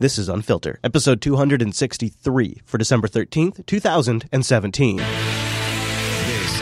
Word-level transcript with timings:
This 0.00 0.16
is 0.16 0.30
Unfiltered, 0.30 0.78
episode 0.82 1.20
263 1.20 2.62
for 2.64 2.78
December 2.78 3.06
13th, 3.06 3.66
2017. 3.66 4.96
This 4.96 5.06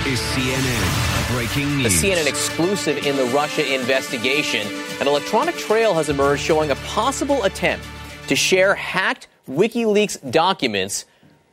is 0.07 0.19
CNN 0.19 1.37
breaking 1.37 1.77
news. 1.77 2.03
A. 2.03 2.05
CNN 2.05 2.27
exclusive 2.27 3.07
in 3.07 3.15
the 3.15 3.27
Russia 3.27 3.73
investigation. 3.73 4.67
An 5.01 5.07
electronic 5.07 5.55
trail 5.57 5.95
has 5.95 6.09
emerged 6.09 6.43
showing 6.43 6.73
a 6.73 6.75
possible 6.75 7.45
attempt 7.45 7.87
to 8.27 8.35
share 8.35 8.75
hacked 8.75 9.29
WikiLeaks 9.49 10.33
documents 10.33 11.05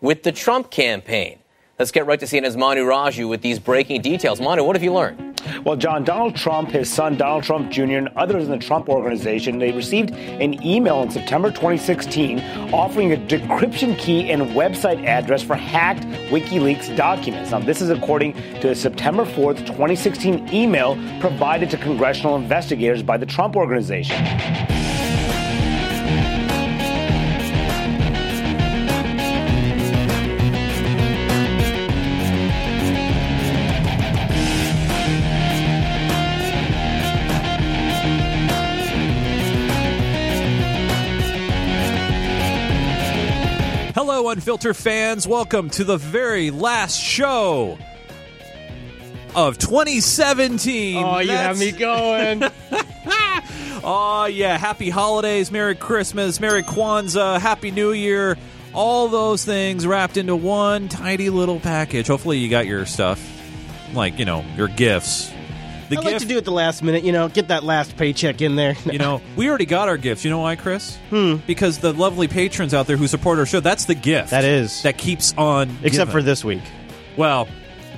with 0.02 0.24
the 0.24 0.32
Trump 0.32 0.72
campaign. 0.72 1.38
Let's 1.78 1.92
get 1.92 2.08
right 2.08 2.20
to 2.20 2.26
CNN's 2.26 2.58
Manu 2.58 2.84
Raju 2.86 3.30
with 3.30 3.44
these 3.44 3.60
breaking 3.60 4.02
details. 4.02 4.42
Manu, 4.42 4.64
what 4.64 4.76
have 4.76 4.82
you 4.82 4.92
learned? 4.92 5.35
Well, 5.64 5.76
John, 5.76 6.04
Donald 6.04 6.36
Trump, 6.36 6.72
his 6.72 6.92
son 6.92 7.18
Donald 7.18 7.44
Trump 7.44 7.72
Jr., 7.72 7.84
and 7.84 8.10
others 8.16 8.46
in 8.46 8.52
the 8.52 8.58
Trump 8.58 8.90
organization, 8.90 9.60
they 9.60 9.72
received 9.72 10.12
an 10.12 10.62
email 10.66 11.02
in 11.02 11.10
September 11.10 11.50
2016 11.50 12.40
offering 12.74 13.14
a 13.14 13.18
decryption 13.18 13.98
key 13.98 14.32
and 14.32 14.42
website 14.52 15.04
address 15.06 15.42
for 15.42 15.56
hacked 15.56 16.04
WikiLeaks 16.30 16.96
documents. 16.96 17.52
Now, 17.52 17.60
this 17.60 17.82
is 17.82 17.90
according 17.90 18.34
to 18.62 18.72
a 18.72 18.76
September 18.76 19.26
4th, 19.26 19.66
2016 19.66 20.54
email 20.54 20.96
provided 21.20 21.70
to 21.72 21.78
congressional 21.78 22.36
investigators 22.36 23.02
by 23.04 23.18
the 23.18 23.26
Trump 23.26 23.56
organization. 23.56 24.75
Hello, 44.36 44.58
Unfilter 44.58 44.76
fans. 44.76 45.28
Welcome 45.28 45.70
to 45.72 45.84
the 45.84 45.98
very 45.98 46.52
last 46.52 47.00
show 47.00 47.78
of 49.34 49.58
2017. 49.58 51.04
Oh, 51.04 51.20
you 51.20 51.32
have 51.32 51.58
me 51.58 51.72
going. 51.72 52.44
Oh, 53.88 54.26
yeah. 54.26 54.58
Happy 54.58 54.90
holidays, 54.90 55.52
Merry 55.52 55.76
Christmas, 55.76 56.40
Merry 56.40 56.64
Kwanzaa, 56.64 57.40
Happy 57.40 57.70
New 57.70 57.92
Year. 57.92 58.36
All 58.74 59.10
those 59.10 59.46
things 59.46 59.86
wrapped 59.86 60.18
into 60.18 60.36
one 60.36 60.90
tiny 60.90 61.30
little 61.30 61.60
package. 61.60 62.08
Hopefully, 62.08 62.40
you 62.40 62.50
got 62.50 62.66
your 62.66 62.88
stuff, 62.88 63.22
like, 63.94 64.18
you 64.18 64.26
know, 64.26 64.44
your 64.58 64.70
gifts. 64.70 65.32
The 65.90 65.98
I 65.98 66.02
like 66.02 66.18
to 66.18 66.26
do 66.26 66.38
it 66.38 66.46
the 66.46 66.52
last 66.52 66.82
minute, 66.84 67.04
you 67.04 67.12
know, 67.12 67.28
get 67.30 67.50
that 67.50 67.64
last 67.64 67.96
paycheck 67.96 68.42
in 68.42 68.56
there. 68.56 68.76
You 68.86 68.98
know, 68.98 69.22
we 69.36 69.48
already 69.50 69.66
got 69.68 69.88
our 69.88 69.98
gifts. 69.98 70.24
You 70.26 70.32
know 70.32 70.40
why, 70.40 70.56
Chris? 70.56 70.98
Hmm. 71.10 71.36
Because 71.46 71.78
the 71.80 71.94
lovely 71.94 72.28
patrons 72.28 72.74
out 72.74 72.88
there 72.88 72.98
who 72.98 73.08
support 73.08 73.38
our 73.40 73.46
show, 73.46 73.60
that's 73.60 73.86
the 73.86 73.96
gift. 73.96 74.32
That 74.32 74.44
is. 74.44 74.82
That 74.84 74.98
keeps 74.98 75.34
on. 75.38 75.78
Except 75.84 76.12
for 76.12 76.22
this 76.24 76.44
week. 76.44 76.64
Well, 77.18 77.48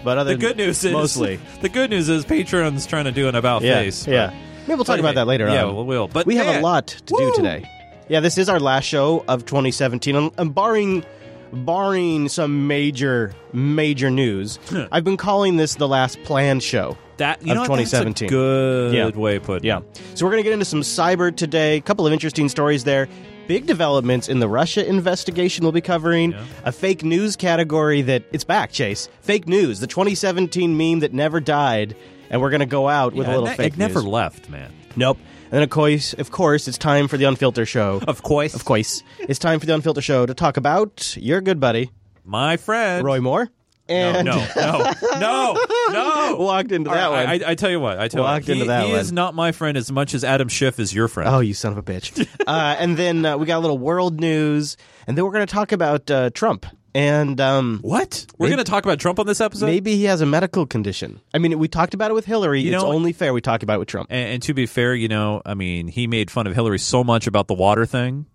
But 0.04 0.18
other 0.18 0.34
the 0.34 0.38
good 0.40 0.58
news 0.58 0.84
is 0.84 0.92
mostly. 0.92 1.40
the 1.62 1.70
good 1.70 1.90
news 1.90 2.10
is 2.10 2.26
Patreon's 2.26 2.86
trying 2.86 3.06
to 3.06 3.12
do 3.12 3.28
an 3.30 3.36
about 3.36 3.62
Yeah, 3.62 3.76
face. 3.80 4.06
yeah. 4.08 4.34
Maybe 4.68 4.76
we'll 4.76 4.84
talk 4.86 5.00
about 5.00 5.16
that 5.16 5.28
later 5.28 5.48
Yeah, 5.48 5.64
on. 5.66 5.78
we 5.78 5.84
will. 5.84 6.08
But 6.10 6.26
we 6.26 6.36
have 6.36 6.58
a 6.58 6.60
lot 6.60 6.88
to 6.88 7.14
woo! 7.14 7.20
do 7.32 7.36
today. 7.38 7.70
Yeah, 8.10 8.20
this 8.20 8.38
is 8.38 8.48
our 8.50 8.60
last 8.60 8.84
show 8.86 9.24
of 9.28 9.46
2017. 9.46 10.16
And, 10.16 10.32
and 10.38 10.54
barring 10.54 11.06
barring 11.52 12.30
some 12.30 12.68
major 12.68 13.34
major 13.54 14.10
news, 14.10 14.60
I've 14.92 15.04
been 15.04 15.18
calling 15.18 15.58
this 15.58 15.76
the 15.76 15.88
last 15.88 16.22
planned 16.24 16.64
show 16.64 16.98
That 17.18 17.42
you 17.46 17.52
of 17.52 17.56
know 17.56 17.62
what? 17.62 17.78
That's 17.78 17.94
a 17.94 17.98
2017. 18.04 18.30
good 18.30 18.94
Yeah. 18.94 19.10
way 19.10 19.40
put. 19.40 19.64
Yeah. 19.64 19.80
So 20.16 20.26
we're 20.26 20.32
going 20.32 20.44
to 20.44 20.50
get 20.50 20.54
into 20.54 20.66
some 20.66 20.82
cyber 20.82 21.36
today. 21.36 21.78
A 21.78 21.82
couple 21.82 22.06
of 22.06 22.14
interesting 22.14 22.50
stories 22.50 22.84
there. 22.84 23.08
Big 23.48 23.66
developments 23.66 24.28
in 24.28 24.40
the 24.40 24.48
Russia 24.50 24.86
investigation 24.86 25.64
we'll 25.64 25.72
be 25.72 25.80
covering. 25.82 26.32
Yeah. 26.34 26.44
A 26.66 26.72
fake 26.72 27.04
news 27.04 27.36
category 27.38 28.02
that 28.04 28.24
it's 28.34 28.44
back, 28.44 28.72
Chase. 28.72 29.08
Fake 29.22 29.48
news, 29.48 29.80
the 29.80 29.88
2017 29.88 30.76
meme 30.78 31.00
that 31.00 31.14
never 31.14 31.40
died, 31.40 31.96
and 32.30 32.42
we're 32.42 32.50
going 32.50 32.60
to 32.60 32.66
go 32.66 32.90
out 32.90 33.14
with 33.14 33.26
Yeah, 33.28 33.34
a 33.34 33.36
little 33.36 33.48
it, 33.50 33.56
fake 33.58 33.74
it 33.74 33.80
never 33.80 34.02
left, 34.02 34.50
man. 34.50 34.74
Nope. 34.98 35.18
And 35.48 35.54
then 35.54 35.64
of 35.64 35.70
course, 35.70 36.14
of 36.14 36.30
course, 36.32 36.68
it's 36.68 36.78
time 36.78 37.08
for 37.08 37.18
the 37.18 37.24
Unfilter 37.26 37.66
show. 37.68 38.02
Of 38.08 38.22
course, 38.24 38.54
Of 38.54 38.66
course, 38.66 39.02
it's 39.20 39.40
time 39.40 39.60
for 39.60 39.66
the 39.66 39.74
Unfilter 39.74 40.04
show 40.04 40.26
to 40.26 40.34
talk 40.34 40.58
about 40.58 41.16
your 41.18 41.40
good 41.42 41.60
buddy 41.60 41.92
my 42.26 42.58
friend 42.58 43.06
Roy 43.06 43.22
Moore. 43.22 43.50
No, 43.90 43.96
And 43.96 44.26
no, 44.26 44.46
no, 44.58 44.94
no, 45.18 45.58
no. 45.94 46.36
walked 46.40 46.74
into 46.74 46.90
that 46.90 47.08
right, 47.10 47.10
one. 47.10 47.44
I, 47.44 47.48
I, 47.48 47.52
I 47.52 47.56
tell 47.56 47.70
you 47.70 47.80
what. 47.80 47.98
I 47.98 48.10
tell 48.10 48.22
Walked 48.24 48.50
you, 48.50 48.56
what, 48.56 48.62
into 48.62 48.64
he, 48.66 48.68
that 48.68 48.86
he 48.88 48.92
one. 48.92 49.00
is 49.00 49.14
not 49.14 49.34
my 49.34 49.54
friend 49.54 49.78
as 49.78 49.90
much 49.90 50.14
as 50.14 50.26
Adam 50.26 50.50
Schiff 50.50 50.78
is 50.78 50.94
your 50.94 51.08
friend. 51.08 51.30
Oh, 51.30 51.40
you 51.40 51.54
son 51.54 51.72
of 51.72 51.78
a 51.78 51.84
bitch. 51.84 52.28
uh, 52.48 52.76
and 52.78 52.98
then 52.98 53.26
uh, 53.26 53.38
we 53.38 53.46
got 53.46 53.60
a 53.60 53.64
little 53.64 53.78
world 53.78 54.20
news, 54.20 54.76
and 55.08 55.18
then 55.18 55.24
we're 55.24 55.32
going 55.32 55.48
to 55.48 55.54
talk 55.54 55.72
about 55.72 56.12
uh, 56.12 56.30
Trump. 56.32 56.66
And 56.98 57.40
um, 57.40 57.78
what? 57.84 58.26
We're 58.40 58.48
going 58.48 58.58
to 58.58 58.64
talk 58.64 58.84
about 58.84 59.00
Trump 59.00 59.20
on 59.20 59.28
this 59.28 59.40
episode. 59.40 59.68
maybe 59.68 59.96
he 59.96 60.06
has 60.06 60.22
a 60.22 60.26
medical 60.26 60.66
condition. 60.66 61.22
I 61.32 61.38
mean, 61.38 61.60
we 61.60 61.68
talked 61.68 61.94
about 61.94 62.10
it 62.10 62.16
with 62.16 62.26
Hillary. 62.26 62.62
You 62.62 62.74
it's 62.74 62.82
know- 62.84 62.92
only 62.92 63.14
fair 63.14 63.34
we 63.36 63.42
talk 63.42 63.62
about 63.62 63.76
it 63.76 63.80
with 63.80 63.88
Trump. 63.88 64.08
And, 64.10 64.30
and 64.34 64.42
to 64.44 64.56
be 64.56 64.66
fair, 64.66 64.96
you 64.96 65.08
know, 65.08 65.44
I 65.46 65.54
mean, 65.54 65.90
he 65.90 66.08
made 66.08 66.32
fun 66.32 66.48
of 66.48 66.56
Hillary 66.56 66.80
so 66.80 67.04
much 67.04 67.28
about 67.28 67.48
the 67.48 67.54
water 67.54 67.86
thing, 67.86 68.26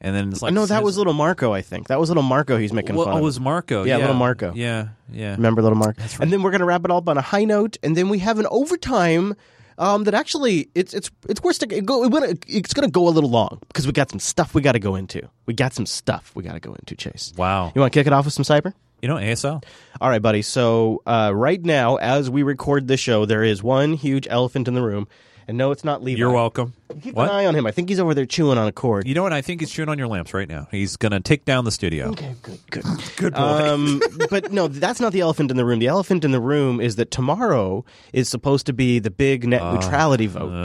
and 0.00 0.14
then 0.14 0.28
it's 0.28 0.42
like, 0.42 0.54
no, 0.54 0.64
that 0.64 0.84
was 0.84 0.96
little 0.96 1.12
Marco, 1.12 1.52
I 1.52 1.62
think. 1.62 1.88
That 1.88 1.98
was 1.98 2.08
little 2.08 2.22
Marco 2.22 2.56
he's 2.56 2.72
making 2.72 2.94
Well, 2.94 3.06
fun 3.06 3.14
oh, 3.14 3.16
of. 3.16 3.22
it 3.22 3.24
was 3.24 3.40
Marco. 3.40 3.82
Yeah, 3.82 3.96
Yeah, 3.96 4.02
little 4.02 4.14
Marco. 4.14 4.52
Yeah, 4.54 4.90
yeah. 5.10 5.32
Remember 5.32 5.60
little 5.60 5.78
Mark? 5.78 5.96
And 6.20 6.32
then 6.32 6.44
we're 6.44 6.52
going 6.52 6.60
to 6.60 6.66
wrap 6.66 6.84
it 6.84 6.92
all 6.92 6.98
up 6.98 7.08
on 7.08 7.18
a 7.18 7.20
high 7.22 7.44
note, 7.44 7.78
and 7.82 7.96
then 7.96 8.08
we 8.10 8.20
have 8.20 8.38
an 8.38 8.46
overtime 8.48 9.34
um, 9.78 10.04
that 10.04 10.14
actually 10.14 10.68
it's 10.74 10.94
it's 10.94 11.10
it's 11.28 11.42
worth 11.42 11.58
to 11.60 11.66
go. 11.66 12.04
It's 12.04 12.74
going 12.74 12.86
to 12.88 12.92
go 12.92 13.08
a 13.08 13.10
little 13.10 13.30
long 13.30 13.60
because 13.68 13.86
we 13.86 13.92
got 13.92 14.10
some 14.10 14.20
stuff 14.20 14.54
we 14.54 14.62
got 14.62 14.72
to 14.72 14.78
go 14.78 14.94
into. 14.94 15.28
We 15.46 15.54
got 15.54 15.72
some 15.72 15.86
stuff 15.86 16.32
we 16.34 16.42
got 16.42 16.52
to 16.54 16.60
go 16.60 16.74
into. 16.74 16.94
Chase, 16.96 17.32
Wow. 17.36 17.72
you 17.74 17.80
want 17.80 17.92
to 17.92 17.98
kick 17.98 18.06
it 18.06 18.12
off 18.12 18.24
with 18.24 18.34
some 18.34 18.44
cyber? 18.44 18.72
You 19.02 19.08
know, 19.08 19.16
ASL. 19.16 19.62
All 20.00 20.08
right, 20.08 20.22
buddy. 20.22 20.40
So 20.42 21.02
uh, 21.06 21.32
right 21.34 21.62
now, 21.62 21.96
as 21.96 22.30
we 22.30 22.42
record 22.42 22.88
this 22.88 23.00
show, 23.00 23.26
there 23.26 23.42
is 23.44 23.62
one 23.62 23.92
huge 23.94 24.26
elephant 24.30 24.66
in 24.68 24.74
the 24.74 24.82
room, 24.82 25.08
and 25.46 25.58
no, 25.58 25.70
it's 25.70 25.84
not 25.84 26.02
Levi. 26.02 26.18
You're 26.18 26.32
welcome. 26.32 26.74
Keep 27.02 27.14
what? 27.14 27.28
an 27.28 27.34
eye 27.34 27.46
on 27.46 27.54
him. 27.54 27.66
I 27.66 27.70
think 27.70 27.88
he's 27.88 28.00
over 28.00 28.14
there 28.14 28.26
chewing 28.26 28.58
on 28.58 28.66
a 28.66 28.72
cord. 28.72 29.06
You 29.06 29.14
know 29.14 29.22
what? 29.22 29.32
I 29.32 29.42
think 29.42 29.60
he's 29.60 29.70
chewing 29.70 29.88
on 29.88 29.98
your 29.98 30.06
lamps 30.06 30.32
right 30.32 30.48
now. 30.48 30.68
He's 30.70 30.96
going 30.96 31.12
to 31.12 31.20
take 31.20 31.44
down 31.44 31.64
the 31.64 31.72
studio. 31.72 32.10
Okay, 32.10 32.34
good, 32.42 32.60
good. 32.70 32.84
Good 33.16 33.34
boy. 33.34 33.40
Um, 33.40 34.02
but 34.30 34.52
no, 34.52 34.68
that's 34.68 35.00
not 35.00 35.12
the 35.12 35.20
elephant 35.20 35.50
in 35.50 35.56
the 35.56 35.64
room. 35.64 35.78
The 35.78 35.88
elephant 35.88 36.24
in 36.24 36.30
the 36.30 36.40
room 36.40 36.80
is 36.80 36.96
that 36.96 37.10
tomorrow 37.10 37.84
is 38.12 38.28
supposed 38.28 38.66
to 38.66 38.72
be 38.72 38.98
the 38.98 39.10
big 39.10 39.46
net 39.46 39.62
neutrality 39.62 40.26
vote. 40.26 40.64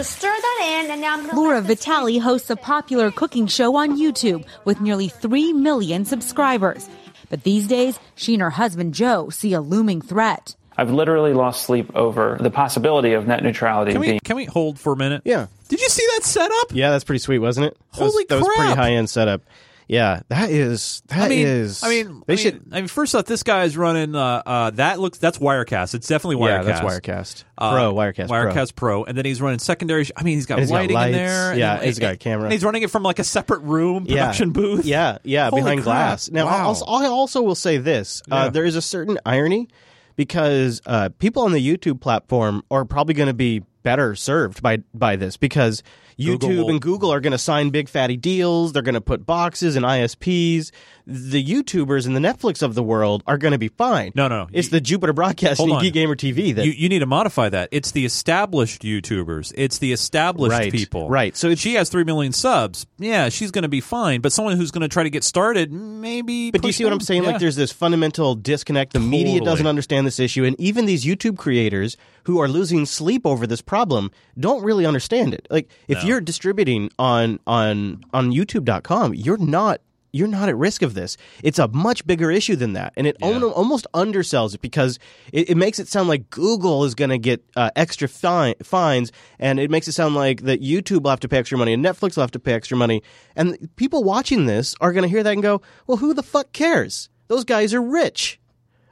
Stir 0.00 0.28
that 0.28 0.82
in, 0.84 0.90
and 0.90 1.00
now 1.00 1.14
I'm 1.14 1.26
gonna 1.26 1.38
Laura 1.38 1.60
let 1.60 1.68
this 1.68 1.84
Vitale 1.84 2.18
hosts 2.18 2.50
a 2.50 2.56
popular 2.56 3.10
cooking 3.10 3.46
show 3.46 3.76
on 3.76 3.98
YouTube 3.98 4.44
with 4.64 4.80
nearly 4.80 5.08
3 5.08 5.52
million 5.52 6.04
subscribers. 6.04 6.88
But 7.28 7.44
these 7.44 7.68
days, 7.68 7.98
she 8.14 8.34
and 8.34 8.42
her 8.42 8.50
husband 8.50 8.94
Joe 8.94 9.30
see 9.30 9.52
a 9.52 9.60
looming 9.60 10.02
threat. 10.02 10.56
I've 10.76 10.90
literally 10.90 11.32
lost 11.34 11.62
sleep 11.64 11.94
over 11.94 12.38
the 12.40 12.50
possibility 12.50 13.12
of 13.12 13.26
net 13.26 13.42
neutrality 13.42 13.92
can 13.92 14.00
we 14.00 14.06
being 14.08 14.20
can 14.24 14.36
we 14.36 14.44
hold 14.46 14.78
for 14.78 14.92
a 14.92 14.96
minute? 14.96 15.22
Yeah. 15.24 15.46
Did 15.68 15.80
you 15.80 15.88
see 15.88 16.06
that 16.16 16.24
setup? 16.24 16.72
Yeah, 16.72 16.90
that's 16.90 17.04
pretty 17.04 17.18
sweet, 17.20 17.38
wasn't 17.38 17.66
it? 17.66 17.76
That 17.94 18.00
was- 18.02 18.12
Holy 18.12 18.24
that 18.28 18.38
was, 18.38 18.48
pretty 18.56 18.72
high 18.74 18.92
end 18.92 19.08
setup. 19.10 19.42
Yeah, 19.88 20.20
that 20.28 20.48
is 20.50 21.02
that 21.08 21.18
I 21.24 21.28
mean, 21.28 21.46
is- 21.46 21.82
I 21.82 21.88
mean, 21.90 22.22
they 22.26 22.34
I 22.34 22.36
should. 22.36 22.54
Mean, 22.54 22.68
I 22.72 22.76
mean, 22.76 22.88
first 22.88 23.14
off, 23.14 23.26
this 23.26 23.42
guy 23.42 23.64
is 23.64 23.76
running. 23.76 24.14
Uh, 24.14 24.42
uh, 24.46 24.70
that 24.70 25.00
looks 25.00 25.18
that's 25.18 25.38
Wirecast. 25.38 25.94
It's 25.94 26.06
definitely 26.08 26.36
Wirecast. 26.36 26.48
Yeah, 26.48 26.62
that's 26.62 26.80
Wirecast 26.80 27.44
Uh, 27.58 27.72
Pro. 27.72 27.92
Wirecast, 27.94 28.28
Pro. 28.28 28.38
Wirecast 28.46 28.74
Pro. 28.74 29.04
and 29.04 29.18
then 29.18 29.24
he's 29.26 29.42
running 29.42 29.58
secondary. 29.58 30.06
I 30.16 30.22
mean, 30.22 30.36
he's 30.36 30.46
got 30.46 30.54
And 30.54 30.62
he's 30.62 30.70
got 30.70 30.76
lighting 30.90 30.96
in 30.96 31.12
there. 31.12 31.54
Yeah, 31.58 31.76
then- 31.76 31.86
he's 31.86 31.98
got 31.98 32.14
a 32.14 32.16
camera. 32.16 32.44
And 32.44 32.52
he's 32.52 32.64
running 32.64 32.82
it 32.84 32.90
from 32.90 33.02
like 33.02 33.18
a 33.18 33.24
separate 33.24 33.60
room, 33.62 34.06
production 34.06 34.48
yeah. 34.50 34.52
booth. 34.52 34.84
Yeah, 34.86 35.18
yeah, 35.24 35.50
Holy 35.50 35.60
behind 35.62 35.80
crap. 35.82 35.84
glass. 35.84 36.30
Now, 36.30 36.46
Wow. 36.46 36.52
I 36.56 36.60
also, 36.62 36.84
I 36.86 37.06
also 37.06 37.42
will 37.42 37.54
say 37.56 37.76
this: 37.78 38.22
Yeah. 38.28 38.34
uh, 38.34 38.48
there 38.50 38.64
is 38.64 38.76
a 38.76 38.82
certain 38.82 39.18
irony 39.26 39.68
because 40.16 40.80
uh, 40.86 41.08
people 41.18 41.42
on 41.42 41.52
the 41.52 41.66
YouTube 41.66 42.00
platform 42.00 42.62
are 42.70 42.84
probably 42.84 43.14
going 43.14 43.28
to 43.28 43.34
be 43.34 43.62
better 43.82 44.14
served 44.14 44.62
by 44.62 44.78
by 44.94 45.16
this 45.16 45.36
because 45.36 45.82
YouTube 46.18 46.40
Google 46.40 46.70
and 46.70 46.80
Google 46.80 47.12
are 47.12 47.20
going 47.20 47.32
to 47.32 47.38
sign 47.38 47.70
big 47.70 47.88
fatty 47.88 48.16
deals. 48.16 48.72
They're 48.72 48.82
going 48.82 48.94
to 48.94 49.00
put 49.00 49.26
boxes 49.26 49.76
and 49.76 49.84
ISPs. 49.84 50.70
The 51.06 51.44
YouTubers 51.44 52.06
and 52.06 52.14
the 52.14 52.20
Netflix 52.20 52.62
of 52.62 52.74
the 52.74 52.82
world 52.82 53.22
are 53.26 53.36
going 53.38 53.52
to 53.52 53.58
be 53.58 53.68
fine. 53.68 54.12
No, 54.14 54.28
no, 54.28 54.48
it's 54.52 54.68
you- 54.68 54.72
the 54.72 54.80
Jupiter 54.80 55.12
Broadcasting 55.12 55.70
on. 55.72 55.82
Geek 55.82 55.94
Gamer 55.94 56.14
TV 56.16 56.54
that 56.54 56.64
You, 56.64 56.72
you 56.72 56.88
need 56.88 57.00
to 57.00 57.06
modify 57.06 57.48
that. 57.48 57.68
It's 57.72 57.90
the 57.90 58.04
established 58.04 58.82
YouTubers. 58.82 59.52
It's 59.56 59.78
the 59.78 59.92
established 59.92 60.52
Right, 60.52 60.70
people. 60.72 61.08
right. 61.08 61.36
So 61.36 61.54
she 61.54 61.74
has 61.74 61.88
three 61.88 62.04
million 62.04 62.32
subs. 62.32 62.86
Yeah, 62.98 63.28
she's 63.30 63.50
going 63.50 63.62
to 63.62 63.68
be 63.68 63.80
fine. 63.80 64.20
But 64.20 64.32
someone 64.32 64.56
who's 64.56 64.70
going 64.70 64.82
to 64.82 64.88
try 64.88 65.02
to 65.02 65.10
get 65.10 65.24
started, 65.24 65.72
maybe. 65.72 66.50
But 66.50 66.62
do 66.62 66.68
you 66.68 66.72
see 66.72 66.84
what. 66.84 66.92
I'm 66.92 67.00
saying? 67.00 67.24
Yeah. 67.24 67.30
Like, 67.32 67.40
there's 67.40 67.56
this 67.56 67.72
fundamental 67.72 68.34
disconnect. 68.34 68.92
The 68.92 69.00
media 69.00 69.40
doesn't 69.40 69.66
understand 69.66 70.06
this 70.06 70.20
issue, 70.20 70.44
and 70.44 70.58
even 70.60 70.86
these 70.86 71.04
YouTube 71.04 71.36
creators 71.38 71.96
who 72.24 72.40
are 72.40 72.48
losing 72.48 72.86
sleep 72.86 73.26
over 73.26 73.46
this 73.46 73.60
problem 73.60 74.10
don't 74.38 74.62
really 74.62 74.86
understand 74.86 75.34
it. 75.34 75.46
Like, 75.50 75.68
if 75.88 76.02
No. 76.02 76.08
you're 76.08 76.20
distributing 76.20 76.90
on 76.98 77.40
on 77.46 78.04
on 78.12 78.30
YouTube.com, 78.32 79.14
you're 79.14 79.38
not 79.38 79.80
you're 80.12 80.28
not 80.28 80.48
at 80.48 80.56
risk 80.56 80.82
of 80.82 80.94
this. 80.94 81.16
It's 81.42 81.58
a 81.58 81.68
much 81.68 82.06
bigger 82.06 82.30
issue 82.30 82.54
than 82.56 82.74
that, 82.74 82.92
and 82.96 83.06
it 83.06 83.16
al- 83.22 83.50
almost 83.50 83.86
undersells 83.94 84.54
it 84.54 84.60
because 84.60 84.98
it, 85.32 85.50
it 85.50 85.56
makes 85.56 85.78
it 85.78 85.88
sound 85.88 86.08
like 86.08 86.28
Google 86.30 86.84
is 86.84 86.94
going 86.94 87.10
to 87.10 87.18
get 87.18 87.42
uh, 87.56 87.70
extra 87.76 88.08
fi- 88.08 88.54
fines, 88.62 89.10
and 89.38 89.58
it 89.58 89.70
makes 89.70 89.88
it 89.88 89.92
sound 89.92 90.14
like 90.14 90.42
that 90.42 90.60
YouTube 90.62 91.02
will 91.02 91.10
have 91.10 91.20
to 91.20 91.28
pay 91.28 91.38
extra 91.38 91.56
money 91.58 91.72
and 91.72 91.84
Netflix 91.84 92.16
will 92.16 92.22
have 92.22 92.30
to 92.32 92.38
pay 92.38 92.52
extra 92.52 92.76
money, 92.76 93.02
and 93.34 93.68
people 93.76 94.04
watching 94.04 94.46
this 94.46 94.74
are 94.80 94.92
going 94.92 95.02
to 95.04 95.08
hear 95.08 95.22
that 95.22 95.32
and 95.32 95.42
go, 95.42 95.62
"Well, 95.86 95.96
who 95.96 96.14
the 96.14 96.22
fuck 96.22 96.52
cares? 96.52 97.08
Those 97.28 97.44
guys 97.44 97.72
are 97.74 97.82
rich." 97.82 98.38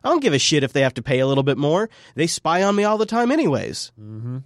I 0.03 0.09
don't 0.09 0.23
give 0.23 0.33
a 0.33 0.39
shit 0.39 0.65
if 0.65 0.73
they 0.73 0.81
have 0.81 0.95
to 0.95 1.03
pay 1.03 1.19
a 1.19 1.27
little 1.27 1.45
bit 1.45 1.59
more. 1.59 1.91
They 2.15 2.27
spy 2.27 2.63
on 2.63 2.75
me 2.75 2.85
all 2.85 2.97
the 2.97 3.05
time, 3.05 3.31
anyways. 3.31 3.93
Mm-hmm. 4.01 4.39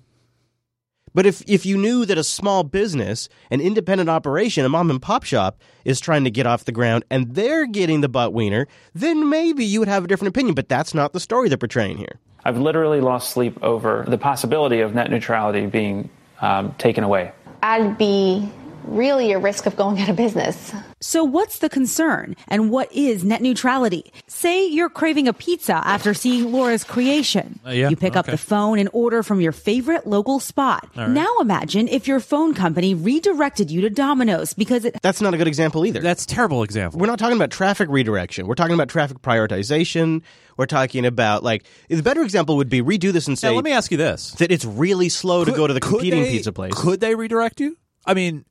But 1.14 1.26
if, 1.26 1.43
if 1.46 1.64
you 1.64 1.76
knew 1.76 2.05
that 2.06 2.19
a 2.19 2.25
small 2.25 2.64
business, 2.64 3.28
an 3.50 3.61
independent 3.61 4.11
operation, 4.11 4.64
a 4.64 4.69
mom 4.69 4.90
and 4.90 5.00
pop 5.00 5.22
shop 5.22 5.61
is 5.84 6.00
trying 6.00 6.25
to 6.25 6.31
get 6.31 6.46
off 6.46 6.64
the 6.64 6.72
ground 6.72 7.05
and 7.08 7.34
they're 7.34 7.66
getting 7.66 8.00
the 8.00 8.08
butt 8.08 8.32
wiener, 8.32 8.66
then 8.94 9.28
maybe 9.28 9.64
you 9.64 9.78
would 9.78 9.88
have 9.88 10.05
a 10.05 10.06
different 10.08 10.31
opinion. 10.34 10.55
But 10.55 10.69
that's 10.69 10.93
not 10.93 11.12
the 11.12 11.20
story 11.20 11.49
they're 11.49 11.56
portraying 11.56 11.99
here. 11.99 12.19
I've 12.44 12.58
literally 12.58 13.00
lost 13.00 13.31
sleep 13.31 13.62
over 13.62 14.05
the 14.06 14.19
possibility 14.19 14.81
of 14.81 14.94
net 14.94 15.11
neutrality 15.11 15.66
being 15.66 16.11
um, 16.40 16.75
taken 16.78 17.05
away. 17.05 17.32
I'd 17.62 17.96
be 17.96 18.50
really 18.86 19.32
a 19.32 19.38
risk 19.38 19.66
of 19.66 19.76
going 19.76 20.00
out 20.00 20.08
of 20.08 20.16
business. 20.16 20.72
So, 21.00 21.25
what's 21.25 21.58
the 21.58 21.69
concern 21.69 22.36
and 22.48 22.70
what 22.70 22.92
is 22.92 23.25
net 23.25 23.42
neutrality? 23.42 24.12
Say 24.26 24.66
you're 24.66 24.88
craving 24.88 25.28
a 25.28 25.32
pizza 25.32 25.75
after 25.75 26.14
seeing 26.14 26.50
Laura's 26.50 26.84
creation. 26.84 27.60
Uh, 27.66 27.70
yeah, 27.70 27.88
you 27.88 27.96
pick 27.96 28.16
up 28.16 28.26
the 28.26 28.38
phone 28.38 28.78
and 28.78 28.88
order 28.92 29.22
from 29.22 29.40
your 29.40 29.52
favorite 29.52 30.06
local 30.06 30.40
spot. 30.40 30.88
right. 30.96 31.10
Now, 31.10 31.38
imagine 31.40 31.88
if 31.88 32.08
your 32.08 32.20
phone 32.20 32.54
company 32.54 32.94
redirected 32.94 33.70
you 33.70 33.81
to 33.82 33.90
Domino's 33.90 34.54
because 34.54 34.84
it 34.84 34.96
That's 35.02 35.20
not 35.20 35.34
a 35.34 35.36
good 35.36 35.48
example 35.48 35.84
either. 35.84 36.00
That's 36.00 36.25
a 36.25 36.28
terrible 36.28 36.62
example. 36.62 37.00
We're 37.00 37.06
not 37.06 37.19
talking 37.19 37.36
about 37.36 37.50
traffic 37.50 37.88
redirection. 37.90 38.46
We're 38.46 38.54
talking 38.54 38.75
about 38.75 38.88
traffic 38.88 39.19
prioritization. 39.20 40.22
We're 40.56 40.66
talking 40.66 41.04
about 41.04 41.42
like 41.42 41.64
the 41.88 42.02
better 42.02 42.22
example 42.22 42.56
would 42.56 42.69
be 42.69 42.82
redo 42.82 43.12
this 43.12 43.26
and 43.26 43.38
say 43.38 43.48
Now, 43.48 43.56
let 43.56 43.64
me 43.64 43.72
ask 43.72 43.90
you 43.90 43.96
this: 43.96 44.32
that 44.32 44.52
it's 44.52 44.64
really 44.64 45.08
slow 45.08 45.44
to 45.44 45.52
go 45.52 45.66
to 45.66 45.75
the 45.75 45.81
competing 45.81 46.22
they- 46.22 46.31
pizza 46.31 46.52
place. 46.52 46.72
Could 46.75 47.00
they 47.00 47.14
redirect 47.14 47.60
you? 47.60 47.76
I 48.06 48.14
mean, 48.14 48.44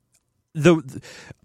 the, 0.54 1.02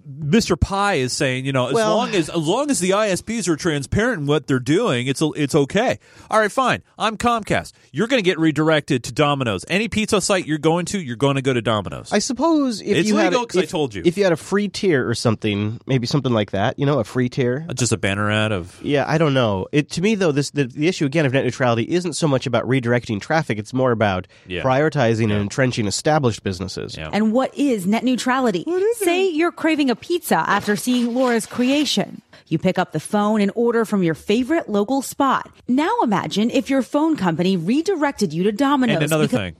Mr. 0.09 0.59
Pai 0.59 1.01
is 1.01 1.13
saying, 1.13 1.45
you 1.45 1.51
know, 1.51 1.67
as 1.67 1.73
Well- 1.73 1.95
long 1.97 2.09
as 2.15 2.29
as 2.29 2.35
long 2.35 2.71
as 2.71 2.79
the 2.79 2.91
ISPs 2.93 3.47
are 3.47 3.55
transparent 3.55 4.21
in 4.21 4.25
what 4.27 4.47
they're 4.47 4.59
doing, 4.59 5.05
it's 5.07 5.21
it's 5.35 5.53
okay. 5.53 5.99
All 6.31 6.39
right, 6.39 6.51
fine. 6.51 6.81
I'm 6.97 7.15
Comcast. 7.17 7.73
You're 7.91 8.07
going 8.07 8.17
to 8.21 8.25
get 8.25 8.39
redirected 8.39 9.03
to 9.03 9.11
Domino's. 9.13 9.65
Any 9.67 9.87
pizza 9.87 10.19
site 10.21 10.47
you're 10.47 10.57
going 10.57 10.85
to, 10.87 10.99
you're 10.99 11.15
going 11.15 11.35
to 11.35 11.41
go 11.41 11.53
to 11.53 11.61
Domino's. 11.61 12.11
I 12.11 12.19
suppose 12.19 12.81
if 12.81 12.87
It's 12.87 13.07
you 13.09 13.17
had 13.17 13.33
legal 13.33 13.45
'cause 13.45 13.61
I 13.61 13.65
told 13.65 13.93
you. 13.93 14.01
if 14.05 14.17
you 14.17 14.23
had 14.23 14.33
a 14.33 14.37
free 14.37 14.67
tier 14.67 15.07
or 15.07 15.13
something, 15.13 15.79
maybe 15.85 16.07
something 16.07 16.31
like 16.33 16.51
that. 16.51 16.79
You 16.79 16.85
know, 16.85 16.99
a 16.99 17.03
free 17.03 17.29
tier. 17.29 17.65
Uh, 17.69 17.73
just 17.73 17.91
a 17.91 17.97
banner 17.97 18.31
ad 18.31 18.51
of 18.51 18.79
Yeah, 18.81 19.05
I 19.07 19.17
don't 19.19 19.33
know. 19.33 19.67
It 19.71 19.91
to 19.91 20.01
me 20.01 20.15
though, 20.15 20.31
this 20.31 20.49
the, 20.51 20.63
the 20.65 20.87
issue 20.87 21.05
again 21.05 21.25
of 21.25 21.33
net 21.33 21.43
neutrality 21.45 21.83
isn't 21.83 22.13
so 22.13 22.27
much 22.27 22.47
about 22.47 22.65
redirecting 22.67 23.21
traffic; 23.21 23.59
it's 23.59 23.73
more 23.73 23.91
about 23.91 24.27
Yeah. 24.47 24.63
prioritizing 24.63 25.25
and 25.25 25.33
entrenching 25.33 25.85
established 25.87 26.41
businesses. 26.43 26.95
Yeah. 26.97 27.09
And 27.13 27.31
what 27.31 27.55
is 27.55 27.85
net 27.85 28.03
neutrality? 28.03 28.65
Say 28.97 29.29
you're 29.29 29.51
craving 29.51 29.89
a 29.91 29.95
pizza 30.01 30.37
after 30.37 30.75
seeing 30.75 31.13
Laura's 31.13 31.45
creation. 31.45 32.21
You 32.47 32.57
pick 32.57 32.79
up 32.79 32.91
the 32.91 32.99
phone 32.99 33.41
and 33.41 33.51
order 33.55 33.85
from 33.85 34.01
your 34.01 34.15
favorite 34.15 34.69
local 34.69 35.01
spot. 35.01 35.51
Now 35.67 35.91
imagine 36.01 36.49
if 36.49 36.69
your 36.69 36.81
phone 36.81 37.15
company 37.15 37.57
redirected 37.57 38.33
you 38.33 38.43
to 38.43 38.51
Domino's. 38.51 38.95
and 38.95 39.05
another 39.05 39.25
because- 39.25 39.37
thing. 39.39 39.55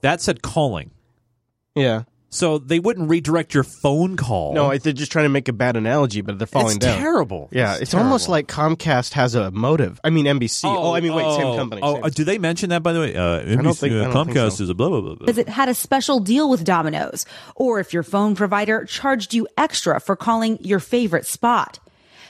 That 0.00 0.20
said 0.20 0.42
calling. 0.42 0.90
Yeah. 1.74 2.02
So 2.34 2.58
they 2.58 2.80
wouldn't 2.80 3.08
redirect 3.08 3.54
your 3.54 3.62
phone 3.62 4.16
call. 4.16 4.54
No, 4.54 4.76
they're 4.76 4.92
just 4.92 5.12
trying 5.12 5.26
to 5.26 5.28
make 5.28 5.46
a 5.46 5.52
bad 5.52 5.76
analogy, 5.76 6.20
but 6.20 6.36
they're 6.36 6.48
falling 6.48 6.78
down. 6.78 6.90
it's 6.90 6.96
down. 6.96 6.98
terrible. 6.98 7.48
Yeah, 7.52 7.78
it's, 7.80 7.94
almost 7.94 8.28
like 8.28 8.48
Comcast 8.48 9.12
has 9.12 9.36
a 9.36 9.52
motive. 9.52 10.00
I 10.02 10.10
mean, 10.10 10.26
NBC. 10.26 10.64
Oh, 10.64 10.92
I 10.94 11.00
mean, 11.00 11.14
wait, 11.14 11.22
same 11.36 11.46
oh, 11.46 11.56
company. 11.56 11.80
Oh, 11.84 11.94
same- 11.94 12.04
uh, 12.04 12.08
do 12.08 12.24
they 12.24 12.38
mention 12.38 12.70
that 12.70 12.82
by 12.82 12.92
the 12.92 12.98
way? 12.98 13.14
Uh, 13.14 13.38
don't 13.38 13.58
NBC, 13.58 13.78
think- 13.78 13.94
I 13.94 13.98
uh, 13.98 14.12
don't 14.12 14.26
think 14.26 14.36
Comcast 14.36 14.52
so. 14.56 14.64
is 14.64 14.70
a 14.70 14.74
blah 14.74 14.88
blah 14.88 15.00
blah. 15.00 15.14
blah. 15.14 15.26
because 15.26 15.38
it 15.38 15.48
had 15.48 15.68
a 15.68 15.74
special 15.74 16.18
deal 16.18 16.50
with 16.50 16.64
Domino's, 16.64 17.24
or 17.54 17.78
if 17.78 17.92
your 17.92 18.02
phone 18.02 18.34
provider 18.34 18.84
charged 18.84 19.32
you 19.32 19.46
extra 19.56 20.00
for 20.00 20.16
calling 20.16 20.58
your 20.60 20.80
favorite 20.80 21.26
spot. 21.26 21.78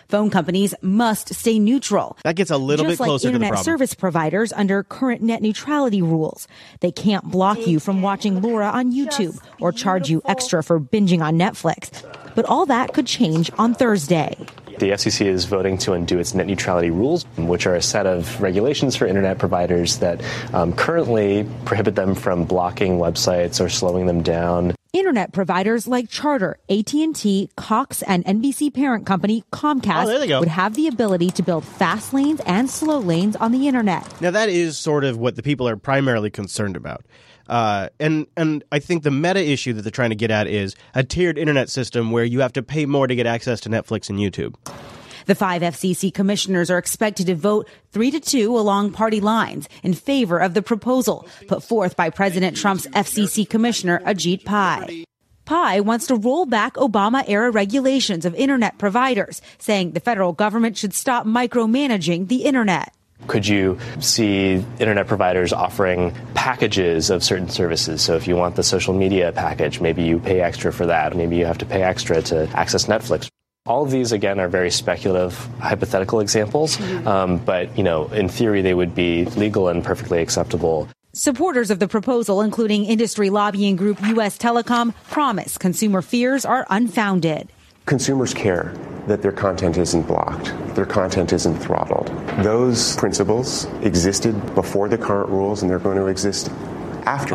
Phone 0.08 0.30
companies 0.30 0.74
must 0.82 1.34
stay 1.34 1.58
neutral. 1.58 2.16
that 2.24 2.36
gets 2.36 2.50
a 2.50 2.56
little 2.56 2.84
Just 2.86 2.98
bit 2.98 3.04
closer 3.04 3.12
like 3.12 3.20
to 3.20 3.26
the 3.38 3.44
internet 3.44 3.48
problem. 3.50 3.64
service 3.64 3.94
providers 3.94 4.52
under 4.52 4.82
current 4.82 5.22
net 5.22 5.42
neutrality 5.42 6.02
rules. 6.02 6.46
They 6.80 6.92
can't 6.92 7.24
block 7.30 7.66
you 7.66 7.80
from 7.80 8.02
watching 8.02 8.40
Laura 8.42 8.68
on 8.68 8.92
YouTube 8.92 9.38
or 9.60 9.72
charge 9.72 10.10
you 10.10 10.22
extra 10.24 10.62
for 10.62 10.78
binging 10.80 11.22
on 11.22 11.36
Netflix. 11.38 12.02
But 12.34 12.44
all 12.46 12.66
that 12.66 12.92
could 12.94 13.06
change 13.06 13.50
on 13.58 13.74
Thursday. 13.74 14.36
The 14.78 14.90
FCC 14.90 15.26
is 15.26 15.44
voting 15.44 15.78
to 15.78 15.92
undo 15.92 16.18
its 16.18 16.34
net 16.34 16.48
neutrality 16.48 16.90
rules, 16.90 17.24
which 17.36 17.64
are 17.64 17.76
a 17.76 17.82
set 17.82 18.06
of 18.06 18.40
regulations 18.42 18.96
for 18.96 19.06
internet 19.06 19.38
providers 19.38 19.98
that 19.98 20.20
um, 20.52 20.72
currently 20.72 21.48
prohibit 21.64 21.94
them 21.94 22.14
from 22.16 22.44
blocking 22.44 22.98
websites 22.98 23.64
or 23.64 23.68
slowing 23.68 24.06
them 24.06 24.20
down. 24.22 24.74
Internet 24.94 25.32
providers 25.32 25.88
like 25.88 26.08
Charter, 26.08 26.56
AT&T, 26.70 27.50
Cox, 27.56 28.02
and 28.02 28.24
NBC 28.24 28.72
parent 28.72 29.04
company 29.04 29.42
Comcast 29.52 30.04
Oh, 30.04 30.06
there 30.06 30.20
they 30.20 30.28
go. 30.28 30.38
would 30.38 30.48
have 30.48 30.74
the 30.76 30.86
ability 30.86 31.30
to 31.32 31.42
build 31.42 31.64
fast 31.64 32.14
lanes 32.14 32.40
and 32.46 32.70
slow 32.70 33.00
lanes 33.00 33.34
on 33.34 33.50
the 33.50 33.66
internet. 33.66 34.20
Now 34.20 34.30
that 34.30 34.48
is 34.48 34.78
sort 34.78 35.02
of 35.02 35.18
what 35.18 35.34
the 35.34 35.42
people 35.42 35.68
are 35.68 35.76
primarily 35.76 36.30
concerned 36.30 36.76
about. 36.76 37.04
Uh, 37.48 37.88
and 37.98 38.26
and 38.36 38.62
I 38.72 38.78
think 38.78 39.02
the 39.02 39.10
meta 39.10 39.40
issue 39.44 39.72
that 39.74 39.82
they're 39.82 39.90
trying 39.90 40.10
to 40.10 40.16
get 40.16 40.30
at 40.30 40.46
is 40.46 40.76
a 40.94 41.02
tiered 41.02 41.36
internet 41.38 41.68
system 41.68 42.12
where 42.12 42.24
you 42.24 42.38
have 42.40 42.52
to 42.54 42.62
pay 42.62 42.86
more 42.86 43.06
to 43.08 43.16
get 43.16 43.26
access 43.26 43.60
to 43.62 43.68
Netflix 43.68 44.08
and 44.08 44.18
YouTube. 44.20 44.54
The 45.26 45.34
five 45.34 45.62
FCC 45.62 46.12
commissioners 46.12 46.70
are 46.70 46.78
expected 46.78 47.26
to 47.26 47.34
vote 47.34 47.68
three 47.92 48.10
to 48.10 48.20
two 48.20 48.58
along 48.58 48.92
party 48.92 49.20
lines 49.20 49.68
in 49.82 49.94
favor 49.94 50.38
of 50.38 50.54
the 50.54 50.62
proposal 50.62 51.26
put 51.48 51.62
forth 51.62 51.96
by 51.96 52.10
President 52.10 52.56
Trump's 52.56 52.86
FCC 52.88 53.48
commissioner 53.48 54.00
Ajit 54.00 54.44
Pai. 54.44 55.04
Pai 55.44 55.80
wants 55.80 56.06
to 56.06 56.16
roll 56.16 56.46
back 56.46 56.74
Obama 56.74 57.22
era 57.26 57.50
regulations 57.50 58.24
of 58.24 58.34
internet 58.34 58.78
providers, 58.78 59.42
saying 59.58 59.92
the 59.92 60.00
federal 60.00 60.32
government 60.32 60.76
should 60.76 60.94
stop 60.94 61.26
micromanaging 61.26 62.28
the 62.28 62.44
internet. 62.44 62.94
Could 63.26 63.46
you 63.46 63.78
see 64.00 64.64
internet 64.78 65.06
providers 65.06 65.52
offering 65.52 66.14
packages 66.34 67.10
of 67.10 67.22
certain 67.22 67.48
services? 67.48 68.02
So 68.02 68.16
if 68.16 68.26
you 68.26 68.36
want 68.36 68.56
the 68.56 68.62
social 68.62 68.92
media 68.92 69.32
package, 69.32 69.80
maybe 69.80 70.02
you 70.02 70.18
pay 70.18 70.40
extra 70.40 70.72
for 70.72 70.86
that. 70.86 71.16
Maybe 71.16 71.36
you 71.36 71.46
have 71.46 71.58
to 71.58 71.66
pay 71.66 71.82
extra 71.82 72.20
to 72.22 72.48
access 72.54 72.86
Netflix. 72.86 73.28
All 73.66 73.82
of 73.82 73.90
these, 73.90 74.12
again, 74.12 74.40
are 74.40 74.48
very 74.48 74.70
speculative, 74.70 75.34
hypothetical 75.58 76.20
examples, 76.20 76.78
um, 77.06 77.38
but 77.38 77.78
you 77.78 77.82
know, 77.82 78.08
in 78.08 78.28
theory, 78.28 78.60
they 78.60 78.74
would 78.74 78.94
be 78.94 79.24
legal 79.24 79.68
and 79.68 79.82
perfectly 79.82 80.20
acceptable. 80.20 80.86
Supporters 81.14 81.70
of 81.70 81.78
the 81.78 81.88
proposal, 81.88 82.42
including 82.42 82.84
industry 82.84 83.30
lobbying 83.30 83.76
group 83.76 83.98
U.S. 84.02 84.36
Telecom, 84.36 84.92
promise 85.08 85.56
consumer 85.56 86.02
fears 86.02 86.44
are 86.44 86.66
unfounded. 86.68 87.48
Consumers 87.86 88.34
care 88.34 88.74
that 89.06 89.22
their 89.22 89.32
content 89.32 89.78
isn't 89.78 90.02
blocked, 90.02 90.52
their 90.74 90.84
content 90.84 91.32
isn't 91.32 91.56
throttled. 91.56 92.08
Those 92.44 92.94
principles 92.96 93.64
existed 93.80 94.54
before 94.54 94.90
the 94.90 94.98
current 94.98 95.30
rules, 95.30 95.62
and 95.62 95.70
they're 95.70 95.78
going 95.78 95.96
to 95.96 96.08
exist 96.08 96.50
after. 97.06 97.34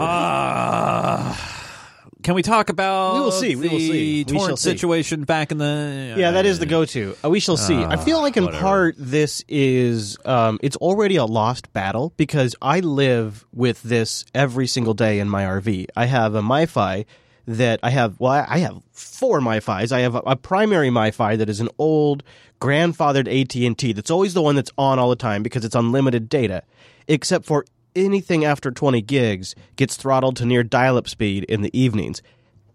Can 2.22 2.36
we 2.36 2.42
talk 2.42 2.70
about 2.70 3.14
We 3.16 3.20
will 3.22 3.32
see, 3.32 3.56
we 3.56 3.70
will 3.70 3.80
see. 3.80 4.26
We 4.26 4.38
torrent 4.38 4.60
situation 4.60 5.24
back 5.24 5.52
in 5.52 5.58
the 5.58 6.16
Yeah, 6.18 6.32
that 6.32 6.46
is 6.46 6.60
the 6.60 6.66
go-to. 6.66 7.16
Uh, 7.24 7.30
we 7.30 7.40
shall 7.40 7.56
see. 7.56 7.82
I 7.82 7.96
feel 7.96 8.22
like 8.22 8.36
in 8.36 8.46
whatever. 8.46 8.62
part 8.62 8.96
this 8.98 9.44
is 9.48 10.18
um, 10.26 10.60
it's 10.62 10.76
already 10.78 11.16
a 11.16 11.26
lost 11.26 11.72
battle 11.72 12.14
because 12.18 12.56
I 12.62 12.82
live 12.82 13.46
with 13.54 13.82
this 13.84 14.26
every 14.36 14.68
single 14.68 14.94
day 14.94 15.20
in 15.20 15.30
my 15.30 15.44
RV. 15.44 15.88
I 15.96 16.06
have 16.06 16.36
a 16.36 16.42
MiFi 16.42 17.06
that 17.48 17.80
I 17.84 17.90
have. 17.90 18.20
Well, 18.20 18.46
I 18.48 18.60
have 18.60 18.82
four 18.92 19.40
MiFis. 19.40 19.92
I 19.92 20.02
have 20.02 20.16
a, 20.16 20.20
a 20.20 20.36
primary 20.36 20.90
MiFi 20.90 21.38
that 21.38 21.50
is 21.50 21.62
an 21.62 21.70
old 21.78 22.24
grandfathered 22.60 23.28
AT 23.28 23.56
and 23.56 23.78
T. 23.78 23.94
That's 23.94 24.12
always 24.12 24.34
the 24.34 24.42
one 24.42 24.56
that's 24.56 24.72
on 24.78 25.00
all 25.00 25.10
the 25.10 25.16
time 25.16 25.42
because 25.42 25.64
it's 25.64 25.76
unlimited 25.76 26.28
data, 26.28 26.64
except 27.08 27.46
for 27.46 27.66
anything 27.96 28.46
after 28.46 28.72
20 28.72 29.01
gigs 29.01 29.55
gets 29.75 29.96
throttled 29.96 30.38
to 30.38 30.46
near 30.46 30.63
dial-up 30.63 31.08
speed 31.08 31.43
in 31.46 31.62
the 31.62 31.79
evenings. 31.79 32.22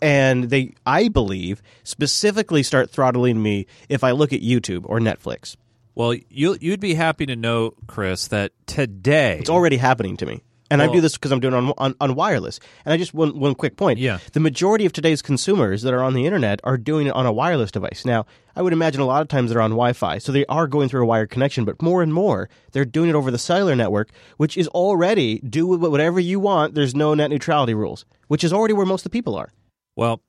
And 0.03 0.51
they 0.51 0.75
i 0.85 1.09
believe 1.09 1.63
specifically 1.83 2.63
start 2.63 2.91
throttling 2.91 3.43
me 3.43 3.67
if 3.89 4.05
i 4.05 4.11
look 4.11 4.33
at 4.33 4.41
youtube 4.41 4.83
or 4.85 4.99
netflix. 4.99 5.57
Well, 5.95 6.15
you 6.29 6.59
you'd 6.61 6.81
be 6.81 6.95
happy 6.95 7.25
to 7.27 7.37
know, 7.37 7.75
Chris, 7.87 8.27
that 8.29 8.53
today 8.67 9.39
it's 9.39 9.49
already 9.49 9.77
happening 9.77 10.17
to 10.19 10.27
me 10.27 10.43
and 10.71 10.83
i 10.83 10.93
do 10.93 11.01
this 11.01 11.15
because 11.15 11.31
i'm 11.33 11.41
doing 11.41 11.55
it 11.55 11.57
on, 11.57 11.73
on, 11.79 11.95
on 12.01 12.15
wireless. 12.15 12.61
And 12.85 12.93
i 12.93 12.97
just 12.97 13.15
one, 13.15 13.39
one 13.39 13.55
quick 13.55 13.77
point. 13.77 13.99
Yeah. 13.99 14.19
the 14.33 14.41
majority 14.41 14.87
of 14.87 14.93
today's 14.93 15.23
consumers 15.23 15.83
that 15.83 15.95
are 15.95 16.03
on 16.03 16.15
the 16.15 16.27
internet 16.27 16.61
are 16.65 16.77
doing 16.77 17.07
it 17.07 17.15
on 17.15 17.27
a 17.27 17.33
wireless 17.33 17.71
device. 17.71 18.05
Now 18.05 18.27
i 18.57 18.63
would 18.63 18.73
imagine 18.73 19.01
a 19.01 19.07
lot 19.07 19.23
of 19.23 19.29
times 19.29 19.51
they're 19.51 19.61
on 19.61 19.71
wi-fi 19.71 20.19
so 20.19 20.31
they 20.33 20.47
are 20.47 20.67
going 20.67 20.89
through 20.89 21.03
a 21.03 21.07
wired 21.07 21.31
connection 21.31 21.65
but 21.65 21.83
more 21.83 22.03
and 22.03 22.15
more 22.15 22.49
they're 22.73 22.85
doing 22.85 23.11
it 23.11 23.15
over 23.17 23.31
the 23.31 23.39
cellular 23.39 23.75
network 23.75 24.11
which 24.37 24.57
is 24.57 24.69
already 24.69 25.39
do 25.41 25.67
whatever 25.67 26.21
you 26.21 26.39
want 26.39 26.75
there's 26.75 26.95
no 26.95 27.15
net 27.15 27.31
neutrality 27.31 27.75
rules 27.75 28.05
which 28.29 28.45
is 28.45 28.53
already 28.53 28.75
where 28.75 28.87
most 28.87 29.01
of 29.01 29.05
the 29.05 29.11
people 29.11 29.35
are. 29.37 29.53
Well, 29.97 30.21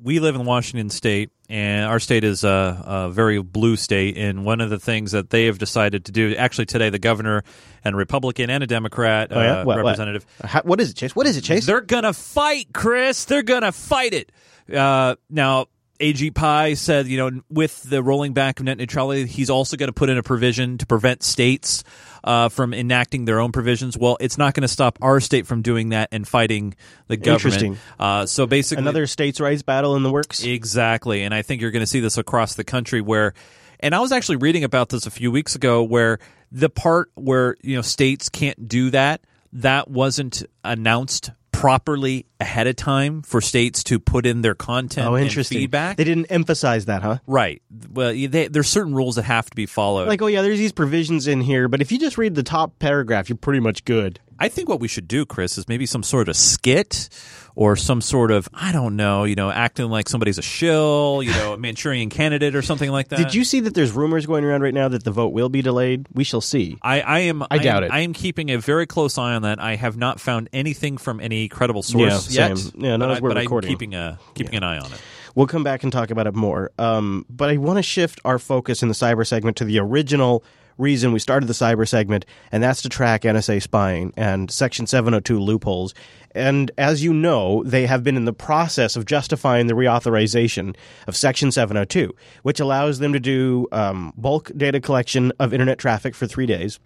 we 0.00 0.20
live 0.20 0.34
in 0.36 0.44
Washington 0.44 0.90
State, 0.90 1.30
and 1.48 1.84
our 1.86 1.98
state 1.98 2.22
is 2.24 2.44
a, 2.44 2.82
a, 2.86 3.10
very 3.10 3.42
blue 3.42 3.76
state. 3.76 4.16
And 4.16 4.44
one 4.44 4.60
of 4.60 4.70
the 4.70 4.78
things 4.78 5.12
that 5.12 5.30
they 5.30 5.46
have 5.46 5.58
decided 5.58 6.04
to 6.06 6.12
do, 6.12 6.34
actually 6.36 6.66
today, 6.66 6.90
the 6.90 6.98
governor 6.98 7.42
and 7.84 7.94
a 7.94 7.98
Republican 7.98 8.48
and 8.50 8.62
a 8.62 8.66
Democrat 8.66 9.28
Oh, 9.32 9.40
yeah? 9.40 9.52
uh, 9.52 9.56
What- 9.64 9.66
what? 9.66 9.76
representative, 9.78 10.24
How- 10.44 10.62
what 10.62 10.80
is 10.80 10.90
it, 10.90 10.96
Chase? 10.96 11.16
What 11.16 11.26
is 11.26 11.36
it, 11.36 11.42
Chase? 11.42 11.66
they're 11.66 11.80
gonna 11.80 12.12
fight, 12.12 12.68
Chris. 12.72 13.24
They're 13.24 13.42
gonna 13.42 13.72
fight 13.72 14.14
it. 14.14 14.30
Uh, 14.72 15.16
now, 15.30 15.66
Ajit 16.00 16.34
Pai 16.34 16.76
said, 16.76 17.08
you 17.08 17.16
know, 17.18 17.40
with 17.50 17.82
the 17.82 18.02
rolling 18.02 18.32
back 18.34 18.60
of 18.60 18.66
net 18.66 18.78
neutrality, 18.78 19.26
he's 19.26 19.50
also 19.50 19.76
going 19.76 19.88
to 19.88 19.92
put 19.92 20.08
in 20.08 20.16
a 20.16 20.22
provision 20.22 20.78
to 20.78 20.86
prevent 20.86 21.24
states 21.24 21.82
uh, 22.28 22.50
from 22.50 22.74
enacting 22.74 23.24
their 23.24 23.40
own 23.40 23.52
provisions. 23.52 23.96
Well, 23.96 24.18
it's 24.20 24.36
not 24.36 24.52
going 24.52 24.62
to 24.62 24.68
stop 24.68 24.98
our 25.00 25.18
state 25.18 25.46
from 25.46 25.62
doing 25.62 25.88
that 25.88 26.10
and 26.12 26.28
fighting 26.28 26.74
the 27.06 27.16
government. 27.16 27.62
Interesting. 27.62 27.78
Uh, 27.98 28.26
so 28.26 28.46
basically, 28.46 28.82
Another 28.82 29.06
states' 29.06 29.40
rights 29.40 29.62
battle 29.62 29.96
in 29.96 30.02
the 30.02 30.12
works. 30.12 30.44
Exactly. 30.44 31.22
And 31.22 31.34
I 31.34 31.40
think 31.40 31.62
you're 31.62 31.70
going 31.70 31.82
to 31.82 31.86
see 31.86 32.00
this 32.00 32.18
across 32.18 32.54
the 32.54 32.64
country 32.64 33.00
where 33.00 33.32
and 33.80 33.94
I 33.94 34.00
was 34.00 34.12
actually 34.12 34.36
reading 34.36 34.62
about 34.62 34.90
this 34.90 35.06
a 35.06 35.10
few 35.10 35.30
weeks 35.30 35.54
ago 35.54 35.82
where 35.82 36.18
the 36.52 36.68
part 36.68 37.10
where, 37.14 37.56
you 37.62 37.76
know, 37.76 37.82
states 37.82 38.28
can't 38.28 38.68
do 38.68 38.90
that, 38.90 39.22
that 39.54 39.88
wasn't 39.88 40.42
announced 40.62 41.30
properly 41.50 42.26
ahead 42.40 42.66
of 42.66 42.76
time 42.76 43.22
for 43.22 43.40
states 43.40 43.82
to 43.84 43.98
put 43.98 44.24
in 44.26 44.42
their 44.42 44.54
content 44.54 45.08
Oh, 45.08 45.14
and 45.16 45.24
interesting. 45.26 45.58
feedback. 45.58 45.96
They 45.96 46.04
didn't 46.04 46.26
emphasize 46.26 46.84
that, 46.86 47.02
huh? 47.02 47.18
right. 47.26 47.62
Well, 47.92 48.12
they, 48.12 48.48
there's 48.48 48.68
certain 48.68 48.94
rules 48.94 49.16
that 49.16 49.24
have 49.24 49.50
to 49.50 49.56
be 49.56 49.66
followed. 49.66 50.08
Like, 50.08 50.22
oh 50.22 50.26
yeah, 50.26 50.42
there's 50.42 50.58
these 50.58 50.72
provisions 50.72 51.26
in 51.26 51.40
here, 51.40 51.68
but 51.68 51.80
if 51.80 51.90
you 51.92 51.98
just 51.98 52.16
read 52.18 52.34
the 52.34 52.42
top 52.42 52.78
paragraph, 52.78 53.28
you're 53.28 53.36
pretty 53.38 53.60
much 53.60 53.84
good. 53.84 54.20
I 54.40 54.48
think 54.48 54.68
what 54.68 54.78
we 54.78 54.86
should 54.86 55.08
do, 55.08 55.26
Chris, 55.26 55.58
is 55.58 55.66
maybe 55.68 55.84
some 55.84 56.04
sort 56.04 56.28
of 56.28 56.36
skit 56.36 57.08
or 57.56 57.74
some 57.74 58.00
sort 58.00 58.30
of 58.30 58.48
I 58.54 58.70
don't 58.70 58.94
know, 58.94 59.24
you 59.24 59.34
know, 59.34 59.50
acting 59.50 59.86
like 59.90 60.08
somebody's 60.08 60.38
a 60.38 60.42
shill, 60.42 61.24
you 61.24 61.32
know, 61.32 61.54
a 61.54 61.58
Manchurian 61.58 62.08
candidate 62.08 62.54
or 62.54 62.62
something 62.62 62.88
like 62.88 63.08
that. 63.08 63.16
Did 63.16 63.34
you 63.34 63.42
see 63.42 63.58
that 63.60 63.74
there's 63.74 63.90
rumors 63.90 64.26
going 64.26 64.44
around 64.44 64.62
right 64.62 64.72
now 64.72 64.86
that 64.86 65.02
the 65.02 65.10
vote 65.10 65.32
will 65.32 65.48
be 65.48 65.60
delayed? 65.60 66.06
We 66.14 66.22
shall 66.22 66.40
see. 66.40 66.78
I, 66.82 67.00
I 67.00 67.18
am. 67.20 67.42
I 67.50 67.58
doubt 67.58 67.82
am, 67.82 67.90
it. 67.90 67.92
I 67.92 68.00
am 68.00 68.12
keeping 68.12 68.50
a 68.52 68.58
very 68.58 68.86
close 68.86 69.18
eye 69.18 69.34
on 69.34 69.42
that. 69.42 69.58
I 69.58 69.74
have 69.74 69.96
not 69.96 70.20
found 70.20 70.48
anything 70.52 70.98
from 70.98 71.18
any 71.18 71.48
credible 71.48 71.82
source 71.82 72.27
Yeah, 72.27 72.27
yet. 72.30 72.56
same. 72.58 72.80
Yeah, 72.82 72.96
not 72.96 73.06
but, 73.06 73.10
as 73.12 73.18
I, 73.18 73.20
we're 73.20 73.28
but 73.30 73.38
recording. 73.38 73.70
I'm 73.70 73.76
keeping 73.76 73.94
a 73.94 74.18
keeping 74.34 74.54
an 74.54 74.62
eye 74.62 74.78
on 74.78 74.92
it. 74.92 75.00
We'll 75.34 75.46
come 75.46 75.62
back 75.62 75.82
and 75.82 75.92
talk 75.92 76.10
about 76.10 76.26
it 76.26 76.34
more. 76.34 76.70
Um, 76.78 77.24
but 77.30 77.50
I 77.50 77.58
want 77.58 77.76
to 77.76 77.82
shift 77.82 78.20
our 78.24 78.38
focus 78.38 78.82
in 78.82 78.88
the 78.88 78.94
cyber 78.94 79.26
segment 79.26 79.56
to 79.58 79.64
the 79.64 79.78
original 79.78 80.42
reason 80.78 81.12
we 81.12 81.18
started 81.18 81.46
the 81.46 81.52
cyber 81.52 81.86
segment, 81.86 82.24
and 82.50 82.62
that's 82.62 82.82
to 82.82 82.88
track 82.88 83.22
NSA 83.22 83.60
spying 83.60 84.12
and 84.16 84.50
Section 84.50 84.86
702 84.86 85.38
loopholes. 85.38 85.92
And 86.34 86.70
as 86.78 87.02
you 87.02 87.12
know, 87.12 87.62
they 87.64 87.86
have 87.86 88.04
been 88.04 88.16
in 88.16 88.24
the 88.24 88.32
process 88.32 88.96
of 88.96 89.04
justifying 89.04 89.66
the 89.66 89.74
reauthorization 89.74 90.76
of 91.06 91.16
Section 91.16 91.50
702, 91.50 92.14
which 92.42 92.60
allows 92.60 93.00
them 93.00 93.12
to 93.12 93.20
do 93.20 93.66
um, 93.72 94.12
bulk 94.16 94.50
data 94.56 94.80
collection 94.80 95.32
of 95.40 95.52
internet 95.52 95.78
traffic 95.78 96.14
for 96.14 96.26
three 96.26 96.46
days. 96.46 96.78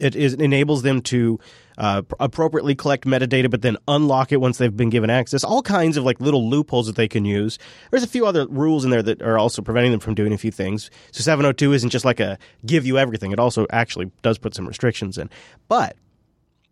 It 0.00 0.14
is 0.14 0.34
enables 0.34 0.82
them 0.82 1.00
to 1.02 1.40
uh, 1.78 2.02
appropriately 2.20 2.74
collect 2.74 3.04
metadata, 3.04 3.50
but 3.50 3.62
then 3.62 3.76
unlock 3.88 4.32
it 4.32 4.40
once 4.40 4.58
they've 4.58 4.76
been 4.76 4.90
given 4.90 5.10
access. 5.10 5.44
All 5.44 5.62
kinds 5.62 5.96
of 5.96 6.04
like 6.04 6.20
little 6.20 6.48
loopholes 6.48 6.86
that 6.86 6.96
they 6.96 7.08
can 7.08 7.24
use. 7.24 7.58
There's 7.90 8.02
a 8.02 8.08
few 8.08 8.26
other 8.26 8.46
rules 8.46 8.84
in 8.84 8.90
there 8.90 9.02
that 9.02 9.22
are 9.22 9.38
also 9.38 9.62
preventing 9.62 9.92
them 9.92 10.00
from 10.00 10.14
doing 10.14 10.32
a 10.32 10.38
few 10.38 10.50
things. 10.50 10.90
So 11.12 11.22
702 11.22 11.72
isn't 11.72 11.90
just 11.90 12.04
like 12.04 12.20
a 12.20 12.38
give 12.64 12.86
you 12.86 12.98
everything. 12.98 13.32
It 13.32 13.38
also 13.38 13.66
actually 13.70 14.10
does 14.22 14.38
put 14.38 14.54
some 14.54 14.66
restrictions 14.66 15.18
in. 15.18 15.30
But 15.68 15.96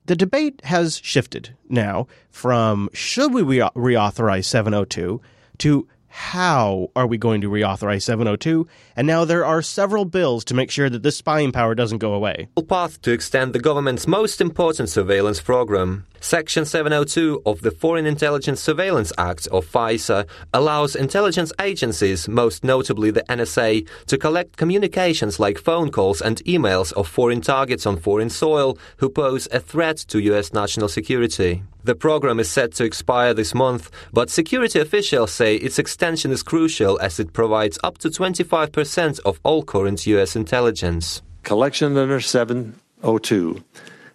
the 0.07 0.17
debate 0.17 0.61
has 0.65 1.01
shifted 1.03 1.57
now 1.69 2.07
from 2.31 2.91
should 2.93 3.33
we 3.33 3.43
re- 3.43 3.71
reauthorize 3.75 4.45
702 4.45 5.21
to 5.59 5.89
how 6.09 6.91
are 6.95 7.09
we 7.09 7.19
going 7.19 7.41
to 7.41 7.51
reauthorize 7.51 8.03
702? 8.03 8.69
And 8.97 9.07
now 9.07 9.25
there 9.25 9.45
are 9.45 9.61
several 9.61 10.05
bills 10.05 10.45
to 10.47 10.55
make 10.55 10.71
sure 10.71 10.89
that 10.89 11.03
this 11.03 11.17
spying 11.17 11.51
power 11.51 11.75
doesn't 11.75 11.99
go 11.99 12.15
away. 12.15 12.49
path 12.69 13.03
to 13.03 13.13
extend 13.13 13.53
the 13.53 13.59
government's 13.59 14.07
most 14.07 14.41
important 14.41 14.89
surveillance 14.89 15.41
program. 15.41 16.07
Section 16.21 16.65
702 16.65 17.43
of 17.45 17.61
the 17.61 17.71
Foreign 17.71 18.07
Intelligence 18.07 18.61
Surveillance 18.61 19.13
Act 19.19 19.47
of 19.49 19.67
FISA 19.67 20.27
allows 20.55 20.97
intelligence 20.97 21.53
agencies, 21.61 22.29
most 22.29 22.65
notably 22.65 23.11
the 23.11 23.25
NSA, 23.25 23.87
to 24.07 24.17
collect 24.17 24.57
communications 24.57 25.39
like 25.39 25.59
phone 25.59 25.91
calls 25.91 26.23
and 26.23 26.43
emails 26.45 26.95
of 26.95 27.09
foreign 27.09 27.43
targets 27.43 27.85
on 27.85 27.99
foreign 27.99 28.31
soil 28.31 28.79
who 28.99 29.11
pose 29.11 29.49
a 29.53 29.61
threat 29.61 29.99
to 30.09 30.19
US 30.21 30.55
national 30.55 30.89
security. 30.89 31.63
The 31.85 31.95
program 31.95 32.41
is 32.41 32.51
set 32.51 32.73
to 32.77 32.85
expire 32.85 33.35
this 33.35 33.55
month, 33.55 33.91
but 34.11 34.31
security 34.31 34.81
officials 34.81 35.31
say 35.31 35.57
its 35.57 35.79
extension 35.79 36.33
is 36.33 36.43
crucial 36.43 36.99
as 37.01 37.21
it 37.21 37.35
provides 37.35 37.79
up 37.85 37.99
to 37.99 38.09
25% 38.09 38.84
of 39.25 39.41
all 39.43 39.63
current 39.63 40.07
US 40.07 40.37
intelligence. 40.37 41.23
Collection 41.43 41.97
under 41.97 42.21
702 42.21 43.63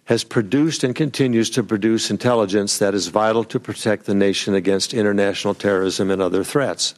has 0.06 0.24
produced 0.24 0.82
and 0.82 0.96
continues 0.96 1.50
to 1.50 1.62
produce 1.62 2.10
intelligence 2.10 2.78
that 2.78 2.94
is 2.94 3.06
vital 3.08 3.44
to 3.44 3.60
protect 3.60 4.06
the 4.06 4.14
nation 4.14 4.54
against 4.54 4.92
international 4.92 5.54
terrorism 5.54 6.10
and 6.10 6.20
other 6.20 6.42
threats. 6.42 6.94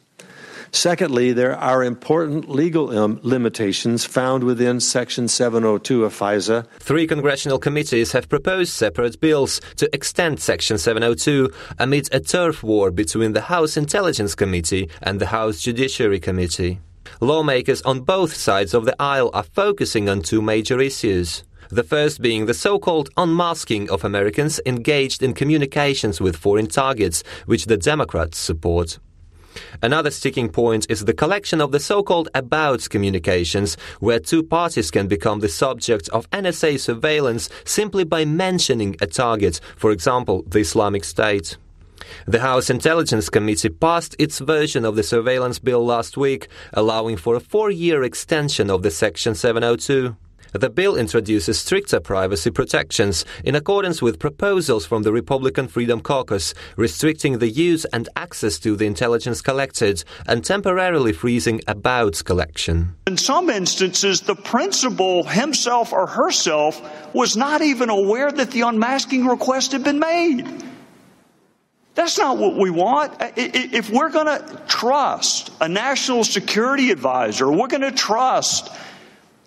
Secondly, 0.71 1.31
there 1.33 1.55
are 1.55 1.83
important 1.83 2.49
legal 2.49 2.97
um, 2.97 3.19
limitations 3.21 4.05
found 4.05 4.43
within 4.43 4.79
Section 4.79 5.27
702 5.27 6.03
of 6.03 6.11
FISA. 6.15 6.65
Three 6.79 7.05
congressional 7.05 7.59
committees 7.59 8.13
have 8.13 8.27
proposed 8.27 8.73
separate 8.73 9.21
bills 9.21 9.61
to 9.75 9.87
extend 9.93 10.39
Section 10.39 10.79
702 10.79 11.51
amid 11.77 12.09
a 12.11 12.19
turf 12.19 12.63
war 12.63 12.89
between 12.89 13.33
the 13.33 13.41
House 13.41 13.77
Intelligence 13.77 14.33
Committee 14.33 14.89
and 15.03 15.21
the 15.21 15.27
House 15.27 15.61
Judiciary 15.61 16.19
Committee. 16.19 16.79
Lawmakers 17.19 17.81
on 17.83 18.01
both 18.01 18.33
sides 18.35 18.73
of 18.73 18.85
the 18.85 18.95
aisle 19.01 19.29
are 19.33 19.43
focusing 19.43 20.09
on 20.09 20.21
two 20.21 20.41
major 20.41 20.79
issues. 20.79 21.43
The 21.69 21.83
first 21.83 22.21
being 22.21 22.45
the 22.45 22.53
so 22.53 22.77
called 22.79 23.09
unmasking 23.17 23.89
of 23.89 24.03
Americans 24.03 24.59
engaged 24.65 25.23
in 25.23 25.33
communications 25.33 26.21
with 26.21 26.35
foreign 26.35 26.67
targets, 26.67 27.23
which 27.45 27.65
the 27.65 27.77
Democrats 27.77 28.37
support. 28.37 28.99
Another 29.81 30.11
sticking 30.11 30.49
point 30.49 30.85
is 30.89 31.05
the 31.05 31.13
collection 31.13 31.61
of 31.61 31.71
the 31.71 31.79
so-called 31.79 32.29
abouts 32.33 32.87
communications, 32.87 33.77
where 33.99 34.19
two 34.19 34.43
parties 34.43 34.91
can 34.91 35.07
become 35.07 35.39
the 35.39 35.49
subject 35.49 36.09
of 36.09 36.29
NSA 36.31 36.79
surveillance 36.79 37.49
simply 37.65 38.03
by 38.03 38.25
mentioning 38.25 38.95
a 39.01 39.07
target, 39.07 39.59
for 39.75 39.91
example, 39.91 40.43
the 40.47 40.59
Islamic 40.59 41.03
State. 41.03 41.57
The 42.27 42.39
House 42.39 42.69
Intelligence 42.69 43.29
Committee 43.29 43.69
passed 43.69 44.15
its 44.19 44.39
version 44.39 44.85
of 44.85 44.95
the 44.95 45.03
surveillance 45.03 45.59
bill 45.59 45.85
last 45.85 46.17
week, 46.17 46.47
allowing 46.73 47.17
for 47.17 47.35
a 47.35 47.39
four-year 47.39 48.03
extension 48.03 48.69
of 48.69 48.83
the 48.83 48.91
Section 48.91 49.35
702. 49.35 50.15
The 50.53 50.69
bill 50.69 50.95
introduces 50.95 51.59
stricter 51.59 51.99
privacy 51.99 52.51
protections 52.51 53.25
in 53.43 53.55
accordance 53.55 54.03
with 54.03 54.19
proposals 54.19 54.85
from 54.85 55.01
the 55.01 55.11
Republican 55.11 55.67
Freedom 55.67 55.99
Caucus, 55.99 56.53
restricting 56.77 57.39
the 57.39 57.49
use 57.49 57.85
and 57.85 58.07
access 58.15 58.59
to 58.59 58.75
the 58.75 58.85
intelligence 58.85 59.41
collected 59.41 60.03
and 60.27 60.45
temporarily 60.45 61.11
freezing 61.11 61.59
abouts 61.67 62.21
collection. 62.21 62.95
In 63.07 63.17
some 63.17 63.49
instances, 63.49 64.21
the 64.21 64.35
principal 64.35 65.23
himself 65.23 65.91
or 65.91 66.05
herself 66.05 66.79
was 67.15 67.35
not 67.35 67.63
even 67.63 67.89
aware 67.89 68.31
that 68.31 68.51
the 68.51 68.61
unmasking 68.61 69.25
request 69.25 69.71
had 69.71 69.83
been 69.83 69.97
made. 69.97 70.45
That's 71.95 72.17
not 72.17 72.37
what 72.37 72.55
we 72.55 72.69
want. 72.69 73.13
If 73.37 73.89
we're 73.89 74.09
going 74.09 74.25
to 74.25 74.61
trust 74.67 75.51
a 75.61 75.69
national 75.69 76.23
security 76.23 76.89
advisor, 76.91 77.51
we're 77.51 77.67
going 77.67 77.81
to 77.81 77.91
trust 77.91 78.71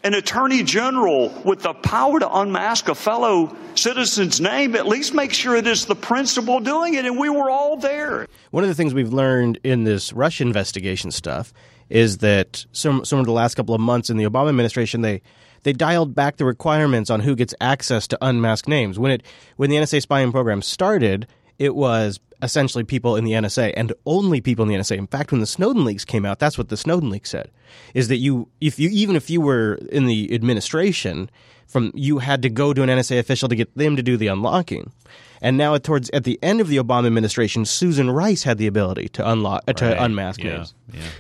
an 0.05 0.15
attorney 0.15 0.62
general 0.62 1.31
with 1.45 1.62
the 1.62 1.75
power 1.75 2.21
to 2.21 2.33
unmask 2.38 2.88
a 2.88 2.95
fellow 2.95 3.57
citizen's 3.75 4.41
name, 4.41 4.76
at 4.76 4.87
least 4.87 5.12
make 5.12 5.33
sure 5.33 5.57
it 5.57 5.67
is 5.67 5.87
the 5.87 5.97
principal 5.97 6.61
doing 6.61 6.95
it. 6.95 7.05
And 7.05 7.19
we 7.19 7.29
were 7.29 7.50
all 7.50 7.76
there. 7.76 8.29
One 8.53 8.62
of 8.62 8.69
the 8.69 8.75
things 8.75 8.95
we've 8.95 9.12
learned 9.12 9.59
in 9.65 9.83
this 9.83 10.12
Russia 10.12 10.45
investigation 10.45 11.11
stuff 11.11 11.53
is 11.88 12.19
that 12.19 12.65
some 12.71 13.05
some 13.05 13.19
of 13.19 13.26
the 13.26 13.33
last 13.33 13.57
couple 13.57 13.75
of 13.75 13.81
months 13.81 14.09
in 14.09 14.17
the 14.17 14.25
Obama 14.25 14.49
administration 14.49 15.03
they 15.03 15.23
they 15.65 15.73
dialed 15.73 16.15
back 16.15 16.37
the 16.37 16.45
requirements 16.45 17.11
on 17.11 17.21
who 17.21 17.35
gets 17.35 17.55
access 17.61 18.07
to 18.09 18.19
unmasked 18.21 18.69
names. 18.69 19.00
When 19.00 19.11
it 19.11 19.25
when 19.57 19.71
the 19.71 19.76
NSA 19.76 20.03
spying 20.03 20.31
program 20.31 20.62
started, 20.62 21.26
it 21.59 21.75
was 21.75 22.21
essentially 22.43 22.85
people 22.85 23.17
in 23.17 23.25
the 23.25 23.33
NSA 23.33 23.73
and 23.77 23.93
only 24.05 24.41
people 24.41 24.63
in 24.65 24.69
the 24.69 24.75
NSA. 24.75 24.99
In 24.99 25.07
fact, 25.07 25.33
when 25.33 25.41
the 25.41 25.47
Snowden 25.47 25.85
leaks 25.85 26.05
came 26.05 26.25
out, 26.25 26.39
that's 26.39 26.59
what 26.59 26.69
the 26.69 26.77
Snowden 26.77 27.11
leak 27.11 27.27
said: 27.27 27.51
is 27.95 28.09
that 28.09 28.17
you 28.17 28.49
if 28.61 28.79
you 28.79 28.89
even 28.91 29.17
if 29.17 29.31
you 29.31 29.41
were 29.41 29.75
in 29.91 30.07
the 30.07 30.35
administration, 30.35 31.31
from 31.67 31.93
you 31.95 32.19
had 32.19 32.43
to 32.43 32.49
go 32.49 32.73
to 32.73 32.83
an 32.83 32.89
NSA 32.89 33.19
official 33.19 33.49
to 33.49 33.57
get 33.57 33.75
them 33.77 33.97
to 33.97 34.03
do 34.03 34.17
the 34.17 34.29
unlocking. 34.29 34.93
And 35.40 35.57
now, 35.57 35.76
towards 35.78 36.11
at 36.11 36.25
the 36.25 36.38
end 36.43 36.61
of 36.61 36.69
the 36.69 36.76
Obama 36.78 37.07
administration, 37.07 37.64
Susan 37.64 38.11
Rice 38.11 38.43
had 38.45 38.59
the 38.59 38.66
ability 38.66 39.09
to 39.11 39.28
unlock 39.31 39.62
uh, 39.69 39.73
to 39.75 39.85
Right. 39.87 39.97
unmask 39.99 40.43
Yeah. 40.43 40.57
names. 40.57 40.75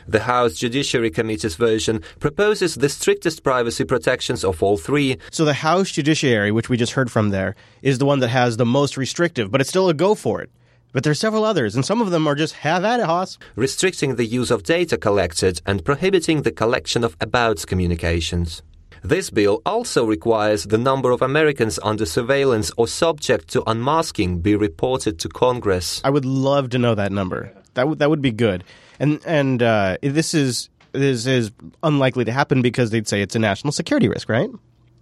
The 0.08 0.20
House 0.20 0.54
Judiciary 0.54 1.10
Committee's 1.10 1.54
version 1.56 2.00
proposes 2.20 2.76
the 2.76 2.88
strictest 2.88 3.42
privacy 3.42 3.84
protections 3.84 4.44
of 4.44 4.62
all 4.62 4.76
three. 4.78 5.16
So 5.30 5.44
the 5.44 5.54
House 5.54 5.90
Judiciary, 5.90 6.50
which 6.52 6.68
we 6.68 6.76
just 6.76 6.92
heard 6.92 7.10
from 7.10 7.30
there, 7.30 7.54
is 7.82 7.98
the 7.98 8.06
one 8.06 8.20
that 8.20 8.28
has 8.28 8.56
the 8.56 8.66
most 8.66 8.96
restrictive, 8.96 9.50
but 9.50 9.60
it's 9.60 9.70
still 9.70 9.88
a 9.88 9.94
go 9.94 10.14
for 10.14 10.40
it. 10.40 10.50
But 10.92 11.02
there's 11.04 11.20
several 11.20 11.44
others, 11.44 11.74
and 11.74 11.84
some 11.84 12.00
of 12.00 12.10
them 12.10 12.26
are 12.26 12.34
just 12.34 12.54
have 12.54 12.82
at 12.84 13.00
it, 13.00 13.06
Haas. 13.06 13.36
restricting 13.54 14.14
the 14.16 14.24
use 14.24 14.50
of 14.50 14.62
data 14.62 14.96
collected 14.96 15.60
and 15.66 15.84
prohibiting 15.84 16.40
the 16.42 16.52
collection 16.52 17.04
of 17.04 17.16
abouts 17.20 17.66
communications. 17.66 18.62
This 19.02 19.30
bill 19.30 19.62
also 19.64 20.04
requires 20.04 20.64
the 20.64 20.78
number 20.78 21.10
of 21.10 21.22
Americans 21.22 21.78
under 21.82 22.06
surveillance 22.06 22.70
or 22.76 22.88
subject 22.88 23.48
to 23.48 23.62
unmasking 23.66 24.40
be 24.40 24.56
reported 24.56 25.18
to 25.20 25.28
Congress. 25.28 26.00
I 26.04 26.10
would 26.10 26.24
love 26.24 26.70
to 26.70 26.78
know 26.78 26.94
that 26.94 27.12
number. 27.12 27.52
That 27.74 27.88
would 27.88 27.98
that 27.98 28.10
would 28.10 28.22
be 28.22 28.32
good. 28.32 28.64
And 28.98 29.20
and 29.26 29.62
uh, 29.62 29.98
this 30.02 30.34
is 30.34 30.70
this 30.92 31.26
is 31.26 31.52
unlikely 31.82 32.24
to 32.24 32.32
happen 32.32 32.62
because 32.62 32.90
they'd 32.90 33.06
say 33.06 33.22
it's 33.22 33.36
a 33.36 33.38
national 33.38 33.72
security 33.72 34.08
risk, 34.08 34.28
right? 34.28 34.50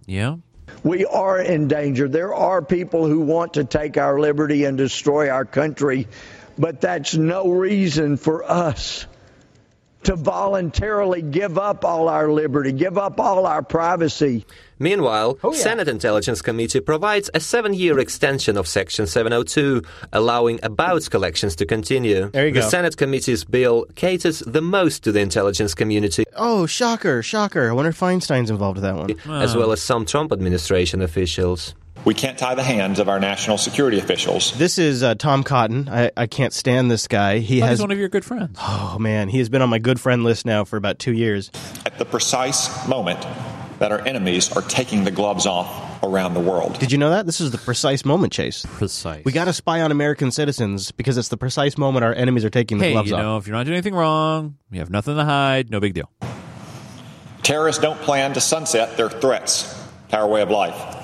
Yeah. 0.05 0.37
We 0.83 1.05
are 1.05 1.39
in 1.39 1.67
danger. 1.67 2.07
There 2.07 2.33
are 2.33 2.61
people 2.61 3.07
who 3.07 3.21
want 3.21 3.53
to 3.53 3.63
take 3.63 3.97
our 3.97 4.19
liberty 4.19 4.65
and 4.65 4.77
destroy 4.77 5.29
our 5.29 5.45
country, 5.45 6.07
but 6.57 6.81
that's 6.81 7.15
no 7.15 7.49
reason 7.49 8.17
for 8.17 8.43
us 8.43 9.07
to 10.05 10.15
voluntarily 10.15 11.21
give 11.21 11.57
up 11.57 11.83
all 11.85 12.07
our 12.09 12.31
liberty, 12.31 12.71
give 12.71 12.97
up 12.97 13.19
all 13.19 13.45
our 13.45 13.61
privacy. 13.61 14.45
Meanwhile, 14.79 15.37
Oh, 15.43 15.53
yeah. 15.53 15.59
Senate 15.59 15.87
Intelligence 15.87 16.41
Committee 16.41 16.81
provides 16.81 17.29
a 17.33 17.39
seven-year 17.39 17.97
extension 17.99 18.57
of 18.57 18.67
Section 18.67 19.07
702, 19.07 19.81
allowing 20.11 20.59
abouts 20.63 21.07
collections 21.09 21.55
to 21.57 21.65
continue. 21.65 22.29
There 22.31 22.47
you 22.47 22.53
the 22.53 22.59
go. 22.61 22.69
Senate 22.69 22.97
Committee's 22.97 23.43
bill 23.45 23.85
caters 23.95 24.39
the 24.39 24.61
most 24.61 25.03
to 25.05 25.11
the 25.11 25.21
intelligence 25.21 25.73
community, 25.73 26.25
Oh, 26.35 26.65
shocker, 26.65 27.21
shocker. 27.23 27.69
I 27.69 27.73
wonder 27.73 27.89
if 27.89 27.99
Feinstein's 27.99 28.49
involved 28.49 28.77
with 28.77 28.83
that 28.83 28.95
one. 28.95 29.41
as 29.41 29.55
well 29.55 29.71
as 29.71 29.81
some 29.81 30.05
Trump 30.05 30.31
administration 30.33 31.01
officials. 31.01 31.73
We 32.05 32.13
can't 32.13 32.37
tie 32.37 32.53
the 32.53 32.63
hands 32.63 32.99
of 32.99 33.09
our 33.09 33.19
national 33.19 33.57
security 33.57 33.97
officials. 33.97 34.55
This 34.59 34.77
is 34.77 35.01
uh, 35.01 35.15
Tom 35.15 35.43
Cotton. 35.43 35.89
I, 35.89 36.11
I 36.15 36.27
can't 36.27 36.53
stand 36.53 36.91
this 36.91 37.07
guy. 37.07 37.39
He 37.39 37.61
Oh, 37.63 37.65
has 37.65 37.79
he's 37.79 37.81
one 37.81 37.91
of 37.91 37.97
your 37.97 38.09
good 38.09 38.23
friends. 38.23 38.57
Oh 38.61 38.97
man, 38.99 39.27
he 39.27 39.39
has 39.39 39.49
been 39.49 39.63
on 39.63 39.69
my 39.69 39.79
good 39.79 39.99
friend 39.99 40.23
list 40.23 40.45
now 40.45 40.65
for 40.65 40.77
about 40.77 40.99
two 40.99 41.13
years. 41.13 41.49
At 41.85 41.97
the 41.97 42.05
precise 42.05 42.87
moment 42.87 43.21
that 43.79 43.91
our 43.91 43.99
enemies 44.01 44.51
are 44.55 44.61
taking 44.61 45.03
the 45.03 45.09
gloves 45.11 45.47
off 45.47 46.03
around 46.03 46.35
the 46.35 46.39
world. 46.39 46.77
Did 46.79 46.91
you 46.91 46.99
know 46.99 47.09
that? 47.09 47.25
This 47.25 47.41
is 47.41 47.49
the 47.49 47.57
precise 47.57 48.05
moment, 48.05 48.31
Chase. 48.31 48.65
Precise. 48.69 49.25
We 49.25 49.31
got 49.31 49.45
to 49.45 49.53
spy 49.53 49.81
on 49.81 49.91
American 49.91 50.29
citizens 50.29 50.91
because 50.91 51.17
it's 51.17 51.29
the 51.29 51.37
precise 51.37 51.75
moment 51.75 52.05
our 52.05 52.13
enemies 52.13 52.45
are 52.45 52.49
taking 52.51 52.77
the 52.77 52.85
Hey, 52.85 52.91
gloves 52.91 53.09
you 53.09 53.15
off. 53.15 53.21
know, 53.21 53.37
if 53.37 53.47
you're 53.47 53.55
not 53.55 53.63
doing 53.65 53.77
anything 53.77 53.95
wrong, 53.95 54.57
you 54.71 54.79
have 54.79 54.91
nothing 54.91 55.15
to 55.15 55.25
hide, 55.25 55.71
no 55.71 55.79
big 55.79 55.95
deal. 55.95 56.11
Terrorists 57.41 57.81
don't 57.81 57.99
plan 58.01 58.33
to 58.33 58.41
sunset 58.41 58.95
their 58.95 59.09
threats 59.09 59.63
to 60.09 60.17
our 60.17 60.27
way 60.27 60.41
of 60.43 60.51
life. 60.51 61.01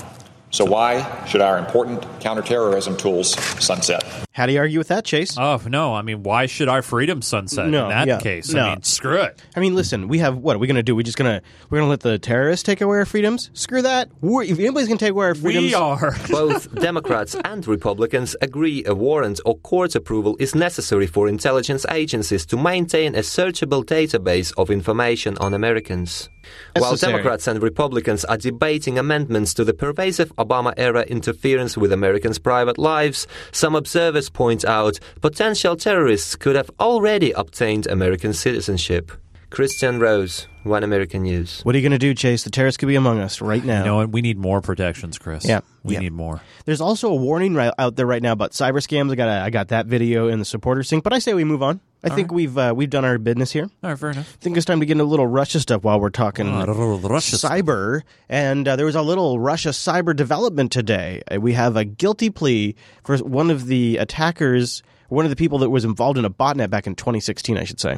So 0.52 0.66
why 0.66 1.26
should 1.26 1.40
our 1.42 1.58
important 1.58 2.04
counterterrorism 2.20 2.98
tools 2.98 3.32
sunset? 3.64 4.04
How 4.34 4.46
do 4.46 4.54
you 4.54 4.60
argue 4.60 4.80
with 4.80 4.90
that, 4.90 5.06
Chase? 5.06 5.38
Oh 5.38 5.62
no! 5.68 5.94
I 5.94 6.02
mean, 6.02 6.24
why 6.24 6.46
should 6.46 6.68
our 6.70 6.82
freedom 6.82 7.22
sunset 7.22 7.68
No, 7.68 7.84
in 7.84 7.90
that 7.90 8.08
yeah, 8.08 8.20
case? 8.20 8.52
no. 8.54 8.60
I 8.62 8.70
mean, 8.72 8.84
screw 8.84 9.22
it. 9.22 9.42
I 9.56 9.60
mean, 9.60 9.76
listen, 9.76 10.08
we 10.08 10.20
have 10.20 10.38
what 10.38 10.56
are 10.56 10.60
we 10.60 10.68
going 10.68 10.76
to 10.76 10.84
do? 10.84 10.96
We're 10.96 11.04
just 11.04 11.18
gonna 11.18 11.42
we're 11.70 11.80
gonna 11.80 11.90
let 11.90 12.02
the 12.02 12.18
terrorists 12.20 12.64
take 12.64 12.82
away 12.82 12.98
our 12.98 13.06
freedoms? 13.06 13.50
Screw 13.54 13.82
that. 13.82 14.10
We're, 14.22 14.44
if 14.44 14.60
anybody's 14.60 14.88
gonna 14.88 15.00
take 15.00 15.12
away 15.12 15.28
our 15.28 15.36
freedoms, 15.36 15.68
We 15.68 15.74
are. 15.74 16.16
Both 16.30 16.74
Democrats 16.76 17.36
and 17.46 17.66
Republicans 17.68 18.36
agree 18.42 18.84
a 18.86 18.94
warrant 18.94 19.40
or 19.46 19.58
court 19.60 19.96
approval 19.96 20.36
is 20.40 20.54
necessary 20.56 21.08
for 21.08 21.28
intelligence 21.28 21.86
agencies 21.90 22.46
to 22.48 22.58
maintain 22.58 23.16
a 23.16 23.20
searchable 23.20 23.84
database 23.86 24.54
of 24.58 24.70
information 24.70 25.38
on 25.40 25.54
Americans. 25.54 26.30
While 26.76 26.96
Democrats 26.96 27.48
and 27.48 27.62
Republicans 27.62 28.26
are 28.26 28.38
debating 28.38 28.98
amendments 28.98 29.54
to 29.56 29.64
the 29.64 29.74
pervasive 29.74 30.36
Obama 30.38 30.74
era 30.78 31.04
interference 31.04 31.78
with 31.78 31.92
Americans' 31.92 32.40
private 32.40 32.78
lives, 32.78 33.28
some 33.52 33.76
observers 33.76 34.30
point 34.30 34.66
out 34.66 35.00
potential 35.22 35.76
terrorists 35.76 36.36
could 36.36 36.56
have 36.56 36.72
already 36.80 37.32
obtained 37.32 37.88
American 37.88 38.34
citizenship. 38.34 39.12
Christian 39.52 40.00
Rose, 40.00 40.48
One 40.64 40.82
American 40.82 41.24
News. 41.24 41.60
What 41.64 41.76
are 41.76 41.78
you 41.78 41.82
going 41.82 41.92
to 41.92 41.98
do, 41.98 42.14
Chase? 42.14 42.46
The 42.46 42.50
terrorists 42.50 42.78
could 42.78 42.88
be 42.88 42.96
among 42.96 43.20
us 43.20 43.42
right 43.42 43.64
now. 43.64 43.80
You 43.80 43.86
know? 43.86 44.06
We 44.06 44.22
need 44.22 44.38
more 44.38 44.62
protections, 44.62 45.18
Chris. 45.18 45.44
Yeah, 45.46 45.60
we 45.84 45.96
yeah. 45.96 46.00
need 46.00 46.14
more. 46.14 46.42
There's 46.64 46.80
also 46.80 47.10
a 47.12 47.16
warning 47.16 47.54
right 47.54 47.74
out 47.78 47.98
there 47.98 48.06
right 48.06 48.24
now 48.24 48.32
about 48.32 48.52
cyber 48.52 48.78
scams. 48.78 49.12
I 49.12 49.16
got 49.16 49.28
a, 49.28 49.42
I 49.44 49.50
got 49.50 49.68
that 49.68 49.88
video 49.88 50.30
in 50.30 50.40
the 50.40 50.46
supporter 50.46 50.84
sync, 50.84 51.04
but 51.04 51.12
I 51.12 51.20
say 51.20 51.34
we 51.34 51.44
move 51.44 51.62
on. 51.62 51.82
I 52.02 52.10
All 52.10 52.16
think 52.16 52.32
right. 52.32 52.36
we've 52.36 52.58
uh, 52.58 52.74
we've 52.74 52.90
done 52.90 53.04
our 53.04 53.18
business 53.18 53.52
here. 53.52 53.70
All 53.84 53.90
right, 53.90 54.00
fair 54.00 54.12
enough. 54.12 54.38
I 54.40 54.42
think 54.42 54.56
it's 54.56 54.66
time 54.66 54.80
to 54.80 54.86
get 54.86 54.94
into 54.94 55.04
a 55.04 55.06
little 55.06 55.28
Russia 55.28 55.60
stuff 55.60 55.84
while 55.84 56.00
we're 56.00 56.10
talking 56.12 56.48
a 56.48 56.66
little 56.66 57.20
stuff. 57.20 57.52
cyber. 57.52 58.04
And 58.30 58.66
uh, 58.70 58.78
there 58.78 58.86
was 58.86 58.96
a 58.96 59.02
little 59.02 59.38
Russia 59.38 59.70
cyber 59.70 60.16
development 60.16 60.72
today. 60.72 61.24
Uh, 61.30 61.42
we 61.42 61.52
have 61.54 61.76
a 61.76 61.84
guilty 61.84 62.30
plea 62.30 62.76
for 63.04 63.18
one 63.18 63.52
of 63.52 63.66
the 63.66 63.98
attackers, 63.98 64.82
one 65.10 65.26
of 65.26 65.30
the 65.30 65.36
people 65.36 65.60
that 65.60 65.70
was 65.70 65.84
involved 65.84 66.18
in 66.18 66.24
a 66.24 66.32
botnet 66.32 66.70
back 66.70 66.88
in 66.88 66.96
2016, 66.96 67.58
I 67.58 67.66
should 67.66 67.82
say. 67.82 67.98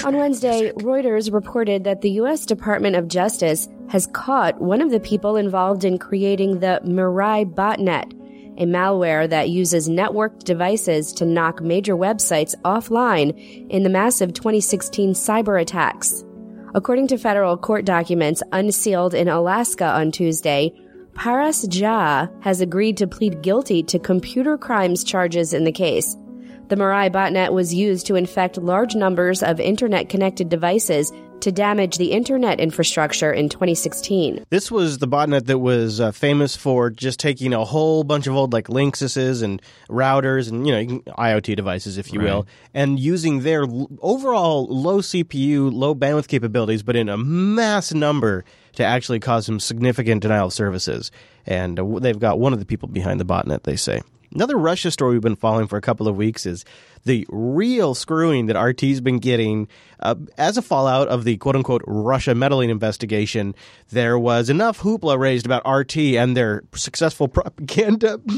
On 0.00 0.16
Wednesday, 0.16 0.72
Reuters 0.78 1.32
reported 1.32 1.84
that 1.84 2.00
the 2.00 2.10
U.S. 2.12 2.46
Department 2.46 2.96
of 2.96 3.06
Justice 3.06 3.68
has 3.88 4.08
caught 4.08 4.60
one 4.60 4.80
of 4.80 4.90
the 4.90 4.98
people 4.98 5.36
involved 5.36 5.84
in 5.84 5.98
creating 5.98 6.58
the 6.58 6.80
Mirai 6.82 7.44
botnet, 7.44 8.10
a 8.58 8.64
malware 8.64 9.28
that 9.28 9.50
uses 9.50 9.88
networked 9.88 10.44
devices 10.44 11.12
to 11.12 11.26
knock 11.26 11.60
major 11.60 11.94
websites 11.94 12.54
offline 12.62 13.68
in 13.68 13.84
the 13.84 13.90
massive 13.90 14.32
2016 14.32 15.12
cyber 15.12 15.60
attacks. 15.60 16.24
According 16.74 17.06
to 17.08 17.18
federal 17.18 17.56
court 17.56 17.84
documents 17.84 18.42
unsealed 18.50 19.14
in 19.14 19.28
Alaska 19.28 19.84
on 19.84 20.10
Tuesday, 20.10 20.72
Paras 21.14 21.68
Jha 21.68 22.42
has 22.42 22.60
agreed 22.60 22.96
to 22.96 23.06
plead 23.06 23.42
guilty 23.42 23.82
to 23.84 23.98
computer 23.98 24.56
crimes 24.56 25.04
charges 25.04 25.52
in 25.52 25.64
the 25.64 25.70
case. 25.70 26.16
The 26.72 26.78
Mirai 26.78 27.12
botnet 27.12 27.52
was 27.52 27.74
used 27.74 28.06
to 28.06 28.14
infect 28.14 28.56
large 28.56 28.94
numbers 28.94 29.42
of 29.42 29.60
internet 29.60 30.08
connected 30.08 30.48
devices 30.48 31.12
to 31.40 31.52
damage 31.52 31.98
the 31.98 32.12
internet 32.12 32.60
infrastructure 32.60 33.30
in 33.30 33.50
2016. 33.50 34.46
This 34.48 34.70
was 34.70 34.96
the 34.96 35.06
botnet 35.06 35.44
that 35.48 35.58
was 35.58 36.00
uh, 36.00 36.12
famous 36.12 36.56
for 36.56 36.88
just 36.88 37.20
taking 37.20 37.52
a 37.52 37.62
whole 37.62 38.04
bunch 38.04 38.26
of 38.26 38.34
old 38.34 38.54
like 38.54 38.68
Linksys 38.68 39.42
and 39.42 39.60
routers 39.90 40.48
and 40.48 40.66
you 40.66 40.72
know 40.72 41.00
IoT 41.18 41.56
devices, 41.56 41.98
if 41.98 42.10
you 42.10 42.20
will, 42.20 42.46
and 42.72 42.98
using 42.98 43.40
their 43.40 43.64
l- 43.64 43.90
overall 44.00 44.66
low 44.66 45.00
CPU, 45.00 45.70
low 45.70 45.94
bandwidth 45.94 46.26
capabilities, 46.26 46.82
but 46.82 46.96
in 46.96 47.10
a 47.10 47.18
mass 47.18 47.92
number 47.92 48.46
to 48.76 48.82
actually 48.82 49.20
cause 49.20 49.44
some 49.44 49.60
significant 49.60 50.22
denial 50.22 50.46
of 50.46 50.54
services. 50.54 51.10
And 51.44 51.78
uh, 51.78 51.98
they've 51.98 52.18
got 52.18 52.38
one 52.38 52.54
of 52.54 52.60
the 52.60 52.64
people 52.64 52.88
behind 52.88 53.20
the 53.20 53.26
botnet. 53.26 53.64
They 53.64 53.76
say. 53.76 54.00
Another 54.34 54.56
Russia 54.56 54.90
story 54.90 55.12
we've 55.14 55.22
been 55.22 55.36
following 55.36 55.66
for 55.66 55.76
a 55.76 55.80
couple 55.80 56.08
of 56.08 56.16
weeks 56.16 56.46
is 56.46 56.64
the 57.04 57.26
real 57.28 57.94
screwing 57.94 58.46
that 58.46 58.56
RT's 58.56 59.00
been 59.00 59.18
getting 59.18 59.68
uh, 60.00 60.14
as 60.38 60.56
a 60.56 60.62
fallout 60.62 61.08
of 61.08 61.24
the 61.24 61.36
quote 61.36 61.56
unquote 61.56 61.82
Russia 61.86 62.34
meddling 62.34 62.70
investigation. 62.70 63.54
There 63.90 64.18
was 64.18 64.48
enough 64.48 64.80
hoopla 64.80 65.18
raised 65.18 65.44
about 65.46 65.68
RT 65.68 65.96
and 65.98 66.36
their 66.36 66.62
successful 66.74 67.28
propaganda. 67.28 68.20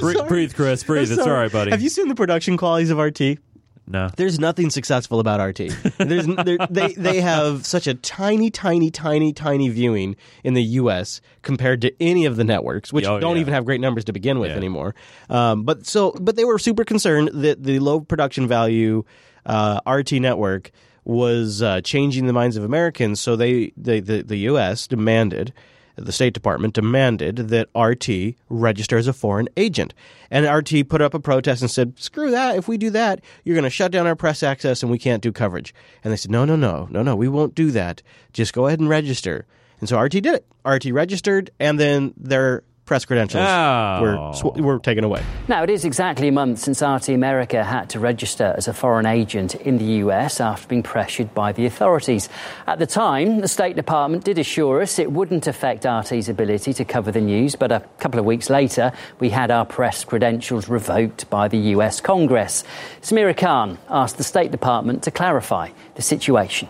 Breathe, 0.00 0.28
breathe, 0.28 0.54
Chris. 0.54 0.84
Breathe. 0.84 1.10
It's 1.10 1.20
all 1.20 1.30
right, 1.30 1.50
buddy. 1.50 1.72
Have 1.72 1.82
you 1.82 1.88
seen 1.88 2.08
the 2.08 2.14
production 2.14 2.56
qualities 2.56 2.90
of 2.90 2.98
RT? 2.98 3.38
No. 3.86 4.08
There's 4.16 4.38
nothing 4.38 4.70
successful 4.70 5.20
about 5.20 5.40
RT. 5.40 5.68
There's 5.98 6.26
there- 6.26 6.58
they 6.70 6.94
they 6.94 7.20
have 7.20 7.66
such 7.66 7.86
a 7.86 7.94
tiny, 7.94 8.50
tiny, 8.50 8.90
tiny, 8.90 9.32
tiny 9.32 9.68
viewing 9.68 10.16
in 10.42 10.54
the 10.54 10.62
U.S. 10.80 11.20
compared 11.42 11.82
to 11.82 11.92
any 12.00 12.24
of 12.24 12.36
the 12.36 12.44
networks, 12.44 12.92
which 12.92 13.04
Oh, 13.06 13.20
don't 13.20 13.36
yeah. 13.36 13.42
even 13.42 13.52
have 13.54 13.64
great 13.66 13.80
numbers 13.82 14.04
to 14.06 14.12
begin 14.12 14.38
with 14.38 14.52
anymore. 14.52 14.94
Um, 15.28 15.64
but 15.64 15.84
so, 15.86 16.12
but 16.20 16.36
they 16.36 16.44
were 16.44 16.58
super 16.58 16.84
concerned 16.84 17.30
that 17.34 17.62
the 17.62 17.78
low 17.78 18.00
production 18.00 18.48
value 18.48 19.04
uh, 19.44 19.80
RT 19.86 20.12
network 20.12 20.70
was 21.04 21.60
uh, 21.60 21.82
changing 21.82 22.26
the 22.26 22.32
minds 22.32 22.56
of 22.56 22.64
Americans. 22.64 23.20
So 23.20 23.36
they, 23.36 23.72
they 23.76 24.00
the 24.00 24.22
the 24.22 24.36
U.S. 24.50 24.86
demanded 24.86 25.52
the 25.96 26.12
State 26.12 26.34
Department 26.34 26.74
demanded 26.74 27.36
that 27.36 27.68
RT 27.74 28.36
register 28.48 28.96
as 28.96 29.06
a 29.06 29.12
foreign 29.12 29.48
agent. 29.56 29.94
And 30.30 30.46
RT 30.46 30.88
put 30.88 31.00
up 31.00 31.14
a 31.14 31.20
protest 31.20 31.62
and 31.62 31.70
said, 31.70 31.98
screw 31.98 32.30
that. 32.30 32.56
If 32.56 32.66
we 32.66 32.76
do 32.76 32.90
that, 32.90 33.20
you're 33.44 33.54
going 33.54 33.64
to 33.64 33.70
shut 33.70 33.92
down 33.92 34.06
our 34.06 34.16
press 34.16 34.42
access 34.42 34.82
and 34.82 34.90
we 34.90 34.98
can't 34.98 35.22
do 35.22 35.32
coverage. 35.32 35.74
And 36.02 36.12
they 36.12 36.16
said, 36.16 36.30
no, 36.30 36.44
no, 36.44 36.56
no, 36.56 36.88
no, 36.90 37.02
no, 37.02 37.14
we 37.14 37.28
won't 37.28 37.54
do 37.54 37.70
that. 37.70 38.02
Just 38.32 38.52
go 38.52 38.66
ahead 38.66 38.80
and 38.80 38.88
register. 38.88 39.46
And 39.80 39.88
so 39.88 40.00
RT 40.00 40.12
did 40.12 40.26
it. 40.26 40.46
RT 40.64 40.86
registered, 40.86 41.50
and 41.60 41.78
then 41.78 42.14
their 42.16 42.64
press 42.84 43.04
credentials 43.04 43.42
Oh. 43.46 43.98
were, 44.02 44.32
sw- 44.34 44.44
oh. 44.58 44.62
were 44.62 44.78
taken 44.78 45.04
away. 45.04 45.22
Now, 45.48 45.62
it 45.62 45.70
is 45.70 45.84
exactly 45.84 46.28
a 46.28 46.32
month 46.32 46.58
since 46.58 46.82
RT 46.82 47.08
America 47.10 47.64
had 47.64 47.88
to 47.90 47.98
register 48.00 48.54
as 48.56 48.68
a 48.68 48.74
foreign 48.74 49.06
agent 49.06 49.54
in 49.54 49.78
the 49.78 49.84
US 50.04 50.40
after 50.40 50.68
being 50.68 50.82
pressured 50.82 51.32
by 51.34 51.52
the 51.52 51.64
authorities. 51.66 52.28
At 52.66 52.78
the 52.78 52.86
time, 52.86 53.40
the 53.40 53.48
State 53.48 53.76
Department 53.76 54.24
did 54.24 54.38
assure 54.38 54.82
us 54.82 54.98
it 54.98 55.10
wouldn't 55.10 55.46
affect 55.46 55.86
RT's 55.86 56.28
ability 56.28 56.72
to 56.74 56.84
cover 56.84 57.10
the 57.10 57.20
news, 57.20 57.56
but 57.56 57.72
a 57.72 57.80
couple 57.98 58.20
of 58.20 58.26
weeks 58.26 58.50
later, 58.50 58.92
we 59.18 59.30
had 59.30 59.50
our 59.50 59.64
press 59.64 60.04
credentials 60.04 60.68
revoked 60.68 61.28
by 61.30 61.48
the 61.48 61.58
US 61.76 62.00
Congress. 62.00 62.64
Samira 63.00 63.36
Khan 63.36 63.78
asked 63.88 64.18
the 64.18 64.24
State 64.24 64.50
Department 64.50 65.02
to 65.04 65.10
clarify 65.10 65.70
the 65.94 66.02
situation. 66.02 66.68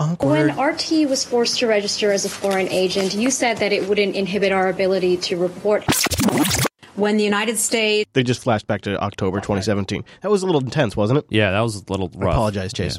When 0.00 0.58
RT 0.58 1.08
was 1.10 1.24
forced 1.24 1.58
to 1.58 1.66
register 1.66 2.10
as 2.10 2.24
a 2.24 2.30
foreign 2.30 2.68
agent, 2.68 3.14
you 3.14 3.30
said 3.30 3.58
that 3.58 3.70
it 3.70 3.86
wouldn't 3.86 4.16
inhibit 4.16 4.50
our 4.50 4.68
ability 4.70 5.18
to 5.18 5.36
report. 5.36 5.84
when 6.96 7.18
the 7.18 7.24
United 7.24 7.58
States 7.58 8.08
They 8.14 8.22
just 8.22 8.42
flashed 8.42 8.66
back 8.66 8.80
to 8.82 8.98
October 8.98 9.40
2017. 9.40 10.02
That 10.22 10.30
was 10.30 10.42
a 10.42 10.46
little 10.46 10.62
intense, 10.62 10.96
wasn't 10.96 11.18
it? 11.18 11.26
Yeah, 11.28 11.50
that 11.50 11.60
was 11.60 11.76
a 11.76 11.84
little 11.90 12.10
I 12.16 12.24
rough. 12.24 12.32
apologize, 12.32 12.72
Chase. 12.72 12.98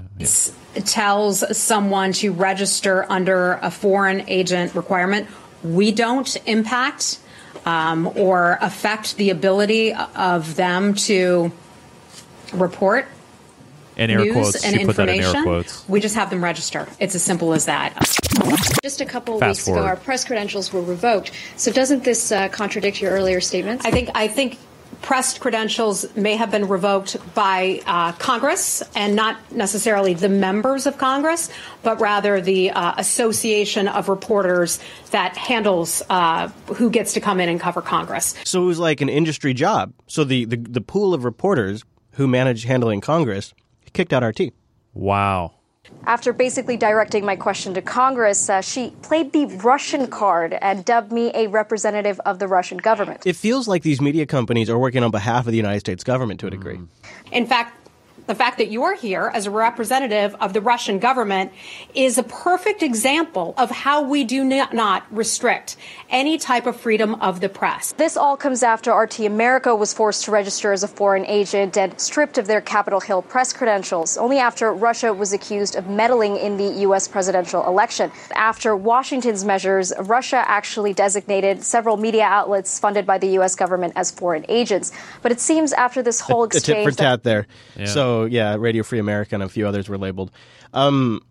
tells 0.85 1.57
someone 1.57 2.13
to 2.13 2.31
register 2.31 3.05
under 3.11 3.53
a 3.63 3.71
foreign 3.71 4.23
agent 4.27 4.75
requirement, 4.75 5.27
we 5.63 5.91
don't 5.91 6.35
impact 6.47 7.17
um, 7.65 8.11
or 8.15 8.59
affect 8.61 9.17
the 9.17 9.31
ability 9.31 9.93
of 9.93 10.55
them 10.55 10.93
to 10.95 11.51
report 12.53 13.07
In 14.01 14.09
air 14.09 14.19
news 14.25 14.33
quotes. 14.33 14.63
and 14.65 14.75
She 14.75 14.81
in 14.81 14.89
information. 14.89 15.35
air 15.35 15.43
quotes. 15.43 15.87
We 15.87 15.99
just 15.99 16.15
have 16.15 16.29
them 16.29 16.43
register. 16.43 16.87
It's 16.99 17.15
as 17.15 17.23
simple 17.23 17.53
as 17.53 17.65
that. 17.65 17.93
Just 18.83 19.01
a 19.01 19.05
couple 19.05 19.39
Fast 19.39 19.59
weeks 19.59 19.65
forward. 19.65 19.81
ago, 19.81 19.87
our 19.87 19.95
press 19.95 20.25
credentials 20.25 20.73
were 20.73 20.81
revoked. 20.81 21.31
So 21.57 21.71
doesn't 21.71 22.03
this 22.03 22.31
uh, 22.31 22.47
contradict 22.49 23.01
your 23.01 23.11
earlier 23.11 23.41
statements? 23.41 23.85
I 23.85 23.91
think 23.91 24.09
I 24.15 24.27
think 24.27 24.57
press 25.01 25.37
credentials 25.37 26.15
may 26.15 26.35
have 26.35 26.51
been 26.51 26.67
revoked 26.67 27.17
by 27.33 27.81
uh, 27.85 28.11
Congress 28.13 28.83
and 28.95 29.15
not 29.15 29.37
necessarily 29.51 30.13
the 30.13 30.29
members 30.29 30.85
of 30.85 30.97
Congress, 30.97 31.49
but 31.83 31.99
rather 31.99 32.39
the 32.41 32.71
uh, 32.71 32.93
association 32.97 33.87
of 33.87 34.09
reporters 34.09 34.79
that 35.11 35.35
handles 35.37 36.03
uh, 36.09 36.47
who 36.75 36.89
gets 36.89 37.13
to 37.13 37.19
come 37.19 37.39
in 37.39 37.49
and 37.49 37.59
cover 37.59 37.81
Congress. 37.81 38.35
So 38.45 38.61
it 38.63 38.65
was 38.65 38.79
like 38.79 39.01
an 39.01 39.09
industry 39.09 39.53
job. 39.53 39.93
So 40.07 40.23
the, 40.23 40.45
the, 40.45 40.57
the 40.57 40.81
pool 40.81 41.13
of 41.13 41.23
reporters 41.23 41.83
who 42.11 42.27
manage 42.27 42.65
handling 42.65 43.01
Congress 43.01 43.53
kicked 43.93 44.13
out 44.13 44.23
RT. 44.23 44.53
Wow. 44.93 45.53
After 46.05 46.33
basically 46.33 46.77
directing 46.77 47.25
my 47.25 47.35
question 47.35 47.73
to 47.73 47.81
Congress, 47.81 48.49
uh, 48.49 48.61
she 48.61 48.91
played 49.01 49.33
the 49.33 49.45
Russian 49.45 50.07
card 50.07 50.57
and 50.61 50.85
dubbed 50.85 51.11
me 51.11 51.31
a 51.33 51.47
representative 51.47 52.19
of 52.21 52.39
the 52.39 52.47
Russian 52.47 52.77
government. 52.77 53.25
It 53.25 53.35
feels 53.35 53.67
like 53.67 53.83
these 53.83 54.01
media 54.01 54.25
companies 54.25 54.69
are 54.69 54.77
working 54.77 55.03
on 55.03 55.11
behalf 55.11 55.45
of 55.45 55.51
the 55.51 55.57
United 55.57 55.79
States 55.79 56.03
government 56.03 56.39
to 56.41 56.47
a 56.47 56.49
degree. 56.49 56.79
In 57.31 57.45
fact, 57.45 57.80
the 58.27 58.35
fact 58.35 58.57
that 58.59 58.71
you're 58.71 58.95
here 58.95 59.31
as 59.33 59.45
a 59.45 59.51
representative 59.51 60.35
of 60.39 60.53
the 60.53 60.61
Russian 60.61 60.99
government 60.99 61.51
is 61.93 62.17
a 62.17 62.23
perfect 62.23 62.83
example 62.83 63.53
of 63.57 63.71
how 63.71 64.01
we 64.03 64.23
do 64.23 64.43
not, 64.43 64.73
not 64.73 65.05
restrict 65.11 65.75
any 66.09 66.37
type 66.37 66.65
of 66.65 66.75
freedom 66.79 67.15
of 67.15 67.41
the 67.41 67.49
press. 67.49 67.93
This 67.97 68.15
all 68.17 68.37
comes 68.37 68.63
after 68.63 68.93
RT 68.93 69.21
America 69.21 69.75
was 69.75 69.93
forced 69.93 70.25
to 70.25 70.31
register 70.31 70.71
as 70.71 70.83
a 70.83 70.87
foreign 70.87 71.25
agent 71.25 71.77
and 71.77 71.99
stripped 71.99 72.37
of 72.37 72.47
their 72.47 72.61
Capitol 72.61 72.99
Hill 72.99 73.21
press 73.21 73.53
credentials, 73.53 74.17
only 74.17 74.37
after 74.37 74.73
Russia 74.73 75.13
was 75.13 75.33
accused 75.33 75.75
of 75.75 75.87
meddling 75.89 76.37
in 76.37 76.57
the 76.57 76.81
U.S. 76.81 77.07
presidential 77.07 77.65
election. 77.65 78.11
After 78.35 78.75
Washington's 78.75 79.43
measures, 79.43 79.93
Russia 79.99 80.43
actually 80.47 80.93
designated 80.93 81.63
several 81.63 81.97
media 81.97 82.23
outlets 82.23 82.79
funded 82.79 83.05
by 83.05 83.17
the 83.17 83.27
U.S. 83.39 83.55
government 83.55 83.93
as 83.95 84.11
foreign 84.11 84.45
agents. 84.49 84.91
But 85.21 85.31
it 85.31 85.39
seems 85.39 85.73
after 85.73 86.01
this 86.03 86.19
whole 86.19 86.43
exchange. 86.43 86.63
a 86.63 86.65
tit 86.65 86.77
exchange. 86.77 86.95
for 86.95 86.95
that- 86.95 87.09
tat 87.09 87.23
there. 87.23 87.47
Yeah. 87.77 87.85
So 87.85 88.10
yeah, 88.25 88.55
Radio 88.59 88.83
Free 88.83 88.99
America 88.99 89.35
and 89.35 89.43
a 89.43 89.49
few 89.49 89.67
others 89.67 89.89
were 89.89 89.97
labeled. 89.97 90.31
Um, 90.73 91.21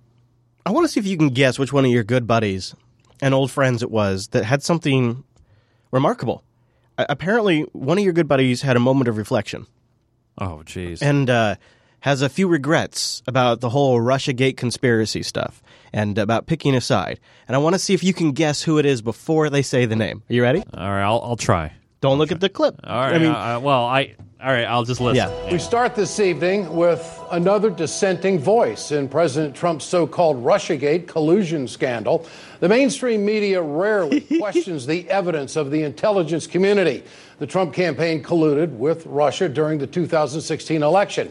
I 0.66 0.70
want 0.70 0.84
to 0.84 0.88
see 0.92 1.00
if 1.00 1.06
you 1.06 1.16
can 1.16 1.28
guess 1.30 1.58
which 1.58 1.72
one 1.72 1.84
of 1.84 1.90
your 1.90 2.04
good 2.04 2.26
buddies 2.26 2.74
and 3.22 3.32
old 3.34 3.50
friends 3.50 3.82
it 3.82 3.90
was 3.90 4.28
that 4.28 4.44
had 4.44 4.62
something 4.62 5.24
remarkable. 5.90 6.42
A- 6.98 7.06
apparently, 7.08 7.62
one 7.72 7.98
of 7.98 8.04
your 8.04 8.12
good 8.12 8.28
buddies 8.28 8.62
had 8.62 8.76
a 8.76 8.80
moment 8.80 9.08
of 9.08 9.16
reflection 9.16 9.66
Oh, 10.38 10.62
jeez. 10.64 11.02
and 11.02 11.28
uh, 11.30 11.56
has 12.00 12.22
a 12.22 12.28
few 12.28 12.48
regrets 12.48 13.22
about 13.26 13.60
the 13.60 13.70
whole 13.70 13.98
RussiaGate 14.00 14.56
conspiracy 14.56 15.22
stuff 15.22 15.62
and 15.92 16.16
about 16.18 16.46
picking 16.46 16.74
a 16.74 16.80
side. 16.80 17.18
And 17.48 17.54
I 17.56 17.58
want 17.58 17.74
to 17.74 17.78
see 17.78 17.94
if 17.94 18.04
you 18.04 18.14
can 18.14 18.32
guess 18.32 18.62
who 18.62 18.78
it 18.78 18.86
is 18.86 19.02
before 19.02 19.50
they 19.50 19.62
say 19.62 19.86
the 19.86 19.96
name. 19.96 20.22
Are 20.30 20.32
you 20.34 20.42
ready? 20.42 20.62
All 20.72 20.88
right, 20.90 21.02
I'll, 21.02 21.20
I'll 21.22 21.36
try. 21.36 21.72
Don't 22.00 22.18
look 22.18 22.32
at 22.32 22.40
the 22.40 22.48
clip. 22.48 22.80
All 22.84 22.98
right. 22.98 23.14
I 23.14 23.18
mean, 23.18 23.30
uh, 23.30 23.60
well, 23.60 23.84
I. 23.84 24.14
All 24.42 24.50
right, 24.50 24.64
I'll 24.64 24.84
just 24.84 25.02
listen. 25.02 25.16
Yeah. 25.16 25.52
We 25.52 25.58
start 25.58 25.94
this 25.94 26.18
evening 26.18 26.74
with 26.74 27.22
another 27.30 27.68
dissenting 27.68 28.38
voice 28.38 28.90
in 28.90 29.06
President 29.06 29.54
Trump's 29.54 29.84
so 29.84 30.06
called 30.06 30.42
Russiagate 30.42 31.06
collusion 31.06 31.68
scandal. 31.68 32.26
The 32.60 32.68
mainstream 32.70 33.26
media 33.26 33.60
rarely 33.60 34.20
questions 34.38 34.86
the 34.86 35.06
evidence 35.10 35.56
of 35.56 35.70
the 35.70 35.82
intelligence 35.82 36.46
community. 36.46 37.02
The 37.38 37.46
Trump 37.46 37.74
campaign 37.74 38.22
colluded 38.22 38.70
with 38.78 39.04
Russia 39.04 39.46
during 39.46 39.78
the 39.78 39.86
2016 39.86 40.82
election. 40.82 41.30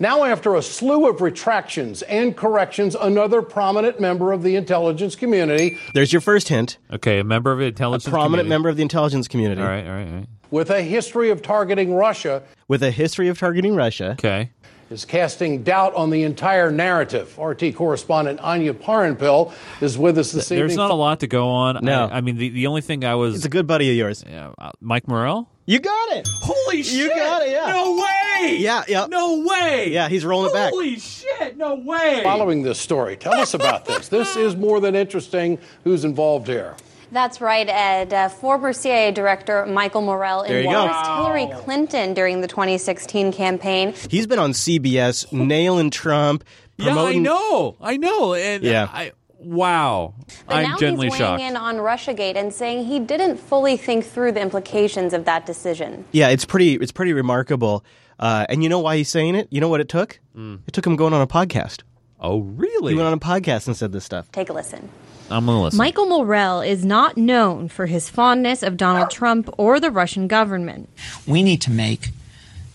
Now, 0.00 0.24
after 0.24 0.54
a 0.54 0.62
slew 0.62 1.10
of 1.10 1.20
retractions 1.20 2.00
and 2.00 2.34
corrections, 2.34 2.94
another 2.94 3.42
prominent 3.42 4.00
member 4.00 4.32
of 4.32 4.42
the 4.42 4.56
intelligence 4.56 5.14
community 5.14 5.78
there's 5.92 6.10
your 6.10 6.22
first 6.22 6.48
hint. 6.48 6.78
Okay, 6.90 7.18
a 7.18 7.24
member 7.24 7.52
of 7.52 7.58
the 7.58 7.66
intelligence 7.66 8.04
community. 8.04 8.16
A 8.16 8.22
prominent 8.22 8.46
community. 8.46 8.48
member 8.48 8.68
of 8.70 8.76
the 8.76 8.82
intelligence 8.82 9.28
community. 9.28 9.60
All 9.60 9.68
right, 9.68 9.86
all 9.86 9.92
right, 9.92 10.08
all 10.08 10.14
right. 10.14 10.26
with 10.50 10.70
a 10.70 10.80
history 10.80 11.28
of 11.28 11.42
targeting 11.42 11.94
Russia 11.94 12.42
With 12.66 12.82
a 12.82 12.90
history 12.90 13.28
of 13.28 13.38
targeting 13.38 13.76
Russia. 13.76 14.12
Okay. 14.12 14.50
Is 14.90 15.04
casting 15.04 15.62
doubt 15.62 15.94
on 15.94 16.10
the 16.10 16.24
entire 16.24 16.72
narrative. 16.72 17.38
RT 17.38 17.76
correspondent 17.76 18.40
Anya 18.40 18.74
Parampil 18.74 19.52
is 19.80 19.96
with 19.96 20.18
us 20.18 20.32
this 20.32 20.48
There's 20.48 20.50
evening. 20.50 20.66
There's 20.66 20.76
not 20.78 20.90
a 20.90 20.94
lot 20.94 21.20
to 21.20 21.28
go 21.28 21.48
on. 21.48 21.78
No. 21.84 22.06
I, 22.06 22.16
I 22.16 22.20
mean, 22.22 22.36
the, 22.36 22.48
the 22.48 22.66
only 22.66 22.80
thing 22.80 23.04
I 23.04 23.14
was. 23.14 23.36
It's 23.36 23.44
a 23.44 23.48
good 23.48 23.68
buddy 23.68 23.88
of 23.88 23.94
yours. 23.96 24.24
Yeah, 24.28 24.50
uh, 24.58 24.72
Mike 24.80 25.06
Morell? 25.06 25.48
You 25.64 25.78
got 25.78 26.12
it. 26.16 26.26
Holy 26.42 26.82
shit. 26.82 26.94
You 26.94 27.08
got 27.10 27.42
it, 27.42 27.52
yeah. 27.52 27.66
No 27.70 27.94
way! 27.94 28.56
Yeah, 28.56 28.82
yeah. 28.88 29.06
No 29.06 29.44
way! 29.46 29.90
Yeah, 29.92 30.08
he's 30.08 30.24
rolling 30.24 30.50
it 30.50 30.54
back. 30.54 30.72
Holy 30.72 30.98
shit! 30.98 31.56
No 31.56 31.76
way! 31.76 32.22
Following 32.24 32.64
this 32.64 32.80
story, 32.80 33.16
tell 33.16 33.34
us 33.34 33.54
about 33.54 33.84
this. 33.84 34.08
This 34.08 34.34
is 34.34 34.56
more 34.56 34.80
than 34.80 34.96
interesting. 34.96 35.60
Who's 35.84 36.04
involved 36.04 36.48
here? 36.48 36.74
That's 37.12 37.40
right, 37.40 37.68
Ed. 37.68 38.12
Uh, 38.12 38.28
former 38.28 38.72
CIA 38.72 39.10
Director 39.10 39.66
Michael 39.66 40.02
Morell 40.02 40.44
There 40.46 40.60
you 40.60 40.70
go. 40.70 40.82
endorsed 40.82 41.06
Hillary 41.10 41.48
Clinton 41.64 42.14
during 42.14 42.40
the 42.40 42.46
2016 42.48 43.32
campaign. 43.32 43.94
He's 44.10 44.26
been 44.26 44.38
on 44.38 44.52
CBS 44.52 45.30
nailing 45.32 45.90
Trump. 45.90 46.44
Yeah, 46.76 46.96
I 46.98 47.14
know. 47.16 47.76
I 47.80 47.96
know. 47.96 48.34
And 48.34 48.62
Yeah. 48.62 48.88
I, 48.92 49.12
wow. 49.38 50.14
But 50.46 50.56
I'm 50.56 50.62
now 50.70 50.76
gently 50.78 51.06
he's 51.08 51.12
weighing 51.12 51.20
shocked. 51.20 51.42
in 51.42 51.56
on 51.56 51.76
Russiagate 51.76 52.36
and 52.36 52.52
saying 52.54 52.86
he 52.86 52.98
didn't 53.00 53.36
fully 53.38 53.76
think 53.76 54.04
through 54.06 54.32
the 54.32 54.40
implications 54.40 55.12
of 55.12 55.24
that 55.26 55.44
decision. 55.46 56.04
Yeah, 56.12 56.28
it's 56.28 56.44
pretty. 56.44 56.74
It's 56.74 56.92
pretty 56.92 57.12
remarkable. 57.12 57.84
Uh, 58.18 58.46
and 58.48 58.62
you 58.62 58.68
know 58.68 58.78
why 58.80 58.96
he's 58.98 59.08
saying 59.08 59.34
it? 59.34 59.48
You 59.50 59.60
know 59.60 59.68
what 59.68 59.80
it 59.80 59.88
took? 59.88 60.20
It 60.36 60.72
took 60.72 60.86
him 60.86 60.96
going 60.96 61.12
on 61.12 61.20
a 61.20 61.26
podcast. 61.26 61.82
Oh, 62.18 62.40
really? 62.40 62.92
He 62.92 62.96
went 62.96 63.06
on 63.06 63.12
a 63.14 63.18
podcast 63.18 63.66
and 63.66 63.76
said 63.76 63.92
this 63.92 64.04
stuff. 64.04 64.30
Take 64.32 64.48
a 64.50 64.52
listen. 64.52 64.88
I'm 65.30 65.46
going 65.46 65.56
to 65.58 65.62
listen. 65.62 65.78
Michael 65.78 66.06
Morell 66.06 66.60
is 66.60 66.84
not 66.84 67.16
known 67.16 67.68
for 67.68 67.86
his 67.86 68.08
fondness 68.10 68.62
of 68.62 68.76
Donald 68.76 69.10
Trump 69.10 69.48
or 69.58 69.78
the 69.80 69.90
Russian 69.90 70.26
government. 70.28 70.88
we 71.26 71.42
need 71.42 71.60
to 71.62 71.70
make 71.70 72.08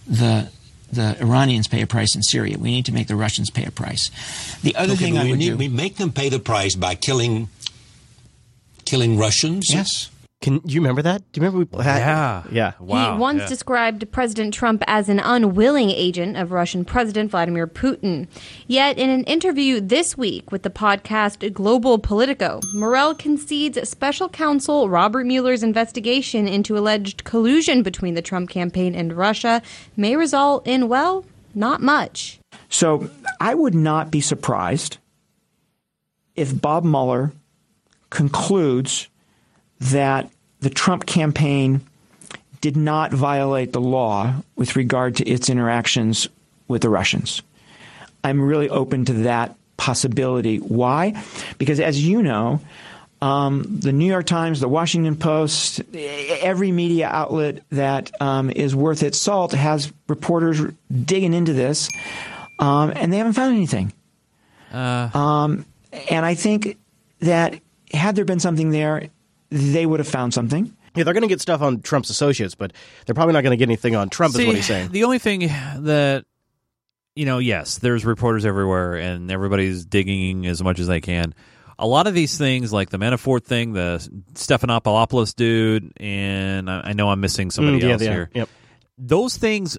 the 0.08 0.50
the 0.92 1.18
Iranians 1.20 1.68
pay 1.68 1.82
a 1.82 1.88
price 1.88 2.16
in 2.16 2.22
Syria. 2.22 2.58
We 2.58 2.72
need 2.72 2.86
to 2.86 2.94
make 2.94 3.08
the 3.08 3.16
Russians 3.18 3.50
pay 3.50 3.66
a 3.66 3.72
price. 3.72 4.10
The 4.62 4.76
other 4.76 4.94
Okay, 4.94 5.06
thing 5.06 5.14
but 5.16 5.22
I 5.22 5.24
we 5.26 5.30
would 5.32 5.40
need 5.40 5.50
do, 5.50 5.58
we 5.58 5.68
make 5.68 5.98
them 5.98 6.12
pay 6.14 6.30
the 6.30 6.40
price 6.40 6.76
by 6.76 6.96
killing 6.96 7.50
killing 8.86 9.18
Russians. 9.18 9.66
Yes. 9.74 10.10
Can 10.46 10.62
you 10.64 10.80
remember 10.80 11.02
that? 11.02 11.24
Do 11.32 11.42
you 11.42 11.48
remember? 11.48 11.76
We, 11.76 11.84
had? 11.84 11.98
Yeah. 11.98 12.44
Yeah. 12.52 12.74
Wow. 12.80 13.14
he 13.14 13.20
once 13.20 13.50
described 13.50 14.12
President 14.12 14.54
Trump 14.54 14.84
as 14.86 15.10
an 15.10 15.20
unwilling 15.20 15.90
agent 15.90 16.38
of 16.38 16.52
Russian 16.52 16.86
President 16.86 17.32
Vladimir 17.32 17.66
Putin. 17.66 18.28
Yet, 18.68 19.00
in 19.00 19.10
an 19.10 19.24
interview 19.24 19.82
this 19.82 20.16
week 20.16 20.52
with 20.52 20.62
the 20.62 20.70
podcast 20.70 21.52
Global 21.52 21.98
Politico, 21.98 22.60
Morell 22.76 23.16
concedes 23.16 23.90
special 23.90 24.30
counsel 24.30 24.88
Robert 24.88 25.26
Mueller's 25.26 25.64
investigation 25.64 26.48
into 26.48 26.78
alleged 26.78 27.24
collusion 27.24 27.82
between 27.82 28.14
the 28.14 28.22
Trump 28.22 28.48
campaign 28.48 28.94
and 28.94 29.14
Russia 29.14 29.64
may 29.98 30.16
result 30.16 30.68
in, 30.68 30.88
well, 30.88 31.26
not 31.56 31.82
much. 31.82 32.40
So 32.70 33.10
I 33.42 33.56
would 33.56 33.74
not 33.74 34.12
be 34.12 34.22
surprised 34.22 35.00
if 36.36 36.62
Bob 36.62 36.84
Mueller 36.84 37.34
concludes 38.12 39.08
that 39.80 40.30
the 40.66 40.72
Trump 40.72 41.06
campaign 41.06 41.80
did 42.60 42.76
not 42.76 43.12
violate 43.12 43.72
the 43.72 43.80
law 43.80 44.34
with 44.56 44.76
regard 44.76 45.16
to 45.18 45.30
its 45.30 45.48
interactions 45.48 46.28
with 46.68 46.82
the 46.82 46.90
Russians. 46.90 47.44
I'm 48.24 48.42
really 48.42 48.68
open 48.68 49.06
to 49.06 49.14
that 49.14 49.56
possibility. 49.78 50.58
Why? 50.58 51.24
Because 51.60 51.80
as 51.80 52.04
you 52.04 52.24
know, 52.24 52.62
um, 53.22 53.80
the 53.80 53.92
New 53.92 54.08
York 54.08 54.26
Times, 54.26 54.60
the 54.60 54.68
Washington 54.68 55.16
Post, 55.16 55.84
every 55.94 56.72
media 56.72 57.10
outlet 57.10 57.62
that 57.70 58.10
um, 58.20 58.50
is 58.50 58.76
worth 58.76 59.04
its 59.04 59.20
salt 59.20 59.52
has 59.52 59.94
reporters 60.08 60.62
digging 60.92 61.36
into 61.36 61.54
this, 61.54 61.92
um, 62.58 62.92
and 62.96 63.14
they 63.14 63.18
haven't 63.18 63.34
found 63.34 63.56
anything. 63.56 63.94
Um, 65.14 65.68
and 66.10 66.26
I 66.26 66.34
think 66.34 66.80
that 67.20 67.60
had 67.94 68.16
there 68.16 68.26
been 68.26 68.40
something 68.40 68.72
there, 68.72 69.10
they 69.56 69.86
would 69.86 70.00
have 70.00 70.08
found 70.08 70.34
something. 70.34 70.76
Yeah, 70.96 71.04
they're 71.04 71.14
going 71.14 71.24
to 71.24 71.28
get 71.30 71.42
stuff 71.42 71.62
on 71.62 71.82
Trump's 71.82 72.10
associates, 72.10 72.56
but 72.56 72.72
they're 73.06 73.16
probably 73.16 73.34
not 73.34 73.42
going 73.42 73.52
to 73.52 73.58
get 73.58 73.68
anything 73.68 73.96
on 73.96 74.10
Trump. 74.10 74.36
is 74.38 74.46
what 74.46 74.56
he's 74.56 74.66
saying. 74.66 74.90
The 74.92 75.04
only 75.04 75.20
thing 75.20 75.42
that 75.42 76.26
you 77.16 77.26
know, 77.26 77.38
yes, 77.40 77.78
there's 77.78 78.06
reporters 78.06 78.46
everywhere, 78.46 78.96
and 78.96 79.32
everybody's 79.32 79.86
digging 79.86 80.46
as 80.48 80.62
much 80.62 80.80
as 80.80 80.88
they 80.88 81.00
can. 81.02 81.34
a 81.80 81.88
lot 81.88 82.08
of 82.08 82.14
these 82.14 82.38
things, 82.38 82.72
like 82.74 82.90
the 82.90 82.98
Manafort 82.98 83.44
thing, 83.44 83.74
the 83.74 83.98
Stephanopoulos 84.34 85.36
dude, 85.36 85.92
and 85.98 86.70
I, 86.70 86.82
I 86.90 86.94
know 86.94 87.10
I'm 87.10 87.20
missing 87.22 87.52
somebody 87.52 87.80
Mm, 87.80 87.84
yeah, 87.84 87.90
else 87.92 88.02
yeah, 88.02 88.12
here. 88.12 88.30
yep. 88.34 88.50
Those 88.98 89.36
things 89.38 89.78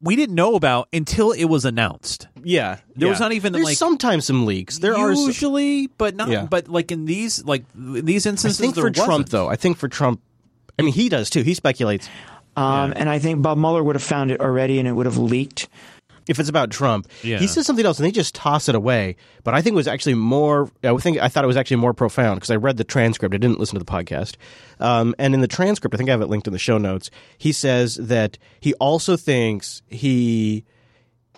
we 0.00 0.14
didn't 0.16 0.34
know 0.34 0.54
about 0.54 0.88
until 0.92 1.32
it 1.32 1.44
was 1.46 1.64
announced. 1.64 2.28
Yeah, 2.42 2.78
There 2.94 3.08
was 3.08 3.20
not 3.20 3.32
even 3.32 3.52
There's 3.52 3.64
like 3.64 3.76
sometimes 3.76 4.24
some 4.26 4.46
leaks. 4.46 4.78
There 4.78 4.96
are 4.96 5.12
usually, 5.12 5.88
but 5.88 6.14
not. 6.14 6.28
Yeah. 6.28 6.46
But 6.48 6.68
like 6.68 6.92
in 6.92 7.04
these, 7.04 7.44
like 7.44 7.64
in 7.74 8.04
these 8.04 8.26
I 8.26 8.30
instances, 8.30 8.60
think 8.60 8.74
there 8.74 8.84
for 8.84 8.90
Trump 8.90 9.08
wasn't. 9.10 9.30
though. 9.30 9.48
I 9.48 9.56
think 9.56 9.76
for 9.76 9.88
Trump, 9.88 10.20
I 10.78 10.82
mean 10.82 10.92
he 10.94 11.08
does 11.08 11.30
too. 11.30 11.42
He 11.42 11.54
speculates. 11.54 12.08
Um, 12.56 12.92
And 12.96 13.08
I 13.08 13.18
think 13.18 13.40
Bob 13.42 13.56
Mueller 13.58 13.82
would 13.84 13.94
have 13.96 14.02
found 14.02 14.30
it 14.30 14.40
already, 14.40 14.78
and 14.78 14.88
it 14.88 14.92
would 14.92 15.06
have 15.06 15.16
leaked. 15.18 15.68
If 16.28 16.38
it's 16.38 16.48
about 16.48 16.70
Trump, 16.70 17.08
Yeah. 17.22 17.38
he 17.38 17.46
says 17.46 17.66
something 17.66 17.84
else 17.86 17.98
and 17.98 18.06
they 18.06 18.10
just 18.12 18.34
toss 18.34 18.68
it 18.68 18.74
away. 18.74 19.16
But 19.44 19.54
I 19.54 19.62
think 19.62 19.74
it 19.74 19.76
was 19.76 19.88
actually 19.88 20.14
more. 20.14 20.70
I 20.84 20.94
think 20.98 21.18
I 21.18 21.28
thought 21.28 21.42
it 21.44 21.48
was 21.48 21.56
actually 21.56 21.78
more 21.78 21.94
profound 21.94 22.36
because 22.36 22.50
I 22.50 22.56
read 22.56 22.76
the 22.76 22.84
transcript. 22.84 23.34
I 23.34 23.38
didn't 23.38 23.58
listen 23.58 23.78
to 23.78 23.84
the 23.84 23.90
podcast. 23.90 24.34
Um, 24.78 25.14
and 25.18 25.34
in 25.34 25.40
the 25.40 25.48
transcript, 25.48 25.94
I 25.94 25.96
think 25.98 26.08
I 26.10 26.12
have 26.12 26.20
it 26.20 26.28
linked 26.28 26.46
in 26.46 26.52
the 26.52 26.58
show 26.58 26.78
notes. 26.78 27.10
He 27.38 27.52
says 27.52 27.96
that 27.96 28.38
he 28.60 28.74
also 28.74 29.16
thinks 29.16 29.82
he 29.88 30.64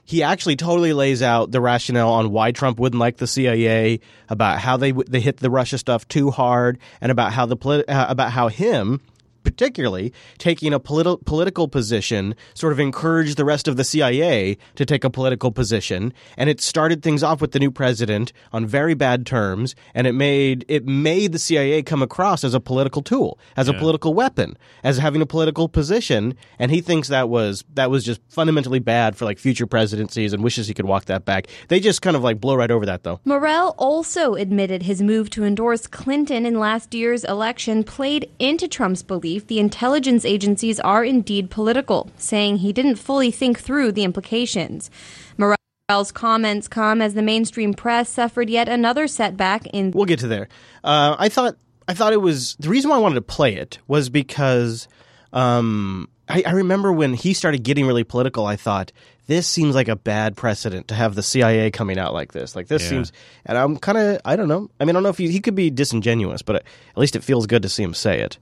he 0.05 0.25
actually 0.25 0.57
totally 0.57 0.93
lays 0.93 1.23
out 1.23 1.53
the 1.53 1.61
rationale 1.61 2.11
on 2.11 2.33
why 2.33 2.51
Trump 2.51 2.81
wouldn't 2.81 2.99
like 2.99 3.19
the 3.19 3.29
CIA, 3.29 4.01
about 4.29 4.59
how 4.59 4.77
they 4.77 4.91
they 4.91 5.21
hit 5.21 5.37
the 5.37 5.51
Russia 5.51 5.79
stuff 5.79 6.09
too 6.09 6.33
hard, 6.33 6.79
and 7.01 7.13
about 7.13 7.33
how 7.33 7.47
the 7.47 7.57
uh, 7.89 8.07
about 8.09 8.33
how 8.33 8.49
him 8.49 9.01
particularly 9.43 10.13
taking 10.39 10.73
a 10.73 10.81
politi- 10.81 11.25
political 11.25 11.69
position 11.69 12.35
sort 12.55 12.73
of 12.73 12.81
encouraged 12.81 13.37
the 13.37 13.45
rest 13.45 13.69
of 13.69 13.77
the 13.77 13.85
CIA 13.85 14.57
to 14.75 14.85
take 14.85 15.05
a 15.05 15.11
political 15.11 15.51
position. 15.51 16.13
And 16.37 16.51
it 16.51 16.61
started 16.61 17.03
things 17.03 17.23
off 17.23 17.41
with 17.41 17.53
the 17.53 17.59
new 17.59 17.71
president 17.71 18.33
on 18.53 18.67
very 18.67 18.95
bad 18.95 19.27
terms 19.27 19.75
and 19.95 20.07
it 20.07 20.13
made 20.13 20.65
it 20.69 20.87
made 20.87 21.33
the 21.33 21.39
CIA 21.39 21.83
come 21.83 22.03
across 22.03 22.45
as 22.45 22.55
a 22.55 22.61
political 22.61 23.03
tool 23.03 23.39
as 23.57 23.69
a 23.69 23.75
political 23.75 24.15
weapon 24.15 24.57
as 24.85 24.99
having 24.99 25.23
a 25.23 25.27
political 25.27 25.69
position. 25.69 26.35
And 26.59 26.71
he 26.71 26.81
thinks 26.81 27.09
that 27.09 27.29
was 27.29 27.65
that 27.75 27.91
was 27.91 28.05
just 28.05 28.21
fundamentally 28.29 28.79
bad 28.79 29.17
for 29.17 29.25
like 29.25 29.39
future 29.39 29.67
presidencies 29.67 30.33
and 30.33 30.43
wishes 30.43 30.69
he 30.69 30.75
could 30.75 30.87
walk 30.87 31.07
that 31.07 31.25
back. 31.25 31.47
They 31.69 31.81
just 31.81 32.03
kind 32.03 32.17
of 32.17 32.23
like 32.23 32.41
blow 32.41 32.55
right 32.55 32.71
over 32.71 32.87
that 32.87 33.03
though. 33.03 33.21
Morell 33.25 33.75
also 33.79 34.35
admitted 34.35 34.83
his 34.83 35.03
move 35.03 35.31
to 35.31 35.45
endorse 35.45 35.87
Clinton 35.87 36.45
in 36.47 36.59
last 36.59 36.95
year's 36.95 37.25
election 37.25 37.85
played 37.85 38.31
into 38.39 38.69
Trump's 38.69 39.03
belief 39.03 39.30
the 39.39 39.59
intelligence 39.59 40.25
agencies 40.25 40.81
are 40.81 41.05
indeed 41.05 41.51
political, 41.51 42.11
saying 42.17 42.59
he 42.59 42.73
didn't 42.73 42.97
fully 42.97 43.31
think 43.31 43.59
through 43.61 43.93
the 43.93 44.03
implications. 44.05 44.91
Morell's 45.39 46.13
comments 46.13 46.69
come 46.69 47.01
as 47.03 47.15
the 47.15 47.23
mainstream 47.23 47.75
press 47.75 48.09
suffered 48.09 48.51
yet 48.51 48.69
another 48.69 49.07
setback 49.07 49.67
in 49.69 49.91
We'll 49.93 50.05
get 50.07 50.21
to 50.21 50.29
there. 50.29 50.49
Uh, 50.85 51.17
I 51.19 51.29
thought 51.29 51.57
I 51.89 51.95
thought 51.95 52.13
it 52.13 52.21
was 52.21 52.57
the 52.61 52.69
reason 52.69 52.91
why 52.91 52.97
I 52.97 53.01
wanted 53.01 53.17
to 53.17 53.23
play 53.23 53.55
it 53.57 53.79
was 53.89 54.09
because 54.09 54.87
um, 55.33 56.09
I, 56.29 56.43
I 56.47 56.53
remember 56.53 56.93
when 56.93 57.15
he 57.15 57.35
started 57.35 57.63
getting 57.63 57.87
really 57.87 58.05
political. 58.05 58.47
I 58.47 58.57
thought 58.57 58.93
this 59.27 59.47
seems 59.47 59.75
like 59.75 59.89
a 59.89 59.97
bad 59.97 60.37
precedent 60.37 60.89
to 60.89 60.95
have 60.95 61.15
the 61.15 61.23
CIA 61.23 61.71
coming 61.71 61.99
out 61.99 62.13
like 62.15 62.33
this. 62.33 62.57
Like 62.57 62.67
this 62.69 62.83
Yeah. 62.83 62.89
seems, 62.89 63.13
and 63.47 63.57
I'm 63.59 63.77
kind 63.77 63.99
of 63.99 64.21
I 64.25 64.37
don't 64.37 64.49
know. 64.49 64.71
I 64.79 64.85
mean, 64.85 64.91
I 64.91 64.93
don't 64.95 65.03
know 65.05 65.09
if 65.09 65.19
he, 65.19 65.31
he 65.31 65.41
could 65.41 65.55
be 65.55 65.71
disingenuous, 65.71 66.43
but 66.43 66.57
at 66.57 66.65
least 66.97 67.17
it 67.17 67.25
feels 67.25 67.47
good 67.47 67.63
to 67.63 67.69
see 67.69 67.83
him 67.83 67.95
say 67.95 68.21
it. 68.21 68.39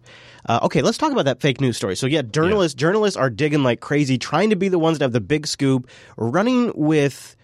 Uh, 0.48 0.60
okay, 0.62 0.80
let's 0.80 0.96
talk 0.96 1.12
about 1.12 1.26
that 1.26 1.40
fake 1.40 1.60
news 1.60 1.76
story. 1.76 1.94
So 1.94 2.06
yeah, 2.06 2.22
journalists 2.22 2.74
journalists 2.74 3.16
are 3.16 3.30
digging 3.30 3.62
like 3.62 3.80
crazy, 3.80 4.16
trying 4.18 4.50
to 4.50 4.56
be 4.56 4.68
the 4.68 4.78
ones 4.78 4.98
to 4.98 5.04
have 5.04 5.12
the 5.12 5.20
big 5.20 5.46
scoop, 5.46 5.88
running 6.16 6.72
with 6.74 7.36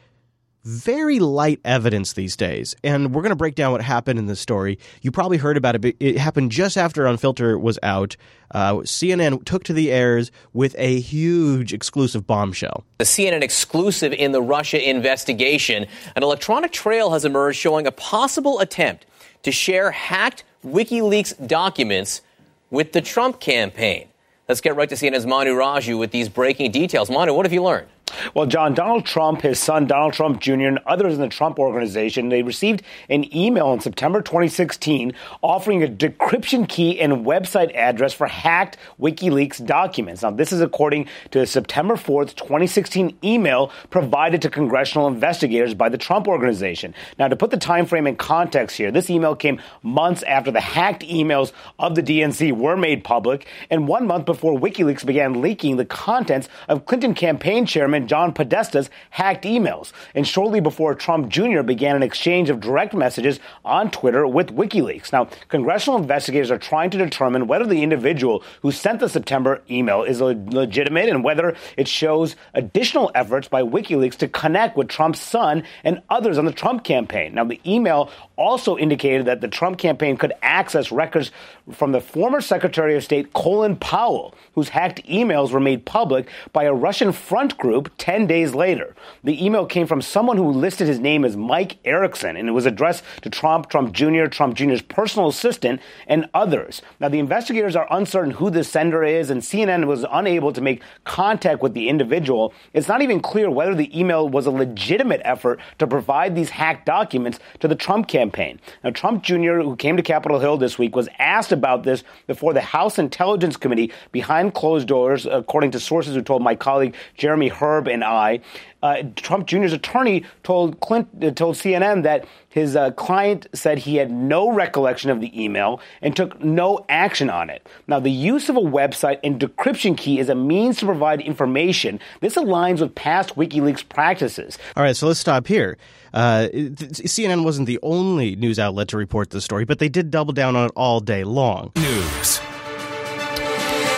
very 0.65 1.19
light 1.19 1.61
evidence 1.65 2.15
these 2.15 2.37
days. 2.37 2.75
And 2.83 3.15
we're 3.15 3.21
going 3.21 3.31
to 3.31 3.37
break 3.37 3.55
down 3.55 3.73
what 3.73 3.83
happened 3.83 4.19
in 4.19 4.27
this 4.27 4.41
story. 4.41 4.79
You 5.03 5.11
probably 5.11 5.37
heard 5.37 5.59
about 5.59 5.75
it. 5.75 5.83
But 5.83 5.95
it 6.01 6.17
happened 6.17 6.51
just 6.51 6.79
after 6.79 7.05
Unfilter 7.05 7.61
was 7.61 7.79
out. 7.83 8.17
Uh, 8.51 8.77
CNN 8.77 9.45
took 9.45 9.65
to 9.65 9.75
the 9.75 9.93
airs 9.93 10.31
with 10.55 10.75
a 10.79 11.01
huge 11.01 11.75
exclusive 11.75 12.27
bombshell. 12.27 12.85
The 12.97 13.05
CNN 13.05 13.43
exclusive 13.43 14.15
in 14.15 14.33
the 14.33 14.41
Russia 14.41 14.89
investigation. 14.89 15.87
An 16.17 16.23
electronic 16.23 16.73
trail 16.73 17.11
has 17.11 17.27
emerged 17.27 17.59
showing 17.59 17.87
a 17.87 17.93
possible 17.93 18.61
attempt 18.61 19.05
to 19.43 19.53
share 19.53 19.91
hacked 19.91 20.45
WikiLeaks 20.65 21.47
documents 21.47 22.23
with 22.71 22.93
the 22.93 23.01
Trump 23.01 23.41
campaign. 23.41 24.09
Let's 24.49 24.61
get 24.61 24.77
right 24.77 24.89
to 24.89 24.95
CNN's 24.95 25.27
Manu 25.27 25.55
Raju 25.55 25.99
with 25.99 26.11
these 26.11 26.29
breaking 26.29 26.71
details. 26.71 27.11
Manu, 27.11 27.33
what 27.33 27.47
have 27.47 27.53
you 27.53 27.63
learned? 27.63 27.89
Well, 28.35 28.47
John, 28.47 28.75
Donald 28.75 29.07
Trump, 29.07 29.43
his 29.43 29.59
son 29.59 29.87
Donald 29.87 30.13
Trump 30.13 30.41
Jr., 30.41 30.53
and 30.65 30.79
others 30.87 31.15
in 31.15 31.21
the 31.21 31.29
Trump 31.29 31.59
organization, 31.59 32.29
they 32.29 32.43
received 32.43 32.83
an 33.09 33.35
email 33.35 33.73
in 33.73 33.81
September 33.81 34.21
2016 34.21 35.13
offering 35.43 35.83
a 35.83 35.89
decryption 35.89 36.69
key 36.69 37.01
and 37.01 37.25
website 37.25 37.75
address 37.75 38.13
for 38.13 38.27
hacked 38.27 38.77
WikiLeaks 39.01 39.65
documents. 39.65 40.23
Now, 40.23 40.31
this 40.31 40.53
is 40.53 40.61
according 40.61 41.09
to 41.31 41.41
a 41.41 41.47
September 41.47 41.95
4th, 41.95 42.35
2016 42.37 43.19
email 43.23 43.71
provided 43.91 44.43
to 44.43 44.51
congressional 44.51 45.07
investigators 45.07 45.75
by 45.75 45.89
the 45.89 45.99
Trump 45.99 46.29
organization. 46.29 46.95
Now, 47.19 47.29
to 47.29 47.37
put 47.37 47.51
the 47.51 47.57
time 47.57 47.87
frame 47.87 48.07
in 48.07 48.17
context 48.17 48.77
here, 48.77 48.91
this 48.91 49.11
email 49.11 49.37
came 49.37 49.61
months 49.83 50.23
after 50.25 50.51
the 50.51 50.61
hacked 50.61 51.03
emails 51.03 51.53
of 51.79 51.95
the 51.95 52.03
DNC 52.03 52.53
were 52.53 52.77
made 52.77 53.05
public, 53.05 53.47
and 53.71 53.89
one 53.89 54.07
month 54.07 54.25
before 54.25 54.59
WikiLeaks 54.59 55.05
began 55.05 55.41
leaking 55.41 55.77
the 55.77 55.85
contents 55.85 56.49
of 56.69 56.87
Clinton 56.87 57.15
campaign 57.15 57.67
chairman 57.67 57.94
John 58.01 58.33
Podesta's 58.33 58.91
hacked 59.11 59.45
emails, 59.45 59.93
and 60.15 60.27
shortly 60.27 60.61
before 60.61 60.95
Trump 60.95 61.29
Jr. 61.29 61.63
began 61.63 61.97
an 61.97 62.03
exchange 62.03 62.51
of 62.51 62.61
direct 62.61 62.95
messages 62.95 63.41
on 63.65 63.91
Twitter 63.91 64.27
with 64.27 64.49
WikiLeaks. 64.49 65.13
Now, 65.13 65.29
congressional 65.49 65.99
investigators 65.99 66.51
are 66.51 66.59
trying 66.59 66.91
to 66.91 66.99
determine 66.99 67.47
whether 67.47 67.67
the 67.67 67.83
individual 67.83 68.43
who 68.63 68.73
sent 68.73 69.01
the 69.01 69.09
September 69.09 69.63
email 69.71 70.03
is 70.03 70.21
le- 70.21 70.35
legitimate 70.49 71.09
and 71.09 71.25
whether 71.25 71.57
it 71.77 71.89
shows 71.89 72.37
additional 72.55 73.11
efforts 73.15 73.49
by 73.49 73.63
WikiLeaks 73.63 74.17
to 74.17 74.29
connect 74.29 74.77
with 74.77 74.89
Trump's 74.89 75.21
son 75.21 75.63
and 75.83 76.03
others 76.11 76.39
on 76.39 76.45
the 76.45 76.53
Trump 76.53 76.85
campaign. 76.85 77.35
Now, 77.35 77.45
the 77.45 77.61
email 77.67 78.11
also 78.37 78.77
indicated 78.77 79.27
that 79.27 79.41
the 79.41 79.49
Trump 79.49 79.79
campaign 79.79 80.17
could 80.17 80.33
access 80.43 80.91
records 80.91 81.31
from 81.73 81.93
the 81.93 82.01
former 82.01 82.41
Secretary 82.41 82.97
of 82.97 83.05
State 83.05 83.33
Colin 83.33 83.77
Powell, 83.77 84.35
whose 84.55 84.69
hacked 84.69 85.05
emails 85.07 85.51
were 85.51 85.61
made 85.61 85.85
public 85.85 86.29
by 86.53 86.65
a 86.65 86.75
Russian 86.75 87.13
front 87.13 87.57
group 87.59 87.84
10 87.99 88.27
days 88.27 88.55
later. 88.55 88.95
The 89.23 89.45
email 89.45 89.67
came 89.67 89.87
from 89.87 90.03
someone 90.03 90.37
who 90.37 90.51
listed 90.51 90.89
his 90.89 90.99
name 90.99 91.25
as 91.25 91.37
Mike 91.37 91.79
Erickson, 91.85 92.37
and 92.37 92.49
it 92.49 92.53
was 92.53 92.67
addressed 92.67 93.05
to 93.23 93.31
Trump, 93.31 93.69
Trump 93.69 93.93
Jr., 93.93 94.27
Trump 94.27 94.57
Jr.'s 94.57 94.83
personal 94.83 95.29
assistant, 95.29 95.81
and 96.07 96.29
others. 96.35 96.83
Now, 97.01 97.09
the 97.09 97.19
investigators 97.19 97.77
are 97.77 97.87
uncertain 97.91 98.33
who 98.33 98.51
the 98.51 98.65
sender 98.65 99.05
is, 99.05 99.31
and 99.31 99.43
CNN 99.43 99.87
was 99.87 100.05
unable 100.11 100.53
to 100.53 100.61
make 100.61 100.83
contact 101.05 101.63
with 101.63 101.75
the 101.75 101.89
individual. 101.89 102.53
It's 102.73 102.89
not 102.89 103.03
even 103.03 103.21
clear 103.21 103.51
whether 103.51 103.75
the 103.75 103.99
email 103.99 104.29
was 104.29 104.47
a 104.47 104.51
legitimate 104.51 105.21
effort 105.25 105.61
to 105.79 105.87
provide 105.87 106.35
these 106.35 106.51
hacked 106.51 106.87
documents 106.87 107.39
to 107.61 107.69
the 107.69 107.75
Trump 107.75 108.09
campaign. 108.09 108.61
Now, 108.83 108.91
Trump 108.91 109.23
Jr., 109.23 109.61
who 109.61 109.77
came 109.77 109.97
to 109.97 110.03
Capitol 110.03 110.41
Hill 110.41 110.57
this 110.57 110.79
week, 110.79 110.97
was 110.97 111.09
asked 111.19 111.53
about 111.53 111.83
this 111.83 112.05
before 112.27 112.53
the 112.53 112.61
House 112.61 112.99
Intelligence 112.99 113.57
Committee 113.57 113.93
behind 114.13 114.55
closed 114.55 114.89
doors, 114.89 115.27
according 115.27 115.71
to 115.73 115.81
sources 115.81 116.15
who 116.15 116.23
told 116.23 116.43
my 116.43 116.55
colleague 116.55 116.95
Jeremy 117.17 117.49
Herb 117.75 117.89
and 117.89 118.05
I. 118.05 118.41
Uh, 118.83 119.03
Trump 119.17 119.47
Jr.'s 119.47 119.73
attorney 119.73 120.25
told 120.43 120.81
Clint, 120.81 121.09
uh, 121.23 121.31
told 121.31 121.57
CNN 121.57 122.03
that 122.03 122.27
his 122.49 122.77
uh, 122.77 122.91
client 122.93 123.47
said 123.55 123.79
he 123.79 123.97
had 123.97 124.11
no 124.11 124.53
recollection 124.53 125.11
of 125.11 125.21
the 125.21 125.43
email 125.43 125.81
and 126.03 126.15
took 126.15 126.43
no 126.43 126.85
action 126.89 127.31
on 127.31 127.51
it. 127.51 127.67
Now, 127.87 127.99
the 127.99 128.11
use 128.11 128.49
of 128.49 128.57
a 128.57 128.61
website 128.61 129.19
and 129.25 129.41
decryption 129.41 129.97
key 129.97 130.19
is 130.19 130.29
a 130.29 130.35
means 130.35 130.79
to 130.79 130.87
provide 130.87 131.21
information. 131.21 131.99
This 132.21 132.35
aligns 132.35 132.81
with 132.81 132.95
past 132.95 133.37
WikiLeaks 133.37 133.89
practices. 133.89 134.59
All 134.77 134.83
right, 134.83 134.97
so 134.97 135.07
let's 135.07 135.21
stop 135.21 135.47
here. 135.47 135.79
Uh, 136.13 136.49
CNN 136.53 137.43
wasn't 137.43 137.67
the 137.67 137.81
only 137.83 138.37
news 138.37 138.59
outlet 138.59 138.89
to 138.89 138.97
report 138.97 139.31
this 139.31 139.45
story, 139.45 139.65
but 139.65 139.79
they 139.79 139.89
did 139.89 140.11
double 140.11 140.33
down 140.33 140.55
on 140.55 140.67
it 140.67 140.73
all 140.77 141.01
day 141.01 141.25
long. 141.25 141.73
News. 141.75 142.41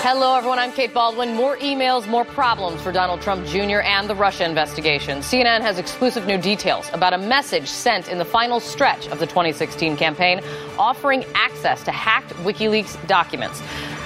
Hello, 0.08 0.36
everyone. 0.36 0.60
I'm 0.60 0.70
Kate 0.70 0.94
Baldwin. 0.94 1.34
More 1.34 1.56
emails, 1.56 2.06
more 2.06 2.24
problems 2.24 2.80
for 2.80 2.92
Donald 2.92 3.20
Trump 3.22 3.44
Jr. 3.44 3.80
and 3.80 4.08
the 4.08 4.14
Russia 4.14 4.44
investigation. 4.44 5.18
CNN 5.18 5.62
has 5.62 5.80
exclusive 5.80 6.28
new 6.28 6.38
details 6.38 6.88
about 6.92 7.12
a 7.12 7.18
message 7.18 7.66
sent 7.66 8.08
in 8.08 8.18
the 8.18 8.24
final 8.24 8.60
stretch 8.60 9.08
of 9.08 9.18
the 9.18 9.26
2016 9.26 9.96
campaign 9.96 10.42
offering 10.78 11.24
access 11.34 11.82
to 11.82 11.90
hacked 11.90 12.32
WikiLeaks 12.44 13.04
documents. 13.08 13.60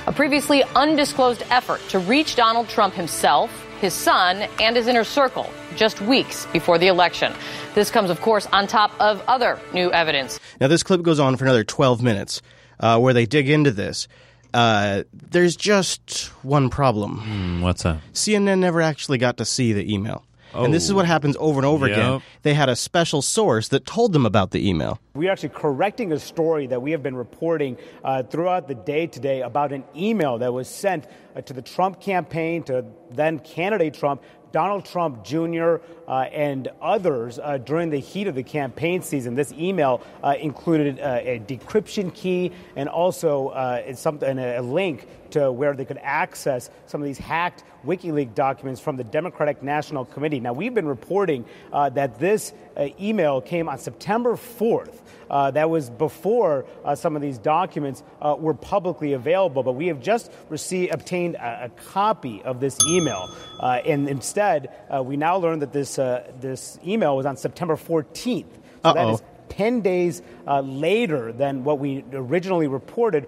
A 0.06 0.12
previously 0.12 0.64
undisclosed 0.74 1.42
effort 1.50 1.86
to 1.90 1.98
reach 1.98 2.34
Donald 2.34 2.70
Trump 2.70 2.94
himself, 2.94 3.50
his 3.82 3.92
son, 3.92 4.48
and 4.58 4.76
his 4.76 4.86
inner 4.86 5.04
circle 5.04 5.50
just 5.76 6.00
weeks 6.00 6.46
before 6.46 6.78
the 6.78 6.86
election. 6.86 7.30
This 7.74 7.90
comes, 7.90 8.08
of 8.08 8.22
course, 8.22 8.46
on 8.54 8.66
top 8.66 8.98
of 9.00 9.22
other 9.28 9.60
new 9.74 9.92
evidence. 9.92 10.40
Now, 10.62 10.68
this 10.68 10.82
clip 10.82 11.02
goes 11.02 11.20
on 11.20 11.36
for 11.36 11.44
another 11.44 11.62
12 11.62 12.02
minutes 12.02 12.40
uh, 12.80 12.98
where 12.98 13.12
they 13.12 13.26
dig 13.26 13.50
into 13.50 13.70
this. 13.70 14.08
Uh, 14.52 15.04
there's 15.12 15.56
just 15.56 16.26
one 16.42 16.70
problem. 16.70 17.60
what's 17.62 17.82
that? 17.84 17.98
CNN 18.12 18.58
never 18.58 18.80
actually 18.80 19.18
got 19.18 19.36
to 19.38 19.44
see 19.44 19.72
the 19.72 19.92
email. 19.92 20.24
And 20.52 20.74
this 20.74 20.82
is 20.82 20.90
Oh. 20.90 20.96
what 20.96 21.06
happens 21.06 21.36
over 21.38 21.60
and 21.60 21.66
over 21.66 21.86
again. 21.86 22.22
They 22.42 22.54
had 22.54 22.68
a 22.68 22.74
special 22.74 23.22
source 23.22 23.68
that 23.68 23.86
told 23.86 24.12
them 24.12 24.26
about 24.26 24.50
the 24.50 24.68
email. 24.68 24.98
We're 25.14 25.30
actually 25.30 25.50
correcting 25.50 26.10
a 26.12 26.18
story 26.18 26.66
that 26.66 26.82
we 26.82 26.90
have 26.90 27.04
been 27.04 27.14
reporting 27.14 27.76
uh, 28.02 28.24
throughout 28.24 28.66
the 28.66 28.74
day 28.74 29.06
today 29.06 29.42
about 29.42 29.72
an 29.72 29.84
email 29.96 30.38
that 30.38 30.52
was 30.52 30.66
sent 30.68 31.06
uh, 31.36 31.40
to 31.42 31.52
the 31.52 31.62
Trump 31.62 32.00
campaign, 32.00 32.64
to 32.64 32.84
then 33.12 33.38
candidate 33.38 33.94
Trump, 33.94 34.22
Donald 34.52 34.84
Trump 34.84 35.24
Jr., 35.24 35.76
uh, 36.10 36.22
and 36.32 36.68
others 36.82 37.38
uh, 37.38 37.56
during 37.58 37.88
the 37.88 37.98
heat 37.98 38.26
of 38.26 38.34
the 38.34 38.42
campaign 38.42 39.00
season. 39.00 39.36
This 39.36 39.52
email 39.52 40.02
uh, 40.24 40.34
included 40.40 40.98
uh, 40.98 41.20
a 41.22 41.38
decryption 41.46 42.12
key 42.12 42.50
and 42.74 42.88
also 42.88 43.48
uh, 43.48 43.82
a 43.86 44.60
link 44.60 45.06
to 45.30 45.52
where 45.52 45.74
they 45.74 45.84
could 45.84 46.00
access 46.02 46.68
some 46.86 47.00
of 47.00 47.06
these 47.06 47.18
hacked 47.18 47.62
WikiLeaks 47.86 48.34
documents 48.34 48.80
from 48.80 48.96
the 48.96 49.04
Democratic 49.04 49.62
National 49.62 50.04
Committee. 50.04 50.40
Now, 50.40 50.52
we've 50.52 50.74
been 50.74 50.88
reporting 50.88 51.44
uh, 51.72 51.88
that 51.90 52.18
this 52.18 52.52
email 53.00 53.40
came 53.40 53.68
on 53.68 53.78
September 53.78 54.34
4th. 54.34 54.99
Uh, 55.30 55.50
that 55.52 55.70
was 55.70 55.88
before 55.90 56.66
uh, 56.84 56.94
some 56.94 57.16
of 57.16 57.22
these 57.22 57.38
documents 57.38 58.02
uh, 58.20 58.34
were 58.38 58.54
publicly 58.54 59.12
available, 59.12 59.62
but 59.62 59.72
we 59.72 59.86
have 59.86 60.00
just 60.00 60.30
received 60.48 60.92
obtained 60.92 61.36
a, 61.36 61.66
a 61.66 61.68
copy 61.90 62.42
of 62.42 62.60
this 62.60 62.76
email, 62.86 63.30
uh, 63.60 63.80
and 63.86 64.08
instead 64.08 64.68
uh, 64.94 65.02
we 65.02 65.16
now 65.16 65.36
learn 65.36 65.60
that 65.60 65.72
this 65.72 65.98
uh, 65.98 66.30
this 66.40 66.78
email 66.84 67.16
was 67.16 67.26
on 67.26 67.36
September 67.36 67.76
14th. 67.76 68.44
So 68.82 68.92
that 68.94 68.96
Uh-oh. 68.96 69.14
is 69.14 69.22
10 69.50 69.80
days 69.82 70.22
uh, 70.46 70.60
later 70.60 71.32
than 71.32 71.64
what 71.64 71.78
we 71.78 72.04
originally 72.12 72.66
reported. 72.66 73.26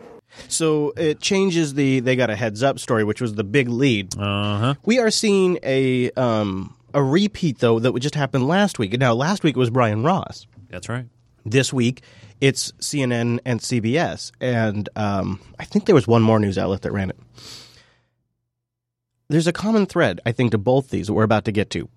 So 0.49 0.93
it 0.97 1.21
changes 1.21 1.75
the 1.75 2.01
they 2.01 2.17
got 2.17 2.31
a 2.31 2.37
heads 2.37 2.63
up 2.63 2.79
story, 2.79 3.05
which 3.05 3.21
was 3.21 3.35
the 3.35 3.45
big 3.45 3.69
lead. 3.69 4.17
Uh-huh. 4.19 4.75
We 4.85 4.99
are 4.99 5.11
seeing 5.11 5.59
a 5.63 6.11
um, 6.13 6.75
a 6.95 7.03
repeat 7.03 7.59
though 7.59 7.79
that 7.79 7.93
would 7.93 8.03
just 8.03 8.15
happened 8.15 8.49
last 8.49 8.79
week. 8.79 8.99
Now 8.99 9.13
last 9.13 9.45
week 9.45 9.57
it 9.57 9.59
was 9.59 9.71
Brian 9.71 10.03
Ross. 10.03 10.47
That's 10.71 10.89
right. 10.89 11.07
This 11.45 11.73
week 11.73 12.03
it's 12.41 12.73
CNN 12.73 13.39
and 13.45 13.61
CBS, 13.61 14.33
and 14.41 14.89
um, 14.97 15.41
I 15.59 15.65
think 15.65 15.87
there 15.87 15.95
was 15.95 16.09
one 16.09 16.23
more 16.23 16.41
news 16.41 16.59
outlet 16.59 16.83
that 16.83 16.93
ran 16.93 17.11
it. 17.11 17.19
There's 19.29 19.47
a 19.47 19.53
common 19.53 19.87
thread, 19.87 20.21
I 20.27 20.33
think, 20.33 20.51
to 20.51 20.59
both 20.59 20.91
these 20.91 21.07
that 21.07 21.15
we're 21.15 21.23
about 21.23 21.45
to 21.47 21.53
get 21.53 21.71
to. 21.71 21.89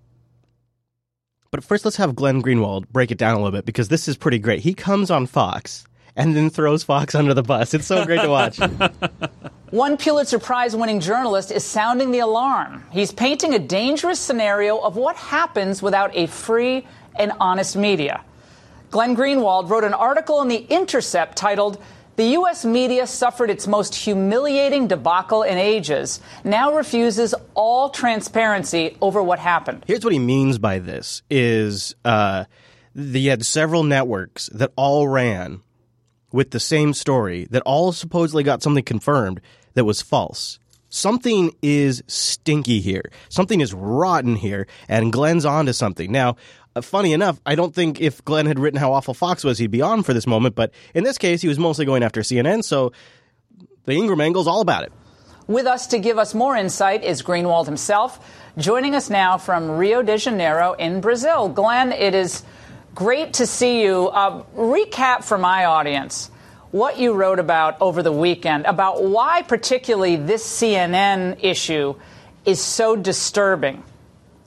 But 1.50 1.64
first, 1.64 1.84
let's 1.84 1.96
have 1.96 2.14
Glenn 2.14 2.42
Greenwald 2.42 2.88
break 2.88 3.10
it 3.10 3.18
down 3.18 3.34
a 3.34 3.38
little 3.38 3.50
bit 3.50 3.66
because 3.66 3.88
this 3.88 4.08
is 4.08 4.16
pretty 4.16 4.38
great. 4.38 4.60
He 4.60 4.74
comes 4.74 5.10
on 5.10 5.26
Fox 5.26 5.84
and 6.14 6.34
then 6.36 6.48
throws 6.48 6.82
Fox 6.82 7.14
under 7.14 7.34
the 7.34 7.42
bus. 7.42 7.74
It's 7.74 7.86
so 7.86 8.04
great 8.04 8.22
to 8.22 8.28
watch. 8.28 8.58
One 9.70 9.96
Pulitzer 9.96 10.38
Prize 10.38 10.76
winning 10.76 11.00
journalist 11.00 11.50
is 11.50 11.64
sounding 11.64 12.10
the 12.10 12.20
alarm. 12.20 12.84
He's 12.90 13.12
painting 13.12 13.52
a 13.52 13.58
dangerous 13.58 14.20
scenario 14.20 14.78
of 14.78 14.96
what 14.96 15.16
happens 15.16 15.82
without 15.82 16.10
a 16.14 16.26
free 16.26 16.86
and 17.16 17.32
honest 17.40 17.76
media. 17.76 18.22
Glenn 18.96 19.14
Greenwald 19.14 19.68
wrote 19.68 19.84
an 19.84 19.92
article 19.92 20.40
in 20.40 20.48
The 20.48 20.64
Intercept 20.70 21.36
titled, 21.36 21.78
The 22.16 22.28
U.S. 22.28 22.64
media 22.64 23.06
suffered 23.06 23.50
its 23.50 23.66
most 23.66 23.94
humiliating 23.94 24.86
debacle 24.88 25.42
in 25.42 25.58
ages, 25.58 26.18
now 26.44 26.74
refuses 26.74 27.34
all 27.52 27.90
transparency 27.90 28.96
over 29.02 29.22
what 29.22 29.38
happened. 29.38 29.84
Here's 29.86 30.02
what 30.02 30.14
he 30.14 30.18
means 30.18 30.56
by 30.56 30.78
this: 30.78 31.20
is 31.28 31.94
uh, 32.06 32.44
had 32.94 33.44
several 33.44 33.82
networks 33.82 34.46
that 34.54 34.72
all 34.76 35.06
ran 35.06 35.60
with 36.32 36.52
the 36.52 36.58
same 36.58 36.94
story 36.94 37.46
that 37.50 37.60
all 37.66 37.92
supposedly 37.92 38.44
got 38.44 38.62
something 38.62 38.82
confirmed 38.82 39.42
that 39.74 39.84
was 39.84 40.00
false. 40.00 40.58
Something 40.88 41.52
is 41.60 42.02
stinky 42.06 42.80
here. 42.80 43.10
Something 43.28 43.60
is 43.60 43.74
rotten 43.74 44.36
here, 44.36 44.66
and 44.88 45.12
Glenn's 45.12 45.44
onto 45.44 45.74
something. 45.74 46.10
Now, 46.10 46.36
funny 46.80 47.12
enough, 47.12 47.40
I 47.46 47.54
don't 47.54 47.74
think 47.74 48.00
if 48.00 48.24
Glenn 48.24 48.46
had 48.46 48.58
written 48.58 48.78
how 48.78 48.92
awful 48.92 49.14
Fox 49.14 49.44
was, 49.44 49.58
he'd 49.58 49.70
be 49.70 49.82
on 49.82 50.02
for 50.02 50.12
this 50.12 50.26
moment. 50.26 50.54
But 50.54 50.72
in 50.94 51.04
this 51.04 51.18
case, 51.18 51.42
he 51.42 51.48
was 51.48 51.58
mostly 51.58 51.84
going 51.84 52.02
after 52.02 52.20
CNN, 52.20 52.64
so 52.64 52.92
the 53.84 53.92
Ingraham 53.92 54.20
angle's 54.20 54.46
all 54.46 54.60
about 54.60 54.84
it. 54.84 54.92
With 55.46 55.66
us 55.66 55.86
to 55.88 55.98
give 55.98 56.18
us 56.18 56.34
more 56.34 56.56
insight 56.56 57.04
is 57.04 57.22
Greenwald 57.22 57.66
himself, 57.66 58.18
joining 58.58 58.94
us 58.96 59.08
now 59.08 59.38
from 59.38 59.70
Rio 59.70 60.02
de 60.02 60.18
Janeiro 60.18 60.72
in 60.72 61.00
Brazil. 61.00 61.48
Glenn, 61.48 61.92
it 61.92 62.14
is 62.14 62.42
great 62.94 63.34
to 63.34 63.46
see 63.46 63.82
you. 63.82 64.08
Uh, 64.08 64.42
recap 64.56 65.22
for 65.22 65.38
my 65.38 65.66
audience 65.66 66.30
what 66.72 66.98
you 66.98 67.12
wrote 67.12 67.38
about 67.38 67.80
over 67.80 68.02
the 68.02 68.12
weekend 68.12 68.66
about 68.66 69.04
why, 69.04 69.42
particularly, 69.42 70.16
this 70.16 70.44
CNN 70.44 71.42
issue 71.42 71.94
is 72.44 72.60
so 72.60 72.96
disturbing, 72.96 73.82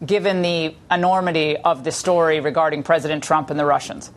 given 0.06 0.42
the 0.42 0.76
enormity 0.90 1.58
of 1.58 1.84
the 1.84 1.92
story 1.92 2.40
regarding 2.40 2.84
President 2.84 3.24
Trump 3.24 3.50
and 3.50 3.60
the 3.60 3.66
Russians. 3.66 4.12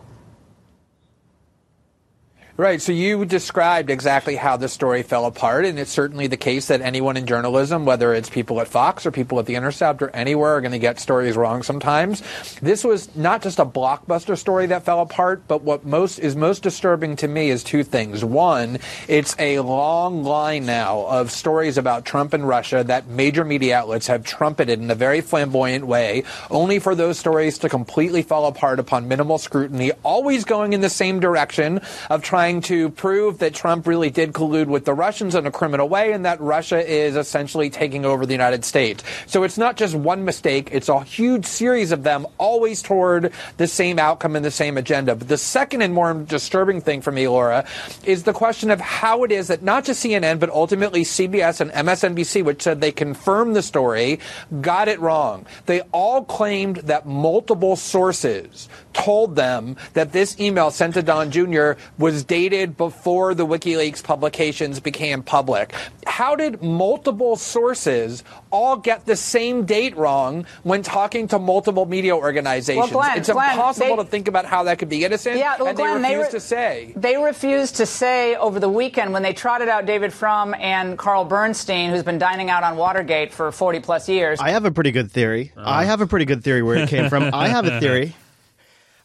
Right. 2.63 2.81
So 2.81 2.93
you 2.93 3.25
described 3.25 3.91
exactly 3.91 4.37
how 4.37 4.57
the 4.57 4.69
story 4.69 5.03
fell 5.03 5.27
apart, 5.27 5.65
and 5.65 5.81
it's 5.81 5.91
certainly 5.91 6.29
the 6.29 6.37
case 6.37 6.69
that 6.69 6.81
anyone 6.81 7.17
in 7.17 7.27
journalism, 7.27 7.85
whether 7.85 8.15
it's 8.15 8.31
people 8.31 8.61
at 8.61 8.69
Fox 8.69 9.05
or 9.05 9.11
people 9.11 9.41
at 9.41 9.47
The 9.47 9.57
Intercept 9.57 10.01
or 10.01 10.11
anywhere, 10.11 10.55
are 10.55 10.61
going 10.61 10.71
to 10.71 10.79
get 10.79 11.01
stories 11.01 11.37
wrong 11.37 11.65
sometimes. 11.65 12.23
This 12.61 12.85
was 12.85 13.17
not 13.17 13.43
just 13.43 13.59
a 13.59 13.67
blockbuster 13.67 14.39
story 14.39 14.67
that 14.67 14.85
fell 14.85 15.01
apart, 15.01 15.43
but 15.49 15.63
what 15.63 15.85
most 15.85 16.21
is 16.21 16.37
most 16.37 16.63
disturbing 16.63 17.17
to 17.17 17.27
me 17.27 17.51
is 17.51 17.65
two 17.65 17.83
things. 17.83 18.25
One, 18.25 18.79
it's 19.09 19.35
a 19.41 19.59
long 19.59 20.23
line 20.23 20.65
now 20.65 21.05
of 21.07 21.33
stories 21.33 21.79
about 21.79 22.05
Trump 22.05 22.33
and 22.33 22.47
Russia 22.47 22.85
that 22.85 23.09
major 23.09 23.45
media 23.45 23.79
outlets 23.79 24.07
have 24.07 24.23
trumpeted 24.23 24.81
in 24.81 24.89
a 24.89 24.95
very 24.95 25.21
flamboyant 25.21 25.85
way, 25.85 26.23
only 26.49 26.79
for 26.79 26.95
those 26.95 27.19
stories 27.19 27.59
to 27.59 27.69
completely 27.69 28.23
fall 28.23 28.47
apart 28.47 28.79
upon 28.79 29.09
minimal 29.09 29.39
scrutiny, 29.39 29.91
always 30.05 30.45
going 30.45 30.75
in 30.75 30.81
the 30.81 30.89
same 30.89 31.19
direction 31.19 31.81
of 32.09 32.23
trying 32.23 32.52
to 32.61 32.91
prove 32.91 33.39
that 33.39 33.55
Trump 33.55 33.87
really 33.87 34.11
did 34.11 34.33
collude 34.33 34.67
with 34.67 34.85
the 34.85 34.95
Russians 34.95 35.35
in 35.35 35.47
a 35.47 35.51
criminal 35.51 35.89
way 35.89 36.13
and 36.13 36.25
that 36.27 36.41
Russia 36.41 36.87
is 36.87 37.17
essentially 37.17 37.71
taking 37.71 38.05
over 38.05 38.27
the 38.27 38.33
United 38.33 38.65
States. 38.65 39.03
So 39.27 39.43
it's 39.43 39.59
not 39.59 39.77
just 39.77 39.95
one 39.95 40.25
mistake, 40.25 40.69
it's 40.73 40.89
a 40.89 41.03
huge 41.03 41.47
series 41.47 41.93
of 41.93 42.03
them, 42.03 42.27
always 42.39 42.83
toward 42.83 43.33
the 43.57 43.67
same 43.67 43.99
outcome 43.99 44.37
and 44.37 44.45
the 44.45 44.51
same 44.51 44.77
agenda. 44.77 45.15
But 45.15 45.29
the 45.29 45.39
second 45.39 45.83
and 45.83 45.95
more 45.95 46.13
disturbing 46.15 46.81
thing 46.81 47.01
for 47.01 47.11
me, 47.11 47.27
Laura, 47.27 47.65
is 48.05 48.25
the 48.25 48.33
question 48.33 48.71
of 48.71 48.81
how 48.81 49.25
it 49.25 49.33
is 49.33 49.49
that 49.49 49.63
not 49.63 49.85
just 49.85 50.05
CNN, 50.05 50.39
but 50.39 50.51
ultimately 50.51 51.03
CBS 51.03 51.61
and 51.61 51.71
MSNBC, 51.71 52.45
which 52.45 52.63
said 52.63 52.81
they 52.81 52.93
confirmed 52.93 53.57
the 53.57 53.63
story, 53.63 54.21
got 54.61 54.89
it 54.89 55.01
wrong. 55.01 55.47
They 55.67 55.81
all 55.93 56.25
claimed 56.25 56.77
that 56.77 57.07
multiple 57.07 57.77
sources 57.77 58.69
told 58.93 59.37
them 59.37 59.77
that 59.95 60.13
this 60.13 60.39
email 60.41 60.71
sent 60.71 60.95
to 60.95 61.03
Don 61.03 61.31
Jr. 61.31 61.73
was 61.99 62.25
dated 62.33 62.79
before 62.79 63.35
the 63.35 63.45
WikiLeaks 63.47 64.03
publications 64.03 64.81
became 64.81 65.23
public. 65.23 65.75
How 66.07 66.35
did 66.35 66.63
multiple 66.63 67.37
sources 67.37 68.25
all 68.51 68.77
get 68.77 69.05
the 69.05 69.17
same 69.17 69.67
date 69.67 69.95
wrong 69.99 70.47
when 70.63 70.83
talking 70.83 71.29
to 71.29 71.39
multiple 71.39 71.85
media 71.85 72.17
organizations? 72.17 72.91
Well, 72.91 73.03
Glenn, 73.03 73.19
it's 73.19 73.29
Glenn, 73.31 73.51
impossible 73.53 73.97
they- 73.97 74.03
to 74.05 74.09
think 74.09 74.29
about 74.29 74.47
how 74.47 74.63
that 74.63 74.79
could 74.79 74.89
be 74.89 75.05
innocent, 75.05 75.37
Yeah, 75.37 75.57
well, 75.59 75.69
and 75.69 75.77
Glenn, 75.77 76.01
they 76.01 76.15
they 76.15 76.17
re- 76.23 76.31
to 76.31 76.41
say. 76.41 76.93
They 76.97 77.19
refused 77.19 77.77
to 77.77 77.85
say 77.87 78.35
over 78.37 78.59
the 78.59 78.69
weekend 78.71 79.13
when 79.13 79.23
they 79.23 79.35
trotted 79.35 79.69
out 79.69 79.85
David 79.85 80.11
Frum 80.15 80.55
and 80.59 80.97
Carl 80.97 81.27
Bernstein, 81.27 81.91
who's 81.91 82.03
been 82.03 82.19
dining 82.19 82.49
out 82.49 82.63
on 82.65 82.79
Watergate 82.79 83.31
for 83.35 83.53
40 83.53 83.81
plus 83.81 84.09
years. 84.09 84.41
I 84.41 84.51
have 84.53 84.65
a 84.65 84.71
pretty 84.71 84.91
good 84.93 85.13
theory. 85.13 85.53
Uh-huh. 85.55 85.69
I 85.69 85.85
have 85.85 86.01
a 86.01 86.07
pretty 86.07 86.25
good 86.25 86.43
theory 86.43 86.63
where 86.63 86.77
it 86.79 86.89
came 86.89 87.11
from. 87.11 87.29
I 87.35 87.49
have 87.49 87.67
a 87.67 87.79
theory. 87.79 88.17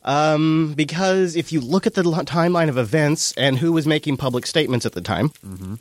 Um, 0.07 0.73
because 0.75 1.35
if 1.35 1.51
you 1.51 1.59
look 1.59 1.85
at 1.85 1.93
the 1.93 2.03
timeline 2.03 2.69
of 2.69 2.77
events 2.77 3.33
and 3.37 3.57
who 3.59 3.71
was 3.73 3.85
making 3.85 4.17
public 4.17 4.45
statements 4.47 4.85
at 4.85 4.93
the 4.93 5.01
time, 5.01 5.29
Mm-hmm. 5.45 5.75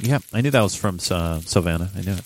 Yeah, 0.00 0.20
I 0.32 0.40
knew 0.40 0.50
that 0.50 0.62
was 0.62 0.74
from 0.74 0.98
uh, 1.10 1.40
Savannah. 1.40 1.90
I 1.94 2.00
knew 2.00 2.12
it. 2.12 2.22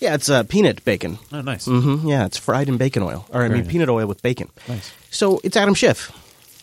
yeah, 0.00 0.14
it's 0.14 0.28
uh, 0.30 0.44
peanut 0.44 0.84
bacon. 0.84 1.18
Oh, 1.32 1.40
nice. 1.40 1.66
Mm-hmm. 1.66 2.06
Yeah, 2.06 2.26
it's 2.26 2.36
fried 2.38 2.68
in 2.68 2.76
bacon 2.76 3.02
oil, 3.02 3.26
or 3.30 3.40
I 3.42 3.48
Very 3.48 3.54
mean 3.58 3.64
nice. 3.64 3.72
peanut 3.72 3.88
oil 3.88 4.06
with 4.06 4.22
bacon. 4.22 4.48
Nice. 4.68 4.92
So 5.10 5.40
it's 5.42 5.56
Adam 5.56 5.74
Schiff. 5.74 6.12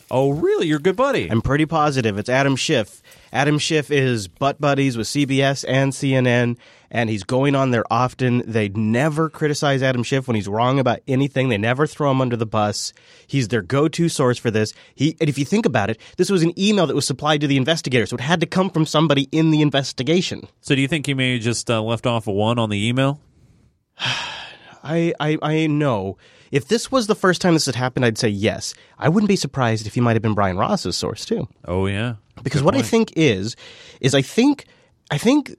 Oh, 0.09 0.29
really? 0.31 0.67
You're 0.67 0.79
a 0.79 0.81
good 0.81 0.95
buddy. 0.95 1.29
I'm 1.29 1.41
pretty 1.41 1.65
positive 1.65 2.17
it's 2.17 2.29
Adam 2.29 2.55
Schiff. 2.55 3.01
Adam 3.33 3.59
Schiff 3.59 3.91
is 3.91 4.29
butt 4.29 4.59
buddies 4.61 4.95
with 4.97 5.07
CBS 5.07 5.65
and 5.67 5.91
CNN, 5.91 6.55
and 6.91 7.09
he's 7.09 7.23
going 7.23 7.55
on 7.55 7.71
there 7.71 7.85
often. 7.91 8.43
They 8.45 8.69
never 8.69 9.29
criticize 9.29 9.83
Adam 9.83 10.03
Schiff 10.03 10.27
when 10.27 10.35
he's 10.35 10.47
wrong 10.47 10.79
about 10.79 10.99
anything. 11.07 11.49
They 11.49 11.57
never 11.57 11.87
throw 11.87 12.11
him 12.11 12.21
under 12.21 12.35
the 12.35 12.45
bus. 12.45 12.93
He's 13.27 13.47
their 13.47 13.61
go-to 13.61 14.09
source 14.09 14.37
for 14.37 14.51
this. 14.51 14.73
He, 14.95 15.15
and 15.19 15.29
if 15.29 15.37
you 15.37 15.45
think 15.45 15.65
about 15.65 15.89
it, 15.89 15.99
this 16.17 16.29
was 16.29 16.43
an 16.43 16.57
email 16.59 16.87
that 16.87 16.95
was 16.95 17.05
supplied 17.07 17.41
to 17.41 17.47
the 17.47 17.57
investigator, 17.57 18.05
so 18.05 18.15
it 18.15 18.21
had 18.21 18.39
to 18.39 18.45
come 18.45 18.69
from 18.69 18.85
somebody 18.85 19.27
in 19.31 19.51
the 19.51 19.61
investigation. 19.61 20.47
So 20.61 20.75
do 20.75 20.81
you 20.81 20.87
think 20.87 21.05
he 21.05 21.13
may 21.13 21.33
have 21.33 21.41
just 21.41 21.69
uh, 21.69 21.81
left 21.81 22.05
off 22.05 22.27
a 22.27 22.31
one 22.31 22.59
on 22.59 22.69
the 22.69 22.87
email? 22.87 23.21
I, 23.97 25.13
I, 25.19 25.37
I 25.41 25.67
know. 25.67 26.17
If 26.51 26.67
this 26.67 26.91
was 26.91 27.07
the 27.07 27.15
first 27.15 27.41
time 27.41 27.53
this 27.53 27.65
had 27.65 27.75
happened, 27.75 28.05
I'd 28.05 28.17
say 28.17 28.29
yes. 28.29 28.73
I 28.97 29.09
wouldn't 29.09 29.27
be 29.27 29.35
surprised 29.35 29.85
if 29.85 29.93
he 29.93 30.01
might 30.01 30.13
have 30.13 30.21
been 30.21 30.33
Brian 30.33 30.57
Ross's 30.57 30.97
source 30.97 31.25
too. 31.25 31.47
Oh 31.65 31.85
yeah. 31.85 32.15
Because 32.41 32.61
Good 32.61 32.65
what 32.65 32.75
I 32.75 32.81
think 32.81 33.13
is, 33.15 33.55
is 34.01 34.15
I 34.15 34.21
think, 34.21 34.65
I 35.11 35.17
think 35.17 35.55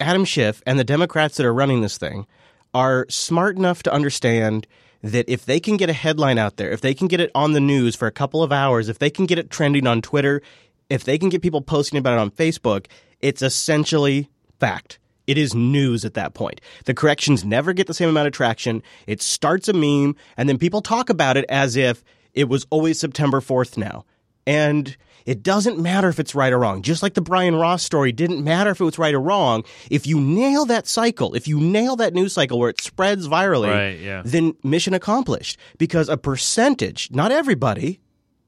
Adam 0.00 0.24
Schiff 0.24 0.62
and 0.66 0.78
the 0.78 0.84
Democrats 0.84 1.36
that 1.36 1.46
are 1.46 1.54
running 1.54 1.82
this 1.82 1.98
thing 1.98 2.26
are 2.74 3.06
smart 3.08 3.56
enough 3.56 3.82
to 3.84 3.92
understand 3.92 4.66
that 5.02 5.28
if 5.28 5.44
they 5.44 5.60
can 5.60 5.76
get 5.76 5.90
a 5.90 5.94
headline 5.94 6.38
out 6.38 6.56
there, 6.56 6.70
if 6.70 6.80
they 6.80 6.94
can 6.94 7.08
get 7.08 7.20
it 7.20 7.30
on 7.34 7.52
the 7.52 7.60
news 7.60 7.94
for 7.96 8.06
a 8.06 8.12
couple 8.12 8.42
of 8.42 8.52
hours, 8.52 8.88
if 8.88 8.98
they 8.98 9.10
can 9.10 9.26
get 9.26 9.38
it 9.38 9.50
trending 9.50 9.86
on 9.86 10.00
Twitter, 10.00 10.40
if 10.88 11.04
they 11.04 11.18
can 11.18 11.28
get 11.28 11.42
people 11.42 11.60
posting 11.60 11.98
about 11.98 12.14
it 12.14 12.20
on 12.20 12.30
Facebook, 12.30 12.86
it's 13.20 13.42
essentially 13.42 14.28
fact. 14.60 14.98
It 15.26 15.38
is 15.38 15.54
news 15.54 16.04
at 16.04 16.14
that 16.14 16.34
point. 16.34 16.60
The 16.84 16.94
corrections 16.94 17.44
never 17.44 17.72
get 17.72 17.86
the 17.86 17.94
same 17.94 18.08
amount 18.08 18.26
of 18.26 18.32
traction. 18.32 18.82
It 19.06 19.22
starts 19.22 19.68
a 19.68 19.72
meme, 19.72 20.16
and 20.36 20.48
then 20.48 20.58
people 20.58 20.82
talk 20.82 21.10
about 21.10 21.36
it 21.36 21.44
as 21.48 21.76
if 21.76 22.02
it 22.34 22.48
was 22.48 22.66
always 22.70 22.98
September 22.98 23.40
4th 23.40 23.76
now. 23.76 24.04
And 24.46 24.96
it 25.24 25.42
doesn't 25.42 25.78
matter 25.78 26.08
if 26.08 26.18
it's 26.18 26.34
right 26.34 26.52
or 26.52 26.58
wrong. 26.58 26.82
Just 26.82 27.02
like 27.02 27.14
the 27.14 27.20
Brian 27.20 27.54
Ross 27.54 27.82
story 27.82 28.10
didn't 28.10 28.42
matter 28.42 28.70
if 28.70 28.80
it 28.80 28.84
was 28.84 28.98
right 28.98 29.14
or 29.14 29.20
wrong. 29.20 29.62
If 29.90 30.06
you 30.06 30.20
nail 30.20 30.64
that 30.66 30.86
cycle, 30.88 31.34
if 31.34 31.46
you 31.46 31.60
nail 31.60 31.94
that 31.96 32.12
news 32.12 32.32
cycle 32.32 32.58
where 32.58 32.70
it 32.70 32.80
spreads 32.80 33.28
virally, 33.28 33.68
Right, 33.70 34.00
yeah. 34.00 34.22
then 34.24 34.54
mission 34.64 34.94
accomplished. 34.94 35.58
Because 35.78 36.08
a 36.08 36.16
percentage, 36.16 37.08
not 37.12 37.30
everybody, 37.30 38.00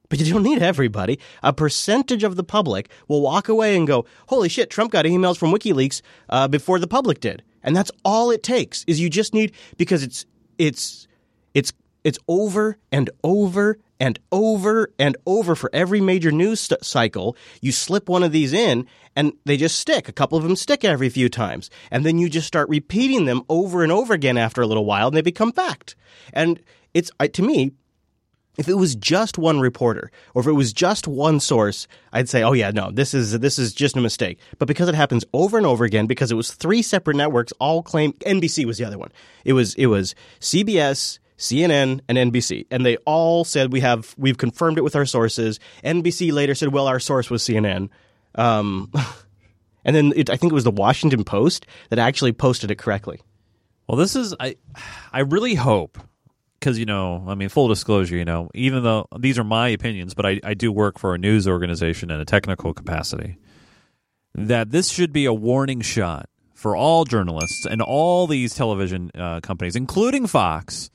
but 0.08 0.18
you 0.20 0.32
don't 0.32 0.42
need 0.42 0.62
everybody. 0.62 1.18
A 1.42 1.52
percentage 1.52 2.24
of 2.24 2.34
the 2.36 2.44
public 2.44 2.90
will 3.08 3.22
walk 3.22 3.48
away 3.48 3.76
and 3.76 3.86
go, 3.86 4.04
"Holy 4.28 4.48
shit! 4.48 4.68
Trump 4.70 4.90
got 4.92 5.04
emails 5.06 5.36
from 5.38 5.52
WikiLeaks 5.52 6.02
uh, 6.28 6.46
before 6.48 6.78
the 6.78 6.86
public 6.86 7.20
did," 7.20 7.42
and 7.62 7.74
that's 7.74 7.90
all 8.04 8.30
it 8.30 8.42
takes. 8.42 8.84
Is 8.86 9.00
you 9.00 9.08
just 9.08 9.32
need 9.32 9.52
because 9.76 10.02
it's 10.02 10.26
it's 10.58 11.08
it's 11.54 11.72
it's 12.04 12.18
over 12.28 12.78
and 12.92 13.10
over 13.24 13.78
and 13.98 14.18
over 14.30 14.92
and 14.98 15.16
over 15.26 15.54
for 15.54 15.70
every 15.72 16.00
major 16.00 16.30
news 16.30 16.60
st- 16.60 16.84
cycle. 16.84 17.36
You 17.60 17.72
slip 17.72 18.08
one 18.08 18.22
of 18.22 18.32
these 18.32 18.52
in, 18.52 18.86
and 19.16 19.32
they 19.44 19.56
just 19.56 19.78
stick. 19.78 20.08
A 20.08 20.12
couple 20.12 20.36
of 20.36 20.44
them 20.44 20.56
stick 20.56 20.84
every 20.84 21.08
few 21.08 21.28
times, 21.28 21.70
and 21.90 22.04
then 22.04 22.18
you 22.18 22.28
just 22.28 22.46
start 22.46 22.68
repeating 22.68 23.24
them 23.24 23.42
over 23.48 23.82
and 23.82 23.90
over 23.90 24.14
again 24.14 24.36
after 24.36 24.62
a 24.62 24.66
little 24.66 24.84
while, 24.84 25.08
and 25.08 25.16
they 25.16 25.22
become 25.22 25.52
fact. 25.52 25.96
And 26.32 26.60
it's 26.92 27.10
to 27.32 27.42
me, 27.42 27.72
if 28.56 28.68
it 28.68 28.74
was 28.74 28.94
just 28.94 29.36
one 29.36 29.60
reporter 29.60 30.10
or 30.34 30.40
if 30.40 30.46
it 30.46 30.52
was 30.52 30.72
just 30.72 31.08
one 31.08 31.40
source, 31.40 31.88
I'd 32.12 32.28
say, 32.28 32.42
"Oh 32.42 32.52
yeah, 32.52 32.70
no, 32.70 32.90
this 32.90 33.14
is 33.14 33.38
this 33.38 33.58
is 33.58 33.72
just 33.72 33.96
a 33.96 34.00
mistake." 34.00 34.38
But 34.58 34.68
because 34.68 34.88
it 34.88 34.94
happens 34.94 35.24
over 35.32 35.56
and 35.56 35.66
over 35.66 35.84
again, 35.84 36.06
because 36.06 36.30
it 36.30 36.36
was 36.36 36.52
three 36.52 36.82
separate 36.82 37.16
networks 37.16 37.52
all 37.58 37.82
claim 37.82 38.12
NBC 38.24 38.64
was 38.64 38.78
the 38.78 38.84
other 38.84 38.98
one. 38.98 39.12
It 39.44 39.54
was 39.54 39.74
it 39.74 39.86
was 39.86 40.14
CBS, 40.40 41.18
CNN, 41.44 42.00
and 42.08 42.32
NBC, 42.32 42.66
and 42.70 42.84
they 42.84 42.96
all 42.98 43.44
said 43.44 43.72
we 43.72 43.80
have 43.80 44.14
we've 44.18 44.38
confirmed 44.38 44.78
it 44.78 44.82
with 44.82 44.96
our 44.96 45.06
sources. 45.06 45.60
NBC 45.84 46.32
later 46.32 46.54
said, 46.54 46.72
"Well, 46.72 46.86
our 46.86 47.00
source 47.00 47.30
was 47.30 47.42
CNN." 47.42 47.90
Um, 48.34 48.90
and 49.84 49.94
then 49.94 50.12
it, 50.16 50.30
I 50.30 50.36
think 50.36 50.52
it 50.52 50.54
was 50.54 50.64
the 50.64 50.70
Washington 50.70 51.24
Post 51.24 51.66
that 51.90 51.98
actually 51.98 52.32
posted 52.32 52.70
it 52.70 52.76
correctly. 52.76 53.20
Well, 53.88 53.98
this 53.98 54.16
is 54.16 54.34
I 54.40 54.56
I 55.12 55.20
really 55.20 55.54
hope 55.54 55.98
because 56.58 56.78
you 56.78 56.86
know 56.86 57.22
I 57.28 57.34
mean 57.34 57.50
full 57.50 57.68
disclosure 57.68 58.16
you 58.16 58.24
know 58.24 58.48
even 58.54 58.82
though 58.82 59.06
these 59.18 59.38
are 59.38 59.44
my 59.44 59.68
opinions 59.68 60.14
but 60.14 60.24
I, 60.24 60.40
I 60.42 60.54
do 60.54 60.72
work 60.72 60.98
for 60.98 61.14
a 61.14 61.18
news 61.18 61.46
organization 61.46 62.10
in 62.10 62.18
a 62.18 62.24
technical 62.24 62.72
capacity 62.72 63.36
that 64.34 64.70
this 64.70 64.88
should 64.88 65.12
be 65.12 65.26
a 65.26 65.34
warning 65.34 65.82
shot 65.82 66.30
for 66.54 66.74
all 66.74 67.04
journalists 67.04 67.66
and 67.66 67.82
all 67.82 68.26
these 68.26 68.54
television 68.54 69.10
uh, 69.14 69.40
companies 69.40 69.76
including 69.76 70.26
Fox 70.26 70.88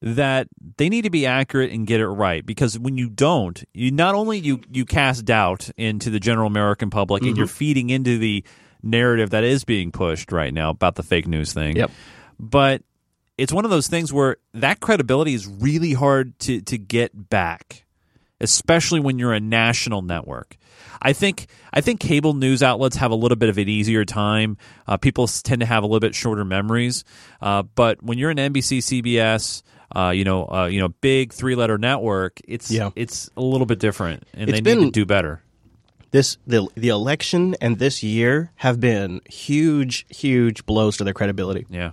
that 0.00 0.46
they 0.76 0.88
need 0.88 1.02
to 1.02 1.10
be 1.10 1.26
accurate 1.26 1.72
and 1.72 1.86
get 1.86 2.00
it 2.00 2.06
right 2.06 2.46
because 2.46 2.78
when 2.78 2.96
you 2.96 3.08
don't 3.08 3.64
you 3.74 3.90
not 3.90 4.14
only 4.14 4.38
you 4.38 4.60
you 4.70 4.84
cast 4.84 5.24
doubt 5.24 5.70
into 5.76 6.08
the 6.08 6.20
general 6.20 6.46
American 6.46 6.88
public 6.88 7.22
and 7.24 7.34
Mhm. 7.34 7.36
you're 7.38 7.46
feeding 7.48 7.90
into 7.90 8.16
the 8.18 8.44
narrative 8.82 9.30
that 9.30 9.42
is 9.42 9.64
being 9.64 9.90
pushed 9.90 10.30
right 10.30 10.54
now 10.54 10.70
about 10.70 10.94
the 10.94 11.02
fake 11.02 11.26
news 11.26 11.52
thing 11.52 11.74
Yep. 11.76 11.90
but 12.38 12.82
it's 13.36 13.52
one 13.52 13.64
of 13.64 13.72
those 13.72 13.88
things 13.88 14.12
where 14.12 14.36
that 14.54 14.78
credibility 14.78 15.34
is 15.34 15.48
really 15.48 15.94
hard 15.94 16.38
to 16.40 16.60
to 16.60 16.78
get 16.78 17.28
back 17.28 17.84
especially 18.40 19.00
when 19.00 19.18
you're 19.18 19.32
a 19.32 19.40
national 19.40 20.02
network 20.02 20.56
I 21.00 21.12
think 21.12 21.46
I 21.72 21.80
think 21.80 22.00
cable 22.00 22.34
news 22.34 22.60
outlets 22.62 22.96
have 22.96 23.10
a 23.12 23.14
little 23.16 23.36
bit 23.36 23.48
of 23.48 23.56
an 23.58 23.68
easier 23.68 24.04
time. 24.04 24.56
Uh, 24.86 24.96
people 24.96 25.28
tend 25.28 25.60
to 25.60 25.66
have 25.66 25.84
a 25.84 25.86
little 25.86 26.00
bit 26.00 26.12
shorter 26.12 26.44
memories, 26.44 27.04
uh, 27.40 27.62
but 27.62 28.02
when 28.02 28.18
you're 28.18 28.30
an 28.30 28.36
NBC, 28.38 28.78
CBS, 28.78 29.62
uh, 29.94 30.10
you 30.10 30.24
know, 30.24 30.46
uh, 30.46 30.66
you 30.66 30.80
know, 30.80 30.88
big 31.00 31.32
three 31.32 31.54
letter 31.54 31.78
network, 31.78 32.40
it's 32.46 32.70
Yeah. 32.70 32.90
it's 32.96 33.30
a 33.36 33.40
little 33.42 33.66
bit 33.66 33.78
different, 33.78 34.24
and 34.34 34.48
It's 34.50 34.52
they 34.60 34.60
need 34.74 34.80
been- 34.80 34.84
to 34.86 34.90
do 34.90 35.06
better. 35.06 35.42
this 36.10 36.38
the 36.46 36.66
the 36.74 36.88
election 36.88 37.54
and 37.60 37.78
this 37.78 38.02
year 38.02 38.50
have 38.56 38.80
been 38.80 39.20
huge, 39.28 40.06
huge 40.08 40.64
blows 40.66 40.96
to 40.98 41.04
their 41.04 41.14
credibility. 41.14 41.66
Yeah, 41.70 41.90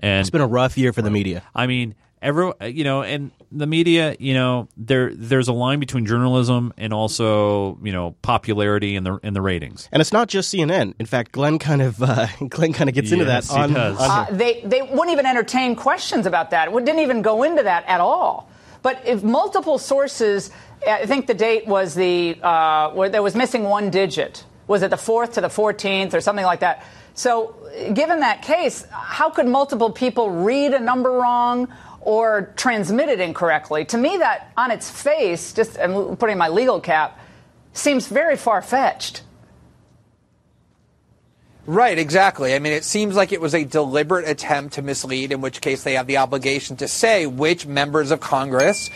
and 0.00 0.20
it's 0.20 0.30
been 0.30 0.40
a 0.40 0.46
rough 0.46 0.76
year 0.78 0.92
for 0.92 1.02
the 1.02 1.10
media. 1.10 1.42
I 1.54 1.66
mean, 1.66 1.94
every 2.22 2.52
you 2.62 2.84
know, 2.84 3.02
and 3.02 3.30
the 3.52 3.66
media, 3.66 4.16
you 4.18 4.34
know, 4.34 4.68
there 4.76 5.14
there's 5.14 5.48
a 5.48 5.52
line 5.52 5.80
between 5.80 6.06
journalism 6.06 6.72
and 6.76 6.92
also 6.92 7.78
you 7.82 7.92
know 7.92 8.14
popularity 8.22 8.96
and 8.96 9.06
the 9.06 9.18
and 9.22 9.34
the 9.34 9.42
ratings. 9.42 9.88
And 9.92 10.00
it's 10.00 10.12
not 10.12 10.28
just 10.28 10.52
CNN. 10.52 10.94
In 10.98 11.06
fact, 11.06 11.32
Glenn 11.32 11.58
kind 11.58 11.82
of 11.82 12.02
uh, 12.02 12.26
Glenn 12.48 12.72
kind 12.72 12.88
of 12.88 12.94
gets 12.94 13.12
into 13.12 13.24
that 13.26 13.50
on, 13.50 13.76
on 13.76 13.96
Uh, 13.98 14.26
they 14.30 14.60
they 14.64 14.82
wouldn't 14.82 15.10
even 15.10 15.26
entertain 15.26 15.74
questions 15.76 16.26
about 16.26 16.50
that. 16.50 16.68
It 16.68 16.84
didn't 16.84 17.00
even 17.00 17.22
go 17.22 17.42
into 17.42 17.62
that 17.62 17.84
at 17.86 18.00
all. 18.00 18.50
But 18.82 19.02
if 19.04 19.22
multiple 19.22 19.78
sources, 19.78 20.50
I 20.86 21.04
think 21.04 21.26
the 21.26 21.34
date 21.34 21.66
was 21.66 21.94
the 21.94 22.38
uh, 22.42 22.90
where 22.90 23.08
there 23.08 23.22
was 23.22 23.34
missing 23.34 23.64
one 23.64 23.90
digit. 23.90 24.44
Was 24.66 24.82
it 24.82 24.90
the 24.90 24.96
fourth 24.96 25.32
to 25.32 25.40
the 25.40 25.50
fourteenth 25.50 26.14
or 26.14 26.20
something 26.20 26.44
like 26.44 26.60
that? 26.60 26.84
So, 27.14 27.56
given 27.92 28.20
that 28.20 28.42
case, 28.42 28.86
how 28.90 29.30
could 29.30 29.46
multiple 29.46 29.90
people 29.90 30.30
read 30.30 30.72
a 30.72 30.78
number 30.78 31.10
wrong 31.10 31.68
or 32.00 32.52
transmitted 32.56 33.20
incorrectly? 33.20 33.84
To 33.86 33.98
me, 33.98 34.16
that 34.18 34.52
on 34.56 34.70
its 34.70 34.90
face, 34.90 35.52
just 35.52 35.78
I'm 35.78 36.16
putting 36.16 36.38
my 36.38 36.48
legal 36.48 36.80
cap, 36.80 37.18
seems 37.72 38.08
very 38.08 38.36
far 38.36 38.62
fetched. 38.62 39.22
Right, 41.66 41.98
exactly. 41.98 42.54
I 42.54 42.58
mean, 42.58 42.72
it 42.72 42.84
seems 42.84 43.14
like 43.14 43.32
it 43.32 43.40
was 43.40 43.54
a 43.54 43.64
deliberate 43.64 44.28
attempt 44.28 44.74
to 44.74 44.82
mislead, 44.82 45.30
in 45.30 45.40
which 45.40 45.60
case 45.60 45.84
they 45.84 45.94
have 45.94 46.06
the 46.06 46.16
obligation 46.16 46.76
to 46.78 46.88
say 46.88 47.26
which 47.26 47.66
members 47.66 48.10
of 48.10 48.18
Congress, 48.18 48.90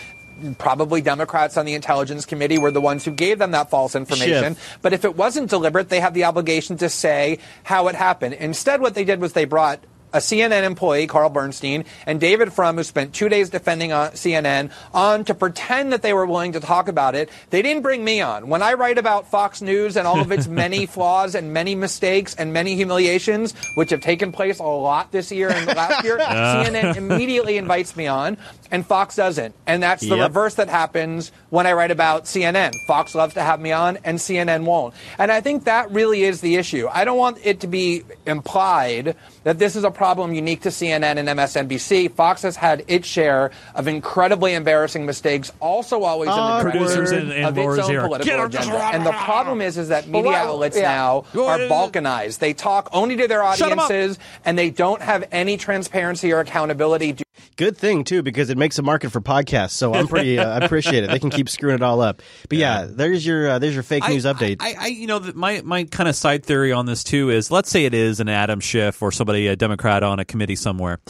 probably 0.59 1.01
Democrats 1.01 1.57
on 1.57 1.67
the 1.67 1.75
Intelligence 1.75 2.25
Committee, 2.25 2.59
were 2.59 2.73
the 2.73 2.81
ones 2.81 3.05
who 3.05 3.13
gave 3.13 3.39
them 3.39 3.53
that 3.53 3.71
false 3.71 3.95
information. 3.95 4.57
But 4.83 4.93
if 4.93 5.05
it 5.05 5.15
wasn't 5.15 5.51
deliberate, 5.51 5.89
they 5.89 6.01
have 6.01 6.15
the 6.15 6.25
obligation 6.25 6.77
to 6.79 6.89
say 6.89 7.39
how 7.63 7.87
it 7.89 7.95
happened. 7.95 8.35
Instead, 8.35 8.81
what 8.81 8.95
they 8.95 9.05
did 9.05 9.21
was 9.21 9.35
they 9.35 9.45
brought 9.45 9.85
a 10.15 10.19
CNN 10.19 10.63
employee, 10.63 11.07
Carl 11.07 11.29
Bernstein, 11.29 11.85
and 12.07 12.19
David 12.19 12.53
Frum, 12.55 12.77
who 12.77 12.83
spent 12.85 13.13
two 13.13 13.29
days 13.29 13.51
defending 13.51 13.93
uh, 13.93 14.11
CNN, 14.15 14.71
on 14.95 15.25
to 15.27 15.35
pretend 15.35 15.93
that 15.93 16.01
they 16.01 16.15
were 16.15 16.25
willing 16.25 16.53
to 16.53 16.61
talk 16.61 16.89
about 16.89 17.15
it. 17.15 17.29
They 17.51 17.61
didn't 17.61 17.83
bring 17.83 18.03
me 18.03 18.23
on. 18.23 18.49
When 18.49 18.63
I 18.63 18.73
write 18.75 18.97
about 18.97 19.31
Fox 19.31 19.61
News 19.61 19.97
and 19.99 20.07
all 20.07 20.21
of 20.21 20.33
its 20.33 20.47
many 20.47 20.87
flaws 20.95 21.35
and 21.35 21.53
many 21.53 21.75
mistakes 21.75 22.35
and 22.35 22.53
many 22.53 22.75
humiliations, 22.77 23.53
which 23.77 23.91
have 23.91 24.01
taken 24.01 24.33
place 24.33 24.59
a 24.61 24.63
lot 24.63 25.13
this 25.13 25.31
year 25.31 25.51
and 25.51 25.67
last 25.67 26.03
year, 26.05 26.19
Uh. 26.25 26.65
CNN 26.65 26.97
immediately 26.97 27.59
invites 27.59 27.97
me 27.97 28.07
on, 28.07 28.39
and 28.71 28.87
Fox 28.87 29.17
doesn't. 29.17 29.55
And 29.67 29.83
that's 29.83 30.01
the 30.01 30.17
Yep. 30.17 30.29
reverse 30.29 30.55
that 30.55 30.69
happens 30.69 31.33
when 31.51 31.67
I 31.67 31.73
write 31.75 31.91
about 31.91 32.25
CNN. 32.25 32.73
Fox 32.87 33.15
loves 33.15 33.35
to 33.35 33.43
have 33.43 33.61
me 33.61 33.73
on, 33.73 33.99
and 34.05 34.19
CNN 34.19 34.65
won't. 34.65 34.95
And 35.19 35.33
I 35.33 35.41
think 35.41 35.65
that 35.65 35.91
really 35.91 36.23
is 36.23 36.41
the 36.41 36.55
issue. 36.57 36.89
I 36.91 37.05
don't 37.05 37.19
want 37.19 37.39
it 37.45 37.61
to 37.61 37.67
be 37.67 38.05
implied 38.27 39.17
that 39.45 39.59
this 39.59 39.77
is 39.77 39.85
a 39.85 39.91
problem 39.91 40.35
unique 40.35 40.63
to 40.63 40.71
CNN 40.71 41.17
and 41.19 41.29
MSNBC. 41.29 42.11
Fox 42.13 42.43
has 42.43 42.57
had 42.57 42.85
its 42.89 43.07
share 43.07 43.51
of 43.75 43.87
incredibly 43.89 44.55
embarrassing 44.55 45.07
mistakes, 45.07 45.53
also 45.61 46.03
always 46.03 46.29
in 46.29 46.35
the 46.35 46.41
Awkward. 46.41 46.73
Producers 46.73 47.11
and- 47.13 47.33
and 47.33 47.47
of 47.47 47.57
its 47.59 47.85
own 47.85 47.91
here. 47.91 48.01
Political 48.03 48.39
her- 48.39 48.47
agenda. 48.47 48.77
And 48.77 49.07
the 49.07 49.13
problem 49.13 49.61
is, 49.61 49.79
is 49.79 49.89
that 49.89 50.07
media 50.09 50.31
what- 50.31 50.35
outlets 50.37 50.77
yeah. 50.77 50.83
now 50.95 51.25
are 51.35 51.59
balkanized. 51.61 52.39
They 52.39 52.53
talk 52.53 52.89
only 52.93 53.17
to 53.17 53.29
their 53.29 53.43
Shut 53.57 53.71
'em 53.73 53.79
up. 53.79 53.87
audiences, 53.87 54.19
and 54.45 54.59
they 54.59 54.71
don't 54.71 55.01
have 55.03 55.25
any 55.33 55.57
transparency 55.57 56.33
or 56.33 56.41
accountability. 56.41 57.17
Good 57.57 57.77
thing 57.77 58.03
too, 58.05 58.23
because 58.23 58.51
it 58.51 58.59
makes 58.59 58.79
a 58.79 58.83
market 58.83 59.11
for 59.11 59.21
podcasts. 59.21 59.71
So 59.73 59.95
I'm 59.95 60.09
pretty. 60.09 60.39
Uh, 60.39 60.59
I 60.61 60.65
appreciate 60.65 61.05
it. 61.05 61.11
They 61.11 61.21
can 61.21 61.31
keep 61.31 61.49
screwing 61.49 61.77
it 61.77 61.83
all 61.83 62.01
up. 62.01 62.21
But 62.49 62.59
yeah, 62.59 62.87
there's 62.89 63.25
your 63.25 63.49
uh, 63.49 63.59
there's 63.61 63.75
your 63.75 63.83
fake 63.85 64.09
news 64.09 64.25
update. 64.25 64.57
I, 64.61 64.75
I 64.79 64.87
you 64.89 65.07
know, 65.07 65.21
the, 65.21 65.35
my 65.35 65.61
my 65.65 65.85
kind 65.85 66.09
of 66.09 66.17
side 66.17 66.45
theory 66.45 66.73
on 66.73 66.87
this 66.87 67.05
too 67.05 67.31
is, 67.31 67.51
let's 67.53 67.71
say 67.71 67.85
it 67.85 67.95
is 67.95 68.19
an 68.19 68.29
Adam 68.29 68.59
Schiff 68.59 69.01
or 69.03 69.13
somebody, 69.13 69.34
a 69.35 69.57
Democrat 69.57 70.03
on 70.03 70.19
a 70.19 70.25
committee 70.25 70.57
somewhere. 70.57 71.01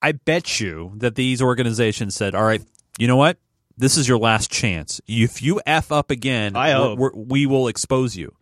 I 0.00 0.12
bet 0.12 0.60
you 0.60 0.92
that 0.96 1.14
these 1.14 1.40
organizations 1.40 2.14
said, 2.14 2.34
"All 2.34 2.42
right, 2.44 2.62
you 2.98 3.06
know 3.06 3.16
what? 3.16 3.38
This 3.76 3.96
is 3.96 4.08
your 4.08 4.18
last 4.18 4.50
chance. 4.50 5.00
If 5.06 5.42
you 5.42 5.60
f 5.66 5.90
up 5.92 6.10
again, 6.10 6.56
I 6.56 6.78
we're- 6.78 6.94
we're, 6.96 7.10
we 7.14 7.46
will 7.46 7.68
expose 7.68 8.16
you." 8.16 8.34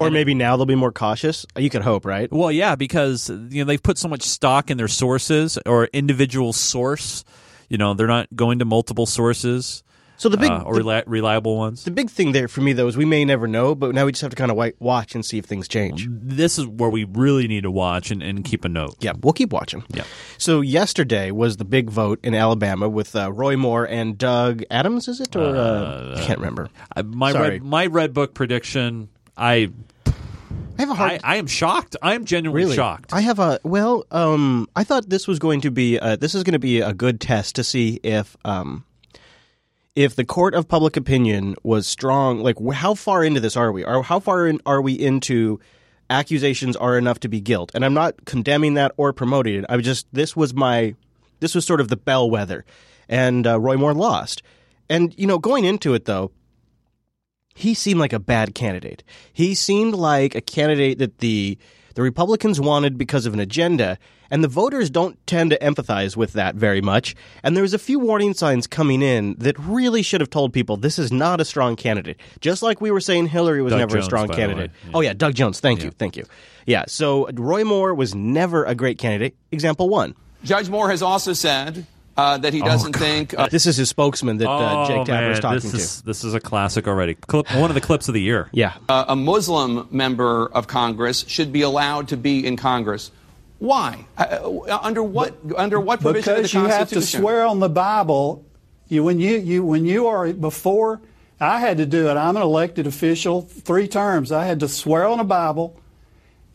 or 0.00 0.10
maybe 0.10 0.34
now 0.34 0.56
they'll 0.56 0.66
be 0.66 0.74
more 0.74 0.92
cautious. 0.92 1.46
You 1.56 1.70
could 1.70 1.80
hope, 1.82 2.04
right? 2.04 2.30
Well, 2.30 2.50
yeah, 2.52 2.74
because 2.74 3.30
you 3.30 3.62
know 3.62 3.64
they've 3.64 3.82
put 3.82 3.96
so 3.96 4.08
much 4.08 4.22
stock 4.22 4.70
in 4.70 4.76
their 4.76 4.88
sources 4.88 5.56
or 5.64 5.86
individual 5.92 6.52
source. 6.52 7.24
You 7.70 7.78
know, 7.78 7.94
they're 7.94 8.06
not 8.08 8.26
going 8.34 8.58
to 8.58 8.64
multiple 8.64 9.06
sources. 9.06 9.82
So 10.24 10.30
the 10.30 10.38
big- 10.38 10.50
uh, 10.50 10.62
or 10.64 10.72
reli- 10.76 11.02
reliable 11.06 11.58
ones. 11.58 11.84
The 11.84 11.90
big 11.90 12.08
thing 12.08 12.32
there 12.32 12.48
for 12.48 12.62
me 12.62 12.72
though 12.72 12.86
is 12.88 12.96
we 12.96 13.04
may 13.04 13.26
never 13.26 13.46
know, 13.46 13.74
but 13.74 13.94
now 13.94 14.06
we 14.06 14.12
just 14.12 14.22
have 14.22 14.30
to 14.30 14.36
kind 14.36 14.50
of 14.50 14.56
watch 14.78 15.14
and 15.14 15.22
see 15.22 15.36
if 15.36 15.44
things 15.44 15.68
change. 15.68 16.08
This 16.10 16.58
is 16.58 16.66
where 16.66 16.88
we 16.88 17.04
really 17.04 17.46
need 17.46 17.64
to 17.64 17.70
watch 17.70 18.10
and, 18.10 18.22
and 18.22 18.42
keep 18.42 18.64
a 18.64 18.70
note. 18.70 18.96
Yeah, 19.00 19.12
we'll 19.20 19.34
keep 19.34 19.52
watching. 19.52 19.84
Yeah. 19.90 20.04
So 20.38 20.62
yesterday 20.62 21.30
was 21.30 21.58
the 21.58 21.66
big 21.66 21.90
vote 21.90 22.20
in 22.22 22.34
Alabama 22.34 22.88
with 22.88 23.14
uh, 23.14 23.30
Roy 23.34 23.58
Moore 23.58 23.84
and 23.86 24.16
Doug 24.16 24.62
Adams. 24.70 25.08
Is 25.08 25.20
it 25.20 25.36
or 25.36 25.54
uh, 25.54 26.14
I 26.16 26.22
can't 26.24 26.38
remember. 26.38 26.70
Uh, 26.96 27.02
my 27.02 27.30
Sorry. 27.32 27.50
red, 27.50 27.62
my 27.62 27.84
red 27.84 28.14
book 28.14 28.32
prediction. 28.32 29.10
I 29.36 29.70
I 30.06 30.12
have 30.78 30.88
a 30.90 30.94
hard. 30.94 31.12
I, 31.22 31.34
I 31.34 31.36
am 31.36 31.46
shocked. 31.46 31.96
I 32.00 32.14
am 32.14 32.24
genuinely 32.24 32.62
Really? 32.64 32.76
shocked. 32.76 33.12
I 33.12 33.20
have 33.20 33.38
a 33.40 33.60
well. 33.62 34.06
Um, 34.10 34.70
I 34.74 34.84
thought 34.84 35.10
this 35.10 35.28
was 35.28 35.38
going 35.38 35.60
to 35.60 35.70
be 35.70 35.98
uh, 35.98 36.16
this 36.16 36.34
is 36.34 36.44
going 36.44 36.54
to 36.54 36.58
be 36.58 36.80
a 36.80 36.94
good 36.94 37.20
test 37.20 37.56
to 37.56 37.62
see 37.64 38.00
if 38.02 38.38
um, 38.46 38.84
if 39.94 40.16
the 40.16 40.24
court 40.24 40.54
of 40.54 40.68
public 40.68 40.96
opinion 40.96 41.54
was 41.62 41.86
strong. 41.86 42.40
Like, 42.40 42.56
how 42.72 42.94
far 42.94 43.24
into 43.24 43.40
this 43.40 43.56
are 43.56 43.72
we? 43.72 43.84
Or 43.84 44.02
how 44.02 44.20
far 44.20 44.46
in, 44.46 44.60
are 44.66 44.82
we 44.82 44.92
into 44.92 45.60
accusations 46.10 46.76
are 46.76 46.98
enough 46.98 47.20
to 47.20 47.28
be 47.28 47.40
guilt? 47.40 47.70
And 47.74 47.84
I'm 47.84 47.94
not 47.94 48.24
condemning 48.24 48.74
that 48.74 48.92
or 48.96 49.12
promoting 49.12 49.56
it. 49.56 49.66
I 49.68 49.76
just 49.78 50.06
this 50.12 50.36
was 50.36 50.54
my 50.54 50.94
this 51.40 51.54
was 51.54 51.64
sort 51.64 51.80
of 51.80 51.88
the 51.88 51.96
bellwether, 51.96 52.64
and 53.08 53.46
uh, 53.46 53.60
Roy 53.60 53.76
Moore 53.76 53.94
lost. 53.94 54.42
And 54.88 55.14
you 55.18 55.26
know, 55.26 55.38
going 55.38 55.64
into 55.64 55.94
it 55.94 56.04
though, 56.04 56.32
he 57.54 57.74
seemed 57.74 58.00
like 58.00 58.12
a 58.12 58.18
bad 58.18 58.54
candidate. 58.54 59.04
He 59.32 59.54
seemed 59.54 59.94
like 59.94 60.34
a 60.34 60.40
candidate 60.40 60.98
that 60.98 61.18
the 61.18 61.56
the 61.94 62.02
Republicans 62.02 62.60
wanted 62.60 62.98
because 62.98 63.26
of 63.26 63.34
an 63.34 63.40
agenda, 63.40 63.98
and 64.30 64.42
the 64.42 64.48
voters 64.48 64.90
don't 64.90 65.24
tend 65.26 65.50
to 65.50 65.58
empathize 65.58 66.16
with 66.16 66.32
that 66.34 66.54
very 66.54 66.80
much. 66.80 67.14
And 67.42 67.56
there 67.56 67.62
was 67.62 67.74
a 67.74 67.78
few 67.78 67.98
warning 67.98 68.34
signs 68.34 68.66
coming 68.66 69.02
in 69.02 69.34
that 69.38 69.58
really 69.58 70.02
should 70.02 70.20
have 70.20 70.30
told 70.30 70.52
people 70.52 70.76
this 70.76 70.98
is 70.98 71.12
not 71.12 71.40
a 71.40 71.44
strong 71.44 71.76
candidate. 71.76 72.18
Just 72.40 72.62
like 72.62 72.80
we 72.80 72.90
were 72.90 73.00
saying 73.00 73.28
Hillary 73.28 73.62
was 73.62 73.72
Doug 73.72 73.80
never 73.80 73.92
Jones, 73.92 74.04
a 74.04 74.06
strong 74.06 74.28
candidate. 74.28 74.70
Yeah. 74.84 74.90
Oh 74.94 75.00
yeah, 75.00 75.12
Doug 75.12 75.34
Jones. 75.34 75.60
Thank 75.60 75.82
you, 75.82 75.90
thank 75.90 76.16
you. 76.16 76.24
Yeah, 76.66 76.84
so 76.88 77.28
Roy 77.32 77.64
Moore 77.64 77.94
was 77.94 78.14
never 78.14 78.64
a 78.64 78.74
great 78.74 78.98
candidate. 78.98 79.36
Example 79.52 79.88
one. 79.88 80.14
Judge 80.42 80.68
Moore 80.68 80.90
has 80.90 81.02
also 81.02 81.32
said 81.32 81.86
uh, 82.16 82.38
that 82.38 82.52
he 82.52 82.60
doesn't 82.60 82.94
think. 82.94 83.34
Uh, 83.36 83.48
This 83.48 83.66
is 83.66 83.76
his 83.76 83.88
spokesman 83.88 84.38
that 84.38 84.48
uh, 84.48 84.84
oh, 84.84 84.86
Jake 84.86 85.06
Tapper 85.06 85.30
is 85.30 85.40
talking 85.40 85.70
this 85.70 86.00
to. 86.00 86.06
this 86.06 86.24
is 86.24 86.34
a 86.34 86.40
classic 86.40 86.86
already. 86.86 87.14
Clip, 87.14 87.50
one 87.54 87.70
of 87.70 87.74
the 87.74 87.80
clips 87.80 88.08
of 88.08 88.14
the 88.14 88.20
year. 88.20 88.48
Yeah. 88.52 88.74
uh, 88.88 89.06
a 89.08 89.16
Muslim 89.16 89.88
member 89.90 90.46
of 90.46 90.66
Congress 90.66 91.24
should 91.26 91.52
be 91.52 91.62
allowed 91.62 92.08
to 92.08 92.16
be 92.16 92.46
in 92.46 92.56
Congress. 92.56 93.10
Why? 93.58 94.04
Uh, 94.18 94.22
uh, 94.22 94.78
under 94.82 95.02
what? 95.02 95.34
under 95.56 95.80
what 95.80 96.00
provision 96.00 96.34
because 96.34 96.54
of 96.54 96.62
you 96.62 96.68
have 96.68 96.88
to 96.90 97.02
swear 97.02 97.46
on 97.46 97.60
the 97.60 97.68
Bible. 97.68 98.44
You 98.88 99.02
when 99.02 99.18
you 99.18 99.38
you 99.38 99.64
when 99.64 99.86
you 99.86 100.06
are 100.08 100.32
before 100.32 101.00
I 101.40 101.60
had 101.60 101.78
to 101.78 101.86
do 101.86 102.08
it. 102.08 102.16
I'm 102.16 102.36
an 102.36 102.42
elected 102.42 102.86
official, 102.86 103.42
three 103.42 103.88
terms. 103.88 104.30
I 104.32 104.44
had 104.44 104.60
to 104.60 104.68
swear 104.68 105.06
on 105.06 105.20
a 105.20 105.24
Bible. 105.24 105.80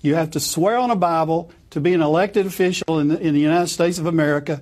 You 0.02 0.16
have 0.16 0.32
to 0.32 0.40
swear 0.40 0.78
on 0.78 0.92
a 0.92 0.96
Bible 0.96 1.52
to 1.72 1.82
be 1.82 1.94
an 1.94 2.02
elected 2.02 2.46
official 2.46 3.00
in 3.00 3.10
the, 3.10 3.20
in 3.20 3.34
the 3.34 3.40
United 3.42 3.68
States 3.68 3.98
of 4.00 4.06
America. 4.06 4.62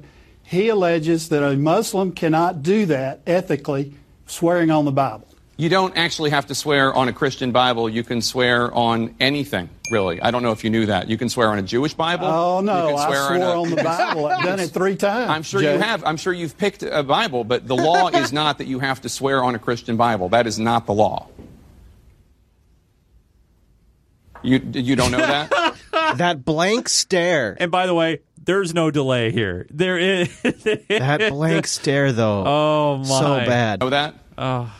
He 0.49 0.69
alleges 0.69 1.27
that 1.27 1.43
a 1.43 1.57
Muslim 1.57 2.13
cannot 2.13 2.63
do 2.63 2.85
that 2.85 3.19
ethically, 3.27 3.93
swearing 4.27 4.71
on 4.71 4.85
the 4.85 4.93
Bible. 4.93 5.27
You 5.57 5.67
don't 5.67 5.97
actually 5.97 6.29
have 6.29 6.45
to 6.47 6.55
swear 6.55 6.93
on 6.93 7.09
a 7.09 7.13
Christian 7.13 7.51
Bible. 7.51 7.89
You 7.89 8.01
can 8.01 8.21
swear 8.21 8.73
on 8.73 9.13
anything, 9.19 9.69
really. 9.91 10.21
I 10.21 10.31
don't 10.31 10.43
know 10.43 10.51
if 10.53 10.63
you 10.63 10.69
knew 10.69 10.85
that. 10.85 11.09
You 11.09 11.17
can 11.17 11.27
swear 11.27 11.49
on 11.49 11.57
a 11.59 11.63
Jewish 11.63 11.95
Bible. 11.95 12.27
Oh 12.27 12.61
no, 12.61 12.89
You 12.91 12.95
can 12.95 12.99
I 12.99 13.07
swear 13.07 13.25
swore 13.27 13.37
a- 13.55 13.61
on 13.61 13.69
the 13.71 13.75
Bible. 13.83 14.25
I've 14.27 14.43
done 14.45 14.59
it 14.61 14.69
three 14.69 14.95
times. 14.95 15.29
I'm 15.31 15.43
sure 15.43 15.61
you 15.61 15.67
have. 15.79 16.05
I'm 16.05 16.15
sure 16.15 16.31
you've 16.31 16.57
picked 16.57 16.81
a 16.83 17.03
Bible, 17.03 17.43
but 17.43 17.67
the 17.67 17.75
law 17.75 18.07
is 18.13 18.31
not 18.31 18.59
that 18.59 18.67
you 18.67 18.79
have 18.79 19.01
to 19.01 19.09
swear 19.09 19.43
on 19.43 19.53
a 19.53 19.59
Christian 19.59 19.97
Bible. 19.97 20.29
That 20.29 20.47
is 20.47 20.57
not 20.59 20.85
the 20.85 20.93
law. 20.93 21.27
You 24.43 24.61
you 24.73 24.95
don't 24.95 25.11
know 25.11 25.17
that? 25.17 25.75
that 26.17 26.45
blank 26.45 26.87
stare. 26.89 27.57
And 27.59 27.71
by 27.71 27.87
the 27.87 27.93
way, 27.95 28.19
there's 28.47 28.73
no 28.73 28.89
delay 28.89 29.31
here. 29.31 29.67
There 29.69 29.99
is 29.99 30.29
That 30.41 31.29
blank 31.29 31.67
stare, 31.67 32.11
though. 32.13 32.43
Oh 32.47 32.97
my! 32.97 33.05
So 33.05 33.35
bad. 33.45 33.81
Know 33.81 33.89
that? 33.91 34.15
Oh. 34.37 34.73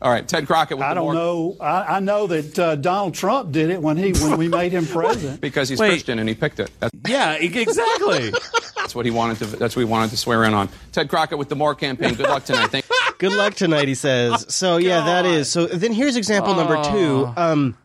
All 0.00 0.12
right, 0.12 0.26
Ted 0.26 0.46
Crockett 0.46 0.78
with 0.78 0.86
I 0.86 0.90
the 0.90 0.94
don't 0.96 1.04
more 1.04 1.14
know. 1.14 1.56
I, 1.60 1.96
I 1.96 2.00
know 2.00 2.28
that 2.28 2.58
uh, 2.58 2.76
Donald 2.76 3.14
Trump 3.14 3.50
did 3.50 3.70
it 3.70 3.82
when 3.82 3.96
he 3.96 4.12
when 4.12 4.36
we 4.36 4.46
made 4.48 4.70
him 4.70 4.86
president. 4.92 5.40
because 5.40 5.68
he's 5.68 5.78
Wait. 5.80 5.90
Christian 5.90 6.18
and 6.18 6.28
he 6.28 6.34
picked 6.36 6.60
it. 6.60 6.70
That's, 6.78 6.94
yeah, 7.08 7.34
exactly. 7.34 8.30
that's 8.76 8.94
what 8.94 9.06
he 9.06 9.10
wanted 9.10 9.38
to. 9.38 9.46
That's 9.56 9.74
what 9.74 9.80
he 9.80 9.86
wanted 9.86 10.10
to 10.10 10.16
swear 10.16 10.44
in 10.44 10.54
on. 10.54 10.68
Ted 10.92 11.08
Crockett 11.08 11.38
with 11.38 11.48
the 11.48 11.56
Moore 11.56 11.74
campaign. 11.74 12.14
Good 12.14 12.28
luck 12.28 12.44
tonight. 12.44 12.68
Thank 12.68 12.84
Good 13.18 13.32
luck 13.32 13.54
tonight, 13.54 13.88
he 13.88 13.96
says. 13.96 14.54
So 14.54 14.76
yeah, 14.76 15.04
that 15.04 15.24
is. 15.24 15.48
So 15.50 15.66
then 15.66 15.92
here's 15.92 16.16
example 16.16 16.54
number 16.54 16.82
two. 16.84 17.32
Um, 17.36 17.76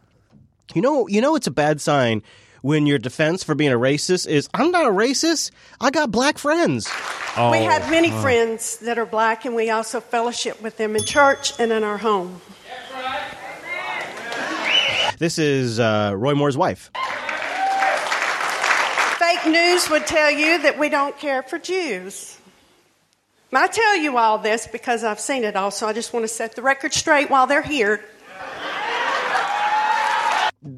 you 0.76 0.82
know, 0.82 1.08
you 1.08 1.22
know, 1.22 1.36
it's 1.36 1.48
a 1.48 1.52
bad 1.52 1.82
sign 1.82 2.22
when 2.64 2.88
your 2.88 2.98
defense 2.98 3.44
for 3.44 3.56
being 3.56 3.74
a 3.74 3.78
racist 3.78 4.26
is 4.26 4.50
I'm 4.54 4.72
not 4.72 4.86
a 4.86 4.90
racist. 4.90 5.52
I 5.82 5.92
got 5.92 6.12
black 6.12 6.38
friends. 6.38 6.90
Oh, 7.36 7.52
we 7.52 7.58
have 7.60 7.92
many 7.92 8.10
Oh. 8.10 8.22
friends 8.22 8.78
that 8.78 8.98
are 8.98 9.06
black, 9.06 9.44
and 9.46 9.54
we 9.54 9.70
also 9.70 10.00
fellowship 10.00 10.62
with 10.62 10.78
them 10.78 10.96
in 10.96 11.04
church 11.04 11.54
and 11.60 11.72
in 11.74 11.84
our 11.84 11.98
home. 11.98 12.42
This 15.20 15.38
is 15.38 15.80
uh, 15.80 16.14
Roy 16.16 16.34
Moore's 16.36 16.58
wife. 16.58 16.90
Fake 19.20 19.46
news 19.46 19.90
would 19.90 20.08
tell 20.08 20.32
you 20.32 20.62
that 20.64 20.78
we 20.80 20.88
don't 20.90 21.18
care 21.20 21.44
for 21.44 21.60
Jews. 21.60 22.38
I 23.52 23.68
tell 23.68 23.98
you 23.98 24.18
all 24.18 24.38
this 24.40 24.68
because 24.68 25.04
I've 25.04 25.20
seen 25.20 25.44
it 25.44 25.56
all, 25.56 25.70
so 25.70 25.86
I 25.88 25.94
just 25.94 26.14
want 26.14 26.24
to 26.24 26.28
set 26.28 26.56
the 26.56 26.62
record 26.62 26.94
straight 26.94 27.30
while 27.30 27.46
they're 27.46 27.62
here. 27.62 28.04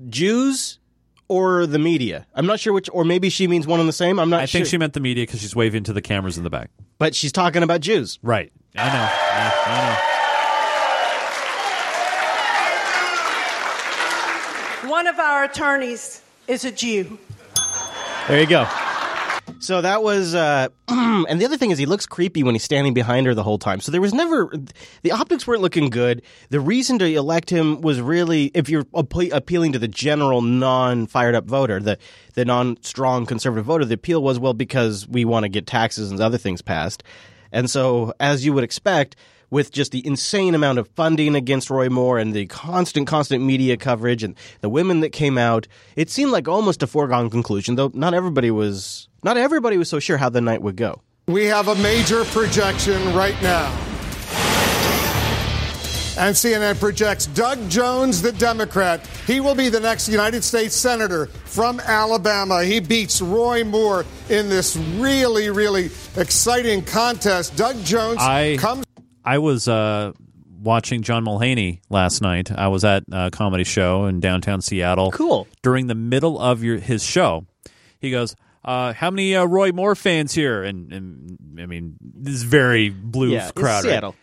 Jews 0.10 0.80
or 1.28 1.66
the 1.66 1.80
media. 1.80 2.26
I'm 2.36 2.46
not 2.46 2.60
sure 2.60 2.74
which, 2.74 2.90
or 2.94 3.04
maybe 3.06 3.30
she 3.30 3.48
means 3.48 3.66
one 3.68 3.80
and 3.80 3.90
the 3.90 3.94
same. 3.94 4.20
I'm 4.20 4.30
not 4.30 4.42
I 4.42 4.46
sure. 4.46 4.60
think 4.60 4.68
she 4.68 4.78
meant 4.78 4.94
the 4.94 5.00
media 5.00 5.24
because 5.24 5.42
she's 5.42 5.56
waving 5.56 5.84
to 5.86 5.94
the 5.94 6.02
cameras 6.02 6.38
in 6.38 6.44
the 6.44 6.50
back. 6.50 6.70
but 6.98 7.16
she's 7.16 7.32
talking 7.32 7.64
about 7.64 7.82
Jews. 7.82 8.20
Right. 8.22 8.52
I 8.76 8.86
know. 8.88 8.94
Yeah, 8.94 9.52
I 14.84 14.90
One 14.90 15.08
of 15.08 15.18
our 15.20 15.46
attorneys 15.46 16.22
is 16.48 16.64
a 16.66 16.72
Jew. 16.72 17.18
There 18.28 18.40
you 18.40 18.48
go. 18.48 18.68
So 19.66 19.82
that 19.82 20.04
was, 20.04 20.36
uh, 20.36 20.68
and 20.88 21.42
the 21.42 21.46
other 21.46 21.58
thing 21.58 21.72
is 21.72 21.80
he 21.80 21.88
looks 21.88 22.06
creepy 22.06 22.44
when 22.44 22.54
he's 22.54 22.64
standing 22.64 22.94
behind 22.94 23.26
her 23.26 23.34
the 23.34 23.42
whole 23.42 23.58
time. 23.58 23.80
So 23.82 23.92
there 23.92 24.00
was 24.00 24.14
never, 24.14 24.54
the 25.02 25.12
optics 25.12 25.48
weren't 25.48 25.64
looking 25.64 25.90
good. 25.90 26.22
The 26.50 26.60
reason 26.60 27.00
to 27.00 27.06
elect 27.06 27.50
him 27.50 27.82
was 27.82 28.00
really, 28.00 28.52
if 28.54 28.70
you're 28.70 28.84
appe- 28.86 29.34
appealing 29.34 29.72
to 29.72 29.80
the 29.80 29.88
general 29.88 30.44
non-fired 30.44 31.34
up 31.34 31.46
voter, 31.46 31.80
the 31.80 31.98
the 32.36 32.46
non-strong 32.46 33.26
conservative 33.26 33.66
voter, 33.66 33.86
the 33.86 33.96
appeal 33.96 34.22
was 34.22 34.38
well 34.38 34.54
because 34.54 35.08
we 35.08 35.26
want 35.26 35.46
to 35.46 35.50
get 35.50 35.66
taxes 35.66 36.12
and 36.12 36.22
other 36.22 36.38
things 36.38 36.62
passed. 36.62 37.02
And 37.52 37.68
so, 37.68 38.14
as 38.20 38.46
you 38.46 38.54
would 38.54 38.64
expect, 38.64 39.16
with 39.50 39.72
just 39.72 39.92
the 39.92 40.06
insane 40.06 40.54
amount 40.56 40.80
of 40.80 40.88
funding 40.90 41.36
against 41.36 41.70
Roy 41.70 41.90
Moore 41.90 42.18
and 42.18 42.34
the 42.34 42.46
constant, 42.48 43.08
constant 43.08 43.44
media 43.44 43.78
coverage 43.78 44.24
and 44.24 44.36
the 44.62 44.70
women 44.70 45.00
that 45.00 45.12
came 45.12 45.38
out, 45.38 45.68
it 45.96 46.10
seemed 46.10 46.32
like 46.32 46.48
almost 46.48 46.84
a 46.84 46.88
foregone 46.88 47.30
conclusion. 47.30 47.76
Though 47.76 47.92
not 47.94 48.14
everybody 48.14 48.52
was, 48.52 49.08
not 49.26 49.38
everybody 49.38 49.78
was 49.78 49.90
so 49.90 50.00
sure 50.00 50.18
how 50.18 50.30
the 50.30 50.40
night 50.40 50.62
would 50.62 50.76
go. 50.78 51.02
We 51.28 51.46
have 51.46 51.68
a 51.68 51.76
major 51.76 52.24
projection 52.26 53.14
right 53.16 53.36
now. 53.42 53.72
And 56.18 56.34
CNN 56.34 56.80
projects 56.80 57.26
Doug 57.26 57.68
Jones, 57.68 58.22
the 58.22 58.32
Democrat. 58.32 59.06
He 59.28 59.42
will 59.42 59.56
be 59.56 59.68
the 59.68 59.80
next 59.80 60.08
United 60.08 60.44
States 60.44 60.76
Senator 60.76 61.26
from 61.26 61.82
Alabama. 61.82 62.64
He 62.64 62.80
beats 62.80 63.22
Roy 63.22 63.64
Moore 63.64 64.06
in 64.30 64.48
this 64.48 64.78
really, 64.78 65.50
really 65.50 65.90
exciting 66.16 66.84
contest. 66.84 67.58
Doug 67.58 67.84
Jones 67.84 68.20
I 68.22 68.58
comes. 68.60 68.86
I 69.26 69.40
was 69.40 69.68
uh, 69.68 70.14
watching 70.62 71.02
John 71.02 71.26
Mulaney 71.26 71.82
last 71.90 72.22
night. 72.22 72.52
I 72.52 72.68
was 72.68 72.86
at 72.86 73.04
a 73.12 73.32
comedy 73.32 73.64
show 73.64 74.06
in 74.06 74.20
downtown 74.20 74.62
Seattle. 74.62 75.12
Cool. 75.12 75.48
During 75.64 75.88
the 75.88 75.96
middle 75.96 76.40
of 76.40 76.64
your 76.64 76.78
his 76.78 77.04
show, 77.04 77.46
he 78.00 78.12
goes, 78.12 78.36
uh, 78.66 78.92
"How 78.94 79.12
many 79.12 79.36
uh, 79.36 79.46
Roy 79.46 79.72
Moore 79.72 79.96
fans 79.96 80.34
here?" 80.34 80.64
And, 80.64 80.92
and 80.92 81.60
I 81.62 81.66
mean, 81.68 81.96
this 82.02 82.34
is 82.34 82.44
very 82.44 82.90
blue 82.90 83.30
Yeah, 83.32 83.44
it's 83.44 83.52
crowd. 83.54 83.86
right? 83.86 83.92
Seattle. 83.92 84.16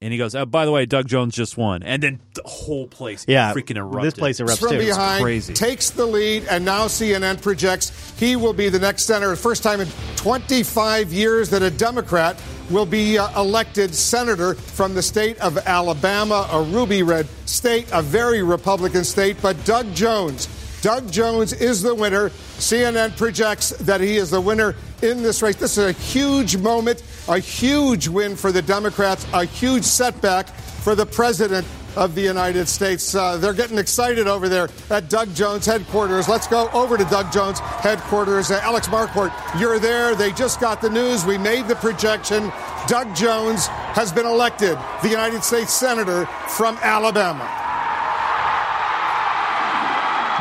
And 0.00 0.10
he 0.10 0.18
goes, 0.18 0.34
oh, 0.34 0.44
"By 0.44 0.64
the 0.64 0.72
way, 0.72 0.84
Doug 0.84 1.06
Jones 1.06 1.32
just 1.32 1.56
won." 1.56 1.84
And 1.84 2.02
then 2.02 2.18
the 2.34 2.42
whole 2.44 2.88
place, 2.88 3.24
Yeah, 3.28 3.52
freaking 3.52 3.76
erupted. 3.76 4.02
this 4.12 4.18
place 4.18 4.40
erupts 4.40 4.58
from 4.58 4.70
too. 4.70 4.78
behind, 4.78 5.22
crazy. 5.22 5.54
takes 5.54 5.90
the 5.90 6.04
lead, 6.06 6.44
and 6.50 6.64
now 6.64 6.86
CNN 6.86 7.40
projects 7.40 7.92
he 8.18 8.34
will 8.34 8.52
be 8.52 8.68
the 8.68 8.80
next 8.80 9.04
senator. 9.04 9.36
First 9.36 9.62
time 9.62 9.80
in 9.80 9.86
25 10.16 11.12
years 11.12 11.50
that 11.50 11.62
a 11.62 11.70
Democrat 11.70 12.36
will 12.68 12.86
be 12.86 13.16
uh, 13.18 13.40
elected 13.40 13.94
senator 13.94 14.54
from 14.54 14.94
the 14.94 15.02
state 15.02 15.38
of 15.38 15.56
Alabama, 15.58 16.48
a 16.50 16.62
ruby 16.62 17.04
red 17.04 17.28
state, 17.46 17.86
a 17.92 18.02
very 18.02 18.42
Republican 18.42 19.04
state. 19.04 19.36
But 19.40 19.62
Doug 19.64 19.94
Jones, 19.94 20.48
Doug 20.82 21.12
Jones 21.12 21.52
is 21.52 21.80
the 21.80 21.94
winner. 21.94 22.30
CNN 22.58 23.16
projects 23.16 23.70
that 23.70 24.00
he 24.00 24.16
is 24.16 24.30
the 24.30 24.40
winner 24.40 24.74
in 25.00 25.22
this 25.22 25.40
race. 25.40 25.54
This 25.54 25.78
is 25.78 25.86
a 25.86 25.92
huge 25.92 26.56
moment, 26.56 27.04
a 27.28 27.38
huge 27.38 28.08
win 28.08 28.34
for 28.34 28.50
the 28.50 28.62
Democrats, 28.62 29.24
a 29.32 29.44
huge 29.44 29.84
setback 29.84 30.48
for 30.48 30.96
the 30.96 31.06
president 31.06 31.64
of 31.94 32.16
the 32.16 32.20
United 32.20 32.66
States. 32.66 33.14
Uh, 33.14 33.36
they're 33.36 33.52
getting 33.52 33.78
excited 33.78 34.26
over 34.26 34.48
there 34.48 34.68
at 34.90 35.08
Doug 35.08 35.32
Jones 35.36 35.66
headquarters. 35.66 36.28
Let's 36.28 36.48
go 36.48 36.68
over 36.72 36.96
to 36.96 37.04
Doug 37.04 37.30
Jones 37.32 37.60
headquarters. 37.60 38.50
Uh, 38.50 38.58
Alex 38.64 38.88
Marquardt, 38.88 39.32
you're 39.60 39.78
there. 39.78 40.16
They 40.16 40.32
just 40.32 40.60
got 40.60 40.80
the 40.80 40.90
news. 40.90 41.24
We 41.24 41.38
made 41.38 41.68
the 41.68 41.76
projection. 41.76 42.50
Doug 42.88 43.14
Jones 43.14 43.68
has 43.68 44.10
been 44.10 44.26
elected 44.26 44.76
the 45.02 45.08
United 45.08 45.44
States 45.44 45.72
Senator 45.72 46.26
from 46.48 46.76
Alabama. 46.82 47.71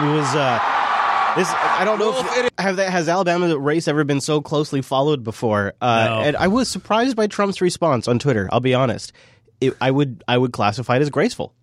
It 0.09 0.13
was. 0.13 0.35
Uh, 0.35 0.59
this, 1.37 1.49
I 1.49 1.83
don't 1.85 1.97
know 1.99 2.13
if 2.19 2.49
have 2.59 2.75
that 2.75 2.91
has 2.91 3.07
Alabama 3.07 3.57
race 3.57 3.87
ever 3.87 4.03
been 4.03 4.19
so 4.19 4.41
closely 4.41 4.81
followed 4.81 5.23
before. 5.23 5.73
Uh, 5.79 6.05
No. 6.09 6.21
And 6.21 6.35
I 6.35 6.47
was 6.47 6.67
surprised 6.67 7.15
by 7.15 7.27
Trump's 7.27 7.61
response 7.61 8.07
on 8.09 8.19
Twitter. 8.19 8.49
I'll 8.51 8.59
be 8.59 8.73
honest. 8.73 9.13
It, 9.61 9.75
I 9.79 9.91
would 9.91 10.23
I 10.27 10.37
would 10.37 10.51
classify 10.51 10.97
it 10.97 11.01
as 11.01 11.09
graceful. 11.09 11.53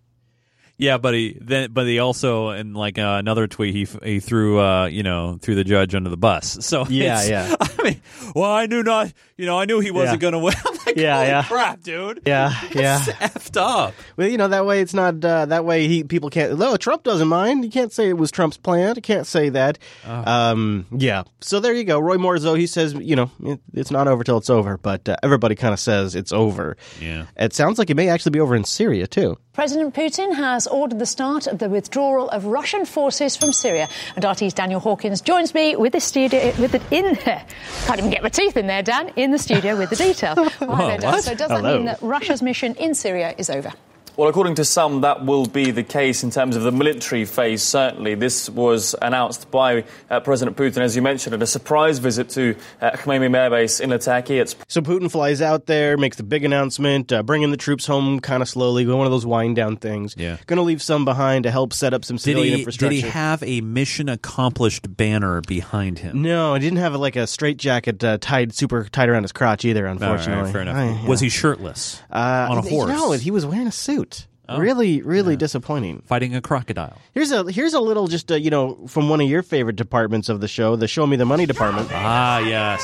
Yeah, 0.77 0.97
but 0.97 1.13
he 1.13 1.37
then, 1.41 1.71
but 1.73 1.85
he 1.85 1.99
also 1.99 2.51
in 2.51 2.73
like 2.73 2.97
uh, 2.97 3.17
another 3.19 3.47
tweet 3.47 3.75
he 3.75 3.85
he 4.01 4.19
threw 4.21 4.59
uh 4.61 4.85
you 4.85 5.03
know 5.03 5.37
threw 5.41 5.53
the 5.53 5.65
judge 5.65 5.93
under 5.93 6.09
the 6.09 6.17
bus. 6.17 6.57
So 6.65 6.85
Yeah, 6.87 7.21
yeah. 7.25 7.55
I 7.59 7.83
mean, 7.83 8.01
well, 8.33 8.49
I 8.51 8.65
knew 8.65 8.81
not. 8.81 9.11
You 9.37 9.45
know, 9.45 9.59
I 9.59 9.65
knew 9.65 9.81
he 9.81 9.91
wasn't 9.91 10.21
Yeah. 10.21 10.31
going 10.31 10.33
to 10.33 10.39
win. 10.39 10.53
I'm 10.89 10.95
like, 10.95 11.03
Yeah, 11.03 11.15
holy 11.17 11.27
yeah. 11.29 11.43
crap, 11.43 11.81
dude. 11.83 12.21
Yeah, 12.25 12.53
yeah. 12.71 12.99
effed 12.99 13.57
up. 13.57 13.93
Well, 14.17 14.27
you 14.27 14.37
know 14.37 14.47
that 14.47 14.65
way 14.65 14.81
it's 14.81 14.93
not 14.93 15.23
uh, 15.23 15.45
that 15.47 15.65
way. 15.65 15.87
He 15.87 16.03
people 16.03 16.29
can't. 16.29 16.57
No, 16.57 16.77
Trump 16.77 17.03
doesn't 17.03 17.27
mind. 17.27 17.63
You 17.65 17.71
can't 17.71 17.91
say 17.93 18.09
it 18.09 18.17
was 18.17 18.31
Trump's 18.31 18.57
plan. 18.57 18.95
You 18.95 19.01
can't 19.01 19.27
say 19.27 19.49
that. 19.49 19.77
Um, 20.05 20.85
yeah. 20.91 21.23
So 21.41 21.59
there 21.59 21.73
you 21.73 21.83
go. 21.83 21.99
Roy 21.99 22.17
Moore, 22.17 22.39
though 22.39 22.55
he 22.55 22.67
says, 22.67 22.93
you 22.93 23.15
know, 23.15 23.31
it, 23.43 23.59
it's 23.73 23.91
not 23.91 24.07
over 24.07 24.23
till 24.23 24.37
it's 24.37 24.49
over. 24.49 24.77
But 24.77 25.07
uh, 25.07 25.15
everybody 25.23 25.55
kind 25.55 25.73
of 25.73 25.79
says 25.79 26.15
it's 26.15 26.31
over. 26.31 26.77
Yeah. 27.01 27.25
It 27.37 27.53
sounds 27.53 27.79
like 27.79 27.89
it 27.89 27.95
may 27.95 28.09
actually 28.09 28.31
be 28.31 28.39
over 28.39 28.55
in 28.55 28.63
Syria 28.63 29.07
too. 29.07 29.37
President 29.53 29.93
Putin 29.93 30.33
has 30.35 30.67
ordered 30.67 30.99
the 30.99 31.05
start 31.05 31.45
of 31.45 31.59
the 31.59 31.67
withdrawal 31.67 32.29
of 32.29 32.45
Russian 32.45 32.85
forces 32.85 33.35
from 33.35 33.51
Syria. 33.51 33.89
And 34.15 34.23
RT's 34.23 34.53
Daniel 34.53 34.79
Hawkins 34.79 35.19
joins 35.19 35.53
me 35.53 35.75
with 35.75 35.91
the 35.93 35.99
studio 35.99 36.53
with 36.59 36.75
it 36.75 36.81
in 36.91 37.15
there. 37.25 37.45
Can't 37.85 37.99
even 37.99 38.09
get 38.11 38.23
my 38.23 38.29
teeth 38.29 38.55
in 38.55 38.67
there, 38.67 38.81
Dan. 38.81 39.11
In 39.17 39.31
the 39.31 39.37
studio 39.39 39.77
with 39.77 39.89
the 39.89 39.95
detail. 39.97 40.35
Right 40.35 40.61
there, 40.87 40.97
Dan. 40.97 41.11
what? 41.11 41.23
So 41.23 41.35
does 41.35 41.49
Hello. 41.51 41.61
that 41.61 41.75
mean 41.75 41.85
that 41.85 42.01
Russia's 42.01 42.41
mission 42.41 42.75
in 42.75 42.95
Syria 42.95 43.35
is 43.37 43.49
over? 43.49 43.71
Well, 44.19 44.27
according 44.27 44.55
to 44.55 44.65
some, 44.65 44.99
that 44.99 45.25
will 45.25 45.45
be 45.45 45.71
the 45.71 45.81
case 45.81 46.25
in 46.25 46.29
terms 46.29 46.57
of 46.57 46.63
the 46.63 46.73
military 46.73 47.23
phase, 47.23 47.63
certainly. 47.63 48.15
This 48.15 48.49
was 48.49 48.93
announced 49.01 49.49
by 49.49 49.85
uh, 50.09 50.19
President 50.19 50.57
Putin, 50.57 50.79
as 50.79 50.93
you 50.93 51.01
mentioned, 51.01 51.33
at 51.35 51.41
a 51.41 51.47
surprise 51.47 51.99
visit 51.99 52.27
to 52.31 52.53
uh, 52.81 52.91
Khmeimim 52.91 53.33
Air 53.33 53.49
Base 53.49 53.79
in 53.79 53.91
Latakia. 53.91 54.41
It's 54.41 54.57
So 54.67 54.81
Putin 54.81 55.09
flies 55.09 55.41
out 55.41 55.67
there, 55.67 55.95
makes 55.95 56.17
the 56.17 56.23
big 56.23 56.43
announcement, 56.43 57.13
uh, 57.13 57.23
bringing 57.23 57.51
the 57.51 57.55
troops 57.55 57.85
home 57.87 58.19
kind 58.19 58.43
of 58.43 58.49
slowly, 58.49 58.85
one 58.85 59.05
of 59.07 59.11
those 59.13 59.25
wind 59.25 59.55
down 59.55 59.77
things. 59.77 60.15
Yeah. 60.17 60.35
Going 60.47 60.57
to 60.57 60.63
leave 60.63 60.81
some 60.81 61.05
behind 61.05 61.43
to 61.45 61.51
help 61.51 61.71
set 61.71 61.93
up 61.93 62.03
some 62.03 62.17
Did 62.17 62.23
civilian 62.23 62.43
he, 62.43 62.49
did 62.51 62.59
infrastructure. 62.59 62.95
he 62.95 63.01
have 63.03 63.41
a 63.43 63.61
mission 63.61 64.09
accomplished 64.09 64.97
banner 64.97 65.39
behind 65.47 65.99
him? 65.99 66.21
no, 66.21 66.55
he 66.55 66.59
didn't 66.59 66.79
have 66.79 66.93
like 66.95 67.15
a 67.15 67.25
straitjacket 67.25 68.03
uh, 68.03 68.17
tied 68.19 68.53
super 68.53 68.83
tight 68.83 69.07
around 69.07 69.23
his 69.23 69.31
crotch 69.31 69.63
either. 69.63 69.87
All 69.87 69.93
right, 69.93 70.01
Unfortunately, 70.01 70.51
fair 70.51 70.63
enough. 70.63 70.75
I- 70.75 71.07
Was 71.07 71.21
he 71.21 71.29
shirtless 71.29 72.01
uh, 72.11 72.47
on 72.51 72.57
a 72.57 72.61
horse? 72.63 72.89
No, 72.89 73.13
he 73.13 73.31
was 73.31 73.45
wearing 73.45 73.67
a 73.67 73.71
suit. 73.71 74.08
Oh. 74.49 74.57
Really, 74.59 75.01
really 75.03 75.35
disappointing. 75.35 76.01
fighting 76.07 76.33
a 76.35 76.41
crocodile? 76.41 76.97
Here's 77.13 77.31
a 77.31 77.51
here's 77.51 77.75
a 77.75 77.79
little 77.79 78.07
just 78.07 78.31
uh, 78.31 78.35
you 78.35 78.49
know 78.49 78.79
from 78.87 79.07
one 79.07 79.21
of 79.21 79.29
your 79.29 79.43
favorite 79.43 79.75
departments 79.75 80.27
of 80.27 80.41
the 80.41 80.47
show, 80.47 80.75
the 80.75 80.87
Show 80.87 81.05
Me 81.05 81.17
the 81.17 81.25
Money 81.25 81.45
department. 81.45 81.87
Ah, 81.93 82.39
yes. 82.39 82.81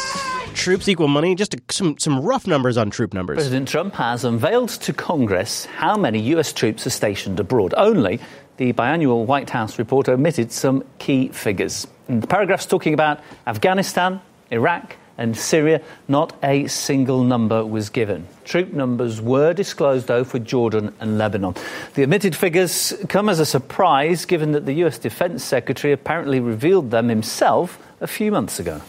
Troops 0.54 0.88
equal 0.88 1.08
money. 1.08 1.34
Just 1.34 1.56
a, 1.56 1.62
some 1.72 1.98
some 1.98 2.22
rough 2.22 2.46
numbers 2.46 2.78
on 2.78 2.92
troop 2.92 3.14
numbers. 3.14 3.38
President 3.38 3.68
Trump 3.68 3.96
has 3.96 4.24
unveiled 4.24 4.70
to 4.70 4.94
Congress 4.94 5.66
how 5.66 5.98
many 5.98 6.20
U.S. 6.34 6.54
troops 6.54 6.86
are 6.86 6.92
stationed 6.92 7.40
abroad. 7.40 7.74
Only 7.76 8.20
the 8.58 8.72
biannual 8.74 9.26
White 9.26 9.50
House 9.50 9.80
report 9.80 10.08
omitted 10.08 10.52
some 10.52 10.84
key 11.00 11.30
figures. 11.30 11.88
In 12.08 12.20
the 12.20 12.28
paragraphs 12.28 12.68
talking 12.68 12.94
about 12.94 13.20
Afghanistan, 13.48 14.22
Iraq, 14.52 14.96
and 15.18 15.38
Syria, 15.38 15.82
not 16.08 16.38
a 16.44 16.68
single 16.68 17.24
number 17.24 17.66
was 17.66 17.90
given. 17.90 18.28
Troop 18.44 18.74
numbers 18.74 19.22
were 19.22 19.54
disclosed, 19.54 20.08
though, 20.08 20.24
for 20.24 20.40
Jordan 20.40 20.94
and 21.00 21.18
Lebanon. 21.18 21.56
The 21.94 22.04
omitted 22.04 22.36
figures 22.36 22.94
come 23.08 23.30
as 23.30 23.40
a 23.40 23.46
surprise, 23.46 24.26
given 24.26 24.52
that 24.52 24.66
the 24.66 24.74
U.S. 24.74 24.98
Defense 24.98 25.44
Secretary 25.44 25.94
apparently 25.94 26.40
revealed 26.40 26.92
them 26.92 27.10
himself 27.10 27.80
a 28.02 28.08
few 28.08 28.32
months 28.32 28.60
ago. 28.60 28.82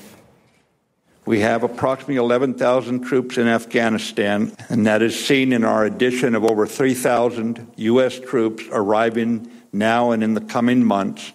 We 1.26 1.40
have 1.40 1.64
approximately 1.64 2.16
11,000 2.16 3.00
troops 3.00 3.36
in 3.36 3.48
Afghanistan, 3.48 4.52
and 4.68 4.86
that 4.86 5.02
is 5.02 5.18
seen 5.18 5.52
in 5.52 5.64
our 5.64 5.84
addition 5.84 6.36
of 6.36 6.44
over 6.44 6.66
3,000 6.66 7.72
U.S. 7.76 8.20
troops 8.20 8.64
arriving 8.70 9.50
now 9.72 10.12
and 10.12 10.22
in 10.22 10.34
the 10.34 10.40
coming 10.40 10.84
months 10.84 11.32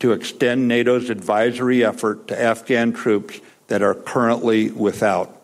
to 0.00 0.12
extend 0.12 0.68
NATO's 0.68 1.10
advisory 1.10 1.84
effort 1.84 2.28
to 2.28 2.40
Afghan 2.40 2.92
troops 2.92 3.40
that 3.68 3.82
are 3.82 3.94
currently 3.94 4.70
without. 4.70 5.42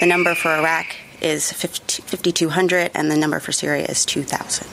The 0.00 0.06
number 0.06 0.34
for 0.34 0.52
Iraq 0.54 0.96
is 1.20 1.52
50 1.52 2.02
5,200, 2.02 2.90
and 2.94 3.10
the 3.10 3.16
number 3.16 3.38
for 3.40 3.52
Syria 3.52 3.86
is 3.86 4.04
2,000. 4.04 4.66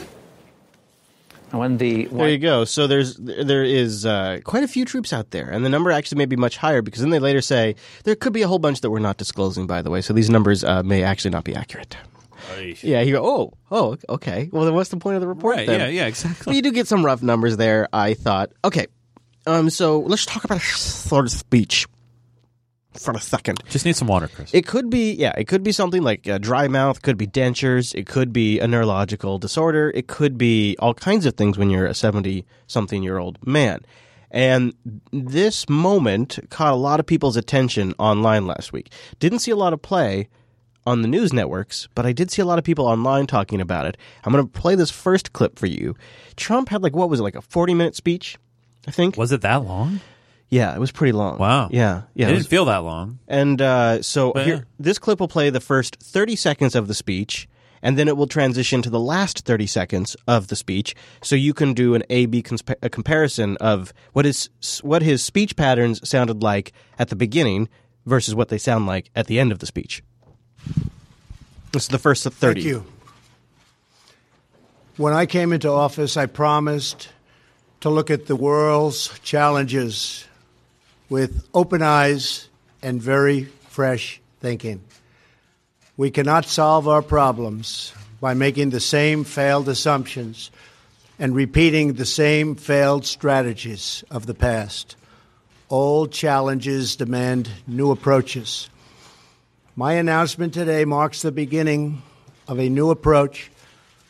When 1.52 1.78
the 1.78 2.06
There 2.06 2.30
you 2.30 2.38
go. 2.38 2.64
So 2.64 2.88
there's 2.88 3.16
there 3.18 3.64
is 3.64 4.06
uh, 4.06 4.40
quite 4.46 4.64
a 4.64 4.70
few 4.70 4.86
troops 4.86 5.12
out 5.12 5.32
there, 5.32 5.50
and 5.50 5.66
the 5.66 5.70
number 5.70 5.92
actually 5.92 6.20
may 6.20 6.26
be 6.26 6.38
much 6.38 6.56
higher 6.56 6.82
because 6.82 7.02
then 7.02 7.10
they 7.10 7.20
later 7.20 7.42
say 7.42 7.76
there 8.06 8.16
could 8.16 8.32
be 8.32 8.42
a 8.42 8.48
whole 8.48 8.60
bunch 8.60 8.80
that 8.82 8.90
we're 8.90 9.00
not 9.00 9.18
disclosing. 9.18 9.68
By 9.68 9.82
the 9.82 9.90
way, 9.90 10.00
so 10.00 10.14
these 10.14 10.30
numbers 10.30 10.64
uh, 10.64 10.82
may 10.84 11.04
actually 11.04 11.32
not 11.32 11.44
be 11.44 11.54
accurate. 11.54 11.98
Yeah, 12.82 13.02
you 13.02 13.14
go. 13.14 13.26
Oh, 13.26 13.54
oh, 13.70 13.98
okay. 14.10 14.50
Well, 14.52 14.64
then 14.66 14.74
what's 14.74 14.90
the 14.90 14.98
point 14.98 15.16
of 15.16 15.22
the 15.22 15.28
report? 15.28 15.58
Right, 15.58 15.68
then? 15.68 15.80
yeah, 15.80 15.88
yeah, 15.88 16.08
exactly. 16.08 16.44
But 16.46 16.56
you 16.56 16.62
do 16.62 16.72
get 16.72 16.88
some 16.88 17.06
rough 17.06 17.22
numbers 17.22 17.58
there. 17.58 17.88
I 17.92 18.14
thought. 18.14 18.52
Okay, 18.64 18.88
um, 19.46 19.70
so 19.70 20.00
let's 20.00 20.26
talk 20.26 20.44
about 20.46 20.58
a 20.58 20.62
sort 20.62 21.26
of 21.26 21.32
speech 21.32 21.86
for 22.98 23.14
a 23.14 23.20
second. 23.20 23.62
Just 23.70 23.86
need 23.86 23.96
some 23.96 24.08
water, 24.08 24.28
Chris. 24.28 24.54
It 24.54 24.68
could 24.68 24.90
be, 24.90 25.14
yeah, 25.14 25.34
it 25.38 25.48
could 25.48 25.64
be 25.64 25.72
something 25.72 26.02
like 26.02 26.28
a 26.28 26.40
dry 26.40 26.68
mouth, 26.68 27.02
could 27.02 27.18
be 27.18 27.28
dentures, 27.28 27.96
it 27.96 28.06
could 28.06 28.34
be 28.34 28.60
a 28.60 28.68
neurological 28.68 29.40
disorder, 29.40 29.92
it 29.96 30.08
could 30.08 30.38
be 30.38 30.76
all 30.80 30.94
kinds 30.94 31.26
of 31.26 31.36
things 31.36 31.58
when 31.58 31.70
you're 31.70 31.86
a 31.86 31.94
70 31.94 32.46
something 32.68 33.04
year 33.04 33.18
old 33.18 33.46
man. 33.46 33.82
And 34.30 34.74
this 35.12 35.68
moment 35.70 36.40
caught 36.50 36.72
a 36.72 36.78
lot 36.78 37.00
of 37.00 37.06
people's 37.06 37.36
attention 37.36 37.94
online 37.98 38.48
last 38.48 38.72
week. 38.72 38.92
Didn't 39.20 39.40
see 39.40 39.52
a 39.52 39.58
lot 39.58 39.74
of 39.74 39.82
play 39.82 40.30
on 40.86 41.02
the 41.02 41.08
news 41.08 41.32
networks, 41.34 41.88
but 41.96 42.06
I 42.06 42.12
did 42.14 42.32
see 42.32 42.42
a 42.42 42.46
lot 42.46 42.58
of 42.58 42.64
people 42.64 42.88
online 42.88 43.28
talking 43.28 43.62
about 43.62 43.86
it. 43.86 43.98
I'm 44.24 44.32
going 44.32 44.46
to 44.46 44.52
play 44.60 44.76
this 44.76 44.90
first 44.90 45.34
clip 45.34 45.60
for 45.60 45.68
you. 45.68 45.96
Trump 46.38 46.70
had 46.70 46.82
like, 46.82 46.96
what 46.96 47.10
was 47.10 47.20
it, 47.20 47.24
like 47.24 47.36
a 47.36 47.42
40 47.42 47.74
minute 47.74 47.96
speech, 47.96 48.38
I 48.88 48.92
think? 48.92 49.18
Was 49.18 49.32
it 49.32 49.42
that 49.42 49.64
long? 49.66 50.00
Yeah, 50.52 50.76
it 50.76 50.80
was 50.80 50.92
pretty 50.92 51.14
long. 51.14 51.38
Wow. 51.40 51.70
Yeah. 51.72 52.04
Yeah. 52.14 52.26
It 52.26 52.30
it 52.30 52.32
didn't 52.34 52.38
was- 52.40 52.48
feel 52.48 52.66
that 52.66 52.84
long. 52.84 53.18
and 53.28 53.60
uh, 53.62 54.02
so 54.04 54.34
But 54.34 54.46
here, 54.46 54.56
yeah. 54.56 54.62
this 54.80 55.00
clip 55.00 55.20
will 55.20 55.28
play 55.30 55.50
the 55.50 55.62
first 55.62 55.96
30 56.04 56.36
seconds 56.36 56.76
of 56.76 56.88
the 56.90 56.94
speech, 56.94 57.48
and 57.82 57.98
then 57.98 58.08
it 58.10 58.18
will 58.18 58.28
transition 58.28 58.82
to 58.82 58.90
the 58.90 59.00
last 59.00 59.46
30 59.46 59.66
seconds 59.66 60.16
of 60.28 60.50
the 60.50 60.56
speech. 60.58 60.94
So 61.24 61.36
you 61.38 61.54
can 61.54 61.74
do 61.74 61.96
an 61.96 62.04
A-B 62.10 62.44
consp- 62.44 62.76
a 62.84 62.90
comparison 62.90 63.56
of 63.62 63.94
what 64.12 64.26
his 64.26 64.50
what 64.84 65.02
his 65.02 65.24
speech 65.24 65.56
patterns 65.56 66.08
sounded 66.08 66.44
like 66.44 66.74
at 67.00 67.08
the 67.08 67.16
beginning 67.16 67.70
versus 68.06 68.36
what 68.36 68.50
they 68.50 68.58
sound 68.58 68.86
like 68.88 69.10
at 69.16 69.28
the 69.28 69.40
end 69.40 69.52
of 69.54 69.60
the 69.60 69.66
speech. 69.66 70.04
This 71.72 71.84
is 71.84 71.88
the 71.88 71.98
first 71.98 72.24
30. 72.26 72.62
Thank 72.62 72.66
you. 72.70 72.86
When 74.98 75.14
I 75.14 75.26
came 75.26 75.54
into 75.54 75.70
office, 75.70 76.18
I 76.18 76.26
promised 76.26 77.08
to 77.80 77.90
look 77.90 78.12
at 78.12 78.26
the 78.28 78.36
world's 78.36 79.18
challenges 79.24 80.26
with 81.12 81.46
open 81.54 81.82
eyes 81.82 82.48
and 82.82 83.02
very 83.02 83.44
fresh 83.68 84.22
thinking. 84.40 84.82
We 85.98 86.10
cannot 86.10 86.46
solve 86.46 86.88
our 86.88 87.02
problems 87.02 87.94
by 88.22 88.34
making 88.34 88.70
the 88.70 88.80
same 88.80 89.26
failed 89.26 89.68
assumptions 89.68 90.52
and 91.20 91.36
repeating 91.36 91.94
the 91.94 92.06
same 92.06 92.56
failed 92.56 93.06
strategies 93.06 94.06
of 94.10 94.26
the 94.26 94.34
past. 94.34 94.96
Old 95.70 96.14
challenges 96.14 96.96
demand 96.96 97.50
new 97.68 97.92
approaches. 97.92 98.70
My 99.76 99.96
announcement 99.96 100.54
today 100.54 100.86
marks 100.86 101.24
the 101.24 101.34
beginning 101.34 102.04
of 102.48 102.58
a 102.58 102.70
new 102.70 102.90
approach 102.90 103.52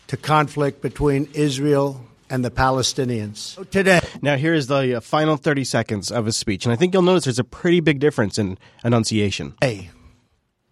to 0.05 0.17
conflict 0.17 0.83
between 0.83 1.29
Israel 1.33 2.05
and 2.31 2.43
the 2.43 2.49
Palestinians. 2.49 3.69
Today, 3.69 3.99
Now 4.21 4.37
here 4.37 4.53
is 4.53 4.67
the 4.67 4.95
uh, 4.95 4.99
final 5.01 5.37
30 5.37 5.63
seconds 5.65 6.11
of 6.11 6.25
his 6.25 6.37
speech, 6.37 6.65
and 6.65 6.73
I 6.73 6.75
think 6.75 6.93
you'll 6.93 7.03
notice 7.03 7.25
there's 7.25 7.39
a 7.39 7.43
pretty 7.43 7.81
big 7.81 7.99
difference 7.99 8.39
in 8.39 8.57
enunciation. 8.83 9.53
A. 9.63 9.89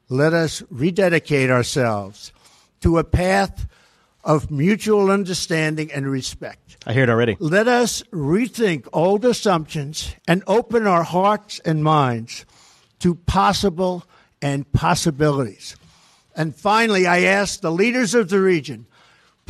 Let 0.07 0.34
us 0.34 0.64
rededicate 0.72 1.51
ourselves 1.51 2.32
to 2.82 2.97
a 2.97 3.03
path 3.03 3.68
of 4.24 4.49
mutual 4.49 5.12
understanding 5.12 5.91
and 5.91 6.10
respect. 6.10 6.78
I 6.88 6.93
hear 6.93 7.03
it 7.03 7.10
already. 7.10 7.36
Let 7.39 7.68
us 7.68 8.03
rethink 8.12 8.88
old 8.93 9.26
assumptions 9.26 10.16
and 10.28 10.43
open 10.47 10.88
our 10.88 11.03
hearts 11.03 11.60
and 11.60 11.84
minds 11.84 12.45
to 12.99 13.16
possible 13.16 14.05
and 14.41 14.72
possibilities. 14.72 15.76
And 16.36 16.55
finally, 16.55 17.05
I 17.05 17.22
ask 17.22 17.60
the 17.60 17.72
leaders 17.72 18.14
of 18.16 18.30
the 18.30 18.39
region, 18.39 18.88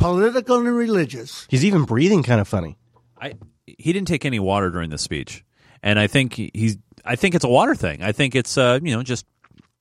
political 0.00 0.56
and 0.58 0.74
religious, 0.74 1.46
He's 1.48 1.64
even 1.64 1.84
breathing 1.84 2.22
kind 2.22 2.40
of 2.40 2.48
funny. 2.48 2.76
I 3.20 3.34
he 3.66 3.92
didn't 3.92 4.08
take 4.08 4.24
any 4.24 4.40
water 4.40 4.70
during 4.70 4.90
the 4.90 4.98
speech, 4.98 5.44
and 5.82 5.98
I 5.98 6.06
think 6.06 6.34
he's. 6.34 6.76
I 7.04 7.16
think 7.16 7.34
it's 7.34 7.44
a 7.44 7.48
water 7.48 7.74
thing. 7.74 8.02
I 8.02 8.12
think 8.12 8.34
it's 8.34 8.58
uh 8.58 8.78
you 8.82 8.94
know 8.94 9.02
just 9.02 9.26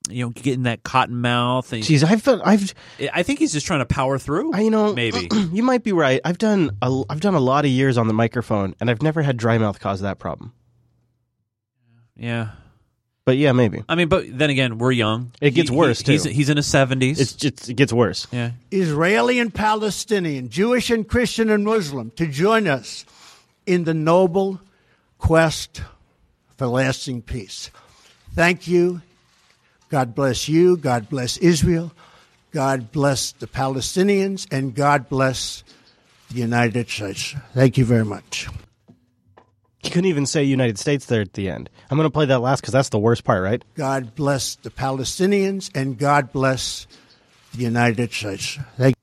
you 0.10 0.26
know 0.26 0.30
getting 0.30 0.64
that 0.64 0.84
cotton 0.84 1.20
mouth. 1.22 1.72
And, 1.74 1.84
Jeez, 1.84 2.04
I've 2.04 2.28
I've 2.28 2.74
I 3.14 3.24
think 3.24 3.40
he's 3.40 3.54
just 3.54 3.66
trying 3.66 3.80
to 3.80 3.86
power 3.86 4.18
through. 4.18 4.54
I, 4.54 4.62
you 4.62 4.70
know, 4.70 4.94
maybe. 4.96 5.30
you 5.52 5.64
might 5.64 5.84
be 5.84 5.92
right. 5.92 6.22
I've 6.24 6.38
done 6.38 6.78
a, 6.82 7.04
I've 7.10 7.22
done 7.22 7.36
a 7.36 7.40
lot 7.40 7.66
of 7.66 7.72
years 7.72 7.98
on 7.98 8.08
the 8.08 8.14
microphone, 8.14 8.76
and 8.80 8.90
I've 8.90 9.02
never 9.02 9.22
had 9.22 9.38
dry 9.38 9.58
mouth 9.58 9.80
cause 9.80 10.02
that 10.02 10.20
problem. 10.20 10.54
yeah. 12.16 12.52
But 13.30 13.38
yeah, 13.38 13.52
maybe 13.52 13.84
I 13.88 13.94
mean, 13.94 14.08
but 14.08 14.26
then 14.36 14.50
again, 14.50 14.80
we're 14.80 14.92
young. 14.92 15.32
it 15.40 15.52
gets 15.52 15.70
He- 15.70 15.76
worse 15.76 16.00
he- 16.00 16.04
too. 16.06 16.12
He's 16.14 16.24
he's 16.24 16.50
in 16.50 16.58
his 16.58 16.66
seventies. 16.66 17.20
It's 17.20 17.34
just 17.34 17.70
it 17.70 17.76
gets 17.76 17.94
worse. 17.94 18.26
yeah. 18.32 18.54
Israeli 18.72 19.38
and 19.38 19.54
Palestinian, 19.54 20.50
Jewish 20.50 20.90
and 20.90 21.08
Christian 21.08 21.52
and 21.52 21.64
Muslim, 21.64 22.10
to 22.16 22.26
join 22.26 22.68
us 22.68 23.06
in 23.68 23.84
the 23.84 23.94
noble 23.94 24.60
quest 25.20 25.84
for 26.58 26.66
lasting 26.66 27.22
peace. 27.22 27.70
Thank 28.34 28.68
you. 28.68 29.04
God 29.90 30.16
bless 30.16 30.50
you. 30.50 30.76
God 30.76 31.08
bless 31.08 31.38
Israel. 31.38 31.92
God 32.52 32.92
bless 32.92 33.32
the 33.34 33.46
Palestinians. 33.46 34.48
And 34.52 34.74
God 34.74 35.08
bless 35.08 35.64
the 36.32 36.40
United 36.40 36.90
States. 36.90 37.36
Thank 37.54 37.78
you 37.78 37.86
very 37.86 38.06
much. 38.06 38.48
You 39.84 39.92
couldn't 39.92 40.10
even 40.10 40.26
say 40.26 40.44
United 40.44 40.78
States 40.78 41.06
there 41.06 41.22
at 41.22 41.34
the 41.34 41.50
end. 41.50 41.70
I'm 41.90 41.98
going 41.98 42.08
to 42.08 42.14
play 42.14 42.26
that 42.26 42.40
last 42.40 42.62
because 42.62 42.74
that's 42.74 42.90
the 42.90 43.00
worst 43.00 43.24
part, 43.24 43.42
right? 43.42 43.64
God 43.76 44.14
bless 44.14 44.56
the 44.56 44.70
Palestinians. 44.70 45.72
And 45.74 45.98
God 45.98 46.34
bless 46.34 46.86
the 47.54 47.64
United 47.64 48.12
States. 48.12 48.60
Thank 48.78 48.96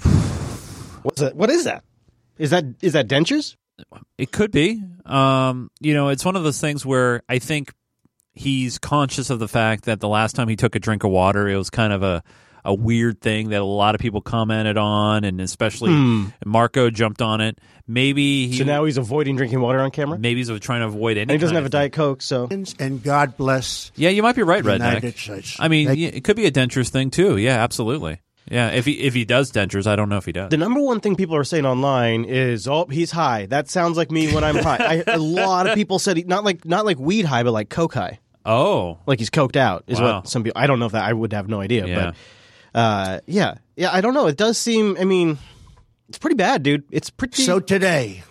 What's 1.02 1.20
that? 1.20 1.34
What 1.34 1.50
is 1.50 1.64
that? 1.64 1.82
Is 2.38 2.50
that 2.50 2.64
is 2.80 2.92
that 2.94 3.08
dentures? 3.08 3.56
It 4.16 4.30
could 4.30 4.52
be. 4.52 4.82
Um, 5.04 5.70
you 5.80 5.94
know, 5.94 6.08
it's 6.08 6.24
one 6.24 6.36
of 6.36 6.44
those 6.44 6.60
things 6.60 6.86
where 6.86 7.22
I 7.28 7.38
think 7.38 7.72
he's 8.32 8.78
conscious 8.78 9.30
of 9.30 9.38
the 9.38 9.48
fact 9.48 9.84
that 9.84 10.00
the 10.00 10.08
last 10.08 10.36
time 10.36 10.48
he 10.48 10.56
took 10.56 10.74
a 10.74 10.78
drink 10.78 11.04
of 11.04 11.10
water, 11.10 11.48
it 11.48 11.56
was 11.56 11.70
kind 11.70 11.92
of 11.92 12.02
a 12.02 12.22
a 12.64 12.74
weird 12.74 13.20
thing 13.20 13.50
that 13.50 13.60
a 13.60 13.64
lot 13.64 13.94
of 13.94 14.00
people 14.00 14.20
commented 14.20 14.76
on, 14.76 15.24
and 15.24 15.40
especially 15.40 15.90
Hmm. 15.92 16.26
Marco 16.44 16.90
jumped 16.90 17.22
on 17.22 17.40
it. 17.40 17.58
Maybe 17.86 18.46
he, 18.48 18.58
so 18.58 18.64
now 18.64 18.84
he's 18.84 18.98
avoiding 18.98 19.34
drinking 19.36 19.60
water 19.60 19.80
on 19.80 19.90
camera. 19.90 20.18
maybe 20.18 20.40
he's 20.44 20.60
trying 20.60 20.80
to 20.80 20.86
avoid 20.86 21.16
any. 21.16 21.22
And 21.22 21.30
he 21.32 21.38
doesn't 21.38 21.54
kind 21.54 21.56
have 21.56 21.64
a 21.64 21.66
of- 21.66 21.72
diet 21.72 21.92
coke, 21.92 22.22
so 22.22 22.48
And 22.78 23.02
God 23.02 23.36
bless 23.36 23.90
Yeah, 23.96 24.10
you 24.10 24.22
might 24.22 24.36
be 24.36 24.42
right, 24.42 24.62
the 24.62 24.70
Redneck. 24.70 25.18
States. 25.18 25.56
I 25.58 25.68
mean, 25.68 25.88
Thank- 25.88 25.98
it 26.00 26.22
could 26.24 26.36
be 26.36 26.46
a 26.46 26.52
dentures 26.52 26.88
thing 26.90 27.10
too. 27.10 27.36
Yeah, 27.36 27.62
absolutely. 27.62 28.20
Yeah, 28.50 28.68
if 28.70 28.84
he 28.84 28.92
if 28.92 29.14
he 29.14 29.24
does 29.24 29.52
dentures, 29.52 29.86
I 29.86 29.94
don't 29.96 30.08
know 30.08 30.16
if 30.16 30.24
he 30.24 30.32
does. 30.32 30.50
The 30.50 30.56
number 30.56 30.80
one 30.80 30.98
thing 31.00 31.14
people 31.14 31.36
are 31.36 31.44
saying 31.44 31.66
online 31.66 32.24
is, 32.24 32.66
"Oh, 32.66 32.86
he's 32.86 33.10
high." 33.12 33.46
That 33.46 33.68
sounds 33.68 33.96
like 33.96 34.10
me 34.10 34.32
when 34.34 34.42
I'm 34.42 34.56
high. 34.56 35.02
I, 35.06 35.12
a 35.12 35.18
lot 35.18 35.68
of 35.68 35.74
people 35.76 35.98
said 36.00 36.16
he, 36.16 36.24
not 36.24 36.42
like 36.42 36.64
not 36.64 36.84
like 36.84 36.98
weed 36.98 37.26
high, 37.26 37.42
but 37.44 37.52
like 37.52 37.68
coke 37.70 37.94
high. 37.94 38.18
Oh, 38.44 38.98
like 39.06 39.18
he's 39.20 39.30
coked 39.30 39.56
out 39.56 39.84
is 39.86 40.00
Wow. 40.00 40.16
what 40.20 40.28
some 40.28 40.42
people. 40.42 40.60
I 40.60 40.66
don't 40.66 40.78
know 40.80 40.86
if 40.86 40.92
that 40.92 41.04
I 41.04 41.12
would 41.12 41.32
have 41.32 41.48
no 41.48 41.60
idea, 41.60 41.86
Yeah. 41.86 42.04
but 42.06 42.14
uh, 42.74 43.20
yeah, 43.26 43.54
yeah. 43.76 43.90
I 43.92 44.00
don't 44.00 44.14
know. 44.14 44.26
It 44.26 44.36
does 44.36 44.58
seem. 44.58 44.96
I 45.00 45.04
mean, 45.04 45.38
it's 46.08 46.18
pretty 46.18 46.36
bad, 46.36 46.62
dude. 46.62 46.84
It's 46.90 47.10
pretty. 47.10 47.42
So 47.42 47.60
today, 47.60 48.22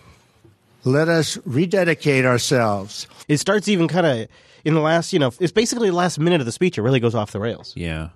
let 0.84 1.08
us 1.08 1.38
rededicate 1.44 2.24
ourselves. 2.24 3.06
it 3.28 3.38
starts 3.38 3.68
even 3.68 3.88
kind 3.88 4.06
of 4.06 4.28
in 4.64 4.74
the 4.74 4.80
last. 4.80 5.12
You 5.12 5.18
know, 5.18 5.32
it's 5.40 5.52
basically 5.52 5.90
the 5.90 5.96
last 5.96 6.18
minute 6.18 6.40
of 6.40 6.46
the 6.46 6.52
speech. 6.52 6.78
It 6.78 6.82
really 6.82 7.00
goes 7.00 7.14
off 7.14 7.32
the 7.32 7.40
rails. 7.40 7.72
Yeah, 7.76 8.10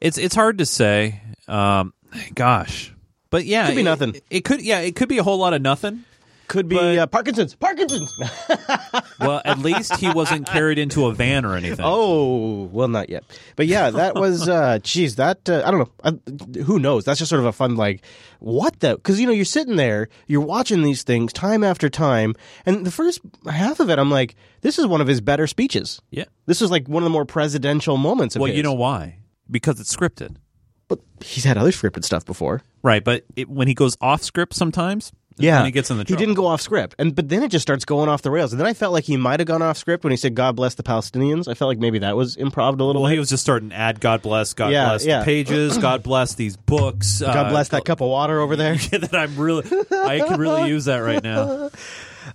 it's 0.00 0.18
it's 0.18 0.34
hard 0.34 0.58
to 0.58 0.66
say. 0.66 1.20
Um, 1.48 1.92
gosh, 2.34 2.92
but 3.30 3.44
yeah, 3.44 3.64
it 3.64 3.68
Could 3.68 3.74
be 3.76 3.80
it- 3.80 3.84
nothing. 3.84 4.16
It, 4.30 4.40
could 4.44 4.62
yeah, 4.62 4.80
it 4.80 4.94
could 4.96 5.08
be 5.08 5.18
a 5.18 5.22
whole 5.22 5.38
lot 5.38 5.54
of 5.54 5.62
nothing. 5.62 6.04
Could 6.52 6.68
be 6.68 6.76
But- 6.76 6.98
uh, 6.98 7.06
Parkinson's. 7.06 7.54
Parkinson's. 7.54 8.12
Well, 9.18 9.40
at 9.44 9.58
least 9.60 9.96
he 9.98 10.10
wasn't 10.10 10.46
carried 10.48 10.78
into 10.78 11.06
a 11.06 11.14
van 11.14 11.44
or 11.44 11.54
anything. 11.54 11.84
Oh, 11.84 12.64
well, 12.72 12.88
not 12.88 13.08
yet. 13.08 13.22
But 13.54 13.68
yeah, 13.68 13.88
that 13.90 14.16
was, 14.16 14.48
uh, 14.48 14.80
geez, 14.82 15.14
that, 15.16 15.48
uh, 15.48 15.62
I 15.64 15.70
don't 15.70 15.78
know. 15.80 15.90
I, 16.56 16.58
who 16.62 16.80
knows? 16.80 17.04
That's 17.04 17.20
just 17.20 17.28
sort 17.28 17.38
of 17.38 17.46
a 17.46 17.52
fun, 17.52 17.76
like, 17.76 18.04
what 18.40 18.80
the? 18.80 18.96
Because, 18.96 19.20
you 19.20 19.26
know, 19.26 19.32
you're 19.32 19.44
sitting 19.44 19.76
there, 19.76 20.08
you're 20.26 20.40
watching 20.40 20.82
these 20.82 21.04
things 21.04 21.32
time 21.32 21.62
after 21.62 21.88
time. 21.88 22.34
And 22.66 22.84
the 22.84 22.90
first 22.90 23.20
half 23.48 23.78
of 23.78 23.90
it, 23.90 23.98
I'm 24.00 24.10
like, 24.10 24.34
this 24.62 24.76
is 24.78 24.86
one 24.86 25.00
of 25.00 25.06
his 25.06 25.20
better 25.20 25.46
speeches. 25.46 26.02
Yeah. 26.10 26.24
This 26.46 26.60
is 26.60 26.70
like 26.70 26.88
one 26.88 27.02
of 27.02 27.04
the 27.04 27.10
more 27.10 27.24
presidential 27.24 27.96
moments 27.96 28.34
of 28.34 28.40
Well, 28.40 28.48
his. 28.48 28.56
you 28.56 28.64
know 28.64 28.74
why? 28.74 29.18
Because 29.48 29.78
it's 29.78 29.94
scripted. 29.94 30.36
But 30.88 30.98
he's 31.22 31.44
had 31.44 31.56
other 31.56 31.70
scripted 31.70 32.04
stuff 32.04 32.24
before. 32.26 32.62
Right, 32.82 33.04
but 33.04 33.24
it, 33.36 33.48
when 33.48 33.68
he 33.68 33.74
goes 33.74 33.96
off 34.00 34.22
script 34.22 34.52
sometimes, 34.54 35.12
Yeah, 35.36 35.64
he 35.64 35.70
gets 35.70 35.90
in 35.90 35.98
the 35.98 36.04
he 36.06 36.16
didn't 36.16 36.34
go 36.34 36.46
off 36.46 36.60
script, 36.60 36.94
and 36.98 37.14
but 37.14 37.28
then 37.28 37.42
it 37.42 37.50
just 37.50 37.62
starts 37.62 37.84
going 37.84 38.08
off 38.08 38.22
the 38.22 38.30
rails. 38.30 38.52
And 38.52 38.60
then 38.60 38.66
I 38.66 38.74
felt 38.74 38.92
like 38.92 39.04
he 39.04 39.16
might 39.16 39.40
have 39.40 39.46
gone 39.46 39.62
off 39.62 39.76
script 39.76 40.04
when 40.04 40.10
he 40.10 40.16
said 40.16 40.34
"God 40.34 40.56
bless 40.56 40.74
the 40.74 40.82
Palestinians." 40.82 41.48
I 41.48 41.54
felt 41.54 41.68
like 41.68 41.78
maybe 41.78 41.98
that 42.00 42.16
was 42.16 42.36
improv 42.36 42.78
a 42.78 42.84
little. 42.84 43.02
Well, 43.02 43.10
bit. 43.10 43.14
he 43.14 43.18
was 43.18 43.28
just 43.28 43.42
starting 43.42 43.70
to 43.70 43.76
add 43.76 44.00
God 44.00 44.22
bless, 44.22 44.54
God 44.54 44.72
Yeah, 44.72 44.88
bless 44.88 45.04
yeah. 45.06 45.20
the 45.20 45.24
pages, 45.24 45.78
God 45.78 46.02
bless 46.02 46.34
these 46.34 46.56
books. 46.56 47.20
God 47.20 47.46
uh, 47.46 47.50
bless 47.50 47.68
that 47.68 47.84
cup 47.84 48.00
of 48.00 48.08
water 48.08 48.40
over 48.40 48.56
there. 48.56 48.74
that 48.92 49.14
I'm 49.14 49.36
really, 49.36 49.64
I 49.90 50.20
can 50.20 50.38
really 50.38 50.68
use 50.68 50.86
that 50.86 50.98
right 50.98 51.22
now. 51.22 51.70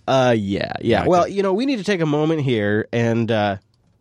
Uh, 0.06 0.36
yeah, 0.38 0.74
yeah. 0.82 1.06
Well, 1.08 1.28
you 1.30 1.43
know, 1.43 1.54
we 1.54 1.66
need 1.66 1.78
to 1.78 1.84
take 1.84 2.02
a 2.02 2.06
moment 2.06 2.41
here 2.41 2.89
and 2.91 3.32
uh, 3.32 3.58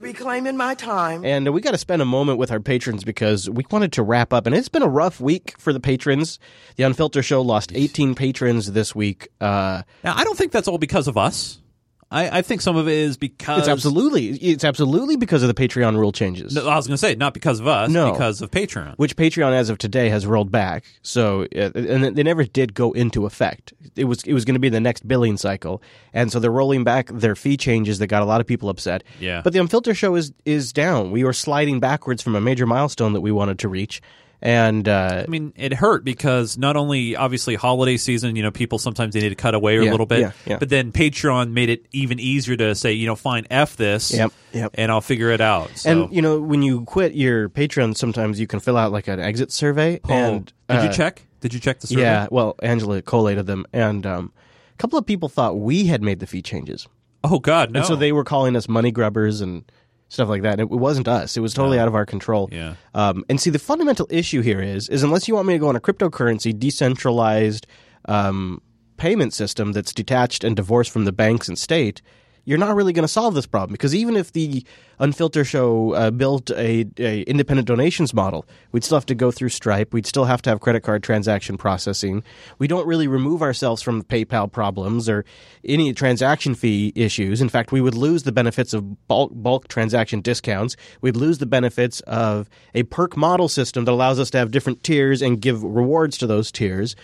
Reclaiming 0.06 0.56
my 0.56 0.74
time. 0.74 1.24
and 1.24 1.52
we 1.52 1.60
got 1.60 1.72
to 1.72 1.78
spend 1.78 2.00
a 2.00 2.04
moment 2.04 2.38
with 2.38 2.52
our 2.52 2.60
patrons 2.60 3.02
because 3.02 3.50
we 3.50 3.64
wanted 3.72 3.92
to 3.94 4.04
wrap 4.04 4.32
up, 4.32 4.46
and 4.46 4.54
it's 4.54 4.68
been 4.68 4.82
a 4.82 4.88
rough 4.88 5.20
week 5.20 5.54
for 5.58 5.72
the 5.72 5.80
patrons. 5.80 6.38
The 6.76 6.84
Unfilter 6.84 7.24
Show 7.24 7.42
lost 7.42 7.72
18 7.74 8.14
patrons 8.14 8.70
this 8.70 8.94
week. 8.94 9.28
Uh, 9.40 9.82
Now, 10.04 10.14
I 10.16 10.22
don't 10.22 10.38
think 10.38 10.52
that's 10.52 10.68
all 10.68 10.78
because 10.78 11.08
of 11.08 11.16
us. 11.16 11.60
I, 12.08 12.38
I 12.38 12.42
think 12.42 12.60
some 12.60 12.76
of 12.76 12.86
it 12.86 12.94
is 12.94 13.16
because 13.16 13.58
it's 13.60 13.68
absolutely, 13.68 14.28
it's 14.28 14.62
absolutely 14.62 15.16
because 15.16 15.42
of 15.42 15.48
the 15.52 15.54
Patreon 15.54 15.96
rule 15.98 16.12
changes. 16.12 16.54
No, 16.54 16.68
I 16.68 16.76
was 16.76 16.86
going 16.86 16.94
to 16.94 16.98
say 16.98 17.16
not 17.16 17.34
because 17.34 17.58
of 17.58 17.66
us, 17.66 17.90
No. 17.90 18.12
because 18.12 18.40
of 18.42 18.50
Patreon. 18.52 18.94
which 18.96 19.16
Patreon, 19.16 19.52
as 19.52 19.70
of 19.70 19.78
today, 19.78 20.08
has 20.08 20.24
rolled 20.24 20.52
back. 20.52 20.84
So, 21.02 21.46
uh, 21.56 21.70
and 21.74 22.16
they 22.16 22.22
never 22.22 22.44
did 22.44 22.74
go 22.74 22.92
into 22.92 23.26
effect. 23.26 23.72
It 23.96 24.04
was 24.04 24.22
it 24.22 24.34
was 24.34 24.44
going 24.44 24.54
to 24.54 24.60
be 24.60 24.68
the 24.68 24.78
next 24.80 25.08
billing 25.08 25.36
cycle, 25.36 25.82
and 26.12 26.30
so 26.30 26.38
they're 26.38 26.50
rolling 26.52 26.84
back 26.84 27.08
their 27.12 27.34
fee 27.34 27.56
changes 27.56 27.98
that 27.98 28.06
got 28.06 28.22
a 28.22 28.26
lot 28.26 28.40
of 28.40 28.46
people 28.46 28.68
upset. 28.68 29.02
Yeah. 29.18 29.40
But 29.42 29.52
the 29.52 29.58
Unfilter 29.58 29.96
show 29.96 30.14
is 30.14 30.32
is 30.44 30.72
down. 30.72 31.10
We 31.10 31.24
were 31.24 31.32
sliding 31.32 31.80
backwards 31.80 32.22
from 32.22 32.36
a 32.36 32.40
major 32.40 32.66
milestone 32.66 33.14
that 33.14 33.20
we 33.20 33.32
wanted 33.32 33.58
to 33.60 33.68
reach, 33.68 34.00
and 34.42 34.86
uh, 34.88 35.24
I 35.26 35.30
mean, 35.30 35.52
it 35.56 35.72
hurt 35.72 36.04
because 36.04 36.58
not 36.58 36.76
only 36.76 37.16
obviously 37.16 37.54
holiday 37.54 37.96
season, 37.96 38.36
you 38.36 38.42
know, 38.42 38.50
people 38.50 38.78
sometimes 38.78 39.14
they 39.14 39.20
need 39.20 39.30
to 39.30 39.34
cut 39.34 39.54
away 39.54 39.76
a 39.76 39.82
little 39.82 40.06
bit, 40.06 40.20
yeah, 40.20 40.32
yeah. 40.44 40.58
but 40.58 40.68
then 40.68 40.92
Patreon 40.92 41.52
made 41.52 41.68
it 41.68 41.86
even 41.92 42.20
easier 42.20 42.56
to 42.56 42.74
say, 42.74 42.92
you 42.92 43.06
know, 43.06 43.16
fine, 43.16 43.46
f 43.50 43.76
this, 43.76 44.12
Yep, 44.12 44.32
yep. 44.52 44.70
and 44.74 44.92
I'll 44.92 45.00
figure 45.00 45.30
it 45.30 45.40
out. 45.40 45.70
So. 45.76 45.90
and 45.90 46.14
you 46.14 46.22
know 46.22 46.40
when 46.40 46.62
you 46.62 46.84
quit 46.84 47.14
your 47.14 47.48
Patreon, 47.48 47.96
sometimes 47.96 48.38
you 48.38 48.46
can 48.46 48.60
fill 48.60 48.76
out 48.76 48.92
like 48.92 49.08
an 49.08 49.20
exit 49.20 49.52
survey. 49.52 50.00
Oh, 50.04 50.12
and 50.12 50.46
did 50.68 50.82
you 50.82 50.88
uh, 50.88 50.92
check? 50.92 51.22
Did 51.40 51.54
you 51.54 51.60
check 51.60 51.80
the 51.80 51.86
survey? 51.86 52.02
Yeah. 52.02 52.28
Well, 52.30 52.56
Angela 52.62 53.02
collated 53.02 53.46
them, 53.46 53.66
and 53.72 54.04
um, 54.04 54.32
a 54.72 54.76
couple 54.76 54.98
of 54.98 55.06
people 55.06 55.28
thought 55.28 55.58
we 55.58 55.86
had 55.86 56.02
made 56.02 56.20
the 56.20 56.26
fee 56.26 56.42
changes. 56.42 56.88
Oh 57.24 57.38
God, 57.38 57.72
no. 57.72 57.80
And 57.80 57.86
so 57.86 57.96
they 57.96 58.12
were 58.12 58.24
calling 58.24 58.54
us 58.56 58.68
money 58.68 58.90
grubbers 58.90 59.40
and 59.40 59.64
stuff 60.08 60.28
like 60.28 60.42
that. 60.42 60.52
And 60.52 60.60
it 60.60 60.70
wasn't 60.70 61.08
us. 61.08 61.36
It 61.36 61.40
was 61.40 61.54
totally 61.54 61.78
out 61.78 61.88
of 61.88 61.94
our 61.94 62.06
control. 62.06 62.48
Yeah. 62.52 62.74
Um, 62.94 63.24
and 63.28 63.40
see, 63.40 63.50
the 63.50 63.58
fundamental 63.58 64.06
issue 64.10 64.40
here 64.40 64.60
is, 64.60 64.88
is 64.88 65.02
unless 65.02 65.28
you 65.28 65.34
want 65.34 65.48
me 65.48 65.54
to 65.54 65.58
go 65.58 65.68
on 65.68 65.76
a 65.76 65.80
cryptocurrency 65.80 66.56
decentralized 66.56 67.66
um, 68.06 68.62
payment 68.96 69.32
system 69.32 69.72
that's 69.72 69.92
detached 69.92 70.44
and 70.44 70.56
divorced 70.56 70.90
from 70.90 71.04
the 71.04 71.12
banks 71.12 71.48
and 71.48 71.58
state, 71.58 72.02
you're 72.46 72.58
not 72.58 72.74
really 72.74 72.94
going 72.94 73.02
to 73.02 73.08
solve 73.08 73.34
this 73.34 73.44
problem 73.44 73.72
because 73.72 73.94
even 73.94 74.16
if 74.16 74.32
the 74.32 74.64
Unfilter 74.98 75.44
show 75.44 75.92
uh, 75.92 76.10
built 76.10 76.50
a, 76.52 76.86
a 76.98 77.22
independent 77.22 77.68
donations 77.68 78.14
model, 78.14 78.46
we'd 78.72 78.84
still 78.84 78.96
have 78.96 79.04
to 79.06 79.14
go 79.14 79.30
through 79.30 79.50
Stripe. 79.50 79.92
We'd 79.92 80.06
still 80.06 80.24
have 80.24 80.40
to 80.42 80.50
have 80.50 80.60
credit 80.60 80.82
card 80.82 81.02
transaction 81.02 81.58
processing. 81.58 82.22
We 82.58 82.68
don't 82.68 82.86
really 82.86 83.08
remove 83.08 83.42
ourselves 83.42 83.82
from 83.82 84.02
PayPal 84.04 84.50
problems 84.50 85.08
or 85.08 85.26
any 85.64 85.92
transaction 85.92 86.54
fee 86.54 86.92
issues. 86.94 87.42
In 87.42 87.50
fact, 87.50 87.72
we 87.72 87.80
would 87.82 87.94
lose 87.94 88.22
the 88.22 88.32
benefits 88.32 88.72
of 88.72 89.06
bulk, 89.08 89.32
bulk 89.34 89.68
transaction 89.68 90.22
discounts. 90.22 90.76
We'd 91.02 91.16
lose 91.16 91.38
the 91.38 91.46
benefits 91.46 92.00
of 92.00 92.48
a 92.74 92.84
perk 92.84 93.16
model 93.16 93.48
system 93.48 93.84
that 93.84 93.92
allows 93.92 94.18
us 94.18 94.30
to 94.30 94.38
have 94.38 94.50
different 94.50 94.82
tiers 94.82 95.20
and 95.20 95.42
give 95.42 95.62
rewards 95.62 96.16
to 96.18 96.26
those 96.26 96.50
tiers 96.50 96.96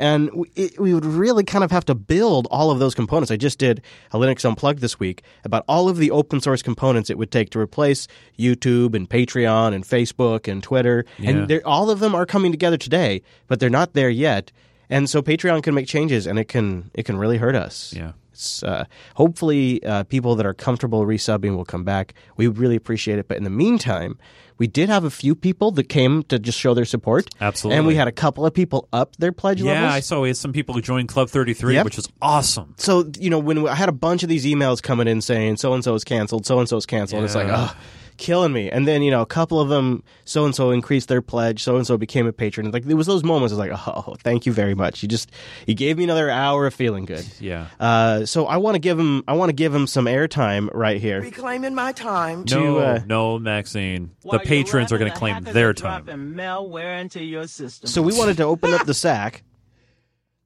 and 0.00 0.30
we, 0.32 0.50
it, 0.56 0.80
we 0.80 0.94
would 0.94 1.04
really 1.04 1.44
kind 1.44 1.62
of 1.62 1.70
have 1.70 1.84
to 1.84 1.94
build 1.94 2.48
all 2.50 2.70
of 2.72 2.78
those 2.80 2.94
components. 2.94 3.30
I 3.30 3.36
just 3.36 3.58
did 3.58 3.82
a 4.10 4.16
Linux 4.18 4.44
Unplugged 4.44 4.80
this 4.80 4.98
week 4.98 5.22
about 5.44 5.64
all 5.68 5.88
of 5.88 5.98
the 5.98 6.10
open 6.10 6.40
source 6.40 6.62
components 6.62 7.10
it 7.10 7.18
would 7.18 7.30
take 7.30 7.50
to 7.50 7.60
replace 7.60 8.08
YouTube 8.38 8.94
and 8.94 9.08
Patreon 9.08 9.74
and 9.74 9.84
Facebook 9.84 10.50
and 10.50 10.62
Twitter, 10.62 11.04
Yeah. 11.18 11.30
and 11.30 11.62
all 11.64 11.90
of 11.90 12.00
them 12.00 12.14
are 12.14 12.26
coming 12.26 12.50
together 12.50 12.76
today, 12.78 13.22
but 13.46 13.60
they're 13.60 13.70
not 13.70 13.92
there 13.92 14.10
yet. 14.10 14.50
And 14.88 15.08
so 15.08 15.22
Patreon 15.22 15.62
can 15.62 15.74
make 15.74 15.86
changes, 15.86 16.26
and 16.26 16.38
it 16.38 16.46
can 16.48 16.90
it 16.94 17.04
can 17.04 17.16
really 17.16 17.36
hurt 17.38 17.54
us. 17.54 17.92
Yeah. 17.96 18.12
It's 18.40 18.62
uh, 18.62 18.84
hopefully 19.16 19.84
uh, 19.84 20.04
people 20.04 20.34
that 20.36 20.46
are 20.46 20.54
comfortable 20.54 21.04
resubbing 21.04 21.56
will 21.56 21.64
come 21.66 21.84
back. 21.84 22.14
We 22.38 22.46
really 22.46 22.76
appreciate 22.76 23.18
it. 23.18 23.28
But 23.28 23.36
in 23.36 23.44
the 23.44 23.50
meantime, 23.50 24.18
we 24.56 24.66
did 24.66 24.88
have 24.88 25.04
a 25.04 25.10
few 25.10 25.34
people 25.34 25.70
that 25.72 25.84
came 25.90 26.22
to 26.24 26.38
just 26.38 26.58
show 26.58 26.72
their 26.74 26.86
support. 26.86 27.28
Absolutely. 27.40 27.76
and 27.78 27.86
we 27.86 27.94
had 27.96 28.08
a 28.08 28.12
couple 28.12 28.46
of 28.46 28.54
people 28.54 28.88
up 28.94 29.16
their 29.16 29.32
pledge 29.32 29.60
level. 29.60 29.74
Yeah, 29.74 29.80
levels. 29.82 29.96
I 29.96 30.00
saw 30.00 30.20
we 30.22 30.28
had 30.28 30.36
some 30.38 30.52
people 30.54 30.74
who 30.74 30.80
joined 30.80 31.08
Club 31.08 31.28
33, 31.28 31.74
Yep. 31.74 31.84
which 31.84 31.98
is 31.98 32.08
awesome. 32.22 32.74
So 32.78 33.10
you 33.18 33.28
know, 33.30 33.38
when 33.38 33.66
I 33.68 33.74
had 33.74 33.88
a 33.90 33.92
bunch 33.92 34.22
of 34.22 34.28
these 34.30 34.46
emails 34.46 34.82
coming 34.82 35.06
in 35.06 35.20
saying 35.20 35.58
so 35.58 35.74
and 35.74 35.84
so 35.84 35.94
is 35.94 36.04
canceled, 36.04 36.46
so 36.46 36.58
and 36.58 36.68
so 36.68 36.76
is 36.78 36.86
canceled, 36.86 37.24
it's 37.24 37.34
like, 37.34 37.48
oh, 37.50 37.74
killing 38.20 38.52
me. 38.52 38.70
And 38.70 38.86
then 38.86 39.02
you 39.02 39.10
know, 39.10 39.22
a 39.22 39.26
couple 39.26 39.58
of 39.60 39.68
them, 39.68 40.04
so 40.24 40.44
and 40.44 40.54
so 40.54 40.70
increased 40.70 41.08
their 41.08 41.22
pledge, 41.22 41.62
so 41.64 41.76
and 41.76 41.86
so 41.86 41.96
became 41.98 42.28
a 42.28 42.32
patron. 42.32 42.66
And, 42.66 42.72
Like 42.72 42.84
there 42.84 42.96
was 42.96 43.08
those 43.08 43.24
moments, 43.24 43.52
I 43.52 43.56
was 43.56 43.68
like, 43.68 43.88
oh, 43.88 44.14
thank 44.20 44.46
you 44.46 44.52
very 44.52 44.74
much. 44.74 45.02
You 45.02 45.08
just 45.08 45.32
you 45.66 45.74
gave 45.74 45.98
me 45.98 46.04
another 46.04 46.30
hour 46.30 46.66
of 46.66 46.74
feeling 46.74 47.06
good. 47.06 47.26
Yeah. 47.40 47.66
Uh, 47.80 48.26
so 48.26 48.46
I 48.46 48.58
want 48.58 48.76
to 48.76 48.78
give 48.78 48.98
him, 48.98 49.24
I 49.26 49.32
want 49.32 49.48
to 49.48 49.54
give 49.54 49.74
him 49.74 49.86
some 49.88 50.04
airtime 50.04 50.68
right 50.72 51.00
here. 51.00 51.20
Reclaiming 51.20 51.74
my 51.74 51.92
time. 51.92 52.44
No, 52.50 52.78
uh, 52.78 53.00
no, 53.06 53.38
Maxine. 53.38 54.12
The 54.30 54.38
patrons 54.38 54.92
are 54.92 54.98
going 54.98 55.10
to 55.10 55.18
claim 55.18 55.42
their 55.42 55.72
time. 55.72 56.06
malware 56.06 57.00
into 57.00 57.24
your 57.24 57.46
system. 57.46 57.88
So 57.88 58.02
we 58.02 58.16
wanted 58.16 58.36
to 58.36 58.44
open 58.44 58.72
up 58.72 58.86
the 58.86 58.94
sack. 58.94 59.42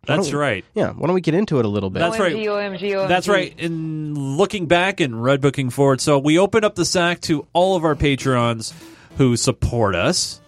Why 0.07 0.17
That's 0.17 0.31
don't- 0.31 0.41
right. 0.41 0.65
Yeah. 0.75 0.91
Why 0.93 1.07
don't 1.07 1.15
we 1.15 1.21
get 1.21 1.35
into 1.35 1.59
it 1.59 1.65
a 1.65 1.69
little 1.69 1.91
bit? 1.91 2.01
That's 2.01 2.19
right. 2.19 2.35
OMG. 2.35 3.09
That's 3.09 3.29
right. 3.29 3.55
In 3.59 4.37
looking 4.37 4.67
back 4.67 5.01
and 5.01 5.23
red 5.23 5.41
booking 5.41 5.71
forward, 5.71 6.01
so 6.01 6.19
we 6.19 6.39
open 6.39 6.65
up 6.65 6.75
the 6.75 6.85
sack 6.85 7.21
to 7.23 7.47
all 7.53 7.77
of 7.77 7.85
our 7.85 7.95
Patreons 7.95 8.73
who 9.19 9.37
support 9.37 9.95
us. 9.95 10.41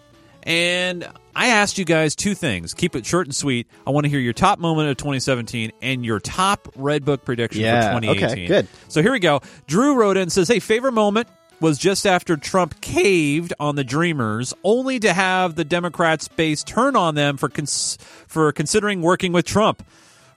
And 0.43 1.05
I 1.35 1.47
asked 1.47 1.77
you 1.77 1.83
guys 1.85 2.15
two 2.15 2.33
things. 2.33 2.73
Keep 2.73 2.95
it 2.95 3.05
short 3.05 3.27
and 3.27 3.35
sweet. 3.35 3.67
I 3.85 3.89
want 3.89 4.05
to 4.05 4.09
hear 4.09 4.19
your 4.19 4.31
top 4.33 4.59
moment 4.59 4.89
of 4.89 4.95
2017 4.97 5.71
and 5.81 6.05
your 6.05 6.19
top 6.21 6.69
red 6.75 7.03
book 7.03 7.25
prediction 7.25 7.61
Yeah, 7.63 7.93
for 7.93 8.01
2018. 8.01 8.25
okay, 8.29 8.47
good. 8.47 8.67
So 8.87 9.01
here 9.01 9.11
we 9.11 9.19
go. 9.19 9.41
Drew 9.67 9.95
wrote 9.95 10.15
in 10.17 10.29
says, 10.29 10.47
Hey, 10.47 10.59
favorite 10.59 10.93
moment 10.93 11.27
was 11.59 11.77
just 11.77 12.05
after 12.05 12.37
Trump 12.37 12.79
caved 12.81 13.53
on 13.59 13.75
the 13.75 13.83
Dreamers, 13.83 14.53
only 14.63 14.99
to 14.99 15.13
have 15.13 15.55
the 15.55 15.63
Democrats' 15.63 16.27
base 16.27 16.63
turn 16.63 16.95
on 16.95 17.15
them 17.15 17.37
for 17.37 17.49
cons- 17.49 17.97
for 18.27 18.51
considering 18.51 19.01
working 19.01 19.31
with 19.33 19.45
Trump. 19.45 19.83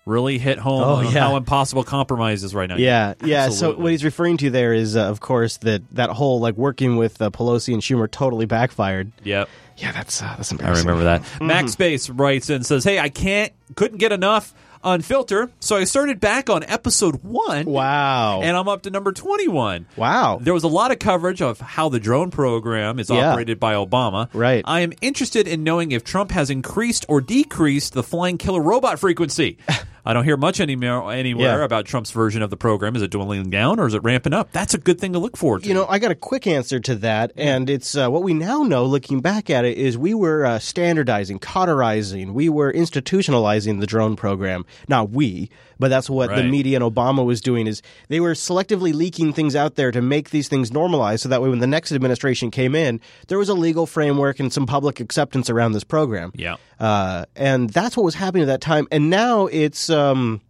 Really 0.07 0.39
hit 0.39 0.59
home 0.59 0.83
Oh, 0.83 1.01
yeah. 1.03 1.11
how 1.21 1.37
impossible 1.37 1.85
compromise 1.85 2.43
is 2.43 2.55
right 2.55 2.68
now. 2.68 2.77
Yeah, 2.77 3.14
yeah. 3.23 3.51
So 3.51 3.75
what 3.77 3.91
he's 3.93 4.03
referring 4.03 4.39
to 4.39 4.51
there 4.51 4.73
is, 4.73 4.97
uh, 4.97 5.03
of 5.05 5.21
course, 5.21 5.59
that 5.59 5.83
that 5.95 6.09
whole 6.11 6.41
like 6.41 6.57
working 6.57 6.97
with 6.97 7.21
uh, 7.21 7.29
Pelosi 7.31 7.75
and 7.75 7.83
Schumer 7.83 8.11
totally 8.11 8.47
backfired. 8.47 9.12
Yep. 9.25 9.49
Yeah, 9.77 9.93
that's 9.93 10.23
uh, 10.23 10.35
that's 10.37 10.53
I 10.55 10.71
remember 10.71 11.05
that. 11.05 11.23
Mhm. 11.39 11.47
Max 11.47 11.73
Space 11.73 12.09
writes 12.09 12.49
in 12.49 12.57
and 12.57 12.66
says, 12.66 12.83
"Hey, 12.83 12.99
I 12.99 13.11
can't 13.11 13.53
couldn't 13.77 13.99
get 13.99 14.11
enough 14.11 14.55
Unfilter, 14.85 15.51
so 15.61 15.76
I 15.76 15.85
started 15.85 16.20
back 16.20 16.49
on 16.49 16.62
episode 16.64 17.22
1. 17.22 17.66
Wow. 17.66 18.41
And 18.43 18.57
I'm 18.57 18.66
up 18.68 18.83
to 18.83 18.91
number 18.91 19.12
21. 19.12 19.87
Wow. 19.97 20.39
There 20.41 20.55
was 20.55 20.64
a 20.64 20.68
lot 20.68 20.91
of 20.91 20.99
coverage 20.99 21.43
of 21.43 21.61
how 21.61 21.91
the 21.91 22.01
drone 22.01 22.31
program 22.31 22.99
is 22.99 23.11
Yeah. 23.11 23.31
operated 23.33 23.61
by 23.61 23.74
Obama. 23.74 24.28
Right. 24.33 24.64
I 24.66 24.81
am 24.81 24.93
interested 25.03 25.47
in 25.47 25.64
knowing 25.64 25.93
if 25.93 26.03
Trump 26.03 26.31
has 26.31 26.49
increased 26.49 27.05
or 27.09 27.20
decreased 27.20 27.93
the 27.93 28.03
flying 28.03 28.39
killer 28.39 28.62
robot 28.62 28.99
frequency. 28.99 29.59
I 30.05 30.12
don't 30.12 30.24
hear 30.24 30.36
much 30.36 30.61
anymore 30.61 31.12
anywhere 31.12 31.59
Yeah. 31.59 31.64
about 31.64 31.84
Trump's 31.84 32.11
version 32.11 32.42
of 32.42 32.51
the 32.51 32.57
program. 32.57 32.96
Is 32.96 33.03
it 33.03 33.11
dwindling 33.11 33.51
down 33.51 33.78
or 33.78 33.86
is 33.86 33.94
it 33.94 34.03
ramping 34.03 34.32
up? 34.32 34.51
That's 34.53 34.74
a 34.74 34.78
good 34.78 35.01
thing 35.01 35.12
to 35.12 35.18
look 35.18 35.36
forward 35.36 35.62
to. 35.62 35.68
You 35.68 35.74
know, 35.74 35.86
I 35.88 35.98
got 35.98 36.11
a 36.11 36.14
quick 36.14 36.46
answer 36.46 36.80
to 36.80 36.94
that, 36.96 37.32
and 37.36 37.68
it's 37.68 37.94
uh, 37.96 38.09
what 38.09 38.22
we 38.22 38.32
now 38.34 38.62
know, 38.62 38.84
looking 38.84 39.20
back 39.20 39.51
at 39.51 39.64
it, 39.64 39.76
is 39.76 39.98
we 39.98 40.14
were 40.14 40.44
uh, 40.46 40.59
standardizing, 40.59 41.38
cauterizing, 41.38 42.32
we 42.34 42.48
were 42.48 42.72
institutionalizing 42.72 43.80
the 43.80 43.86
drone 43.86 44.16
program. 44.16 44.64
Not 44.88 45.11
we, 45.11 45.51
but 45.81 45.89
that's 45.89 46.09
what 46.09 46.28
the 46.37 46.45
media 46.45 46.81
and 46.81 46.85
Obama 46.85 47.24
was 47.24 47.41
doing. 47.41 47.66
Is 47.66 47.83
they 48.09 48.20
were 48.20 48.35
selectively 48.35 48.95
leaking 48.95 49.33
things 49.33 49.57
out 49.57 49.74
there 49.74 49.91
to 49.91 50.01
make 50.01 50.31
these 50.31 50.47
things 50.47 50.70
normalized, 50.70 51.22
so 51.22 51.28
that 51.28 51.43
way 51.43 51.49
when 51.49 51.59
the 51.59 51.66
next 51.66 51.91
administration 51.91 52.51
came 52.53 52.74
in, 52.76 53.01
there 53.26 53.39
was 53.39 53.49
a 53.49 53.55
legal 53.55 53.87
framework 53.87 54.39
and 54.39 54.53
some 54.53 54.66
public 54.66 55.01
acceptance 55.01 55.51
around 55.51 55.72
this 55.72 55.85
program. 55.85 56.31
Yeah. 56.37 56.57
uh, 56.78 57.24
and 57.35 57.70
that's 57.70 57.97
what 57.97 58.05
was 58.05 58.14
happening 58.14 58.43
at 58.43 58.47
that 58.47 58.61
time. 58.61 58.87
And 58.93 59.11
now 59.11 59.47
it's. 59.47 59.91
Um, 59.91 60.43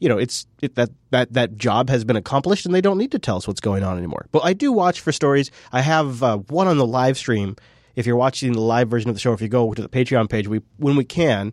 you 0.00 0.08
know, 0.08 0.16
it's 0.16 0.46
it, 0.62 0.76
that 0.76 0.90
that 1.10 1.32
that 1.32 1.56
job 1.56 1.90
has 1.90 2.04
been 2.04 2.16
accomplished, 2.16 2.64
and 2.64 2.74
they 2.74 2.80
don't 2.80 2.98
need 2.98 3.10
to 3.12 3.18
tell 3.18 3.36
us 3.36 3.48
what's 3.48 3.60
going 3.60 3.82
on 3.82 3.98
anymore. 3.98 4.26
But 4.30 4.44
I 4.44 4.52
do 4.52 4.72
watch 4.72 5.00
for 5.00 5.10
stories. 5.10 5.50
I 5.72 5.80
have 5.80 6.22
uh, 6.22 6.38
one 6.38 6.68
on 6.68 6.78
the 6.78 6.86
live 6.86 7.18
stream. 7.18 7.56
If 7.96 8.06
you're 8.06 8.16
watching 8.16 8.52
the 8.52 8.60
live 8.60 8.88
version 8.88 9.10
of 9.10 9.16
the 9.16 9.20
show, 9.20 9.32
if 9.32 9.42
you 9.42 9.48
go 9.48 9.74
to 9.74 9.82
the 9.82 9.88
Patreon 9.88 10.30
page, 10.30 10.46
we 10.46 10.60
when 10.76 10.94
we 10.94 11.04
can, 11.04 11.52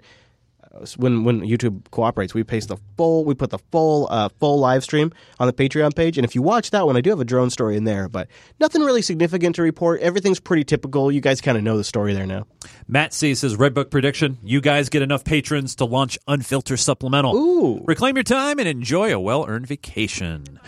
when 0.97 1.23
when 1.23 1.41
YouTube 1.41 1.89
cooperates, 1.91 2.33
we 2.33 2.43
paste 2.43 2.67
the 2.69 2.77
full. 2.97 3.25
We 3.25 3.33
put 3.33 3.49
the 3.49 3.59
full 3.71 4.07
uh, 4.09 4.29
full 4.39 4.59
live 4.59 4.83
stream 4.83 5.11
on 5.39 5.47
the 5.47 5.53
Patreon 5.53 5.95
page, 5.95 6.17
and 6.17 6.25
if 6.25 6.35
you 6.35 6.41
watch 6.41 6.71
that 6.71 6.85
one, 6.85 6.97
I 6.97 7.01
do 7.01 7.09
have 7.09 7.19
a 7.19 7.25
drone 7.25 7.49
story 7.49 7.77
in 7.77 7.83
there, 7.83 8.09
but 8.09 8.27
nothing 8.59 8.81
really 8.81 9.01
significant 9.01 9.55
to 9.55 9.61
report. 9.61 10.01
Everything's 10.01 10.39
pretty 10.39 10.63
typical. 10.63 11.11
You 11.11 11.21
guys 11.21 11.41
kind 11.41 11.57
of 11.57 11.63
know 11.63 11.77
the 11.77 11.83
story 11.83 12.13
there 12.13 12.25
now. 12.25 12.45
Matt 12.87 13.13
C 13.13 13.35
says 13.35 13.55
Red 13.55 13.73
Book 13.73 13.89
prediction: 13.89 14.37
You 14.43 14.61
guys 14.61 14.89
get 14.89 15.01
enough 15.01 15.23
patrons 15.23 15.75
to 15.75 15.85
launch 15.85 16.17
Unfiltered 16.27 16.79
Supplemental. 16.79 17.35
Ooh, 17.35 17.83
reclaim 17.85 18.15
your 18.15 18.23
time 18.23 18.59
and 18.59 18.67
enjoy 18.67 19.13
a 19.13 19.19
well-earned 19.19 19.67
vacation. 19.67 20.59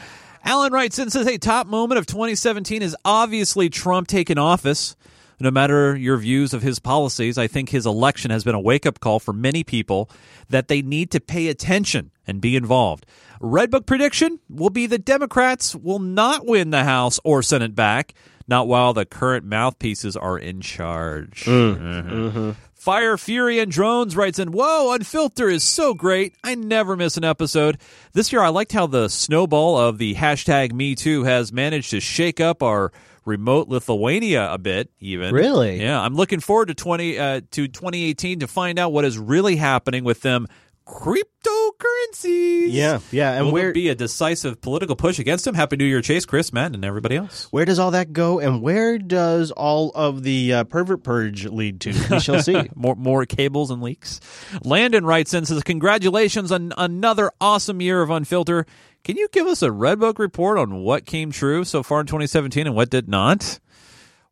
Alan 0.43 0.71
writes 0.71 0.97
in 0.97 1.03
and 1.03 1.11
says, 1.11 1.27
"Hey, 1.27 1.37
top 1.37 1.67
moment 1.67 1.99
of 1.99 2.05
2017 2.05 2.81
is 2.81 2.95
obviously 3.03 3.69
Trump 3.69 4.07
taking 4.07 4.37
office. 4.37 4.95
No 5.39 5.51
matter 5.51 5.95
your 5.95 6.17
views 6.17 6.53
of 6.53 6.63
his 6.63 6.79
policies, 6.79 7.37
I 7.37 7.47
think 7.47 7.69
his 7.69 7.85
election 7.85 8.31
has 8.31 8.43
been 8.43 8.55
a 8.55 8.59
wake-up 8.59 8.99
call 8.99 9.19
for 9.19 9.33
many 9.33 9.63
people 9.63 10.09
that 10.49 10.67
they 10.67 10.81
need 10.81 11.11
to 11.11 11.19
pay 11.19 11.47
attention 11.47 12.11
and 12.25 12.41
be 12.41 12.55
involved." 12.55 13.05
Red 13.39 13.69
Book 13.69 13.85
prediction 13.85 14.39
will 14.49 14.71
be 14.71 14.87
the 14.87 14.97
Democrats 14.97 15.75
will 15.75 15.99
not 15.99 16.47
win 16.47 16.71
the 16.71 16.85
House 16.85 17.19
or 17.23 17.43
Senate 17.43 17.75
back, 17.75 18.15
not 18.47 18.67
while 18.67 18.93
the 18.93 19.05
current 19.05 19.45
mouthpieces 19.45 20.17
are 20.17 20.39
in 20.39 20.61
charge. 20.61 21.43
Mhm. 21.45 22.55
Fire, 22.73 23.17
Fury, 23.17 23.59
and 23.59 23.71
Drones 23.71 24.15
writes 24.15 24.39
in, 24.39 24.53
Whoa, 24.53 24.95
Unfilter 24.97 25.51
is 25.51 25.63
so 25.63 25.93
great. 25.93 26.33
I 26.43 26.55
never 26.55 26.95
miss 26.95 27.17
an 27.17 27.25
episode. 27.25 27.77
This 28.13 28.31
year, 28.31 28.41
I 28.41 28.47
liked 28.47 28.71
how 28.71 28.87
the 28.87 29.09
snowball 29.09 29.77
of 29.77 29.97
the 29.97 30.15
hashtag 30.15 30.71
MeToo 30.71 31.25
has 31.25 31.51
managed 31.51 31.91
to 31.91 31.99
shake 31.99 32.39
up 32.39 32.63
our 32.63 32.93
remote 33.27 33.67
Lithuania 33.67 34.51
a 34.51 34.57
bit, 34.57 34.89
even. 34.99 35.33
Really? 35.33 35.81
Yeah, 35.81 36.01
I'm 36.01 36.15
looking 36.15 36.39
forward 36.39 36.69
to 36.69 36.73
20 36.73 37.19
uh, 37.19 37.41
to 37.51 37.67
2018 37.67 38.39
to 38.39 38.47
find 38.47 38.79
out 38.79 38.91
what 38.93 39.05
is 39.05 39.19
really 39.19 39.57
happening 39.57 40.03
with 40.03 40.21
them 40.21 40.47
cryptocurrencies. 40.87 42.71
Yeah, 42.71 42.99
yeah, 43.11 43.33
and 43.33 43.47
Will 43.47 43.53
where 43.53 43.63
there 43.63 43.73
be 43.73 43.89
a 43.89 43.95
decisive 43.95 44.61
political 44.61 44.95
push 44.95 45.19
against 45.19 45.45
him? 45.45 45.53
Happy 45.53 45.75
New 45.75 45.85
Year, 45.85 46.01
Chase, 46.01 46.25
Chris, 46.25 46.53
Matt, 46.53 46.73
and 46.73 46.85
everybody 46.85 47.17
else. 47.17 47.47
Where 47.51 47.65
does 47.65 47.77
all 47.77 47.91
that 47.91 48.13
go, 48.13 48.39
and 48.39 48.61
where 48.61 48.97
does 48.97 49.51
all 49.51 49.91
of 49.93 50.23
the 50.23 50.53
uh, 50.53 50.63
pervert 50.63 51.03
purge 51.03 51.45
lead 51.45 51.81
to? 51.81 51.93
We 52.09 52.19
shall 52.19 52.41
see. 52.41 52.69
more 52.75 52.95
more 52.95 53.25
cables 53.25 53.69
and 53.69 53.81
leaks. 53.81 54.19
Landon 54.63 55.05
writes 55.05 55.33
in 55.33 55.45
says, 55.45 55.61
"Congratulations 55.63 56.51
on 56.51 56.73
another 56.77 57.31
awesome 57.41 57.81
year 57.81 58.01
of 58.01 58.09
Unfilter. 58.09 58.65
Can 59.03 59.17
you 59.17 59.27
give 59.31 59.47
us 59.47 59.61
a 59.61 59.71
Red 59.71 59.99
Book 59.99 60.19
report 60.19 60.57
on 60.57 60.79
what 60.79 61.05
came 61.05 61.31
true 61.31 61.63
so 61.63 61.83
far 61.83 62.01
in 62.01 62.07
2017 62.07 62.65
and 62.65 62.75
what 62.75 62.89
did 62.89 63.07
not?" 63.07 63.59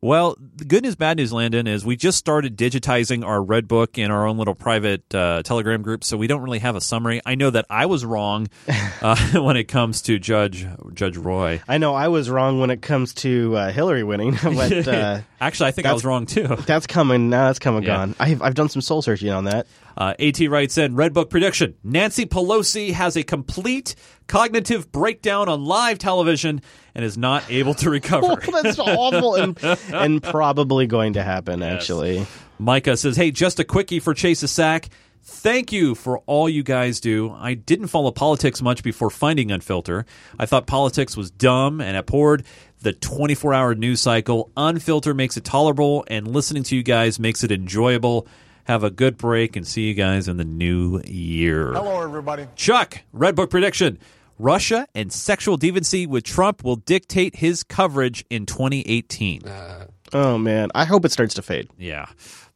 Well, 0.06 0.36
the 0.38 0.64
good 0.64 0.84
news, 0.84 0.94
bad 0.94 1.16
news, 1.16 1.32
Landon, 1.32 1.66
is 1.66 1.84
we 1.84 1.96
just 1.96 2.16
started 2.16 2.56
digitizing 2.56 3.26
our 3.26 3.42
Red 3.42 3.66
Book 3.66 3.98
in 3.98 4.12
our 4.12 4.24
own 4.24 4.38
little 4.38 4.54
private 4.54 5.12
uh, 5.12 5.42
Telegram 5.42 5.82
group, 5.82 6.04
so 6.04 6.16
we 6.16 6.28
don't 6.28 6.42
really 6.42 6.60
have 6.60 6.76
a 6.76 6.80
summary. 6.80 7.20
I 7.26 7.34
know 7.34 7.50
that 7.50 7.66
I 7.68 7.86
was 7.86 8.04
wrong 8.04 8.46
uh, 9.02 9.16
when 9.42 9.56
it 9.56 9.64
comes 9.64 10.02
to 10.02 10.20
Judge 10.20 10.64
Judge 10.94 11.16
Roy. 11.16 11.60
I 11.66 11.78
know 11.78 11.96
I 11.96 12.06
was 12.06 12.30
wrong 12.30 12.60
when 12.60 12.70
it 12.70 12.82
comes 12.82 13.14
to 13.14 13.56
uh, 13.56 13.72
Hillary 13.72 14.04
winning, 14.04 14.38
but 14.44 14.86
uh, 14.86 15.22
Actually, 15.40 15.70
I 15.70 15.72
think 15.72 15.88
I 15.88 15.92
was 15.92 16.04
wrong 16.04 16.24
too. 16.24 16.54
That's 16.54 16.86
coming. 16.86 17.28
Now 17.28 17.48
that's 17.48 17.58
coming 17.58 17.82
Yeah. 17.82 17.96
gone. 17.96 18.14
I've 18.20 18.42
I've 18.42 18.54
done 18.54 18.68
some 18.68 18.82
soul 18.82 19.02
searching 19.02 19.30
on 19.30 19.46
that. 19.46 19.66
Uh, 19.96 20.14
AT 20.18 20.38
writes 20.48 20.76
in 20.76 20.94
Red 20.94 21.14
Book 21.14 21.30
prediction 21.30 21.74
Nancy 21.82 22.26
Pelosi 22.26 22.92
has 22.92 23.16
a 23.16 23.22
complete 23.22 23.94
cognitive 24.26 24.92
breakdown 24.92 25.48
on 25.48 25.64
live 25.64 25.98
television 25.98 26.60
and 26.94 27.04
is 27.04 27.16
not 27.16 27.50
able 27.50 27.74
to 27.74 27.90
recover. 27.98 28.26
Oh, 28.32 28.36
that's 28.62 28.78
awful 28.78 29.34
and 29.34 29.58
and 29.92 30.22
probably 30.22 30.86
going 30.86 31.14
to 31.14 31.22
happen. 31.22 31.62
Actually, 31.62 32.26
Micah 32.58 32.96
says, 32.96 33.16
Hey, 33.16 33.30
just 33.30 33.58
a 33.58 33.64
quickie 33.64 34.00
for 34.00 34.14
Chase 34.14 34.42
a 34.42 34.48
Sack. 34.48 34.88
Thank 35.28 35.72
you 35.72 35.96
for 35.96 36.18
all 36.26 36.48
you 36.48 36.62
guys 36.62 37.00
do. 37.00 37.32
I 37.32 37.54
didn't 37.54 37.88
follow 37.88 38.12
politics 38.12 38.62
much 38.62 38.84
before 38.84 39.10
finding 39.10 39.48
Unfilter. 39.48 40.04
I 40.38 40.46
thought 40.46 40.68
politics 40.68 41.16
was 41.16 41.32
dumb 41.32 41.80
and 41.80 41.96
abhorred 41.96 42.44
the 42.82 42.92
24 42.92 43.52
hour 43.52 43.74
news 43.74 44.00
cycle. 44.00 44.52
Unfilter 44.56 45.16
makes 45.16 45.36
it 45.36 45.42
tolerable, 45.42 46.04
and 46.06 46.28
listening 46.28 46.62
to 46.64 46.76
you 46.76 46.84
guys 46.84 47.18
makes 47.18 47.42
it 47.42 47.50
enjoyable. 47.50 48.28
Have 48.66 48.82
a 48.82 48.90
good 48.90 49.16
break 49.16 49.54
and 49.54 49.64
see 49.64 49.82
you 49.82 49.94
guys 49.94 50.26
in 50.26 50.38
the 50.38 50.44
new 50.44 51.00
year. 51.06 51.72
Hello, 51.72 52.02
everybody. 52.02 52.48
Chuck, 52.56 52.98
Red 53.12 53.36
Book 53.36 53.48
prediction. 53.48 54.00
Russia 54.40 54.88
and 54.92 55.12
sexual 55.12 55.56
deviancy 55.56 56.04
with 56.04 56.24
Trump 56.24 56.64
will 56.64 56.74
dictate 56.74 57.36
his 57.36 57.62
coverage 57.62 58.24
in 58.28 58.44
2018. 58.44 59.46
Uh, 59.46 59.86
oh 60.12 60.36
man, 60.36 60.70
I 60.74 60.84
hope 60.84 61.04
it 61.04 61.12
starts 61.12 61.34
to 61.34 61.42
fade. 61.42 61.70
Yeah. 61.78 62.06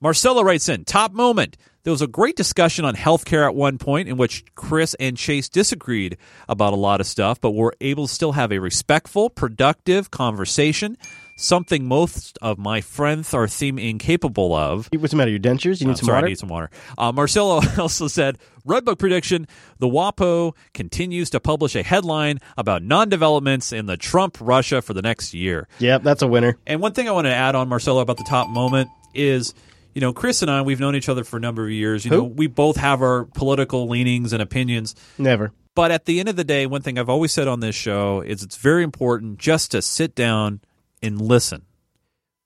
Marcella 0.01 0.43
writes 0.45 0.69
in 0.69 0.85
top 0.85 1.13
moment 1.13 1.57
There 1.85 1.93
was 1.93 2.03
a 2.03 2.09
great 2.09 2.35
discussion 2.35 2.85
on 2.85 2.97
healthcare 2.97 3.47
at 3.47 3.55
one 3.55 3.79
point 3.79 4.09
in 4.09 4.17
which 4.17 4.45
Chris 4.57 4.95
and 4.99 5.17
Chase 5.17 5.49
disagreed 5.49 6.19
about 6.49 6.73
a 6.73 6.77
lot 6.77 7.01
of 7.01 7.07
stuff, 7.07 7.41
but 7.41 7.53
were 7.53 7.75
able 7.81 8.09
to 8.09 8.13
still 8.13 8.33
have 8.33 8.51
a 8.51 8.59
respectful, 8.59 9.31
productive 9.31 10.11
conversation. 10.11 10.99
Something 11.41 11.87
most 11.87 12.39
of 12.43 12.59
my 12.59 12.83
friends 12.83 13.33
are 13.33 13.49
seem 13.49 13.79
incapable 13.79 14.55
of. 14.55 14.91
What's 14.93 15.13
the 15.13 15.17
matter? 15.17 15.31
Your 15.31 15.41
dentures? 15.41 15.81
You 15.81 15.87
need 15.87 15.93
I'm 15.93 15.97
some 15.97 16.05
sorry, 16.05 16.17
water? 16.17 16.27
I 16.27 16.29
need 16.29 16.39
some 16.39 16.49
water. 16.51 16.71
Uh, 16.99 17.13
Marcelo 17.13 17.63
also 17.79 18.09
said, 18.09 18.37
Redbook 18.67 18.99
prediction: 18.99 19.49
the 19.79 19.87
WAPO 19.89 20.55
continues 20.75 21.31
to 21.31 21.41
publish 21.41 21.75
a 21.75 21.83
headline 21.83 22.41
about 22.59 22.83
non-developments 22.83 23.73
in 23.73 23.87
the 23.87 23.97
Trump 23.97 24.37
Russia 24.39 24.83
for 24.83 24.93
the 24.93 25.01
next 25.01 25.33
year. 25.33 25.67
Yep, 25.79 26.03
that's 26.03 26.21
a 26.21 26.27
winner. 26.27 26.59
And 26.67 26.83
one 26.83 26.93
thing 26.93 27.09
I 27.09 27.13
want 27.13 27.27
to 27.27 27.35
add 27.35 27.55
on 27.55 27.71
Marcelo 27.71 28.01
about 28.03 28.19
the 28.19 28.25
top 28.25 28.51
moment 28.51 28.91
is, 29.15 29.55
you 29.95 30.03
know, 30.03 30.13
Chris 30.13 30.43
and 30.43 30.51
I, 30.51 30.61
we've 30.61 30.79
known 30.79 30.95
each 30.95 31.09
other 31.09 31.25
for 31.25 31.39
a 31.39 31.41
number 31.41 31.65
of 31.65 31.71
years. 31.71 32.05
You 32.05 32.11
Who? 32.11 32.17
know, 32.19 32.25
we 32.25 32.49
both 32.49 32.77
have 32.77 33.01
our 33.01 33.25
political 33.25 33.89
leanings 33.89 34.35
and 34.35 34.43
opinions. 34.43 34.95
Never. 35.17 35.53
But 35.75 35.91
at 35.91 36.05
the 36.05 36.21
end 36.21 36.29
of 36.29 36.37
the 36.37 36.45
day, 36.45 36.67
one 36.67 36.83
thing 36.83 36.99
I've 36.99 37.09
always 37.09 37.33
said 37.33 37.49
on 37.49 37.61
this 37.61 37.75
show 37.75 38.21
is 38.21 38.43
it's 38.43 38.59
very 38.59 38.83
important 38.83 39.39
just 39.39 39.71
to 39.71 39.81
sit 39.81 40.15
down 40.15 40.61
and 41.03 41.21
listen. 41.21 41.67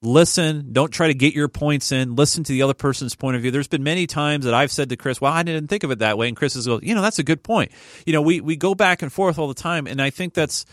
Listen, 0.03 0.73
don't 0.73 0.91
try 0.91 1.07
to 1.07 1.15
get 1.15 1.35
your 1.35 1.49
points 1.49 1.91
in. 1.91 2.15
Listen 2.15 2.45
to 2.45 2.53
the 2.53 2.61
other 2.61 2.75
person's 2.75 3.15
point 3.15 3.37
of 3.37 3.43
view. 3.43 3.51
There's 3.51 3.69
been 3.69 3.83
many 3.83 4.07
times 4.07 4.45
that 4.45 4.53
I've 4.53 4.71
said 4.71 4.91
to 4.91 4.97
Chris, 4.97 5.19
"Well, 5.19 5.33
I 5.33 5.43
didn't 5.43 5.69
think 5.69 5.83
of 5.83 5.91
it 5.91 6.01
that 6.01 6.19
way," 6.19 6.29
and 6.29 6.37
Chris 6.37 6.55
has 6.55 6.67
go, 6.67 6.79
"You 6.83 6.95
know, 6.95 7.01
that's 7.01 7.19
a 7.19 7.23
good 7.23 7.43
point." 7.43 7.73
You 8.05 8.13
know, 8.13 8.21
we 8.21 8.43
we 8.43 8.57
go 8.57 8.75
back 8.75 9.01
and 9.01 9.11
forth 9.11 9.39
all 9.39 9.49
the 9.49 9.55
time, 9.55 9.87
and 9.87 10.03
I 10.03 10.11
think 10.11 10.35
that's 10.35 10.67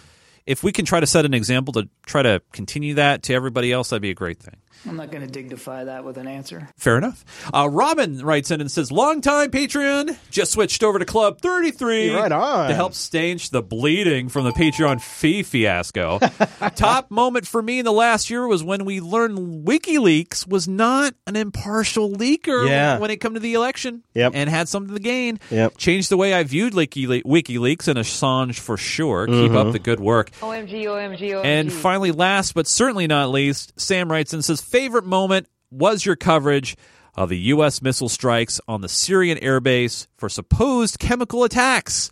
if 0.45 0.63
we 0.63 0.71
can 0.71 0.85
try 0.85 0.99
to 0.99 1.07
set 1.07 1.25
an 1.25 1.33
example 1.33 1.73
to 1.73 1.87
try 2.05 2.21
to 2.23 2.41
continue 2.51 2.95
that 2.95 3.23
to 3.23 3.33
everybody 3.33 3.71
else, 3.71 3.89
that'd 3.89 4.01
be 4.01 4.09
a 4.11 4.15
great 4.15 4.39
thing. 4.39 4.55
I'm 4.89 4.95
not 4.95 5.11
going 5.11 5.23
to 5.23 5.31
dignify 5.31 5.83
that 5.83 6.03
with 6.03 6.17
an 6.17 6.27
answer. 6.27 6.67
Fair 6.75 6.97
enough. 6.97 7.23
Uh, 7.53 7.69
Robin 7.71 8.17
writes 8.25 8.49
in 8.49 8.61
and 8.61 8.71
says, 8.71 8.91
"Long 8.91 9.21
time 9.21 9.51
Patreon, 9.51 10.17
just 10.31 10.53
switched 10.53 10.81
over 10.83 10.97
to 10.97 11.05
Club 11.05 11.39
33 11.39 12.11
Right 12.15 12.31
on. 12.31 12.67
to 12.69 12.73
help 12.73 12.95
stanch 12.95 13.51
the 13.51 13.61
bleeding 13.61 14.27
from 14.27 14.43
the 14.45 14.51
Patreon 14.51 14.99
fee 14.99 15.43
fiasco. 15.43 16.17
Top 16.75 17.11
moment 17.11 17.45
for 17.45 17.61
me 17.61 17.77
in 17.77 17.85
the 17.85 17.91
last 17.91 18.31
year 18.31 18.47
was 18.47 18.63
when 18.63 18.83
we 18.83 19.01
learned 19.01 19.67
WikiLeaks 19.67 20.47
was 20.47 20.67
not 20.67 21.13
an 21.27 21.35
impartial 21.35 22.09
leaker 22.11 22.67
Yeah. 22.67 22.97
when 22.97 23.11
it 23.11 23.17
come 23.17 23.35
to 23.35 23.39
the 23.39 23.53
election, 23.53 24.01
Yep. 24.15 24.31
and 24.33 24.49
had 24.49 24.67
something 24.67 24.95
to 24.95 24.99
gain. 25.01 25.39
Yep. 25.51 25.77
Changed 25.77 26.09
the 26.09 26.17
way 26.17 26.33
I 26.33 26.41
viewed 26.41 26.73
WikiLeaks, 26.73 27.23
WikiLeaks 27.23 27.87
and 27.87 27.99
Assange 27.99 28.57
for 28.57 28.77
sure. 28.77 29.27
Keep 29.27 29.51
up 29.51 29.67
Mhm. 29.67 29.71
the 29.73 29.79
good 29.79 29.99
work." 29.99 30.30
OMG, 30.39 30.83
OMG, 30.85 31.19
OMG. 31.19 31.45
And 31.45 31.71
finally, 31.71 32.11
last 32.11 32.53
but 32.53 32.67
certainly 32.67 33.07
not 33.07 33.29
least, 33.29 33.79
Sam 33.79 34.11
writes 34.11 34.33
and 34.33 34.43
says, 34.43 34.61
favorite 34.61 35.05
moment 35.05 35.47
was 35.69 36.05
your 36.05 36.15
coverage 36.15 36.75
of 37.15 37.29
the 37.29 37.37
U.S. 37.37 37.81
missile 37.81 38.09
strikes 38.09 38.61
on 38.67 38.81
the 38.81 38.89
Syrian 38.89 39.37
airbase 39.39 40.07
for 40.17 40.29
supposed 40.29 40.97
chemical 40.99 41.43
attacks. 41.43 42.09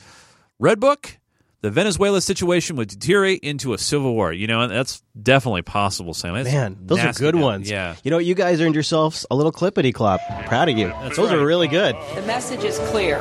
Red 0.60 0.80
Book, 0.80 1.18
the 1.62 1.70
Venezuela 1.72 2.22
situation 2.22 2.76
would 2.76 2.90
deteriorate 2.90 3.40
into 3.42 3.74
a 3.74 3.78
civil 3.78 4.14
war. 4.14 4.32
You 4.34 4.48
know, 4.48 4.62
and 4.62 4.72
that's 4.72 5.02
definitely 5.22 5.62
possible, 5.62 6.14
Sam. 6.14 6.34
That's 6.36 6.52
Man, 6.52 6.78
those 6.82 7.00
are 7.00 7.14
good 7.14 7.36
now. 7.36 7.42
ones. 7.42 7.70
Yeah. 7.70 7.96
You 8.04 8.12
know, 8.12 8.18
you 8.18 8.36
guys 8.36 8.60
earned 8.62 8.76
yourselves 8.76 9.26
a 9.32 9.36
little 9.36 9.52
clippity 9.52 9.94
clop. 9.94 10.20
Proud 10.46 10.70
of 10.70 10.78
you. 10.78 10.94
those 11.16 11.32
are 11.32 11.46
really 11.46 11.68
good. 11.68 11.96
The 12.16 12.22
message 12.24 12.64
is 12.64 12.78
clear. 12.90 13.20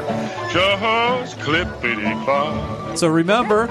Just 0.53 1.39
clippity 1.39 2.25
clop. 2.25 2.97
So 2.99 3.07
remember, 3.09 3.67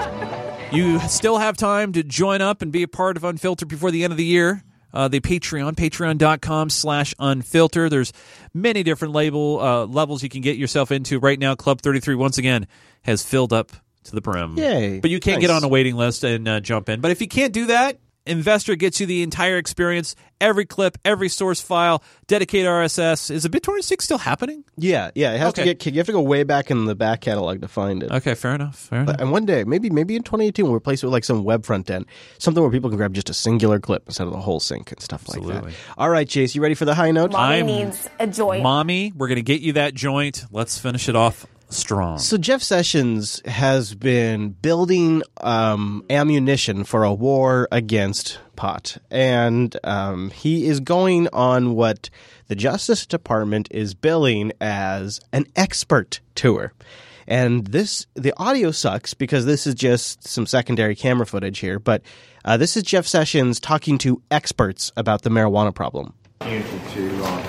you 0.72 0.98
still 1.00 1.38
have 1.38 1.56
time 1.56 1.92
to 1.92 2.02
join 2.02 2.42
up 2.42 2.62
and 2.62 2.70
be 2.70 2.82
a 2.82 2.88
part 2.88 3.16
of 3.16 3.24
Unfiltered 3.24 3.68
before 3.68 3.90
the 3.90 4.04
end 4.04 4.12
of 4.12 4.16
the 4.16 4.24
year. 4.24 4.62
Uh, 4.92 5.06
the 5.06 5.20
Patreon, 5.20 5.74
patreon.com 5.74 6.70
slash 6.70 7.14
unfilter. 7.16 7.90
There's 7.90 8.12
many 8.54 8.82
different 8.82 9.12
label 9.12 9.60
uh, 9.60 9.86
levels 9.86 10.22
you 10.22 10.30
can 10.30 10.40
get 10.40 10.56
yourself 10.56 10.90
into. 10.90 11.18
Right 11.18 11.38
now, 11.38 11.54
Club 11.54 11.82
33, 11.82 12.14
once 12.14 12.38
again, 12.38 12.66
has 13.02 13.22
filled 13.22 13.52
up 13.52 13.72
to 14.04 14.14
the 14.14 14.22
brim. 14.22 14.56
Yay. 14.56 15.00
But 15.00 15.10
you 15.10 15.20
can't 15.20 15.40
get 15.40 15.50
on 15.50 15.62
a 15.62 15.68
waiting 15.68 15.94
list 15.94 16.24
and 16.24 16.48
uh, 16.48 16.60
jump 16.60 16.88
in. 16.88 17.00
But 17.00 17.10
if 17.10 17.20
you 17.20 17.28
can't 17.28 17.52
do 17.52 17.66
that, 17.66 17.98
Investor 18.28 18.76
gets 18.76 19.00
you 19.00 19.06
the 19.06 19.22
entire 19.22 19.56
experience, 19.56 20.14
every 20.40 20.64
clip, 20.66 20.98
every 21.04 21.28
source 21.28 21.60
file, 21.60 22.02
dedicated 22.26 22.66
RSS. 22.68 23.30
Is 23.30 23.42
the 23.42 23.48
BitTorrent 23.48 23.82
6 23.84 24.04
still 24.04 24.18
happening? 24.18 24.64
Yeah, 24.76 25.10
yeah. 25.14 25.32
It 25.32 25.38
has 25.38 25.48
Okay. 25.50 25.62
to 25.64 25.74
get. 25.74 25.86
You 25.94 25.98
have 25.98 26.06
to 26.06 26.12
go 26.12 26.20
way 26.20 26.42
back 26.42 26.70
in 26.70 26.84
the 26.84 26.94
back 26.94 27.20
catalog 27.22 27.60
to 27.62 27.68
find 27.68 28.02
it. 28.02 28.10
Okay, 28.10 28.34
fair 28.34 28.54
enough. 28.54 28.76
Fair 28.76 29.00
enough. 29.00 29.16
And 29.18 29.32
one 29.32 29.46
day, 29.46 29.64
maybe 29.64 29.90
maybe 29.90 30.14
in 30.16 30.22
2018, 30.22 30.64
we'll 30.66 30.74
replace 30.74 31.02
it 31.02 31.06
with 31.06 31.12
like 31.12 31.24
some 31.24 31.44
web 31.44 31.64
front 31.64 31.90
end, 31.90 32.06
something 32.38 32.62
where 32.62 32.70
people 32.72 32.90
can 32.90 32.96
grab 32.96 33.14
just 33.14 33.30
a 33.30 33.34
singular 33.34 33.80
clip 33.80 34.04
instead 34.06 34.26
of 34.26 34.32
the 34.32 34.40
whole 34.40 34.60
sync 34.60 34.92
and 34.92 35.00
stuff 35.00 35.28
like 35.28 35.46
that. 35.46 35.72
All 35.96 36.10
right, 36.10 36.28
Chase, 36.28 36.54
you 36.54 36.62
ready 36.62 36.74
for 36.74 36.84
the 36.84 36.94
high 36.94 37.10
note? 37.10 37.32
Mommy 37.32 37.62
needs 37.62 38.08
a 38.20 38.26
joint. 38.26 38.62
Mommy, 38.62 39.12
we're 39.16 39.28
going 39.28 39.36
to 39.36 39.42
get 39.42 39.60
you 39.60 39.72
that 39.74 39.94
joint. 39.94 40.44
Let's 40.50 40.78
finish 40.78 41.08
it 41.08 41.16
off 41.16 41.46
strong. 41.68 42.18
So 42.18 42.38
Jeff 42.38 42.62
Sessions 42.62 43.42
has 43.46 43.94
been 43.94 44.50
building 44.50 45.22
um, 45.40 46.04
ammunition 46.10 46.84
for 46.84 47.04
a 47.04 47.12
war 47.12 47.68
against 47.70 48.38
pot, 48.56 48.96
and 49.10 49.76
um, 49.84 50.30
he 50.30 50.66
is 50.66 50.80
going 50.80 51.28
on 51.32 51.74
what 51.74 52.10
the 52.48 52.56
Justice 52.56 53.06
Department 53.06 53.68
is 53.70 53.94
billing 53.94 54.52
as 54.60 55.20
an 55.32 55.46
expert 55.56 56.20
tour. 56.34 56.72
And 57.26 57.66
this, 57.66 58.06
the 58.14 58.32
audio 58.38 58.70
sucks 58.70 59.12
because 59.12 59.44
this 59.44 59.66
is 59.66 59.74
just 59.74 60.26
some 60.26 60.46
secondary 60.46 60.96
camera 60.96 61.26
footage 61.26 61.58
here. 61.58 61.78
But 61.78 62.00
uh, 62.42 62.56
this 62.56 62.74
is 62.74 62.84
Jeff 62.84 63.06
Sessions 63.06 63.60
talking 63.60 63.98
to 63.98 64.22
experts 64.30 64.92
about 64.96 65.22
the 65.22 65.30
marijuana 65.30 65.74
problem. 65.74 66.14
opportunity 66.40 66.78
to, 66.94 67.24
uh, 67.24 67.44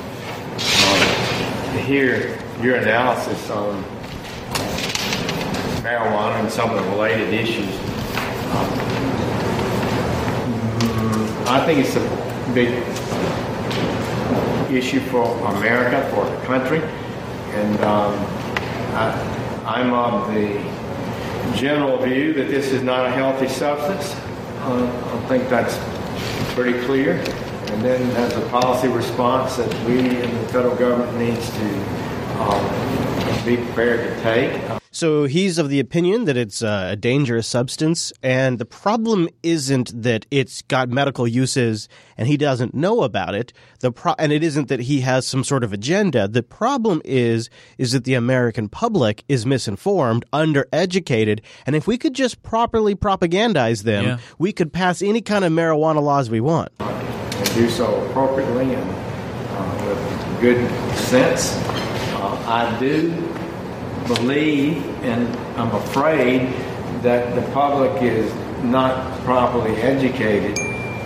uh, 0.57 1.77
hear 1.85 2.37
your 2.61 2.75
analysis 2.75 3.49
on 3.49 3.98
marijuana 5.81 6.39
and 6.39 6.51
some 6.51 6.69
of 6.69 6.83
the 6.83 6.91
related 6.91 7.33
issues. 7.33 7.73
Um, 8.51 8.89
I 11.47 11.63
think 11.65 11.79
it's 11.85 11.95
a 11.95 12.51
big 12.53 12.69
issue 14.71 14.99
for 14.99 15.25
America, 15.55 16.07
for 16.13 16.25
the 16.29 16.45
country, 16.45 16.81
and 16.81 17.81
um, 17.81 18.13
I, 18.95 19.63
I'm 19.65 19.93
of 19.93 20.33
the 20.33 20.59
general 21.55 21.97
view 21.97 22.33
that 22.33 22.47
this 22.47 22.71
is 22.71 22.83
not 22.83 23.05
a 23.05 23.11
healthy 23.11 23.47
substance. 23.47 24.15
Uh, 24.61 25.21
I 25.23 25.27
think 25.27 25.49
that's 25.49 25.77
pretty 26.53 26.79
clear. 26.85 27.13
And 27.71 27.83
then 27.83 28.09
there's 28.13 28.33
a 28.35 28.49
policy 28.49 28.87
response 28.87 29.55
that 29.57 29.73
we 29.85 29.99
and 29.99 30.33
the 30.37 30.47
federal 30.49 30.75
government 30.75 31.17
needs 31.17 31.49
to 31.51 31.65
um, 32.41 33.08
be 33.45 33.57
prepared 33.57 33.99
to 34.15 34.21
take. 34.23 34.61
So 34.91 35.25
he's 35.25 35.59
of 35.59 35.69
the 35.69 35.79
opinion 35.79 36.25
that 36.25 36.35
it's 36.35 36.63
uh, 36.63 36.89
a 36.91 36.95
dangerous 36.95 37.45
substance, 37.47 38.11
and 38.23 38.57
the 38.57 38.65
problem 38.65 39.29
isn't 39.43 40.01
that 40.01 40.25
it's 40.31 40.63
got 40.63 40.89
medical 40.89 41.27
uses 41.27 41.87
and 42.17 42.27
he 42.27 42.37
doesn't 42.37 42.73
know 42.73 43.03
about 43.03 43.35
it. 43.35 43.53
The 43.81 43.91
pro- 43.91 44.15
and 44.17 44.31
it 44.31 44.43
isn't 44.43 44.67
that 44.67 44.79
he 44.81 45.01
has 45.01 45.27
some 45.27 45.43
sort 45.43 45.63
of 45.63 45.71
agenda. 45.73 46.27
The 46.27 46.41
problem 46.43 47.01
is 47.05 47.49
is 47.77 47.91
that 47.91 48.03
the 48.03 48.15
American 48.15 48.67
public 48.67 49.23
is 49.29 49.45
misinformed, 49.45 50.25
undereducated, 50.33 51.41
and 51.67 51.75
if 51.75 51.85
we 51.85 51.97
could 51.97 52.15
just 52.15 52.41
properly 52.41 52.95
propagandize 52.95 53.83
them, 53.83 54.05
Yeah. 54.05 54.17
we 54.39 54.51
could 54.51 54.73
pass 54.73 55.01
any 55.03 55.21
kind 55.21 55.45
of 55.45 55.51
marijuana 55.51 56.01
laws 56.01 56.29
we 56.31 56.41
want. 56.41 56.71
and 56.79 57.53
do 57.53 57.69
so 57.69 58.03
appropriately 58.07 58.73
and 58.73 58.89
uh, 58.91 59.85
with 59.85 60.41
good 60.41 60.69
sense. 60.97 61.55
Uh, 62.21 62.35
I 62.47 62.79
do 62.79 63.11
believe, 64.07 64.83
and 65.03 65.35
I'm 65.57 65.73
afraid, 65.73 66.53
that 67.03 67.33
the 67.35 67.41
public 67.53 68.01
is 68.03 68.33
not 68.63 69.21
properly 69.23 69.73
educated 69.77 70.59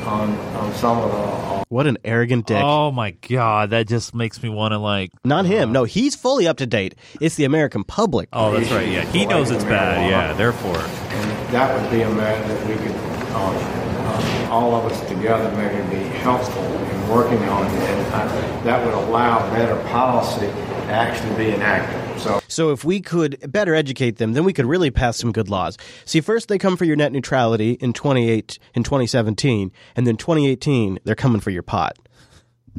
on, 0.08 0.36
on 0.56 0.74
some 0.74 0.98
of 0.98 1.12
the 1.12 1.64
What 1.70 1.86
an 1.86 1.98
arrogant 2.04 2.48
dick. 2.48 2.62
Oh 2.64 2.92
my 2.92 3.12
god, 3.12 3.70
that 3.70 3.88
just 3.88 4.16
makes 4.16 4.42
me 4.42 4.50
want 4.50 4.72
to 4.72 4.80
like. 4.80 5.12
Not 5.24 5.46
him. 5.46 5.72
No, 5.72 5.84
he's 5.84 6.16
fully 6.16 6.48
up 6.48 6.58
to 6.58 6.66
date. 6.66 6.96
It's 7.22 7.36
the 7.36 7.46
American 7.46 7.84
public. 7.84 8.30
Oh, 8.34 8.52
that's 8.52 8.72
right. 8.72 8.88
Yeah, 8.88 9.06
he 9.06 9.26
knows 9.26 9.52
it's 9.52 9.64
bad. 9.64 10.10
Yeah, 10.10 10.34
therefore. 10.34 10.78
And 10.80 11.54
that 11.54 11.80
would 11.80 11.92
be 11.92 12.02
a 12.02 12.10
matter 12.10 12.48
that 12.48 12.68
we 12.68 12.76
could, 12.76 12.96
uh, 12.96 14.48
uh, 14.48 14.48
all 14.52 14.76
of 14.76 14.92
us 14.92 15.00
together, 15.08 15.52
maybe 15.56 15.96
be 15.96 16.04
helpful 16.20 16.64
in 16.64 17.10
working 17.10 17.44
on, 17.50 17.68
and 17.68 18.14
I, 18.16 18.64
that 18.64 18.84
would 18.84 18.94
allow 18.96 19.48
better 19.52 19.76
policy 19.90 20.48
to 20.88 20.92
actually 20.94 21.36
be 21.36 21.52
enacted. 21.52 22.22
So. 22.22 22.40
So 22.48 22.72
if 22.72 22.84
we 22.84 23.02
could 23.02 23.52
better 23.52 23.74
educate 23.76 24.18
them, 24.18 24.34
then 24.34 24.44
we 24.44 24.54
could 24.54 24.66
really 24.66 24.92
pass 24.92 25.18
some 25.18 25.32
good 25.32 25.50
laws. 25.50 25.78
See, 26.06 26.22
first 26.22 26.48
they 26.48 26.58
come 26.58 26.78
for 26.78 26.86
your 26.86 26.96
net 26.96 27.12
neutrality 27.12 27.72
in 27.74 27.94
28 27.94 28.60
in 28.76 28.84
2017, 28.84 29.72
and 29.96 30.06
then 30.08 30.18
2018 30.18 31.00
they're 31.04 31.16
coming 31.16 31.42
for 31.42 31.50
your 31.50 31.64
pot. 31.64 31.98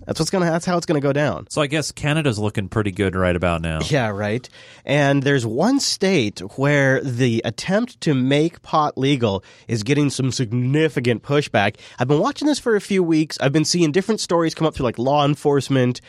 That's 0.07 0.19
what's 0.19 0.31
gonna. 0.31 0.47
That's 0.47 0.67
how 0.67 0.77
it's 0.77 0.87
gonna 0.87 1.01
go 1.01 1.13
down. 1.13 1.47
So 1.51 1.63
I 1.63 1.69
guess 1.69 1.93
Canada's 1.93 2.37
looking 2.37 2.69
pretty 2.69 2.91
good 2.91 3.15
right 3.15 3.37
about 3.37 3.63
now. 3.63 3.79
Yeah, 3.91 4.09
right. 4.09 4.49
And 4.85 5.23
there's 5.23 5.47
one 5.47 5.79
state 5.79 6.41
where 6.57 7.01
the 7.01 7.43
attempt 7.45 8.01
to 8.01 8.13
make 8.13 8.61
pot 8.63 8.99
legal 8.99 9.45
is 9.69 9.85
getting 9.85 10.11
some 10.11 10.33
significant 10.33 11.23
pushback. 11.23 11.77
I've 11.99 12.09
been 12.09 12.19
watching 12.19 12.49
this 12.49 12.59
for 12.59 12.75
a 12.75 12.81
few 12.81 13.05
weeks. 13.05 13.39
I've 13.41 13.53
been 13.53 13.65
seeing 13.65 13.93
different 13.93 14.21
stories 14.21 14.53
come 14.53 14.67
up 14.67 14.75
through 14.75 14.85
like 14.85 14.99
law 14.99 15.25
enforcement, 15.25 16.01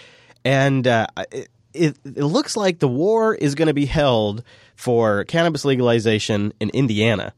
and 0.43 0.87
uh, 0.87 1.05
it- 1.31 1.49
it, 1.75 1.97
it 2.03 2.23
looks 2.23 2.55
like 2.55 2.79
the 2.79 2.87
war 2.87 3.35
is 3.35 3.55
going 3.55 3.67
to 3.67 3.73
be 3.73 3.85
held 3.85 4.43
for 4.75 5.23
cannabis 5.25 5.65
legalization 5.65 6.53
in 6.59 6.69
Indiana. 6.71 7.33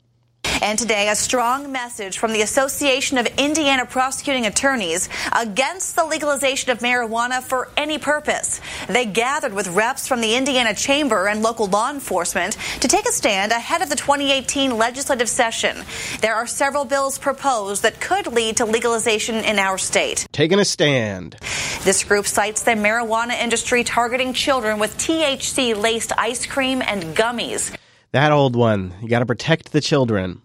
And 0.62 0.80
today, 0.80 1.10
a 1.10 1.16
strong 1.16 1.72
message 1.72 2.18
from 2.18 2.34
the 2.34 2.42
Association 2.42 3.18
of 3.18 3.28
Indiana 3.38 3.86
Prosecuting 3.86 4.46
Attorneys 4.48 5.08
against 5.32 5.96
the 5.96 6.04
legalization 6.04 6.72
of 6.72 6.80
marijuana 6.80 7.44
for 7.44 7.70
any 7.78 8.00
purpose. 8.00 8.60
They 8.88 9.06
gathered 9.06 9.54
with 9.54 9.68
reps 9.68 10.08
from 10.08 10.20
the 10.20 10.36
Indiana 10.36 10.74
Chamber 10.74 11.28
and 11.28 11.44
local 11.44 11.68
law 11.68 11.92
enforcement 11.92 12.58
to 12.82 12.88
take 12.88 13.08
a 13.08 13.12
stand 13.12 13.52
ahead 13.52 13.82
of 13.82 13.90
the 13.90 13.96
2018 13.96 14.78
legislative 14.78 15.30
session. 15.30 15.78
There 16.22 16.36
are 16.36 16.48
several 16.48 16.86
bills 16.86 17.20
proposed 17.20 17.84
that 17.84 18.00
could 18.00 18.28
lead 18.28 18.58
to 18.58 18.66
legalization 18.66 19.36
in 19.36 19.60
our 19.60 19.78
state. 19.78 20.28
Taking 20.32 20.60
a 20.60 20.66
stand. 20.66 21.36
This 21.84 22.04
group 22.04 22.26
cites 22.26 22.64
the 22.64 22.72
marijuana 22.72 23.40
industry 23.40 23.84
targeting 23.84 24.34
children 24.34 24.80
with 24.80 24.98
THC 24.98 25.80
laced 25.80 26.14
ice 26.18 26.46
cream 26.46 26.82
and 26.82 27.16
gummies. 27.16 27.76
That 28.12 28.32
old 28.32 28.56
one. 28.56 28.94
You 29.02 29.08
got 29.08 29.20
to 29.20 29.26
protect 29.26 29.72
the 29.72 29.82
children. 29.82 30.42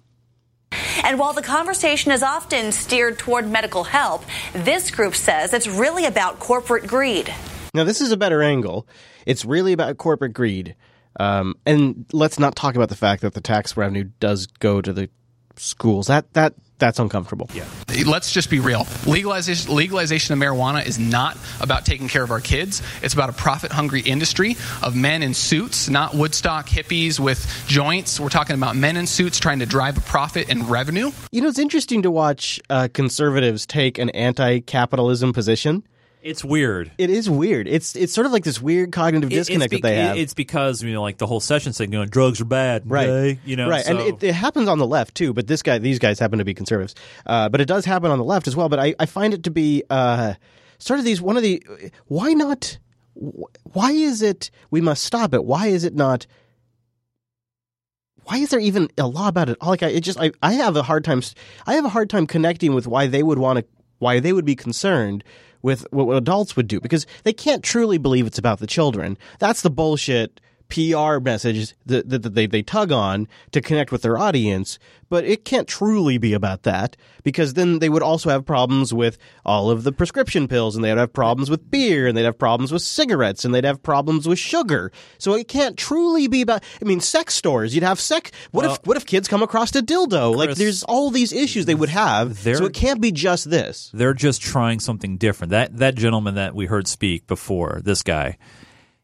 And 1.04 1.18
while 1.18 1.32
the 1.32 1.42
conversation 1.42 2.12
is 2.12 2.22
often 2.22 2.72
steered 2.72 3.18
toward 3.18 3.50
medical 3.50 3.84
help, 3.84 4.24
this 4.52 4.90
group 4.90 5.14
says 5.14 5.52
it's 5.52 5.68
really 5.68 6.04
about 6.06 6.38
corporate 6.38 6.86
greed. 6.86 7.32
Now, 7.74 7.84
this 7.84 8.00
is 8.00 8.12
a 8.12 8.16
better 8.16 8.42
angle. 8.42 8.86
It's 9.26 9.44
really 9.44 9.72
about 9.72 9.96
corporate 9.98 10.34
greed. 10.34 10.76
Um, 11.18 11.54
and 11.66 12.06
let's 12.12 12.38
not 12.38 12.56
talk 12.56 12.74
about 12.74 12.88
the 12.88 12.96
fact 12.96 13.22
that 13.22 13.34
the 13.34 13.40
tax 13.40 13.76
revenue 13.76 14.04
does 14.20 14.46
go 14.46 14.80
to 14.80 14.92
the 14.92 15.08
schools. 15.56 16.06
That 16.06 16.32
that 16.34 16.54
that's 16.82 16.98
uncomfortable. 16.98 17.48
Yeah. 17.54 17.64
Let's 18.04 18.32
just 18.32 18.50
be 18.50 18.58
real. 18.58 18.88
Legalization, 19.06 19.72
legalization 19.72 20.32
of 20.32 20.40
marijuana 20.40 20.84
is 20.84 20.98
not 20.98 21.38
about 21.60 21.86
taking 21.86 22.08
care 22.08 22.24
of 22.24 22.32
our 22.32 22.40
kids. 22.40 22.82
It's 23.02 23.14
about 23.14 23.30
a 23.30 23.32
profit 23.32 23.70
hungry 23.70 24.00
industry 24.00 24.56
of 24.82 24.96
men 24.96 25.22
in 25.22 25.32
suits, 25.32 25.88
not 25.88 26.12
Woodstock 26.12 26.66
hippies 26.66 27.20
with 27.20 27.46
joints. 27.68 28.18
We're 28.18 28.30
talking 28.30 28.56
about 28.56 28.74
men 28.74 28.96
in 28.96 29.06
suits 29.06 29.38
trying 29.38 29.60
to 29.60 29.66
drive 29.66 29.96
a 29.96 30.00
profit 30.00 30.50
and 30.50 30.68
revenue. 30.68 31.12
You 31.30 31.42
know, 31.42 31.48
it's 31.48 31.60
interesting 31.60 32.02
to 32.02 32.10
watch 32.10 32.60
uh, 32.68 32.88
conservatives 32.92 33.64
take 33.64 33.98
an 33.98 34.10
anti-capitalism 34.10 35.32
position. 35.32 35.86
It's 36.22 36.44
weird. 36.44 36.92
It 36.98 37.10
is 37.10 37.28
weird. 37.28 37.66
It's 37.66 37.96
it's 37.96 38.12
sort 38.12 38.26
of 38.26 38.32
like 38.32 38.44
this 38.44 38.60
weird 38.62 38.92
cognitive 38.92 39.32
It- 39.32 39.36
it's 39.36 39.48
disconnect 39.48 39.72
bec- 39.72 39.82
that 39.82 39.88
they 39.88 39.96
have. 39.96 40.16
It's 40.18 40.34
because 40.34 40.82
you 40.82 40.92
know, 40.92 41.02
like 41.02 41.18
the 41.18 41.26
whole 41.26 41.40
session 41.40 41.72
saying, 41.72 41.92
you 41.92 41.98
know, 41.98 42.04
drugs 42.06 42.40
are 42.40 42.44
bad, 42.44 42.88
right 42.88 43.08
okay? 43.08 43.38
You 43.44 43.56
know, 43.56 43.68
right 43.68 43.84
and 43.86 43.98
it, 43.98 44.22
it 44.22 44.32
happens 44.32 44.68
on 44.68 44.78
the 44.78 44.86
left 44.86 45.14
too 45.16 45.32
but 45.32 45.46
this 45.48 45.62
guy 45.62 45.78
these 45.78 45.98
guys 45.98 46.18
happen 46.20 46.38
to 46.38 46.44
be 46.44 46.54
conservatives 46.54 46.94
uh, 47.26 47.48
but 47.48 47.60
it 47.60 47.66
does 47.66 47.84
happen 47.84 48.10
on 48.10 48.18
the 48.18 48.24
left 48.24 48.46
as 48.46 48.54
well 48.54 48.68
but 48.68 48.78
i, 48.78 48.94
I 49.00 49.06
find 49.06 49.34
it 49.34 49.42
to 49.44 49.50
be 49.50 49.82
uh, 49.90 50.34
sort 50.78 50.98
of 51.00 51.04
these 51.04 51.20
one 51.20 51.36
of 51.36 51.42
the 51.42 51.62
why 52.06 52.32
not 52.34 52.78
wh- 53.16 53.50
why 53.74 53.90
is 53.92 54.22
it 54.22 54.50
we 54.70 54.80
must 54.80 55.02
stop 55.04 55.34
it 55.34 55.44
why 55.44 55.66
is 55.66 55.82
it 55.84 55.94
not 55.94 56.26
why 58.24 58.36
is 58.38 58.50
there 58.50 58.60
even 58.60 58.88
a 58.98 59.06
law 59.06 59.28
about 59.28 59.48
it 59.48 59.60
like 59.62 59.82
I, 59.82 59.88
it 59.88 60.00
just 60.00 60.18
I, 60.20 60.30
I 60.42 60.52
have 60.54 60.76
a 60.76 60.82
hard 60.82 61.04
time 61.04 61.18
s- 61.18 61.34
i 61.66 61.74
have 61.74 61.84
a 61.84 61.88
hard 61.90 62.08
time 62.10 62.26
connecting 62.26 62.74
with 62.74 62.86
why 62.86 63.06
they 63.08 63.22
would 63.22 63.38
want 63.38 63.58
to 63.58 63.64
why 63.98 64.20
they 64.20 64.32
would 64.32 64.44
be 64.44 64.56
concerned 64.56 65.24
with 65.62 65.86
what, 65.90 66.12
adults 66.16 66.56
would 66.56 66.68
do 66.68 66.80
because 66.80 67.06
they 67.24 67.32
can't 67.32 67.62
truly 67.62 67.98
believe 67.98 68.26
it's 68.26 68.38
about 68.38 68.58
the 68.58 68.66
children. 68.66 69.16
That's 69.38 69.62
the 69.62 69.70
bullshit 69.70 70.40
PR 70.68 71.18
message 71.18 71.74
that, 71.86 72.08
that, 72.08 72.22
that 72.22 72.34
they, 72.34 72.46
they 72.46 72.62
tug 72.62 72.92
on 72.92 73.28
to 73.52 73.60
connect 73.60 73.92
with 73.92 74.02
their 74.02 74.18
audience, 74.18 74.78
but 75.08 75.24
it 75.24 75.44
can't 75.44 75.68
truly 75.68 76.18
be 76.18 76.32
about 76.32 76.62
that 76.62 76.96
because 77.22 77.54
then 77.54 77.78
they 77.78 77.88
would 77.88 78.02
also 78.02 78.30
have 78.30 78.46
problems 78.46 78.92
with 78.94 79.18
all 79.44 79.70
of 79.70 79.84
the 79.84 79.92
prescription 79.92 80.48
pills 80.48 80.74
and 80.74 80.84
they'd 80.84 80.96
have 80.96 81.12
problems 81.12 81.50
with 81.50 81.70
beer 81.70 82.06
and 82.06 82.16
they'd 82.16 82.24
have 82.24 82.38
problems 82.38 82.72
with 82.72 82.82
cigarettes 82.82 83.44
and 83.44 83.54
they'd 83.54 83.64
have 83.64 83.82
problems 83.82 84.26
with 84.26 84.38
sugar. 84.38 84.90
So 85.18 85.34
it 85.34 85.48
can't 85.48 85.76
truly 85.76 86.28
be 86.28 86.42
about, 86.42 86.64
I 86.80 86.84
mean, 86.84 87.00
sex 87.00 87.34
stores, 87.34 87.74
you'd 87.74 87.84
have 87.84 88.00
sex. 88.00 88.30
What 88.50 88.64
if, 88.64 88.86
what 88.86 88.96
if 88.96 89.06
kids 89.06 89.28
come 89.28 89.42
across 89.42 89.74
a 89.76 89.82
dildo? 89.82 90.34
like 90.34 90.56
there's 90.56 90.82
all 90.84 91.10
these 91.10 91.32
issues 91.32 91.66
they 91.66 91.74
would 91.74 91.88
have. 91.88 92.38
So 92.38 92.64
it 92.66 92.74
can't 92.74 93.00
be 93.00 93.12
just 93.12 93.50
this. 93.50 93.90
they're 93.92 94.14
just 94.14 94.42
trying 94.42 94.80
something 94.80 95.16
different. 95.16 95.50
That 95.50 95.76
that 95.78 95.94
gentleman 95.94 96.34
that 96.34 96.54
we 96.54 96.66
heard 96.66 96.88
speak 96.88 97.26
before, 97.26 97.80
this 97.84 98.02
guy, 98.02 98.38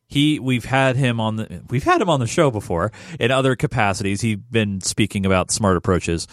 he 0.08 0.38
we've 0.38 0.64
had 0.64 0.96
him 0.96 1.20
on 1.20 1.36
the 1.36 1.62
we've 1.68 1.84
had 1.84 2.00
him 2.00 2.08
on 2.10 2.18
the 2.20 2.26
show 2.26 2.50
before 2.50 2.90
in 3.20 3.30
other 3.30 3.54
capacities. 3.56 4.20
He's 4.22 4.36
been 4.36 4.80
speaking 4.80 5.24
about 5.26 5.50
smart 5.50 5.76
approaches. 5.76 6.26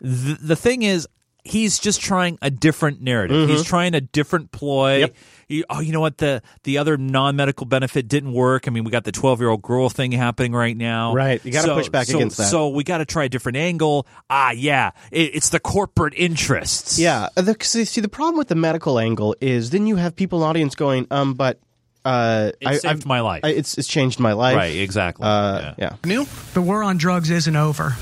The, 0.00 0.36
the 0.40 0.56
thing 0.56 0.82
is, 0.82 1.08
he's 1.44 1.78
just 1.78 2.00
trying 2.00 2.38
a 2.42 2.50
different 2.50 3.00
narrative. 3.00 3.48
Mhm. 3.48 3.52
He's 3.52 3.64
trying 3.64 3.94
a 3.94 4.00
different 4.00 4.52
ploy. 4.52 5.10
He- 5.48 5.64
oh, 5.70 5.80
you 5.80 5.92
know 5.92 6.00
what? 6.00 6.18
The 6.18 6.42
the 6.64 6.76
other 6.78 6.96
non 6.96 7.36
medical 7.36 7.66
benefit 7.66 8.06
didn't 8.08 8.32
work. 8.32 8.68
I 8.68 8.70
mean, 8.70 8.84
we 8.84 8.90
got 8.90 9.04
the 9.04 9.12
twelve 9.12 9.40
year 9.40 9.48
old 9.48 9.62
girl 9.62 9.88
thing 9.88 10.12
happening 10.12 10.52
right 10.52 10.76
now. 10.76 11.14
Right. 11.14 11.42
You 11.44 11.52
gotta 11.52 11.68
So- 11.68 11.74
push 11.74 11.88
back 11.88 12.06
so- 12.08 12.16
against 12.18 12.36
that. 12.36 12.44
So 12.50 12.68
we 12.68 12.84
got 12.84 12.98
to 12.98 13.04
try 13.06 13.24
a 13.24 13.28
different 13.28 13.56
angle. 13.56 14.06
Ah, 14.28 14.50
yeah, 14.50 14.90
it, 15.10 15.34
it's 15.36 15.48
the 15.48 15.60
corporate 15.60 16.14
interests. 16.16 16.98
Yeah. 16.98 17.28
The, 17.34 17.56
see, 17.62 17.84
see, 17.86 18.00
the 18.02 18.08
problem 18.08 18.36
with 18.36 18.48
the 18.48 18.54
medical 18.56 18.98
angle 18.98 19.34
is 19.40 19.70
then 19.70 19.86
you 19.86 19.96
have 19.96 20.14
people 20.16 20.38
in 20.38 20.42
the 20.42 20.46
audience 20.48 20.74
going, 20.74 21.06
um, 21.10 21.34
but 21.34 21.58
uh, 22.04 22.50
It 22.60 22.66
I, 22.66 22.72
saved 22.74 22.86
I've- 22.86 23.08
my 23.08 23.20
life. 23.20 23.40
I, 23.44 23.50
it's 23.50 23.78
it's 23.78 23.88
changed 23.88 24.18
my 24.20 24.32
life. 24.32 24.56
Right, 24.56 24.76
exactly. 24.76 25.24
Uh, 25.26 25.74
yeah. 25.78 25.96
New? 26.04 26.26
The 26.54 26.62
war 26.62 26.82
on 26.82 26.96
drugs 26.98 27.30
isn't 27.30 27.56
over. 27.56 27.96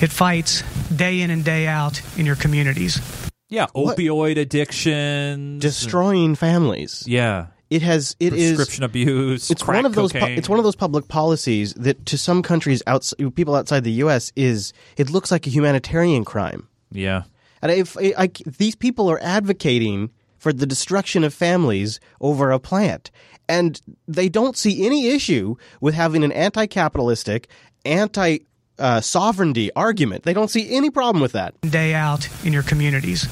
It 0.00 0.10
fights 0.10 0.62
day 0.94 1.20
in 1.20 1.30
and 1.30 1.44
day 1.44 1.66
out 1.66 2.00
in 2.18 2.26
your 2.26 2.36
communities. 2.36 3.00
Yeah, 3.48 3.66
opioid 3.76 4.36
addiction, 4.38 5.58
destroying 5.60 6.34
families. 6.34 7.04
Yeah, 7.06 7.46
it 7.70 7.82
has. 7.82 8.16
It 8.18 8.32
is 8.34 8.56
prescription 8.56 8.84
abuse. 8.84 9.50
It's 9.50 9.62
crack 9.62 9.76
one 9.76 9.86
of 9.86 9.94
those. 9.94 10.12
pu- 10.12 10.18
it's 10.26 10.48
one 10.48 10.58
of 10.58 10.64
those 10.64 10.74
public 10.76 11.08
policies 11.08 11.72
that 11.74 12.04
to 12.06 12.18
some 12.18 12.42
countries 12.42 12.82
outside, 12.86 13.34
people 13.36 13.54
outside 13.54 13.84
the 13.84 13.92
U.S. 14.04 14.32
is 14.34 14.72
it 14.96 15.10
looks 15.10 15.30
like 15.30 15.46
a 15.46 15.50
humanitarian 15.50 16.24
crime. 16.24 16.68
Yeah. 16.90 17.22
And 17.62 17.70
if 17.70 17.96
I, 17.96 18.12
I- 18.18 18.30
these 18.58 18.74
people 18.74 19.08
are 19.10 19.20
advocating 19.22 20.10
for 20.38 20.52
the 20.52 20.66
destruction 20.66 21.24
of 21.24 21.32
families 21.32 22.00
over 22.20 22.50
a 22.50 22.58
plant, 22.58 23.10
and 23.48 23.80
they 24.08 24.28
don't 24.28 24.56
see 24.56 24.86
any 24.86 25.08
issue 25.08 25.56
with 25.80 25.94
having 25.94 26.24
an 26.24 26.32
anti-capitalistic, 26.32 27.48
anti-sovereignty 27.84 29.72
uh, 29.72 29.78
argument, 29.80 30.24
they 30.24 30.34
don't 30.34 30.48
see 30.50 30.74
any 30.74 30.90
problem 30.90 31.20
with 31.20 31.32
that. 31.32 31.60
Day 31.62 31.94
out 31.94 32.28
in 32.44 32.52
your 32.52 32.62
communities. 32.62 33.28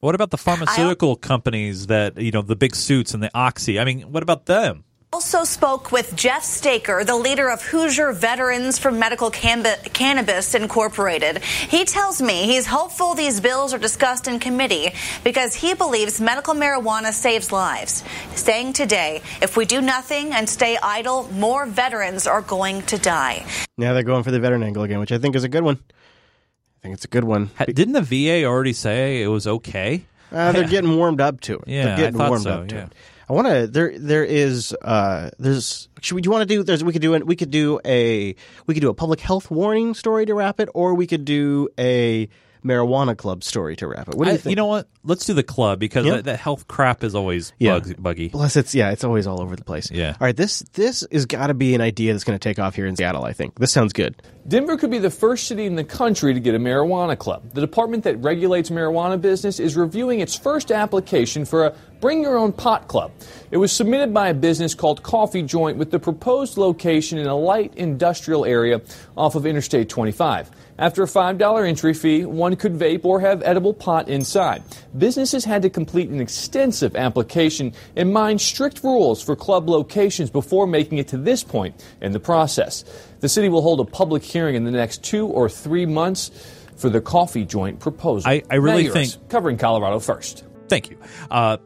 What 0.00 0.14
about 0.14 0.30
the 0.30 0.38
pharmaceutical 0.38 1.16
companies 1.16 1.88
that 1.88 2.18
you 2.18 2.30
know 2.30 2.40
the 2.40 2.56
big 2.56 2.74
suits 2.74 3.12
and 3.12 3.22
the 3.22 3.30
oxy? 3.34 3.78
I 3.78 3.84
mean, 3.84 4.00
what 4.12 4.22
about 4.22 4.46
them? 4.46 4.84
Also 5.12 5.42
spoke 5.42 5.90
with 5.90 6.14
Jeff 6.14 6.44
Staker, 6.44 7.02
the 7.02 7.16
leader 7.16 7.48
of 7.48 7.60
Hoosier 7.62 8.12
Veterans 8.12 8.78
for 8.78 8.92
Medical 8.92 9.28
Canb- 9.28 9.92
Cannabis 9.92 10.54
Incorporated. 10.54 11.38
He 11.42 11.84
tells 11.84 12.22
me 12.22 12.44
he's 12.44 12.64
hopeful 12.64 13.14
these 13.14 13.40
bills 13.40 13.74
are 13.74 13.78
discussed 13.78 14.28
in 14.28 14.38
committee 14.38 14.92
because 15.24 15.52
he 15.52 15.74
believes 15.74 16.20
medical 16.20 16.54
marijuana 16.54 17.12
saves 17.12 17.50
lives. 17.50 18.04
Saying 18.36 18.74
today, 18.74 19.20
if 19.42 19.56
we 19.56 19.64
do 19.66 19.80
nothing 19.80 20.30
and 20.30 20.48
stay 20.48 20.78
idle, 20.80 21.28
more 21.32 21.66
veterans 21.66 22.28
are 22.28 22.42
going 22.42 22.82
to 22.82 22.96
die. 22.96 23.44
Now 23.76 23.94
they're 23.94 24.04
going 24.04 24.22
for 24.22 24.30
the 24.30 24.38
veteran 24.38 24.62
angle 24.62 24.84
again, 24.84 25.00
which 25.00 25.10
I 25.10 25.18
think 25.18 25.34
is 25.34 25.42
a 25.42 25.48
good 25.48 25.64
one. 25.64 25.80
I 25.80 26.82
think 26.82 26.94
it's 26.94 27.04
a 27.04 27.08
good 27.08 27.24
one. 27.24 27.50
Didn't 27.66 27.94
the 27.94 28.00
VA 28.00 28.44
already 28.44 28.74
say 28.74 29.22
it 29.22 29.26
was 29.26 29.48
okay? 29.48 30.04
Uh, 30.30 30.52
they're 30.52 30.68
getting 30.68 30.96
warmed 30.96 31.20
up 31.20 31.40
to 31.40 31.54
it. 31.54 31.64
Yeah, 31.66 31.84
they're 31.84 31.96
getting 31.96 32.14
I 32.14 32.18
thought 32.18 32.28
warmed 32.28 32.44
so, 32.44 32.50
up 32.52 32.68
to 32.68 32.74
yeah. 32.76 32.82
it. 32.84 32.92
I 33.30 33.32
want 33.32 33.46
to. 33.46 33.66
There, 33.68 33.96
there 33.96 34.24
is. 34.24 34.74
Uh, 34.82 35.30
there's. 35.38 35.88
Should 36.00 36.16
we? 36.16 36.20
Do 36.20 36.26
you 36.26 36.32
want 36.32 36.48
to 36.48 36.52
do? 36.52 36.64
There's. 36.64 36.82
We 36.82 36.92
could 36.92 37.00
do. 37.00 37.14
An, 37.14 37.26
we 37.26 37.36
could 37.36 37.52
do 37.52 37.78
a. 37.84 38.34
We 38.66 38.74
could 38.74 38.80
do 38.80 38.90
a 38.90 38.94
public 38.94 39.20
health 39.20 39.52
warning 39.52 39.94
story 39.94 40.26
to 40.26 40.34
wrap 40.34 40.58
it, 40.58 40.68
or 40.74 40.94
we 40.94 41.06
could 41.06 41.24
do 41.24 41.68
a 41.78 42.28
marijuana 42.64 43.16
club 43.16 43.42
story 43.42 43.74
to 43.76 43.86
wrap 43.86 44.06
it. 44.08 44.14
What 44.16 44.24
do 44.26 44.30
you 44.32 44.34
I- 44.34 44.38
think? 44.38 44.50
You 44.50 44.56
know 44.56 44.66
what? 44.66 44.86
Let's 45.02 45.24
do 45.24 45.32
the 45.32 45.42
club 45.42 45.78
because 45.78 46.04
Yeah. 46.04 46.16
that, 46.16 46.24
that 46.24 46.38
health 46.40 46.68
crap 46.68 47.02
is 47.02 47.14
always 47.14 47.54
Yeah. 47.58 47.78
bugs, 47.78 47.94
buggy. 47.94 48.28
Plus, 48.28 48.54
it's 48.56 48.74
yeah, 48.74 48.90
it's 48.90 49.02
always 49.02 49.26
all 49.26 49.40
over 49.40 49.56
the 49.56 49.64
place. 49.64 49.90
Yeah. 49.90 50.10
All 50.10 50.16
right. 50.26 50.36
This 50.36 50.58
this 50.74 51.02
is 51.04 51.24
got 51.24 51.46
to 51.46 51.54
be 51.54 51.74
an 51.74 51.80
idea 51.80 52.12
that's 52.12 52.24
going 52.24 52.38
to 52.38 52.42
take 52.42 52.58
off 52.58 52.74
here 52.74 52.84
in 52.84 52.96
Seattle. 52.96 53.24
I 53.24 53.32
think 53.32 53.58
this 53.58 53.72
sounds 53.72 53.94
good. 53.94 54.20
Denver 54.46 54.76
could 54.76 54.90
be 54.90 54.98
the 54.98 55.08
first 55.08 55.46
city 55.46 55.64
in 55.64 55.76
the 55.76 55.84
country 55.84 56.34
to 56.34 56.40
get 56.40 56.54
a 56.54 56.58
marijuana 56.58 57.16
club. 57.16 57.44
The 57.54 57.62
department 57.62 58.04
that 58.04 58.18
regulates 58.18 58.68
marijuana 58.68 59.18
business 59.18 59.58
is 59.58 59.74
reviewing 59.74 60.20
its 60.20 60.36
first 60.36 60.70
application 60.70 61.46
for 61.46 61.64
a 61.66 61.74
Bring 62.00 62.22
Your 62.22 62.38
Own 62.38 62.52
Pot 62.52 62.88
Club. 62.88 63.12
It 63.50 63.58
was 63.58 63.72
submitted 63.72 64.14
by 64.14 64.28
a 64.28 64.34
business 64.34 64.74
called 64.74 65.02
Coffee 65.02 65.42
Joint 65.42 65.76
with 65.76 65.90
the 65.90 65.98
proposed 65.98 66.56
location 66.56 67.18
in 67.18 67.26
a 67.26 67.36
light 67.36 67.74
industrial 67.76 68.46
area 68.46 68.80
off 69.18 69.34
of 69.34 69.44
Interstate 69.44 69.90
25. 69.90 70.50
After 70.78 71.02
a 71.02 71.06
$5 71.06 71.68
entry 71.68 71.92
fee, 71.92 72.24
one 72.24 72.56
could 72.56 72.72
vape 72.72 73.04
or 73.04 73.20
have 73.20 73.42
edible 73.42 73.74
pot 73.74 74.08
inside. 74.08 74.62
Businesses 74.96 75.44
had 75.44 75.60
to 75.60 75.68
complete 75.68 76.08
an 76.08 76.20
extensive 76.20 76.96
application 76.96 77.74
and 77.96 78.10
mind 78.14 78.40
strict 78.40 78.82
rules 78.82 79.22
for 79.22 79.36
club 79.36 79.68
locations 79.68 80.30
before 80.30 80.66
making 80.66 80.96
it 80.96 81.08
to 81.08 81.18
this 81.18 81.44
point 81.44 81.84
in 82.00 82.12
the 82.12 82.20
process. 82.20 82.82
The 83.20 83.28
city 83.28 83.50
will 83.50 83.60
hold 83.60 83.78
a 83.80 83.84
public 83.84 84.22
hearing 84.22 84.54
in 84.54 84.64
the 84.64 84.70
next 84.70 85.04
two 85.04 85.26
or 85.26 85.50
three 85.50 85.84
months 85.84 86.30
for 86.76 86.88
the 86.88 87.02
coffee 87.02 87.44
joint 87.44 87.78
proposal. 87.78 88.30
I- 88.30 88.42
I 88.48 88.54
really 88.54 88.88
think- 88.88 89.28
covering 89.28 89.58
Colorado 89.58 89.98
first. 89.98 90.44
Thank 90.70 90.88
you. 90.88 90.96
Uh, 91.30 91.58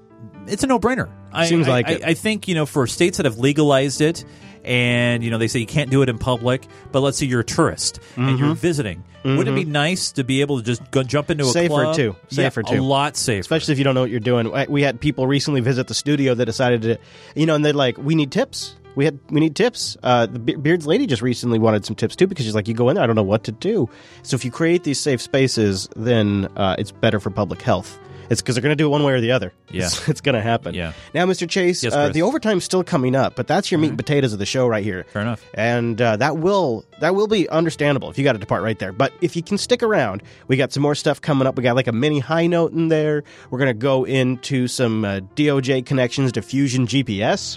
it's 0.47 0.63
a 0.63 0.67
no 0.67 0.79
brainer. 0.79 1.09
I, 1.33 1.47
Seems 1.47 1.67
I- 1.69 1.71
like 1.71 1.89
I, 1.89 1.93
it. 1.93 2.05
I 2.05 2.15
think 2.15 2.49
you 2.49 2.55
know 2.55 2.67
for 2.67 2.87
states 2.87 3.17
that 3.19 3.27
have 3.27 3.39
legalized 3.39 4.01
it, 4.01 4.25
and 4.65 5.23
you 5.25 5.31
know 5.31 5.39
they 5.39 5.49
say 5.49 5.59
you 5.61 5.67
can't 5.67 5.91
do 5.91 6.03
it 6.03 6.09
in 6.09 6.19
public, 6.19 6.67
but 6.93 7.01
let's 7.01 7.19
say 7.19 7.27
you're 7.27 7.41
a 7.41 7.45
tourist 7.45 8.01
and 8.17 8.39
you're 8.39 8.55
Mhm. 8.55 8.57
visiting. 8.57 9.05
Wouldn't 9.25 9.49
it 9.49 9.55
be 9.55 9.65
Mhm. 9.65 9.73
nice 9.73 10.13
to 10.13 10.23
be 10.25 10.43
able 10.43 10.59
to 10.59 10.63
just 10.63 10.91
go 10.91 11.03
jump 11.03 11.31
into 11.31 11.45
a 11.45 11.47
safer 11.47 11.69
club? 11.69 11.97
too. 11.97 12.15
Yeah, 12.29 12.37
Safer 12.51 12.63
too. 12.63 12.79
A 12.79 12.83
lot 12.83 13.17
safer. 13.17 13.41
Especially 13.41 13.73
if 13.73 13.79
you 13.79 13.85
don't 13.85 13.95
know 13.95 14.03
what 14.03 14.11
you're 14.11 14.21
doing. 14.21 14.53
I- 14.53 14.67
We 14.69 14.83
had 14.83 15.01
people 15.01 15.27
recently 15.27 15.63
visit 15.63 15.87
the 15.87 15.95
studio 15.95 16.35
that 16.35 16.45
decided 16.45 16.83
to, 16.83 16.99
you 17.35 17.47
know, 17.47 17.55
and 17.55 17.65
they're 17.65 17.73
like, 17.73 17.97
"We 17.97 18.15
need 18.15 18.31
tips." 18.31 18.75
We 18.97 19.07
had 19.07 19.19
we 19.31 19.41
need 19.41 19.57
tips. 19.57 19.97
Uh, 20.03 20.27
the 20.27 20.39
Be- 20.39 20.55
Beards 20.57 20.87
lady 20.87 21.07
just 21.07 21.23
recently 21.23 21.59
wanted 21.59 21.85
some 21.87 21.97
tips 21.97 22.15
too 22.17 22.27
because 22.27 22.45
she's 22.45 22.55
like, 22.55 22.69
"You 22.69 22.75
go 22.75 22.91
in 22.91 22.95
there, 22.97 23.03
I 23.03 23.07
don't 23.07 23.17
know 23.17 23.23
what 23.25 23.45
to 23.45 23.53
do." 23.53 23.89
So 24.23 24.35
if 24.37 24.45
you 24.45 24.51
create 24.53 24.85
these 24.85 25.01
safe 25.01 25.21
spaces, 25.23 25.89
then 25.97 26.47
uh, 26.57 26.77
it's 26.79 26.93
better 26.93 27.19
for 27.19 27.31
public 27.31 27.61
health. 27.63 27.99
It's 28.31 28.41
because 28.41 28.55
they're 28.55 28.63
going 28.63 28.73
to 28.73 28.77
do 28.77 28.87
it 28.87 28.91
one 28.91 29.03
way 29.05 29.13
or 29.13 29.21
the 29.21 29.33
other. 29.33 29.53
Yeah. 29.71 29.85
it's, 29.87 30.09
it's 30.09 30.21
going 30.21 30.35
to 30.35 30.41
happen. 30.43 30.75
Yeah. 30.75 30.93
Now, 31.15 31.27
Mr. 31.27 31.49
Chase, 31.49 31.83
Yes, 31.83 31.93
uh, 31.93 32.05
Mm-hmm. 32.05 32.13
the 32.13 32.23
overtime's 32.23 32.65
still 32.65 32.85
coming 32.85 33.15
up, 33.17 33.35
but 33.37 33.47
that's 33.47 33.71
your 33.71 33.79
meat 33.81 33.89
and 33.89 33.99
potatoes 33.99 34.33
of 34.33 34.39
the 34.39 34.47
show 34.47 34.67
right 34.67 34.85
here. 34.85 35.05
Fair 35.13 35.23
enough. 35.23 35.45
And 35.55 36.01
uh, 36.01 36.17
that 36.17 36.39
will 36.39 36.85
that 37.01 37.15
will 37.15 37.27
be 37.27 37.49
understandable 37.49 38.09
if 38.11 38.17
you 38.19 38.25
got 38.25 38.33
to 38.35 38.39
depart 38.39 38.63
right 38.63 38.79
there. 38.79 38.93
But 38.93 39.13
if 39.21 39.35
you 39.37 39.43
can 39.43 39.59
stick 39.59 39.83
around, 39.83 40.23
we 40.49 40.57
got 40.57 40.73
some 40.73 40.83
more 40.83 40.95
stuff 40.95 41.21
coming 41.21 41.47
up. 41.47 41.57
We 41.57 41.63
got 41.63 41.77
like 41.77 41.89
a 41.89 41.93
mini 41.93 42.19
high 42.21 42.47
note 42.47 42.73
in 42.73 42.89
there. 42.89 43.25
We're 43.51 43.59
gonna 43.59 43.75
go 43.75 44.05
into 44.05 44.69
some 44.69 45.05
uh, 45.05 45.21
DOJ 45.37 45.85
connections 45.87 46.33
to 46.33 46.43
Fusion 46.43 46.87
GPS. 46.87 47.57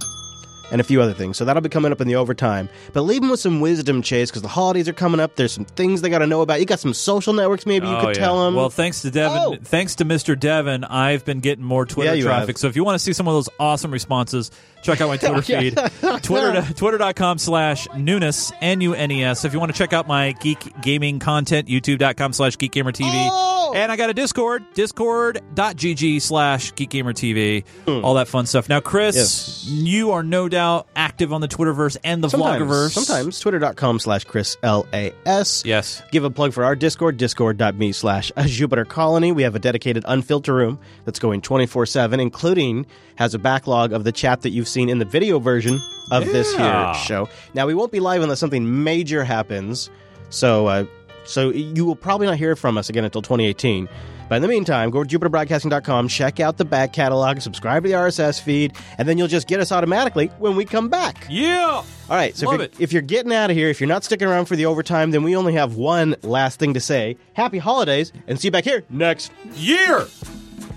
And 0.70 0.82
a 0.82 0.84
few 0.84 1.02
other 1.02 1.14
things. 1.14 1.38
So 1.38 1.46
that'll 1.46 1.62
be 1.62 1.70
coming 1.70 1.94
up 1.94 2.02
in 2.02 2.10
the 2.10 2.18
overtime. 2.18 2.68
But 2.92 3.04
leave 3.04 3.22
them 3.22 3.30
with 3.30 3.40
some 3.40 3.62
wisdom, 3.62 4.02
Chase, 4.02 4.30
because 4.30 4.42
the 4.42 4.50
holidays 4.50 4.90
are 4.90 4.94
coming 4.94 5.22
up. 5.22 5.36
There's 5.38 5.54
some 5.54 5.64
things 5.64 6.02
they 6.02 6.10
got 6.10 6.20
to 6.20 6.28
know 6.28 6.42
about. 6.42 6.60
You 6.60 6.66
got 6.66 6.80
some 6.82 6.94
social 6.94 7.32
networks 7.32 7.66
maybe 7.66 7.88
you 7.88 7.96
Oh, 7.96 8.02
could 8.02 8.16
yeah. 8.18 8.22
tell 8.22 8.44
them. 8.44 8.54
Well, 8.56 8.70
thanks 8.70 9.02
to 9.04 9.12
Devin, 9.12 9.38
oh! 9.42 9.58
thanks 9.64 9.96
to 9.96 10.06
Mr. 10.06 10.38
Devin, 10.38 10.84
I've 10.84 11.24
been 11.24 11.40
getting 11.40 11.64
more 11.64 11.86
Twitter 11.86 12.16
Yeah, 12.16 12.24
traffic. 12.24 12.56
have. 12.56 12.58
So 12.58 12.68
if 12.68 12.76
you 12.76 12.84
want 12.84 12.96
to 12.96 13.00
see 13.00 13.14
some 13.14 13.30
of 13.30 13.34
those 13.34 13.48
awesome 13.60 13.92
responses, 13.92 14.52
check 14.84 15.00
out 15.00 15.08
my 15.08 15.16
Twitter 15.42 15.42
feed, 15.42 15.78
Twitter 16.24 16.62
twitter.com 16.74 17.38
slash 17.38 17.88
Nunes, 17.96 18.52
N-U-N-E-S. 18.62 19.46
If 19.46 19.54
you 19.54 19.60
want 19.60 19.72
to 19.72 19.78
check 19.78 19.94
out 19.94 20.06
my 20.08 20.34
geek 20.34 20.82
gaming 20.82 21.20
content, 21.20 21.70
youtube.com 21.70 22.34
slash 22.34 22.58
geekgamertv. 22.58 23.04
Oh! 23.06 23.57
And 23.76 23.92
I 23.92 23.96
got 23.98 24.10
a 24.10 24.14
Discord, 24.14 24.64
discord.gg 24.74 26.22
slash 26.22 26.74
geekgamertv. 26.74 27.64
All 28.04 28.16
that 28.16 28.28
fun 28.28 28.46
stuff. 28.46 28.70
Now, 28.70 28.80
Chris. 28.80 29.16
Yes. 29.16 29.66
you 29.68 30.12
are 30.12 30.24
no 30.24 30.50
doubt 30.50 30.88
active 30.96 31.34
on 31.34 31.42
the 31.42 31.48
Twitterverse 31.48 31.98
and 32.04 32.24
the 32.24 32.30
sometimes, 32.30 32.62
Vloggerverse. 32.62 32.92
Sometimes. 32.92 33.40
Twitter.com 33.40 34.00
slash 34.00 34.24
Chris 34.26 34.58
L-A-S. 34.64 35.64
Yes. 35.66 36.04
Give 36.12 36.24
a 36.24 36.30
plug 36.30 36.54
for 36.54 36.64
our 36.64 36.76
Discord, 36.76 37.18
discord.me 37.18 37.92
slash 37.92 38.32
Jupiter 38.46 38.86
Colony. 38.86 39.32
We 39.32 39.44
have 39.44 39.56
a 39.56 39.60
dedicated 39.60 40.04
unfilter 40.06 40.54
room 40.54 40.80
that's 41.06 41.20
going 41.20 41.42
24-7, 41.42 42.22
including 42.22 42.86
has 43.16 43.34
a 43.34 43.40
backlog 43.40 43.94
of 43.94 44.04
the 44.04 44.12
chat 44.12 44.42
that 44.42 44.52
you've 44.52 44.68
seen 44.68 44.90
in 44.90 45.00
the 45.00 45.06
video 45.06 45.40
version 45.40 45.80
of 46.12 46.26
this 46.26 46.56
here 46.56 46.94
show. 47.06 47.28
Now, 47.54 47.66
we 47.68 47.74
won't 47.74 47.92
be 47.92 48.00
live 48.00 48.22
unless 48.22 48.40
something 48.40 48.84
major 48.84 49.24
happens, 49.24 49.90
so 50.30 50.68
uh, 50.68 50.86
so 51.28 51.50
you 51.50 51.86
will 51.86 51.96
probably 51.96 52.28
not 52.28 52.38
hear 52.38 52.56
from 52.56 52.78
us 52.78 52.90
again 52.90 53.04
until 53.06 53.22
2018. 53.22 53.88
But 54.30 54.36
in 54.36 54.42
the 54.42 54.48
meantime, 54.50 54.90
go 54.90 55.04
to 55.04 55.20
jupiterbroadcasting.com, 55.20 56.10
check 56.10 56.40
out 56.42 56.58
the 56.58 56.66
back 56.66 56.92
catalog, 56.92 57.40
subscribe 57.40 57.84
to 57.84 57.90
the 57.90 57.96
RSS 57.96 58.42
feed, 58.42 58.74
and 58.98 59.08
then 59.08 59.18
you'll 59.18 59.28
just 59.30 59.48
get 59.48 59.60
us 59.62 59.72
automatically 59.72 60.28
when 60.38 60.56
we 60.58 60.66
come 60.66 60.90
back. 60.90 61.26
Yeah. 61.30 61.66
All 61.66 61.86
right. 62.10 62.36
So 62.36 62.48
Love 62.48 62.56
if 62.56 62.60
you're, 62.60 62.66
it. 62.66 62.82
if 62.82 62.94
you're 62.94 63.02
getting 63.02 63.32
out 63.34 63.50
of 63.50 63.56
here, 63.56 63.70
if 63.70 63.80
you're 63.80 63.88
not 63.88 64.04
sticking 64.04 64.28
around 64.28 64.46
for 64.46 64.56
the 64.58 64.66
overtime, 64.66 65.12
then 65.12 65.24
we 65.24 65.36
only 65.36 65.54
have 65.54 65.76
one 65.76 66.16
last 66.24 66.60
thing 66.60 66.74
to 66.74 66.82
say. 66.82 67.18
Happy 67.34 67.58
holidays, 67.58 68.12
and 68.28 68.38
see 68.40 68.50
you 68.50 68.52
back 68.52 68.66
here 68.66 68.84
next 68.90 69.32
year. 69.54 70.02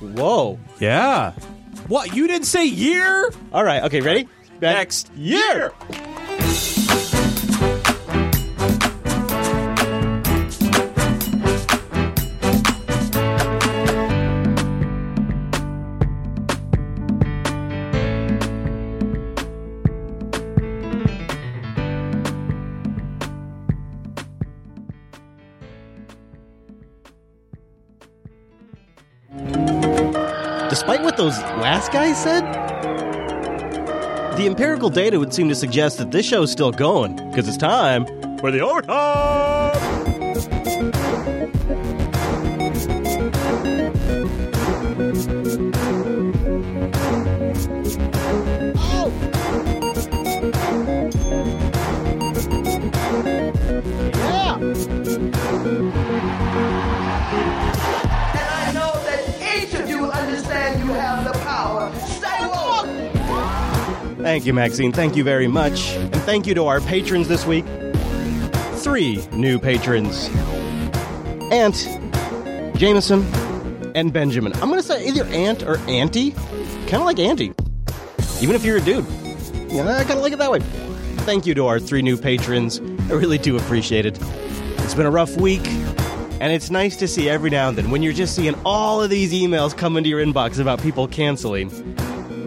Whoa. 0.00 0.58
Yeah. 0.78 1.32
What? 1.88 2.14
You 2.14 2.28
didn't 2.28 2.46
say 2.46 2.66
year? 2.66 3.32
All 3.52 3.64
right. 3.64 3.82
Okay. 3.84 4.00
Ready? 4.00 4.28
Back 4.60 4.76
Next 4.76 5.12
year. 5.14 5.72
Despite 30.80 31.02
what 31.02 31.18
those 31.18 31.38
last 31.60 31.92
guys 31.92 32.22
said, 32.22 32.40
the 34.38 34.46
empirical 34.46 34.88
data 34.88 35.18
would 35.18 35.34
seem 35.34 35.46
to 35.50 35.54
suggest 35.54 35.98
that 35.98 36.10
this 36.10 36.24
show's 36.24 36.50
still 36.50 36.72
going 36.72 37.16
because 37.16 37.46
it's 37.46 37.58
time 37.58 38.06
for 38.38 38.50
the 38.50 38.60
overtime. 38.60 40.09
Thank 64.30 64.46
you, 64.46 64.54
Maxine. 64.54 64.92
Thank 64.92 65.16
you 65.16 65.24
very 65.24 65.48
much. 65.48 65.90
And 65.90 66.14
thank 66.22 66.46
you 66.46 66.54
to 66.54 66.66
our 66.66 66.80
patrons 66.80 67.26
this 67.26 67.44
week. 67.44 67.64
Three 68.74 69.26
new 69.32 69.58
patrons 69.58 70.30
Aunt, 71.50 71.74
Jameson, 72.76 73.24
and 73.96 74.12
Benjamin. 74.12 74.52
I'm 74.52 74.68
going 74.68 74.80
to 74.80 74.86
say 74.86 75.04
either 75.04 75.24
Aunt 75.24 75.64
or 75.64 75.78
Auntie. 75.88 76.30
Kind 76.30 76.94
of 76.94 77.06
like 77.06 77.18
Auntie. 77.18 77.52
Even 78.40 78.54
if 78.54 78.64
you're 78.64 78.76
a 78.76 78.80
dude. 78.80 79.04
Yeah, 79.68 79.96
I 79.96 80.04
kind 80.04 80.12
of 80.12 80.22
like 80.22 80.32
it 80.32 80.38
that 80.38 80.52
way. 80.52 80.60
Thank 81.26 81.44
you 81.44 81.54
to 81.54 81.66
our 81.66 81.80
three 81.80 82.00
new 82.00 82.16
patrons. 82.16 82.78
I 83.10 83.14
really 83.14 83.36
do 83.36 83.56
appreciate 83.56 84.06
it. 84.06 84.16
It's 84.76 84.94
been 84.94 85.06
a 85.06 85.10
rough 85.10 85.36
week, 85.38 85.66
and 86.40 86.52
it's 86.52 86.70
nice 86.70 86.94
to 86.98 87.08
see 87.08 87.28
every 87.28 87.50
now 87.50 87.70
and 87.70 87.76
then 87.76 87.90
when 87.90 88.00
you're 88.00 88.12
just 88.12 88.36
seeing 88.36 88.54
all 88.64 89.02
of 89.02 89.10
these 89.10 89.32
emails 89.32 89.76
come 89.76 89.96
into 89.96 90.08
your 90.08 90.24
inbox 90.24 90.60
about 90.60 90.80
people 90.80 91.08
canceling. 91.08 91.68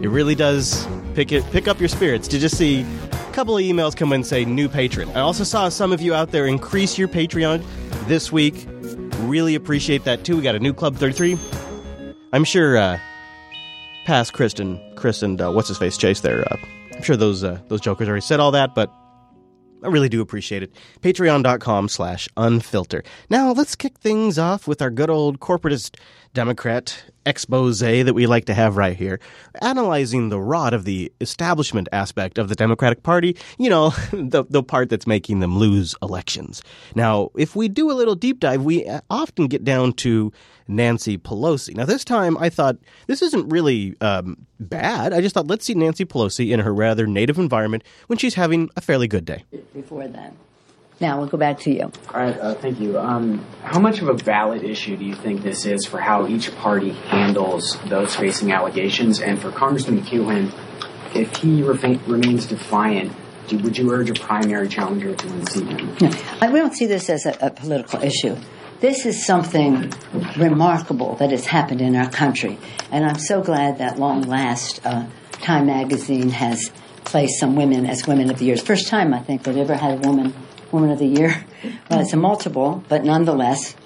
It 0.02 0.08
really 0.08 0.34
does 0.34 0.86
pick 1.14 1.32
it 1.32 1.44
pick 1.50 1.68
up 1.68 1.78
your 1.80 1.88
spirits 1.88 2.28
to 2.28 2.38
just 2.38 2.56
see 2.56 2.82
a 2.82 3.32
couple 3.32 3.56
of 3.56 3.62
emails 3.62 3.96
come 3.96 4.12
in 4.12 4.24
say 4.24 4.44
new 4.44 4.68
patron. 4.68 5.08
I 5.10 5.20
also 5.20 5.44
saw 5.44 5.68
some 5.68 5.92
of 5.92 6.00
you 6.00 6.14
out 6.14 6.30
there 6.30 6.46
increase 6.46 6.98
your 6.98 7.08
Patreon 7.08 7.64
this 8.06 8.30
week. 8.30 8.66
Really 9.20 9.54
appreciate 9.54 10.04
that 10.04 10.24
too. 10.24 10.36
We 10.36 10.42
got 10.42 10.54
a 10.54 10.60
new 10.60 10.74
Club 10.74 10.96
33. 10.96 11.38
I'm 12.32 12.44
sure 12.44 12.76
uh, 12.76 12.98
past 14.04 14.32
Kristen, 14.32 14.80
Chris 14.96 15.22
and 15.22 15.40
uh, 15.40 15.52
what's 15.52 15.68
his 15.68 15.78
face 15.78 15.96
Chase 15.96 16.20
there. 16.20 16.40
Uh, 16.52 16.56
I'm 16.94 17.02
sure 17.02 17.16
those 17.16 17.44
uh, 17.44 17.60
those 17.68 17.80
jokers 17.80 18.08
already 18.08 18.22
said 18.22 18.40
all 18.40 18.50
that, 18.52 18.74
but 18.74 18.92
I 19.82 19.88
really 19.88 20.08
do 20.08 20.20
appreciate 20.20 20.62
it. 20.62 20.74
Patreon.com 21.02 21.88
slash 21.88 22.28
unfilter. 22.36 23.04
Now 23.28 23.52
let's 23.52 23.76
kick 23.76 23.98
things 23.98 24.38
off 24.38 24.66
with 24.66 24.80
our 24.80 24.90
good 24.90 25.10
old 25.10 25.40
corporatist 25.40 25.98
Democrat 26.34 27.04
expose 27.26 27.78
that 27.78 28.14
we 28.14 28.26
like 28.26 28.44
to 28.46 28.54
have 28.54 28.76
right 28.76 28.96
here, 28.96 29.20
analyzing 29.62 30.28
the 30.28 30.40
rot 30.40 30.74
of 30.74 30.84
the 30.84 31.10
establishment 31.20 31.88
aspect 31.92 32.38
of 32.38 32.48
the 32.48 32.54
Democratic 32.54 33.02
Party, 33.02 33.36
you 33.56 33.70
know, 33.70 33.90
the, 34.12 34.44
the 34.50 34.62
part 34.62 34.90
that's 34.90 35.06
making 35.06 35.40
them 35.40 35.56
lose 35.56 35.94
elections. 36.02 36.62
Now, 36.94 37.30
if 37.36 37.56
we 37.56 37.68
do 37.68 37.90
a 37.90 37.94
little 37.94 38.14
deep 38.16 38.40
dive, 38.40 38.62
we 38.62 38.86
often 39.08 39.46
get 39.46 39.64
down 39.64 39.92
to 39.94 40.32
Nancy 40.66 41.16
Pelosi. 41.16 41.76
Now, 41.76 41.84
this 41.84 42.04
time 42.04 42.36
I 42.38 42.50
thought 42.50 42.76
this 43.06 43.22
isn't 43.22 43.48
really 43.48 43.96
um, 44.00 44.46
bad. 44.58 45.12
I 45.12 45.20
just 45.20 45.34
thought 45.34 45.46
let's 45.46 45.64
see 45.64 45.74
Nancy 45.74 46.04
Pelosi 46.04 46.50
in 46.50 46.60
her 46.60 46.74
rather 46.74 47.06
native 47.06 47.38
environment 47.38 47.84
when 48.08 48.18
she's 48.18 48.34
having 48.34 48.70
a 48.76 48.80
fairly 48.80 49.06
good 49.06 49.24
day. 49.24 49.44
before 49.72 50.08
then. 50.08 50.36
Now 51.00 51.18
we'll 51.18 51.26
go 51.28 51.36
back 51.38 51.58
to 51.60 51.70
you. 51.72 51.82
All 52.12 52.20
right, 52.20 52.38
uh, 52.38 52.54
thank 52.54 52.80
you. 52.80 52.98
Um, 52.98 53.44
how 53.62 53.80
much 53.80 54.00
of 54.00 54.08
a 54.08 54.14
valid 54.14 54.62
issue 54.62 54.96
do 54.96 55.04
you 55.04 55.14
think 55.14 55.42
this 55.42 55.66
is 55.66 55.84
for 55.86 55.98
how 55.98 56.26
each 56.28 56.54
party 56.56 56.90
handles 56.90 57.76
those 57.86 58.14
facing 58.14 58.52
allegations? 58.52 59.20
And 59.20 59.40
for 59.40 59.50
Congressman 59.50 60.02
Kihuen, 60.02 60.52
if 61.14 61.36
he 61.36 61.62
refa- 61.62 62.00
remains 62.06 62.46
defiant, 62.46 63.12
do, 63.48 63.58
would 63.58 63.76
you 63.76 63.90
urge 63.92 64.08
a 64.10 64.14
primary 64.14 64.68
challenger 64.68 65.14
to 65.14 65.28
unseat 65.28 65.66
him? 65.68 66.12
Uh, 66.40 66.50
We 66.52 66.58
don't 66.60 66.74
see 66.74 66.86
this 66.86 67.10
as 67.10 67.26
a, 67.26 67.36
a 67.40 67.50
political 67.50 68.02
issue. 68.02 68.36
This 68.80 69.04
is 69.06 69.24
something 69.26 69.92
remarkable 70.36 71.16
that 71.16 71.30
has 71.30 71.46
happened 71.46 71.80
in 71.80 71.96
our 71.96 72.10
country, 72.10 72.58
and 72.90 73.04
I'm 73.04 73.18
so 73.18 73.42
glad 73.42 73.78
that 73.78 73.98
long 73.98 74.22
last 74.22 74.84
uh, 74.86 75.06
Time 75.32 75.66
Magazine 75.66 76.28
has 76.30 76.70
placed 77.04 77.38
some 77.40 77.56
women 77.56 77.86
as 77.86 78.06
Women 78.06 78.30
of 78.30 78.38
the 78.38 78.46
Year. 78.46 78.56
First 78.56 78.88
time 78.88 79.14
I 79.14 79.20
think 79.20 79.46
we've 79.46 79.56
ever 79.56 79.74
had 79.74 80.04
a 80.04 80.08
woman 80.08 80.34
Woman 80.74 80.90
of 80.90 80.98
the 80.98 81.06
Year. 81.06 81.44
Well, 81.88 82.00
it's 82.00 82.12
a 82.12 82.16
multiple, 82.16 82.82
but 82.88 83.04
nonetheless, 83.04 83.76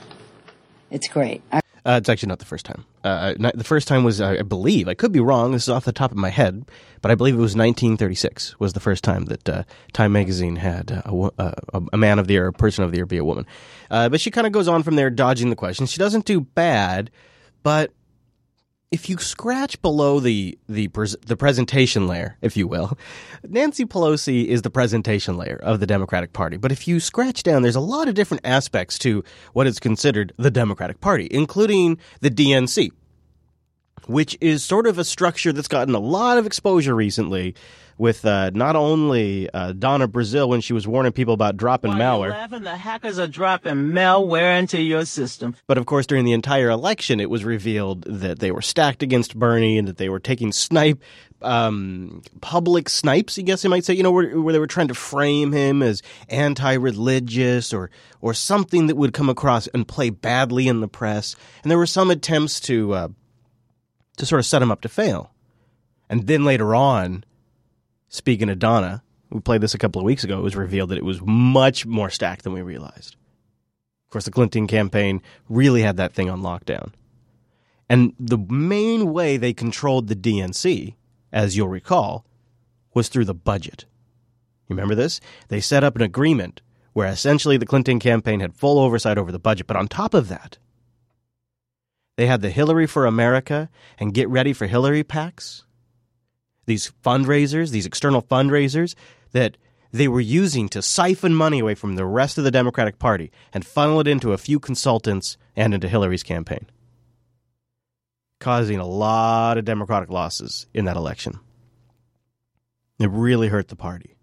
it's 0.91 1.07
great. 1.07 1.43
I- 1.53 1.61
Uh, 1.87 1.97
it's 1.99 2.09
actually 2.09 2.29
not 2.29 2.39
the 2.39 2.45
first 2.45 2.67
time. 2.67 2.85
Uh, 3.05 3.35
not, 3.39 3.57
the 3.57 3.65
first 3.65 3.89
time 3.89 4.05
was, 4.05 4.21
I 4.21 4.43
believe, 4.43 4.89
I 4.89 4.95
could 4.95 5.13
be 5.13 5.21
wrong. 5.21 5.53
This 5.53 5.63
is 5.65 5.69
off 5.69 5.85
the 5.85 5.93
top 5.93 6.11
of 6.11 6.17
my 6.19 6.29
head, 6.31 6.65
but 7.03 7.11
I 7.11 7.15
believe 7.15 7.35
it 7.35 7.39
was 7.39 7.55
1936 7.57 8.59
was 8.59 8.73
the 8.73 8.81
first 8.81 9.05
time 9.05 9.27
that 9.27 9.49
uh, 9.49 9.63
Time 9.93 10.13
Magazine 10.13 10.57
had 10.57 10.91
uh, 10.91 11.03
a, 11.07 11.43
uh, 11.43 11.53
a, 11.75 11.83
a 11.93 11.97
man 11.97 12.19
of 12.19 12.27
the 12.27 12.35
year, 12.35 12.47
a 12.49 12.53
person 12.53 12.85
of 12.85 12.91
the 12.91 12.97
year, 12.99 13.07
be 13.07 13.17
a 13.19 13.25
woman. 13.25 13.47
Uh, 13.91 14.09
but 14.09 14.21
she 14.21 14.31
kind 14.31 14.47
of 14.47 14.53
goes 14.53 14.67
on 14.69 14.83
from 14.83 14.97
there, 14.97 15.09
dodging 15.11 15.51
the 15.51 15.57
question. 15.57 15.87
She 15.87 15.99
doesn't 15.99 16.25
do 16.27 16.41
bad, 16.41 17.11
but 17.63 17.93
if 18.91 19.09
you 19.09 19.19
scratch 19.19 19.81
below 19.83 20.19
the 20.19 20.59
the 20.69 20.89
pres- 20.89 21.17
the 21.27 21.37
presentation 21.37 22.07
layer, 22.07 22.37
if 22.41 22.57
you 22.57 22.67
will, 22.67 22.99
Nancy 23.47 23.85
Pelosi 23.85 24.47
is 24.47 24.63
the 24.63 24.71
presentation 24.71 25.37
layer 25.37 25.59
of 25.63 25.81
the 25.81 25.87
Democratic 25.87 26.33
Party. 26.33 26.57
But 26.57 26.73
if 26.73 26.89
you 26.89 27.01
scratch 27.01 27.43
down, 27.43 27.63
there's 27.63 27.77
a 27.77 27.81
lot 27.81 28.09
of 28.09 28.15
different 28.15 28.47
aspects 28.47 28.99
to 29.01 29.23
what 29.53 29.67
is 29.67 29.79
considered 29.79 30.33
the 30.39 30.51
Democratic 30.51 31.01
Party, 31.01 31.29
including 31.31 31.99
the 32.21 32.31
DNC, 32.31 32.91
which 34.07 34.39
is 34.41 34.65
sort 34.65 34.87
of 34.87 34.99
a 34.99 35.05
structure 35.05 35.53
that's 35.53 35.69
gotten 35.69 35.95
a 35.95 36.01
lot 36.01 36.39
of 36.39 36.47
exposure 36.47 36.95
recently. 36.95 37.55
With 37.99 38.25
uh, 38.25 38.51
not 38.55 38.77
only 38.77 39.51
uh, 39.51 39.73
Donna 39.73 40.07
Brazile 40.07 40.49
when 40.49 40.61
she 40.61 40.73
was 40.73 40.87
warning 40.87 41.11
people 41.11 41.35
about 41.35 41.57
dropping 41.57 41.93
malware, 41.93 42.31
Laughing, 42.31 42.63
the 42.63 42.77
hackers 42.77 43.19
are 43.19 43.27
dropping 43.27 43.75
malware 43.75 44.57
into 44.57 44.81
your 44.81 45.05
system. 45.05 45.57
But 45.67 45.79
of 45.79 45.87
course, 45.87 46.07
during 46.07 46.25
the 46.25 46.33
entire 46.33 46.71
election, 46.71 47.19
it 47.19 47.29
was 47.29 47.45
revealed 47.45 48.05
that 48.05 48.39
they 48.39 48.53
were 48.53 48.63
stacked 48.63 49.03
against 49.03 49.37
Bernie 49.37 49.79
and 49.79 49.89
that 49.89 49.97
they 49.97 50.09
were 50.09 50.21
taking 50.21 50.53
snipe, 50.53 51.03
um, 51.43 52.23
public 52.41 52.89
snipes, 52.89 53.37
I 53.37 53.43
guess 53.43 53.65
you 53.65 53.71
might 53.71 53.85
say, 53.85 53.95
you 53.95 54.05
know, 54.05 54.13
where, 54.13 54.41
where 54.41 54.53
they 54.53 54.59
were 54.61 54.69
trying 54.69 54.89
to 54.89 54.95
frame 54.95 55.53
him 55.53 55.83
as 55.83 56.01
anti-religious 56.29 57.73
or 57.73 57.91
or 58.21 58.33
something 58.35 58.87
that 58.89 58.97
would 58.97 59.13
come 59.13 59.29
across 59.29 59.67
and 59.69 59.87
play 59.87 60.11
badly 60.11 60.69
in 60.69 60.81
the 60.81 60.89
press. 60.89 61.37
And 61.63 61.71
there 61.71 61.79
were 61.79 61.87
some 61.87 62.11
attempts 62.11 62.61
to 62.61 62.93
uh, 62.95 63.09
to 64.19 64.27
sort 64.27 64.39
of 64.39 64.47
set 64.47 64.63
him 64.63 64.71
up 64.71 64.83
to 64.83 64.89
fail. 64.89 65.33
And 66.11 66.27
then 66.27 66.45
later 66.45 66.75
on, 66.75 67.25
speaking 68.09 68.51
of 68.51 68.59
Donna, 68.59 69.03
we 69.31 69.41
played 69.41 69.61
this 69.61 69.75
a 69.75 69.79
couple 69.79 70.01
of 70.01 70.05
weeks 70.05 70.25
ago. 70.25 70.39
It 70.39 70.43
was 70.43 70.57
revealed 70.57 70.91
that 70.91 70.99
it 70.99 71.05
was 71.05 71.21
much 71.23 71.87
more 71.87 72.11
stacked 72.11 72.45
than 72.45 72.53
we 72.53 72.63
realized. 72.63 73.17
Of 74.07 74.13
course, 74.13 74.25
the 74.25 74.31
Clinton 74.31 74.67
campaign 74.67 75.21
really 75.49 75.83
had 75.83 75.99
that 75.99 76.15
thing 76.15 76.31
on 76.31 76.41
lockdown. 76.41 76.93
And 77.91 78.15
the 78.19 78.39
main 78.39 79.13
way 79.13 79.37
they 79.37 79.53
controlled 79.53 80.09
the 80.09 80.17
DNC, 80.17 80.95
as 81.33 81.57
you'll 81.57 81.69
recall, 81.69 82.25
was 82.95 83.09
through 83.09 83.27
the 83.27 83.35
budget. 83.35 83.85
You 84.67 84.75
remember 84.75 84.95
this? 84.95 85.21
They 85.49 85.61
set 85.61 85.85
up 85.85 85.97
an 85.97 86.03
agreement 86.03 86.63
where 86.93 87.09
essentially 87.09 87.57
the 87.57 87.67
Clinton 87.67 87.99
campaign 87.99 88.41
had 88.41 88.55
full 88.55 88.79
oversight 88.79 89.19
over 89.19 89.31
the 89.31 89.39
budget. 89.39 89.67
But 89.67 89.77
on 89.77 89.89
top 89.89 90.15
of 90.15 90.29
that, 90.29 90.59
they 92.17 92.27
had 92.27 92.43
the 92.43 92.51
Hillary 92.51 92.87
for 92.87 93.07
America 93.07 93.71
and 93.99 94.13
Get 94.13 94.29
Ready 94.29 94.53
for 94.53 94.67
Hillary 94.67 95.05
PACs, 95.05 95.65
these 96.69 96.93
fundraisers, 97.05 97.71
these 97.71 97.87
external 97.87 98.23
fundraisers 98.23 98.95
that 99.33 99.57
they 99.91 100.07
were 100.07 100.21
using 100.21 100.69
to 100.69 100.83
siphon 100.83 101.35
money 101.35 101.59
away 101.59 101.75
from 101.75 101.97
the 101.97 102.05
rest 102.05 102.39
of 102.39 102.45
the 102.45 102.51
Democratic 102.51 102.99
Party 102.99 103.33
and 103.53 103.67
funnel 103.67 104.01
it 104.01 104.07
into 104.07 104.33
a 104.33 104.39
few 104.39 104.61
consultants 104.61 105.37
and 105.57 105.75
into 105.75 105.89
Hillary's 105.89 106.23
campaign, 106.23 106.67
causing 108.39 108.79
a 108.79 108.87
lot 108.87 109.59
of 109.59 109.65
Democratic 109.65 110.11
losses 110.11 110.67
in 110.73 110.85
that 110.85 110.97
election. 110.97 111.41
It 113.01 113.11
really 113.11 113.49
hurt 113.49 113.69
the 113.69 113.77
party. 113.77 114.15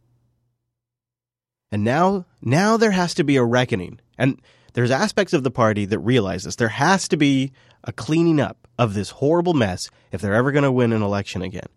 And 1.71 1.83
now, 1.83 2.25
now 2.41 2.77
there 2.77 2.91
has 2.91 3.15
to 3.15 3.23
be 3.23 3.37
a 3.37 3.43
reckoning. 3.43 3.99
And 4.17 4.39
there's 4.73 4.91
aspects 4.91 5.33
of 5.33 5.43
the 5.43 5.51
party 5.51 5.85
that 5.85 5.99
realize 5.99 6.43
this. 6.43 6.57
There 6.57 6.67
has 6.67 7.07
to 7.07 7.17
be 7.17 7.53
a 7.83 7.91
cleaning 7.91 8.39
up 8.39 8.64
of 8.77 8.93
this 8.93 9.11
horrible 9.11 9.53
mess 9.53 9.89
if 10.11 10.21
they're 10.21 10.33
ever 10.33 10.51
going 10.51 10.63
to 10.63 10.71
win 10.71 10.93
an 10.93 11.01
election 11.01 11.41
again. 11.41 11.67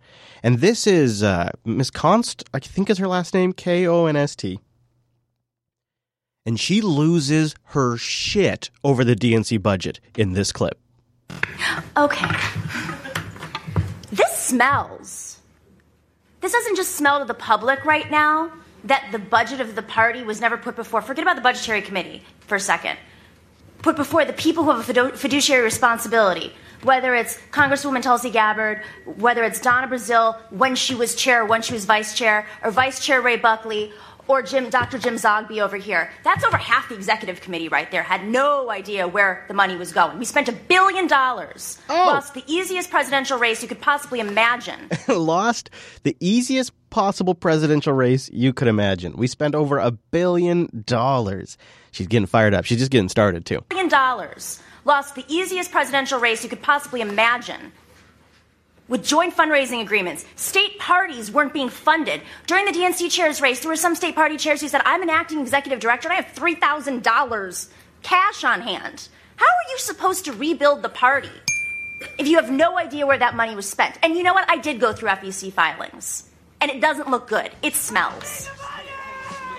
And 0.42 0.58
this 0.58 0.86
is 0.86 1.22
uh, 1.22 1.50
Miss 1.64 1.90
Konst, 1.90 2.44
I 2.54 2.58
think 2.58 2.90
is 2.90 2.98
her 2.98 3.08
last 3.08 3.34
name, 3.34 3.52
K 3.52 3.86
O 3.86 4.06
N 4.06 4.16
S 4.16 4.36
T. 4.36 4.60
And 6.46 6.58
she 6.58 6.80
loses 6.80 7.54
her 7.64 7.96
shit 7.96 8.70
over 8.82 9.04
the 9.04 9.14
DNC 9.14 9.62
budget 9.62 10.00
in 10.16 10.32
this 10.32 10.52
clip. 10.52 10.78
Okay. 11.96 12.28
This 14.10 14.32
smells. 14.32 15.40
This 16.40 16.52
doesn't 16.52 16.76
just 16.76 16.94
smell 16.94 17.18
to 17.18 17.24
the 17.24 17.34
public 17.34 17.84
right 17.84 18.10
now 18.10 18.52
that 18.84 19.08
the 19.12 19.18
budget 19.18 19.60
of 19.60 19.74
the 19.74 19.82
party 19.82 20.22
was 20.22 20.40
never 20.40 20.56
put 20.56 20.76
before. 20.76 21.02
Forget 21.02 21.22
about 21.22 21.36
the 21.36 21.42
budgetary 21.42 21.82
committee 21.82 22.22
for 22.40 22.54
a 22.54 22.60
second. 22.60 22.96
Put 23.82 23.96
before 23.96 24.24
the 24.24 24.32
people 24.32 24.64
who 24.64 24.70
have 24.70 24.88
a 24.88 25.16
fiduciary 25.16 25.62
responsibility, 25.62 26.52
whether 26.82 27.14
it's 27.14 27.38
Congresswoman 27.50 28.02
Tulsi 28.02 28.30
Gabbard, 28.30 28.82
whether 29.04 29.42
it's 29.44 29.60
Donna 29.60 29.88
Brazile 29.88 30.38
when 30.50 30.76
she 30.76 30.94
was 30.94 31.14
chair, 31.14 31.44
when 31.44 31.62
she 31.62 31.72
was 31.72 31.84
vice 31.84 32.14
chair, 32.14 32.46
or 32.62 32.70
Vice 32.70 33.04
Chair 33.04 33.20
Ray 33.20 33.36
Buckley, 33.36 33.92
or 34.28 34.42
Jim, 34.42 34.70
Dr. 34.70 34.98
Jim 34.98 35.16
Zogby 35.16 35.60
over 35.60 35.76
here. 35.76 36.10
That's 36.22 36.44
over 36.44 36.56
half 36.56 36.88
the 36.88 36.94
executive 36.94 37.40
committee 37.40 37.68
right 37.68 37.90
there. 37.90 38.02
Had 38.02 38.28
no 38.28 38.70
idea 38.70 39.08
where 39.08 39.44
the 39.48 39.54
money 39.54 39.76
was 39.76 39.92
going. 39.92 40.18
We 40.18 40.24
spent 40.24 40.48
a 40.48 40.52
billion 40.52 41.06
dollars, 41.06 41.78
oh. 41.88 41.94
lost 41.94 42.34
the 42.34 42.44
easiest 42.46 42.90
presidential 42.90 43.38
race 43.38 43.62
you 43.62 43.68
could 43.68 43.80
possibly 43.80 44.20
imagine. 44.20 44.90
Lost 45.08 45.70
the 46.02 46.16
easiest 46.20 46.72
possible 46.90 47.34
presidential 47.34 47.92
race 47.92 48.30
you 48.32 48.52
could 48.52 48.68
imagine. 48.68 49.14
We 49.16 49.26
spent 49.26 49.54
over 49.54 49.78
a 49.78 49.90
billion 49.90 50.84
dollars. 50.86 51.58
She's 51.90 52.06
getting 52.06 52.26
fired 52.26 52.54
up. 52.54 52.64
She's 52.64 52.78
just 52.78 52.90
getting 52.90 53.08
started, 53.08 53.44
too. 53.46 53.64
billion 53.68 53.88
dollars. 53.88 54.60
Lost 54.84 55.14
the 55.14 55.24
easiest 55.28 55.70
presidential 55.70 56.20
race 56.20 56.42
you 56.42 56.48
could 56.48 56.62
possibly 56.62 57.00
imagine. 57.00 57.72
With 58.88 59.04
joint 59.04 59.36
fundraising 59.36 59.82
agreements, 59.82 60.24
state 60.36 60.78
parties 60.78 61.30
weren't 61.30 61.52
being 61.52 61.68
funded. 61.68 62.22
During 62.46 62.64
the 62.64 62.72
DNC 62.72 63.10
chairs 63.10 63.42
race, 63.42 63.60
there 63.60 63.68
were 63.68 63.76
some 63.76 63.94
state 63.94 64.14
party 64.14 64.38
chairs 64.38 64.62
who 64.62 64.68
said, 64.68 64.80
I'm 64.86 65.02
an 65.02 65.10
acting 65.10 65.40
executive 65.40 65.78
director 65.78 66.08
and 66.08 66.18
I 66.18 66.22
have 66.22 66.34
$3,000 66.34 67.68
cash 68.02 68.44
on 68.44 68.62
hand. 68.62 69.08
How 69.36 69.46
are 69.46 69.70
you 69.70 69.78
supposed 69.78 70.24
to 70.24 70.32
rebuild 70.32 70.82
the 70.82 70.88
party 70.88 71.28
if 72.18 72.26
you 72.26 72.36
have 72.36 72.50
no 72.50 72.78
idea 72.78 73.06
where 73.06 73.18
that 73.18 73.36
money 73.36 73.54
was 73.54 73.68
spent? 73.68 73.98
And 74.02 74.16
you 74.16 74.22
know 74.22 74.32
what? 74.32 74.50
I 74.50 74.56
did 74.56 74.80
go 74.80 74.94
through 74.94 75.10
FEC 75.10 75.52
filings, 75.52 76.28
and 76.60 76.70
it 76.70 76.80
doesn't 76.80 77.10
look 77.10 77.28
good. 77.28 77.50
It 77.62 77.74
smells. 77.74 78.48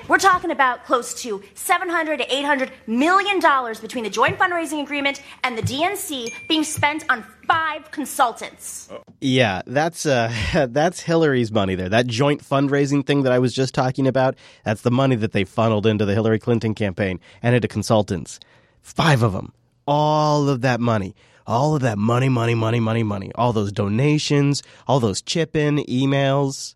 We're 0.10 0.18
talking 0.18 0.49
about 0.49 0.86
close 0.86 1.14
to 1.22 1.44
700 1.53 2.18
to 2.18 2.36
800 2.36 2.72
million 2.88 3.40
dollars 3.40 3.80
between 3.80 4.03
the 4.03 4.10
joint 4.10 4.40
fundraising 4.40 4.81
agreement 4.81 5.22
and 5.44 5.56
the 5.56 5.61
DNC 5.61 6.34
being 6.48 6.64
spent 6.64 7.06
on 7.11 7.23
five 7.48 7.91
consultants. 7.91 8.90
Yeah, 9.22 9.61
that's 9.68 10.07
uh, 10.07 10.34
that's 10.72 10.99
Hillary's 11.02 11.52
money 11.52 11.76
there. 11.76 11.90
That 11.90 12.07
joint 12.07 12.44
fundraising 12.44 13.06
thing 13.06 13.22
that 13.22 13.31
I 13.31 13.38
was 13.38 13.53
just 13.53 13.76
talking 13.76 14.07
about, 14.07 14.36
that's 14.65 14.81
the 14.81 14.90
money 14.90 15.15
that 15.15 15.31
they 15.31 15.44
funneled 15.44 15.86
into 15.86 16.06
the 16.06 16.15
Hillary 16.15 16.40
Clinton 16.40 16.73
campaign 16.73 17.19
and 17.44 17.53
into 17.53 17.68
consultants. 17.68 18.40
Five 18.81 19.22
of 19.22 19.34
them. 19.34 19.53
All 19.86 20.49
of 20.49 20.61
that 20.61 20.80
money. 20.80 21.15
All 21.45 21.76
of 21.76 21.84
that 21.84 21.99
money, 21.99 22.30
money, 22.30 22.56
money, 22.56 22.80
money, 22.80 23.03
money. 23.03 23.31
All 23.36 23.53
those 23.53 23.72
donations, 23.72 24.64
all 24.88 24.99
those 24.99 25.22
chip 25.22 25.56
in 25.56 25.77
emails, 25.77 26.73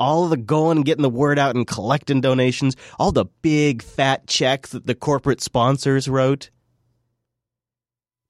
all 0.00 0.28
the 0.28 0.36
going 0.36 0.78
and 0.78 0.84
getting 0.84 1.02
the 1.02 1.08
word 1.08 1.38
out 1.38 1.54
and 1.54 1.66
collecting 1.66 2.20
donations, 2.20 2.74
all 2.98 3.12
the 3.12 3.26
big 3.42 3.82
fat 3.82 4.26
checks 4.26 4.70
that 4.70 4.86
the 4.86 4.94
corporate 4.94 5.40
sponsors 5.40 6.08
wrote. 6.08 6.50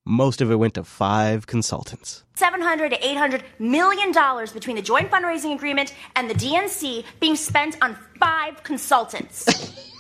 Most 0.04 0.40
of 0.40 0.50
it 0.50 0.56
went 0.56 0.74
to 0.74 0.84
five 0.84 1.46
consultants. 1.46 2.24
700 2.34 2.90
to 2.90 3.08
800 3.08 3.44
million 3.58 4.12
dollars 4.12 4.52
between 4.52 4.76
the 4.76 4.82
joint 4.82 5.10
fundraising 5.10 5.54
agreement 5.54 5.94
and 6.16 6.28
the 6.28 6.34
DNC 6.34 7.04
being 7.20 7.36
spent 7.36 7.76
on 7.80 7.96
five 8.18 8.62
consultants. 8.64 9.86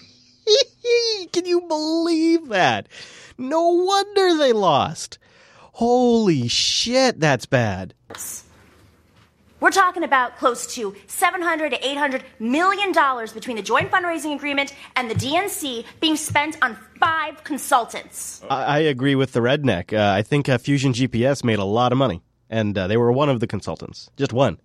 Can 1.32 1.46
you 1.46 1.62
believe 1.62 2.48
that? 2.48 2.88
No 3.38 3.68
wonder 3.70 4.36
they 4.36 4.52
lost. 4.52 5.18
Holy 5.72 6.48
shit, 6.48 7.20
that's 7.20 7.46
bad. 7.46 7.94
We're 9.60 9.70
talking 9.70 10.04
about 10.04 10.38
close 10.38 10.66
to 10.74 10.96
700 11.06 11.70
to 11.70 11.86
800 11.86 12.24
million 12.38 12.92
dollars 12.92 13.32
between 13.32 13.56
the 13.56 13.62
joint 13.62 13.90
fundraising 13.90 14.34
agreement 14.34 14.74
and 14.96 15.10
the 15.10 15.14
DNC 15.14 15.84
being 16.00 16.16
spent 16.16 16.56
on 16.62 16.76
five 16.98 17.44
consultants. 17.44 18.42
I, 18.48 18.64
I 18.64 18.78
agree 18.78 19.14
with 19.14 19.32
the 19.32 19.40
redneck. 19.40 19.92
Uh, 19.92 20.14
I 20.14 20.22
think 20.22 20.48
uh, 20.48 20.56
Fusion 20.56 20.94
GPS 20.94 21.44
made 21.44 21.58
a 21.58 21.64
lot 21.64 21.92
of 21.92 21.98
money, 21.98 22.22
and 22.48 22.76
uh, 22.76 22.86
they 22.86 22.96
were 22.96 23.12
one 23.12 23.28
of 23.28 23.40
the 23.40 23.46
consultants. 23.46 24.10
Just 24.16 24.32
one. 24.32 24.58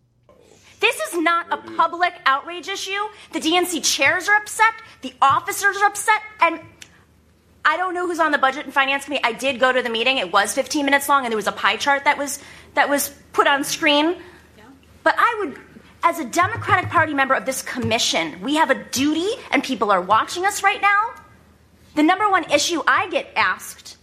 This 0.80 0.96
is 0.96 1.20
not 1.20 1.52
a 1.52 1.58
public 1.76 2.14
outrage 2.26 2.70
issue. 2.70 2.92
The 3.34 3.40
DNC 3.40 3.84
chairs 3.84 4.30
are 4.30 4.36
upset, 4.36 4.74
the 5.02 5.14
officers 5.22 5.76
are 5.78 5.86
upset, 5.88 6.22
and 6.42 6.62
I 7.66 7.76
don't 7.78 7.94
know 7.94 8.06
who's 8.08 8.20
on 8.20 8.32
the 8.32 8.38
budget 8.38 8.66
and 8.66 8.74
finance 8.74 9.06
committee. 9.06 9.24
I 9.24 9.34
did 9.34 9.60
go 9.60 9.74
to 9.74 9.82
the 9.82 9.90
meeting. 9.90 10.20
It 10.20 10.32
was 10.32 10.54
15 10.54 10.86
minutes 10.86 11.10
long, 11.10 11.26
and 11.26 11.32
there 11.32 11.38
was 11.38 11.48
a 11.48 11.52
pie 11.52 11.78
chart 11.78 12.04
that 12.06 12.18
was 12.18 12.40
that 12.76 12.88
was 12.90 13.10
put 13.34 13.48
on 13.48 13.64
screen. 13.64 14.16
But 15.06 15.16
I 15.20 15.36
would, 15.40 15.60
as 16.02 16.18
a 16.18 16.26
Democratic 16.26 16.90
Party 16.90 17.14
member 17.14 17.36
of 17.36 17.46
this 17.46 17.62
commission, 17.62 18.42
we 18.42 18.56
have 18.56 18.72
a 18.72 18.84
duty, 18.86 19.30
and 19.52 19.64
people 19.64 19.92
are 19.92 20.02
watching 20.02 20.48
us 20.48 20.64
right 20.64 20.82
now. 20.82 21.14
The 21.94 22.02
number 22.02 22.28
one 22.28 22.52
issue 22.52 22.82
I 22.88 23.08
get 23.10 23.32
asked 23.36 23.98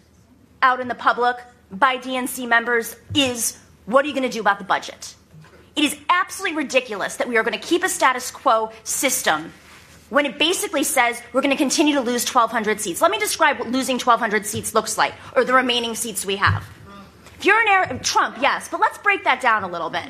out 0.63 0.79
in 0.79 0.87
the 0.87 0.95
public 0.95 1.37
by 1.73 1.99
DNC 1.99 2.49
members 2.49 2.95
is 3.17 3.59
what 3.87 4.05
are 4.05 4.09
you 4.09 4.15
going 4.15 4.23
to 4.23 4.33
do 4.33 4.41
about 4.41 4.61
the 4.61 4.65
budget? 4.65 5.17
It 5.75 5.83
is 5.83 5.99
absolutely 6.09 6.57
ridiculous 6.57 7.17
that 7.17 7.29
we 7.29 7.37
are 7.37 7.43
going 7.43 7.59
to 7.59 7.67
keep 7.67 7.83
a 7.83 7.89
status 7.89 8.31
quo 8.31 8.71
system 8.85 9.53
when 10.09 10.25
it 10.25 10.39
basically 10.39 10.85
says 10.85 11.21
we're 11.33 11.41
going 11.41 11.51
to 11.51 11.57
continue 11.57 11.95
to 11.95 12.01
lose 12.01 12.33
1,200 12.33 12.81
seats. 12.81 13.03
Let 13.03 13.11
me 13.11 13.19
describe 13.19 13.59
what 13.59 13.69
losing 13.73 13.97
1,200 13.97 14.47
seats 14.47 14.73
looks 14.73 14.97
like, 14.97 15.15
or 15.35 15.45
the 15.45 15.55
remaining 15.55 15.97
seats 15.97 16.25
we 16.25 16.37
have. 16.37 16.65
If 17.39 17.45
you're 17.45 17.61
an 17.61 17.67
Arizona, 17.67 18.05
Trump, 18.05 18.37
yes, 18.41 18.69
but 18.69 18.79
let's 18.79 18.99
break 18.99 19.25
that 19.25 19.41
down 19.41 19.65
a 19.65 19.69
little 19.69 19.91
bit. 19.91 20.05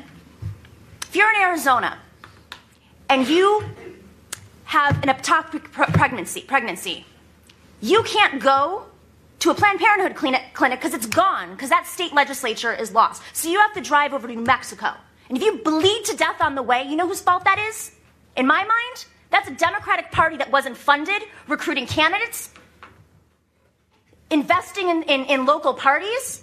If 1.13 1.17
you're 1.17 1.29
in 1.29 1.41
Arizona 1.41 1.99
and 3.07 3.27
you 3.27 3.63
have 4.63 4.95
an 5.03 5.09
ectopic 5.09 5.71
pregnancy, 5.71 6.41
pregnancy, 6.41 7.05
you 7.81 8.01
can't 8.01 8.41
go 8.41 8.87
to 9.37 9.51
a 9.51 9.53
Planned 9.53 9.79
Parenthood 9.79 10.15
clinic 10.15 10.79
because 10.79 10.95
it's 10.95 11.05
gone, 11.05 11.51
because 11.51 11.69
that 11.69 11.85
state 11.85 12.13
legislature 12.13 12.73
is 12.73 12.93
lost. 12.93 13.21
So 13.33 13.47
you 13.47 13.59
have 13.59 13.73
to 13.73 13.81
drive 13.81 14.15
over 14.15 14.27
to 14.27 14.33
New 14.33 14.43
Mexico. 14.43 14.95
And 15.29 15.37
if 15.37 15.43
you 15.43 15.59
bleed 15.59 16.03
to 16.05 16.17
death 16.17 16.41
on 16.41 16.55
the 16.55 16.63
way, 16.63 16.81
you 16.89 16.95
know 16.95 17.07
whose 17.07 17.21
fault 17.21 17.43
that 17.43 17.59
is? 17.59 17.91
In 18.35 18.47
my 18.47 18.63
mind, 18.63 19.05
that's 19.29 19.47
a 19.47 19.53
Democratic 19.53 20.11
Party 20.11 20.37
that 20.37 20.51
wasn't 20.51 20.75
funded, 20.75 21.21
recruiting 21.47 21.85
candidates, 21.85 22.49
investing 24.31 24.89
in, 24.89 25.03
in, 25.03 25.25
in 25.25 25.45
local 25.45 25.75
parties. 25.75 26.41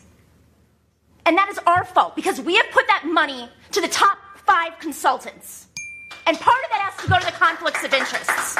And 1.26 1.36
that 1.36 1.48
is 1.48 1.58
our 1.66 1.84
fault 1.84 2.14
because 2.14 2.40
we 2.40 2.54
have 2.54 2.66
put 2.70 2.86
that 2.86 3.02
money 3.04 3.48
to 3.72 3.80
the 3.80 3.88
top 3.88 4.19
five 4.50 4.76
consultants. 4.80 5.68
And 6.26 6.36
part 6.40 6.60
of 6.64 6.70
that 6.70 6.90
has 6.90 7.04
to 7.04 7.08
go 7.08 7.18
to 7.20 7.24
the 7.24 7.30
conflicts 7.32 7.84
of 7.84 7.94
interests. 7.94 8.56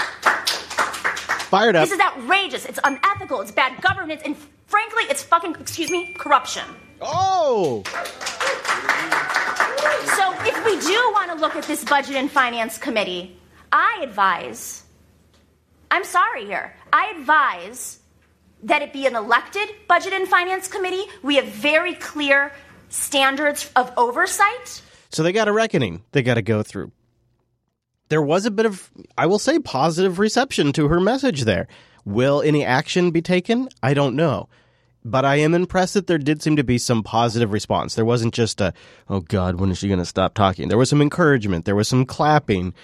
Fired 1.48 1.74
up. 1.74 1.82
This 1.82 1.90
is 1.90 2.00
outrageous. 2.00 2.64
It's 2.64 2.78
unethical. 2.84 3.40
It's 3.40 3.50
bad 3.50 3.82
governance. 3.82 4.22
And 4.24 4.36
frankly, 4.68 5.02
it's 5.10 5.24
fucking, 5.24 5.56
excuse 5.58 5.90
me, 5.90 6.14
corruption. 6.16 6.62
Oh! 7.00 7.82
So 10.16 10.32
if 10.46 10.64
we 10.64 10.78
do 10.78 10.98
want 11.12 11.32
to 11.32 11.36
look 11.36 11.56
at 11.56 11.64
this 11.64 11.84
Budget 11.84 12.14
and 12.14 12.30
Finance 12.30 12.78
Committee, 12.78 13.36
I 13.72 13.98
advise, 14.04 14.84
I'm 15.90 16.04
sorry 16.04 16.44
here, 16.44 16.72
I 16.92 17.14
advise 17.18 17.98
that 18.62 18.82
it 18.82 18.92
be 18.92 19.06
an 19.06 19.16
elected 19.16 19.68
Budget 19.88 20.12
and 20.12 20.28
Finance 20.28 20.68
Committee. 20.68 21.04
We 21.24 21.34
have 21.34 21.46
very 21.46 21.94
clear 21.94 22.52
standards 22.90 23.68
of 23.74 23.92
oversight. 23.96 24.82
So 25.10 25.22
they 25.22 25.32
got 25.32 25.48
a 25.48 25.52
reckoning 25.52 26.04
they 26.12 26.22
got 26.22 26.34
to 26.34 26.42
go 26.42 26.62
through. 26.62 26.92
There 28.08 28.22
was 28.22 28.44
a 28.44 28.50
bit 28.50 28.66
of, 28.66 28.90
I 29.16 29.26
will 29.26 29.38
say, 29.38 29.58
positive 29.60 30.18
reception 30.18 30.72
to 30.72 30.88
her 30.88 30.98
message 30.98 31.42
there. 31.42 31.68
Will 32.04 32.42
any 32.42 32.64
action 32.64 33.12
be 33.12 33.22
taken? 33.22 33.68
I 33.82 33.94
don't 33.94 34.16
know. 34.16 34.48
But 35.04 35.24
I 35.24 35.36
am 35.36 35.54
impressed 35.54 35.94
that 35.94 36.06
there 36.08 36.18
did 36.18 36.42
seem 36.42 36.56
to 36.56 36.64
be 36.64 36.76
some 36.76 37.02
positive 37.02 37.52
response. 37.52 37.94
There 37.94 38.04
wasn't 38.04 38.34
just 38.34 38.60
a, 38.60 38.74
oh 39.08 39.20
God, 39.20 39.60
when 39.60 39.70
is 39.70 39.78
she 39.78 39.86
going 39.86 40.00
to 40.00 40.04
stop 40.04 40.34
talking? 40.34 40.68
There 40.68 40.76
was 40.76 40.90
some 40.90 41.00
encouragement. 41.00 41.64
There 41.64 41.76
was 41.76 41.88
some 41.88 42.04
clapping. 42.04 42.74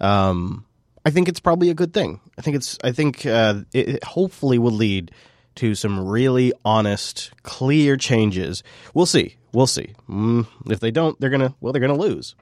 Um, 0.00 0.66
I 1.04 1.10
think 1.10 1.28
it's 1.28 1.40
probably 1.40 1.70
a 1.70 1.74
good 1.74 1.92
thing. 1.92 2.20
I 2.38 2.42
think 2.42 2.56
it's, 2.56 2.78
I 2.84 2.92
think 2.92 3.26
uh, 3.26 3.62
it 3.72 4.04
hopefully 4.04 4.58
will 4.58 4.72
lead 4.72 5.10
to 5.56 5.74
some 5.74 6.06
really 6.06 6.52
honest, 6.64 7.32
clear 7.42 7.96
changes. 7.96 8.62
We'll 8.92 9.06
see. 9.06 9.36
We'll 9.54 9.68
see. 9.68 9.94
Mm, 10.10 10.46
if 10.66 10.80
they 10.80 10.90
don't, 10.90 11.18
they're 11.20 11.30
gonna 11.30 11.54
well, 11.60 11.72
they're 11.72 11.80
gonna 11.80 11.94
lose. 11.94 12.34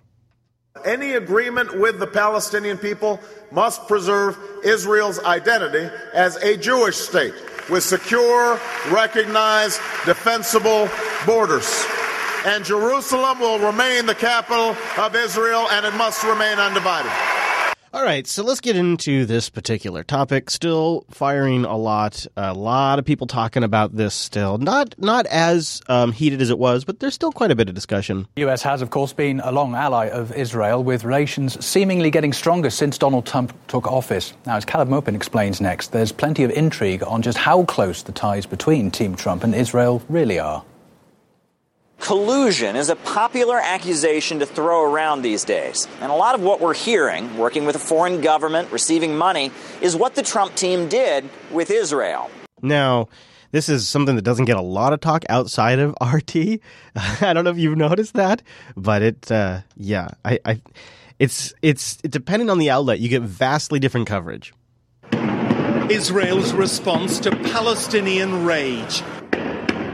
Any 0.85 1.13
agreement 1.13 1.79
with 1.79 1.99
the 1.99 2.07
Palestinian 2.07 2.79
people 2.79 3.21
must 3.51 3.87
preserve 3.87 4.39
Israel's 4.65 5.19
identity 5.23 5.95
as 6.15 6.37
a 6.37 6.57
Jewish 6.57 6.97
state 6.97 7.35
with 7.69 7.85
secure, 7.85 8.59
recognized, 8.91 9.79
defensible 10.07 10.89
borders. 11.27 11.87
And 12.47 12.65
Jerusalem 12.65 13.39
will 13.39 13.59
remain 13.59 14.07
the 14.07 14.15
capital 14.15 14.75
of 14.99 15.15
Israel, 15.15 15.69
and 15.71 15.85
it 15.87 15.95
must 15.95 16.25
remain 16.25 16.59
undivided. 16.59 17.13
All 17.95 18.03
right, 18.03 18.27
so 18.27 18.43
let's 18.43 18.63
get 18.63 18.75
into 18.75 19.27
this 19.27 19.51
particular 19.51 20.03
topic. 20.03 20.49
Still 20.49 21.05
firing 21.11 21.67
a 21.67 21.77
lot. 21.77 22.27
A 22.39 22.55
lot 22.55 22.99
of 22.99 23.05
people 23.05 23.27
talking 23.27 23.63
about 23.63 23.95
this 23.95 24.15
still. 24.15 24.57
Not 24.57 24.95
not 24.97 25.27
as 25.27 25.83
um, 25.89 26.11
heated 26.11 26.41
as 26.41 26.49
it 26.49 26.59
was, 26.59 26.87
but 26.87 27.01
there's 27.01 27.13
still 27.13 27.33
quite 27.33 27.51
a 27.51 27.55
bit 27.55 27.69
of 27.69 27.75
discussion. 27.75 28.27
The 28.35 28.49
US 28.49 28.63
has, 28.63 28.81
of 28.81 28.89
course, 28.89 29.13
been 29.13 29.41
a 29.41 29.53
long 29.53 29.75
ally 29.75 30.07
of 30.07 30.33
Israel, 30.33 30.83
with 30.83 31.05
relations 31.05 31.63
seemingly 31.63 32.11
getting 32.11 32.33
stronger 32.33 32.71
since 32.71 32.97
Donald 32.97 33.27
Trump 33.27 33.53
took 33.69 33.87
office. 33.87 34.33
Now, 34.47 34.57
as 34.57 34.65
Caleb 34.65 34.89
Maupin 34.89 35.15
explains 35.15 35.61
next, 35.61 35.93
there's 35.93 36.13
plenty 36.13 36.45
of 36.45 36.51
intrigue 36.51 37.03
on 37.03 37.21
just 37.21 37.37
how 37.37 37.65
close 37.65 38.03
the 38.05 38.13
ties 38.13 38.47
between 38.47 38.91
Team 38.91 39.15
Trump 39.15 39.45
and 39.45 39.55
Israel 39.55 40.03
really 40.09 40.39
are. 40.39 40.65
Collusion 42.03 42.75
is 42.75 42.89
a 42.91 42.97
popular 42.97 43.61
accusation 43.61 44.41
to 44.41 44.47
throw 44.47 44.83
around 44.83 45.23
these 45.23 45.45
days. 45.45 45.87
And 46.01 46.11
a 46.11 46.15
lot 46.17 46.35
of 46.35 46.43
what 46.43 46.61
we're 46.61 46.75
hearing, 46.75 47.39
working 47.39 47.65
with 47.65 47.77
a 47.77 47.79
foreign 47.79 48.21
government, 48.21 48.73
receiving 48.73 49.17
money, 49.17 49.53
is 49.81 49.95
what 49.95 50.17
the 50.17 50.23
Trump 50.23 50.57
team 50.57 50.89
did 50.89 51.29
with 51.53 51.71
Israel. 51.71 52.29
Now, 52.61 53.09
this 53.53 53.69
is 53.69 53.89
something 53.89 54.17
that 54.17 54.23
doesn't 54.23 54.47
get 54.47 54.57
a 54.57 54.63
lot 54.63 54.93
of 54.93 54.99
talk 54.99 55.25
outside 55.29 55.79
of 55.79 55.95
RT. 56.03 56.37
I 56.97 57.33
don't 57.33 57.45
know 57.45 57.51
if 57.51 57.59
you've 57.59 57.79
noticed 57.79 58.15
that, 58.15 58.43
but 58.77 59.03
it, 59.03 59.31
uh, 59.31 59.61
yeah, 59.77 60.09
I, 60.25 60.41
I, 60.45 60.61
it's, 61.21 61.55
it's, 61.63 61.99
depending 61.99 62.51
on 62.51 62.59
the 62.59 62.69
outlet, 62.69 62.99
you 62.99 63.09
get 63.09 63.23
vastly 63.23 63.79
different 63.79 64.09
coverage. 64.09 64.53
Israel's 65.89 66.53
response 66.53 67.21
to 67.21 67.31
Palestinian 67.31 68.45
rage 68.45 69.05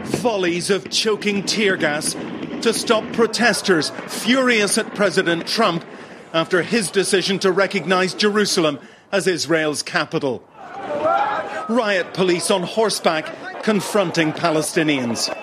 volleys 0.08 0.70
of 0.70 0.90
choking 0.90 1.44
tear 1.44 1.76
gas 1.76 2.14
to 2.62 2.72
stop 2.72 3.04
protesters 3.12 3.90
furious 4.06 4.78
at 4.78 4.94
President 4.94 5.46
Trump 5.46 5.84
after 6.32 6.62
his 6.62 6.90
decision 6.90 7.38
to 7.38 7.52
recognize 7.52 8.14
Jerusalem 8.14 8.78
as 9.12 9.26
Israel's 9.26 9.82
capital. 9.82 10.42
Riot 11.68 12.14
police 12.14 12.50
on 12.50 12.62
horseback 12.62 13.62
confronting 13.62 14.32
Palestinians. 14.32 15.34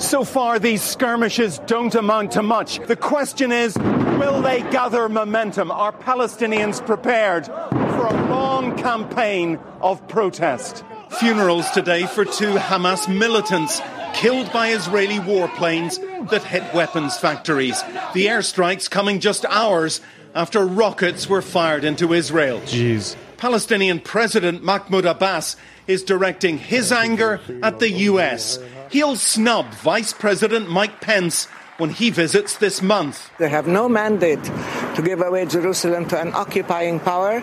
So 0.00 0.24
far, 0.24 0.58
these 0.58 0.82
skirmishes 0.82 1.58
don't 1.66 1.94
amount 1.94 2.32
to 2.32 2.42
much. 2.42 2.78
The 2.86 2.96
question 2.96 3.52
is 3.52 3.76
will 3.76 4.42
they 4.42 4.60
gather 4.70 5.08
momentum? 5.08 5.70
Are 5.70 5.92
Palestinians 5.92 6.84
prepared 6.84 7.46
for 7.46 8.06
a 8.06 8.28
long 8.28 8.76
campaign 8.76 9.58
of 9.80 10.06
protest? 10.08 10.84
Funerals 11.18 11.70
today 11.70 12.06
for 12.06 12.24
two 12.24 12.54
Hamas 12.54 13.08
militants 13.08 13.80
killed 14.14 14.52
by 14.52 14.68
Israeli 14.68 15.18
warplanes 15.18 15.98
that 16.30 16.42
hit 16.42 16.62
weapons 16.74 17.16
factories. 17.16 17.82
The 18.14 18.26
airstrikes 18.26 18.90
coming 18.90 19.20
just 19.20 19.44
hours 19.46 20.00
after 20.34 20.64
rockets 20.64 21.28
were 21.28 21.42
fired 21.42 21.84
into 21.84 22.12
Israel. 22.12 22.60
Jeez. 22.60 23.16
Palestinian 23.36 24.00
President 24.00 24.62
Mahmoud 24.62 25.04
Abbas 25.04 25.56
is 25.86 26.02
directing 26.02 26.58
his 26.58 26.92
anger 26.92 27.40
at 27.62 27.78
the 27.78 27.90
U.S. 27.90 28.58
He'll 28.90 29.16
snub 29.16 29.66
Vice 29.74 30.12
President 30.12 30.70
Mike 30.70 31.00
Pence 31.00 31.46
when 31.76 31.90
he 31.90 32.10
visits 32.10 32.56
this 32.56 32.80
month. 32.80 33.30
They 33.38 33.48
have 33.48 33.66
no 33.66 33.88
mandate 33.88 34.42
to 34.44 35.02
give 35.04 35.20
away 35.20 35.46
Jerusalem 35.46 36.06
to 36.08 36.20
an 36.20 36.32
occupying 36.34 37.00
power. 37.00 37.42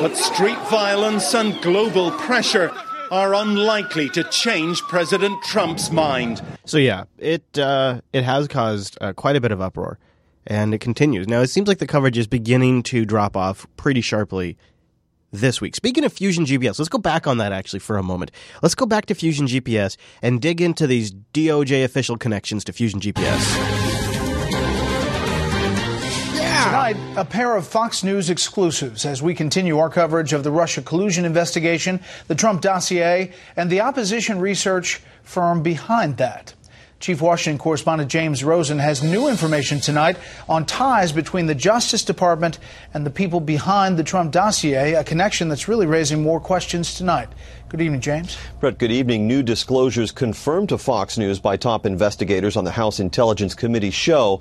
But 0.00 0.16
street 0.16 0.58
violence 0.70 1.34
and 1.34 1.60
global 1.60 2.10
pressure 2.12 2.72
are 3.10 3.34
unlikely 3.34 4.08
to 4.10 4.24
change 4.24 4.80
President 4.82 5.42
Trump's 5.42 5.90
mind. 5.90 6.40
So 6.64 6.78
yeah, 6.78 7.04
it 7.18 7.58
uh, 7.58 8.00
it 8.14 8.24
has 8.24 8.48
caused 8.48 8.96
uh, 9.02 9.12
quite 9.12 9.36
a 9.36 9.42
bit 9.42 9.52
of 9.52 9.60
uproar, 9.60 9.98
and 10.46 10.72
it 10.72 10.78
continues. 10.78 11.28
Now 11.28 11.42
it 11.42 11.48
seems 11.48 11.68
like 11.68 11.80
the 11.80 11.86
coverage 11.86 12.16
is 12.16 12.26
beginning 12.26 12.82
to 12.84 13.04
drop 13.04 13.36
off 13.36 13.66
pretty 13.76 14.00
sharply 14.00 14.56
this 15.32 15.60
week. 15.60 15.76
Speaking 15.76 16.04
of 16.04 16.14
Fusion 16.14 16.46
GPS, 16.46 16.78
let's 16.78 16.88
go 16.88 16.96
back 16.96 17.26
on 17.26 17.36
that 17.36 17.52
actually 17.52 17.80
for 17.80 17.98
a 17.98 18.02
moment. 18.02 18.30
Let's 18.62 18.74
go 18.74 18.86
back 18.86 19.04
to 19.06 19.14
Fusion 19.14 19.46
GPS 19.46 19.98
and 20.22 20.40
dig 20.40 20.62
into 20.62 20.86
these 20.86 21.12
DOJ 21.12 21.84
official 21.84 22.16
connections 22.16 22.64
to 22.64 22.72
Fusion 22.72 23.00
GPS. 23.00 23.79
Tonight, 26.90 27.16
a 27.16 27.24
pair 27.24 27.54
of 27.54 27.68
Fox 27.68 28.02
News 28.02 28.30
exclusives 28.30 29.06
as 29.06 29.22
we 29.22 29.32
continue 29.32 29.78
our 29.78 29.88
coverage 29.88 30.32
of 30.32 30.42
the 30.42 30.50
Russia 30.50 30.82
collusion 30.82 31.24
investigation, 31.24 32.00
the 32.26 32.34
Trump 32.34 32.62
dossier, 32.62 33.30
and 33.56 33.70
the 33.70 33.80
opposition 33.80 34.40
research 34.40 35.00
firm 35.22 35.62
behind 35.62 36.16
that. 36.16 36.52
Chief 36.98 37.22
Washington 37.22 37.58
correspondent 37.58 38.10
James 38.10 38.42
Rosen 38.42 38.80
has 38.80 39.04
new 39.04 39.28
information 39.28 39.78
tonight 39.78 40.16
on 40.48 40.66
ties 40.66 41.12
between 41.12 41.46
the 41.46 41.54
Justice 41.54 42.04
Department 42.04 42.58
and 42.92 43.06
the 43.06 43.10
people 43.10 43.38
behind 43.38 43.96
the 43.96 44.02
Trump 44.02 44.32
dossier, 44.32 44.94
a 44.94 45.04
connection 45.04 45.48
that's 45.48 45.68
really 45.68 45.86
raising 45.86 46.22
more 46.22 46.40
questions 46.40 46.94
tonight. 46.94 47.28
Good 47.68 47.80
evening, 47.82 48.00
James. 48.00 48.36
Bret, 48.58 48.78
good 48.78 48.90
evening. 48.90 49.28
New 49.28 49.44
disclosures 49.44 50.10
confirmed 50.10 50.70
to 50.70 50.78
Fox 50.78 51.16
News 51.16 51.38
by 51.38 51.56
top 51.56 51.86
investigators 51.86 52.56
on 52.56 52.64
the 52.64 52.72
House 52.72 52.98
Intelligence 52.98 53.54
Committee 53.54 53.92
show 53.92 54.40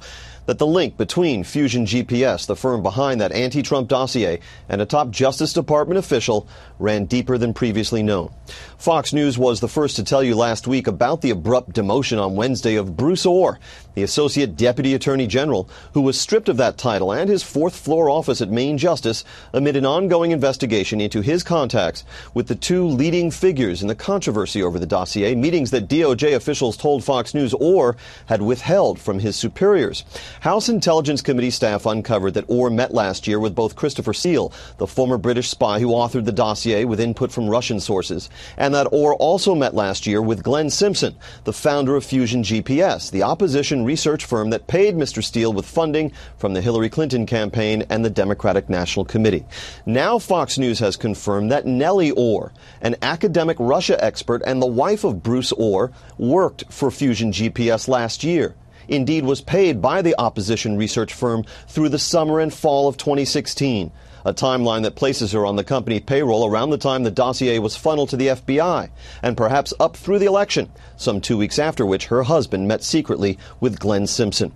that 0.50 0.58
the 0.58 0.66
link 0.66 0.98
between 0.98 1.44
Fusion 1.44 1.86
GPS, 1.86 2.48
the 2.48 2.56
firm 2.56 2.82
behind 2.82 3.22
that 3.22 3.32
anti 3.32 3.62
Trump 3.62 3.88
dossier, 3.88 4.40
and 4.68 4.82
a 4.82 4.86
top 4.88 5.12
Justice 5.12 5.54
Department 5.54 6.00
official 6.00 6.48
ran 6.80 7.06
deeper 7.06 7.38
than 7.38 7.54
previously 7.54 8.02
known. 8.02 8.34
Fox 8.80 9.14
News 9.14 9.38
was 9.38 9.60
the 9.60 9.68
first 9.68 9.98
to 9.98 10.04
tell 10.04 10.24
you 10.24 10.36
last 10.36 10.66
week 10.66 10.88
about 10.88 11.22
the 11.22 11.30
abrupt 11.30 11.74
demotion 11.74 12.20
on 12.20 12.36
Wednesday 12.36 12.78
of 12.78 12.98
Bruce 12.98 13.28
Ohr, 13.28 13.60
the 13.96 14.04
Associate 14.04 14.56
Deputy 14.56 14.94
Attorney 14.94 15.28
General, 15.28 15.70
who 15.94 16.02
was 16.02 16.20
stripped 16.20 16.50
of 16.50 16.58
that 16.58 16.78
title 16.78 17.12
and 17.12 17.30
his 17.30 17.44
fourth 17.44 17.76
floor 17.76 18.10
office 18.10 18.42
at 18.42 18.50
Main 18.50 18.78
Justice 18.78 19.24
amid 19.54 19.76
an 19.76 19.86
ongoing 19.86 20.32
investigation 20.32 21.02
into 21.02 21.22
his 21.22 21.44
contacts 21.44 22.04
with 22.34 22.48
the 22.48 22.56
two 22.56 22.86
leading 22.86 23.32
figures 23.32 23.82
in 23.82 23.88
the 23.88 23.96
controversy 23.96 24.62
over 24.62 24.80
the 24.80 24.86
dossier, 24.86 25.36
meetings 25.36 25.72
that 25.72 25.88
DOJ 25.88 26.36
officials 26.36 26.78
told 26.78 27.04
Fox 27.04 27.34
News 27.34 27.54
Ohr 27.56 27.96
had 28.28 28.42
withheld 28.42 29.00
from 29.00 29.20
his 29.20 29.36
superiors. 29.36 30.04
House 30.42 30.70
Intelligence 30.70 31.22
Committee 31.22 31.50
staff 31.50 31.86
uncovered 31.86 32.34
that 32.36 32.50
Ohr 32.50 32.70
met 32.70 32.94
last 32.94 33.28
year 33.28 33.40
with 33.40 33.56
both 33.56 33.76
Christopher 33.76 34.14
Steele, 34.14 34.52
the 34.78 34.88
former 34.88 35.18
British 35.18 35.50
spy 35.50 35.80
who 35.80 35.90
authored 35.90 36.26
the 36.26 36.32
dossier 36.32 36.86
with 36.86 37.00
input 37.00 37.32
from 37.32 37.50
Russian 37.50 37.80
sources, 37.80 38.30
and 38.58 38.74
that 38.74 38.88
Ohr 38.92 39.16
also 39.16 39.56
met 39.56 39.74
last 39.74 40.08
year 40.08 40.22
with 40.22 40.44
Glenn 40.44 40.70
Simpson, 40.70 41.16
the 41.44 41.54
founder 41.54 41.96
of 41.96 42.06
Fusion 42.06 42.44
GPS, 42.44 43.12
the 43.12 43.24
opposition 43.24 43.79
research 43.86 44.26
firm 44.26 44.50
that 44.52 44.68
paid 44.68 44.96
Mr. 44.96 45.24
Steele 45.24 45.54
with 45.54 45.66
funding 45.66 46.12
from 46.38 46.54
the 46.54 46.62
Hillary 46.62 46.90
Clinton 46.90 47.26
campaign 47.26 47.84
and 47.90 48.04
the 48.04 48.10
Democratic 48.10 48.70
National 48.70 49.06
Committee. 49.06 49.46
Now 49.86 50.20
Fox 50.20 50.58
News 50.58 50.80
has 50.80 50.98
confirmed 50.98 51.52
that 51.52 51.66
Nellie 51.66 52.12
Ohr, 52.12 52.52
an 52.82 52.96
academic 53.02 53.58
Russia 53.60 54.04
expert 54.04 54.42
and 54.46 54.62
the 54.62 54.68
wife 54.68 55.04
of 55.04 55.24
Bruce 55.24 55.54
Ohr, 55.54 55.92
worked 56.18 56.66
for 56.72 56.92
Fusion 56.92 57.32
GPS 57.32 57.88
last 57.88 58.24
year 58.24 58.56
indeed 58.90 59.24
was 59.24 59.40
paid 59.40 59.82
by 59.82 60.02
the 60.02 60.16
opposition 60.20 60.76
research 60.76 61.14
firm 61.14 61.46
through 61.68 61.90
the 61.90 62.00
summer 62.00 62.40
and 62.40 62.54
fall 62.54 62.88
of 62.88 62.98
2016, 62.98 63.92
a 64.26 64.34
timeline 64.34 64.84
that 64.84 64.96
places 64.96 65.32
her 65.32 65.46
on 65.46 65.56
the 65.56 65.64
company 65.64 66.00
payroll 66.00 66.46
around 66.46 66.70
the 66.70 66.78
time 66.78 67.04
the 67.04 67.12
dossier 67.12 67.60
was 67.60 67.76
funneled 67.76 68.10
to 68.10 68.18
the 68.18 68.28
FBI, 68.28 68.90
and 69.22 69.38
perhaps 69.38 69.74
up 69.80 69.96
through 69.96 70.20
the 70.20 70.26
election, 70.26 70.72
some 70.98 71.22
two 71.22 71.38
weeks 71.38 71.60
after 71.60 71.86
which 71.86 72.06
her 72.06 72.24
husband 72.24 72.68
met 72.68 72.84
secretly 72.84 73.38
with 73.60 73.80
Glenn 73.80 74.08
Simpson. 74.08 74.54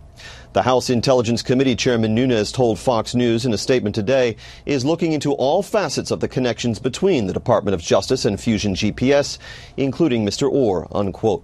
The 0.53 0.61
House 0.61 0.90
Intelligence 0.91 1.41
Committee 1.41 1.76
Chairman 1.76 2.14
Nunes 2.14 2.52
told 2.52 2.77
Fox 2.77 3.15
News 3.15 3.45
in 3.45 3.53
a 3.53 3.57
statement 3.57 3.95
today 3.95 4.35
is 4.68 4.85
looking 4.85 5.14
into 5.14 5.34
all 5.34 5.64
facets 5.64 6.11
of 6.11 6.19
the 6.19 6.27
connections 6.27 6.77
between 6.77 7.26
the 7.26 7.34
Department 7.34 7.73
of 7.73 7.81
Justice 7.81 8.23
and 8.23 8.40
Fusion 8.40 8.76
GPS, 8.76 9.40
including 9.77 10.26
Mr. 10.26 10.52
Ohr, 10.52 10.88
unquote. 10.91 11.44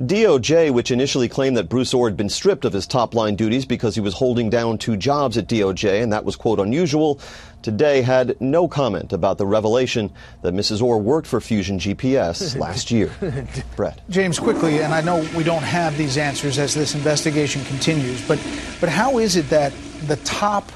DOJ, 0.00 0.72
which 0.72 0.90
initially 0.90 1.26
claimed 1.26 1.56
that 1.56 1.70
Bruce 1.70 1.94
Ohr 1.94 2.06
had 2.06 2.18
been 2.18 2.28
stripped 2.28 2.66
of 2.66 2.74
his 2.74 2.86
top 2.86 3.14
line 3.14 3.34
duties 3.34 3.64
because 3.64 3.94
he 3.94 4.00
was 4.02 4.12
holding 4.12 4.50
down 4.50 4.76
two 4.76 4.94
jobs 4.94 5.38
at 5.38 5.46
DOJ 5.46 6.02
and 6.02 6.12
that 6.12 6.22
was, 6.22 6.36
quote, 6.36 6.60
unusual, 6.60 7.18
today 7.62 8.02
had 8.02 8.38
no 8.38 8.68
comment 8.68 9.14
about 9.14 9.38
the 9.38 9.46
revelation 9.46 10.12
that 10.42 10.52
Mrs. 10.52 10.82
Ohr 10.82 10.98
worked 10.98 11.26
for 11.26 11.40
Fusion 11.40 11.78
GPS 11.78 12.58
last 12.60 12.90
year. 12.90 13.10
Bret. 13.74 14.02
James, 14.10 14.38
quickly, 14.38 14.82
and 14.82 14.92
I 14.92 15.00
know 15.00 15.26
we 15.34 15.42
don't 15.42 15.62
have 15.62 15.96
these 15.96 16.18
answers 16.18 16.58
as 16.58 16.74
this 16.74 16.94
investigation 16.94 17.64
continues, 17.64 18.26
but, 18.28 18.38
but 18.80 18.90
how 18.90 19.16
is 19.16 19.36
it 19.36 19.48
that 19.48 19.72
the 20.06 20.16
top 20.16 20.70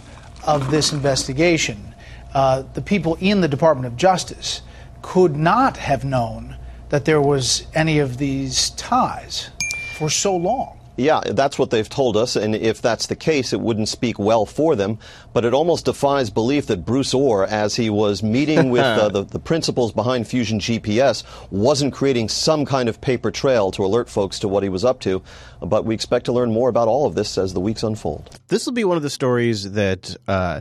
of 0.47 0.71
this 0.71 0.95
investigation, 0.95 1.95
uh, 2.33 2.63
the 2.73 2.81
people 2.81 3.19
in 3.21 3.43
the 3.43 3.49
Department 3.49 3.87
of 3.87 3.99
Justice, 3.99 4.63
could 5.03 5.37
not 5.37 5.77
have 5.77 6.05
known 6.05 6.57
that 6.91 7.05
there 7.05 7.23
was 7.23 7.67
any 7.75 7.99
of 7.99 8.19
these 8.19 8.71
ties 8.71 9.51
for 9.97 10.11
so 10.11 10.37
long? 10.37 10.81
Yeah, 10.97 11.21
that's 11.25 11.59
what 11.59 11.71
they've 11.71 11.89
told 11.89 12.15
us, 12.19 12.37
and 12.37 12.55
if 12.55 12.83
that's 12.83 13.07
the 13.07 13.17
case, 13.17 13.55
it 13.55 13.61
wouldn't 13.61 13.89
speak 13.89 14.19
well 14.19 14.45
for 14.45 14.77
them. 14.77 14.99
But 15.33 15.47
it 15.47 15.55
almost 15.55 15.87
defies 15.87 16.29
belief 16.29 16.67
that 16.67 16.85
Bruce 16.85 17.15
Ohr, 17.15 17.47
as 17.47 17.75
he 17.75 17.89
was 17.89 18.23
meeting 18.23 18.69
with 18.69 18.83
uh, 18.83 19.09
the, 19.13 19.25
the 19.25 19.39
principals 19.39 19.93
behind 19.93 20.27
Fusion 20.29 20.59
GPS, 20.59 21.25
wasn't 21.51 21.95
creating 21.95 22.29
some 22.29 22.67
kind 22.67 22.87
of 22.87 23.01
paper 23.01 23.31
trail 23.31 23.71
to 23.71 23.85
alert 23.85 24.11
folks 24.11 24.39
to 24.41 24.49
what 24.49 24.63
he 24.63 24.69
was 24.69 24.85
up 24.85 25.01
to. 25.01 25.23
But 25.63 25.87
we 25.87 25.95
expect 25.95 26.27
to 26.27 26.33
learn 26.33 26.53
more 26.53 26.69
about 26.69 26.87
all 26.87 27.07
of 27.07 27.15
this 27.15 27.39
as 27.39 27.55
the 27.55 27.61
weeks 27.61 27.83
unfold. 27.83 28.39
This 28.49 28.67
will 28.67 28.75
be 28.75 28.85
one 28.85 28.99
of 28.99 29.03
the 29.03 29.11
stories 29.11 29.73
that 29.73 30.15
uh, 30.29 30.61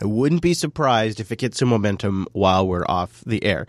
I 0.00 0.04
wouldn't 0.04 0.42
be 0.42 0.54
surprised 0.54 1.18
if 1.18 1.32
it 1.32 1.40
gets 1.40 1.58
some 1.58 1.68
momentum 1.68 2.28
while 2.32 2.68
we're 2.68 2.86
off 2.86 3.24
the 3.26 3.42
air. 3.44 3.66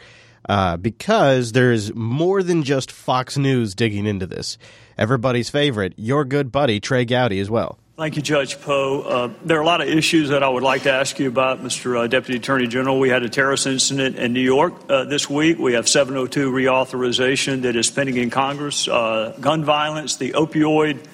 Uh, 0.48 0.78
because 0.78 1.54
there's 1.54 1.94
more 1.96 2.44
than 2.44 2.64
just 2.64 2.92
Fox 2.92 3.38
News 3.38 3.74
digging 3.74 4.06
into 4.06 4.28
this. 4.28 4.58
Everybody's 4.98 5.50
favorite, 5.50 5.94
your 5.98 6.24
good 6.24 6.52
buddy, 6.52 6.80
Trey 6.80 7.04
Gowdy, 7.06 7.40
as 7.40 7.50
well. 7.50 7.80
Thank 7.98 8.18
you, 8.18 8.22
Judge 8.22 8.60
Poe. 8.60 9.02
Uh, 9.02 9.34
there 9.46 9.58
are 9.58 9.62
a 9.62 9.66
lot 9.66 9.80
of 9.80 9.88
issues 9.88 10.28
that 10.28 10.44
I 10.44 10.50
would 10.50 10.64
like 10.64 10.84
to 10.84 10.92
ask 10.92 11.18
you 11.18 11.30
about, 11.30 11.64
Mr. 11.64 11.98
Uh, 11.98 12.08
Deputy 12.08 12.40
Attorney 12.40 12.68
General. 12.68 13.00
We 13.00 13.08
had 13.08 13.24
a 13.24 13.30
terrorist 13.30 13.68
incident 13.68 14.18
in 14.18 14.34
New 14.34 14.42
York 14.42 14.74
uh, 14.90 15.06
this 15.06 15.30
week. 15.30 15.58
We 15.58 15.74
have 15.74 15.88
702 15.88 16.52
reauthorization 16.52 17.62
that 17.62 17.78
is 17.78 17.90
pending 17.90 18.18
in 18.18 18.30
Congress. 18.30 18.90
Uh, 18.90 19.34
gun 19.40 19.64
violence, 19.64 20.18
the 20.18 20.34
opioid 20.34 21.06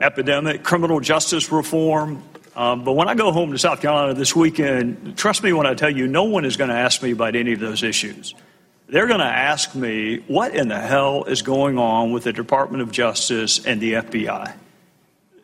epidemic, 0.00 0.64
criminal 0.64 0.98
justice 0.98 1.52
reform. 1.52 2.22
Um, 2.56 2.82
but 2.82 2.94
when 2.94 3.08
I 3.08 3.14
go 3.14 3.30
home 3.30 3.52
to 3.52 3.58
South 3.58 3.80
Carolina 3.80 4.14
this 4.14 4.34
weekend, 4.34 5.16
trust 5.16 5.44
me 5.44 5.52
when 5.52 5.66
I 5.66 5.74
tell 5.74 5.90
you, 5.90 6.08
no 6.08 6.24
one 6.24 6.44
is 6.44 6.56
going 6.56 6.70
to 6.70 6.76
ask 6.76 7.00
me 7.00 7.12
about 7.12 7.36
any 7.36 7.52
of 7.52 7.60
those 7.60 7.84
issues 7.84 8.34
they're 8.88 9.06
going 9.06 9.20
to 9.20 9.26
ask 9.26 9.74
me 9.74 10.18
what 10.28 10.54
in 10.54 10.68
the 10.68 10.80
hell 10.80 11.24
is 11.24 11.42
going 11.42 11.78
on 11.78 12.12
with 12.12 12.24
the 12.24 12.32
Department 12.32 12.82
of 12.82 12.90
Justice 12.90 13.64
and 13.64 13.80
the 13.80 13.94
FBI. 13.94 14.54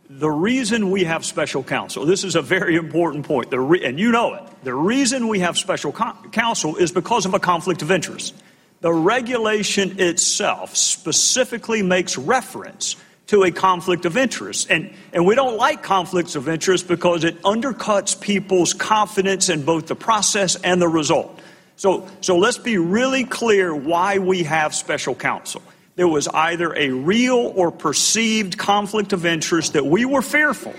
The 0.08 0.30
reason 0.30 0.90
we 0.90 1.04
have 1.04 1.24
special 1.24 1.62
counsel, 1.62 2.06
this 2.06 2.24
is 2.24 2.36
a 2.36 2.42
very 2.42 2.76
important 2.76 3.26
point, 3.26 3.48
re- 3.52 3.84
and 3.84 3.98
you 3.98 4.12
know 4.12 4.34
it. 4.34 4.42
The 4.62 4.74
reason 4.74 5.28
we 5.28 5.40
have 5.40 5.58
special 5.58 5.92
counsel 5.92 6.76
is 6.76 6.92
because 6.92 7.26
of 7.26 7.34
a 7.34 7.40
conflict 7.40 7.82
of 7.82 7.90
interest. 7.90 8.34
The 8.80 8.92
regulation 8.92 9.98
itself 9.98 10.76
specifically 10.76 11.82
makes 11.82 12.16
reference 12.18 12.96
to 13.28 13.42
a 13.44 13.50
conflict 13.50 14.04
of 14.04 14.16
interest. 14.16 14.70
And, 14.70 14.94
and 15.12 15.26
we 15.26 15.34
don't 15.34 15.56
like 15.56 15.82
conflicts 15.82 16.36
of 16.36 16.48
interest 16.48 16.86
because 16.86 17.24
it 17.24 17.40
undercuts 17.42 18.18
people's 18.20 18.74
confidence 18.74 19.48
in 19.48 19.64
both 19.64 19.86
the 19.86 19.96
process 19.96 20.56
and 20.56 20.80
the 20.80 20.88
result. 20.88 21.40
So, 21.76 22.08
so 22.20 22.36
let's 22.36 22.58
be 22.58 22.78
really 22.78 23.24
clear 23.24 23.74
why 23.74 24.18
we 24.18 24.44
have 24.44 24.74
special 24.74 25.14
counsel. 25.14 25.62
There 25.96 26.08
was 26.08 26.28
either 26.28 26.74
a 26.74 26.90
real 26.90 27.52
or 27.54 27.70
perceived 27.70 28.58
conflict 28.58 29.12
of 29.12 29.26
interest 29.26 29.74
that 29.74 29.86
we 29.86 30.04
were 30.04 30.22
fearful 30.22 30.74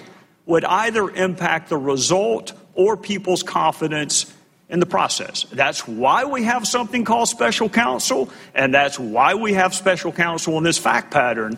would 0.45 0.65
either 0.65 1.09
impact 1.09 1.69
the 1.69 1.77
result 1.77 2.53
or 2.73 2.97
people's 2.97 3.43
confidence 3.43 4.31
in 4.69 4.79
the 4.79 4.85
process. 4.85 5.45
That's 5.51 5.87
why 5.87 6.25
we 6.25 6.43
have 6.43 6.67
something 6.67 7.05
called 7.05 7.29
special 7.29 7.69
counsel, 7.69 8.29
and 8.53 8.73
that's 8.73 8.99
why 8.99 9.35
we 9.35 9.53
have 9.53 9.73
special 9.73 10.11
counsel 10.11 10.57
in 10.57 10.63
this 10.63 10.77
fact 10.77 11.11
pattern. 11.11 11.57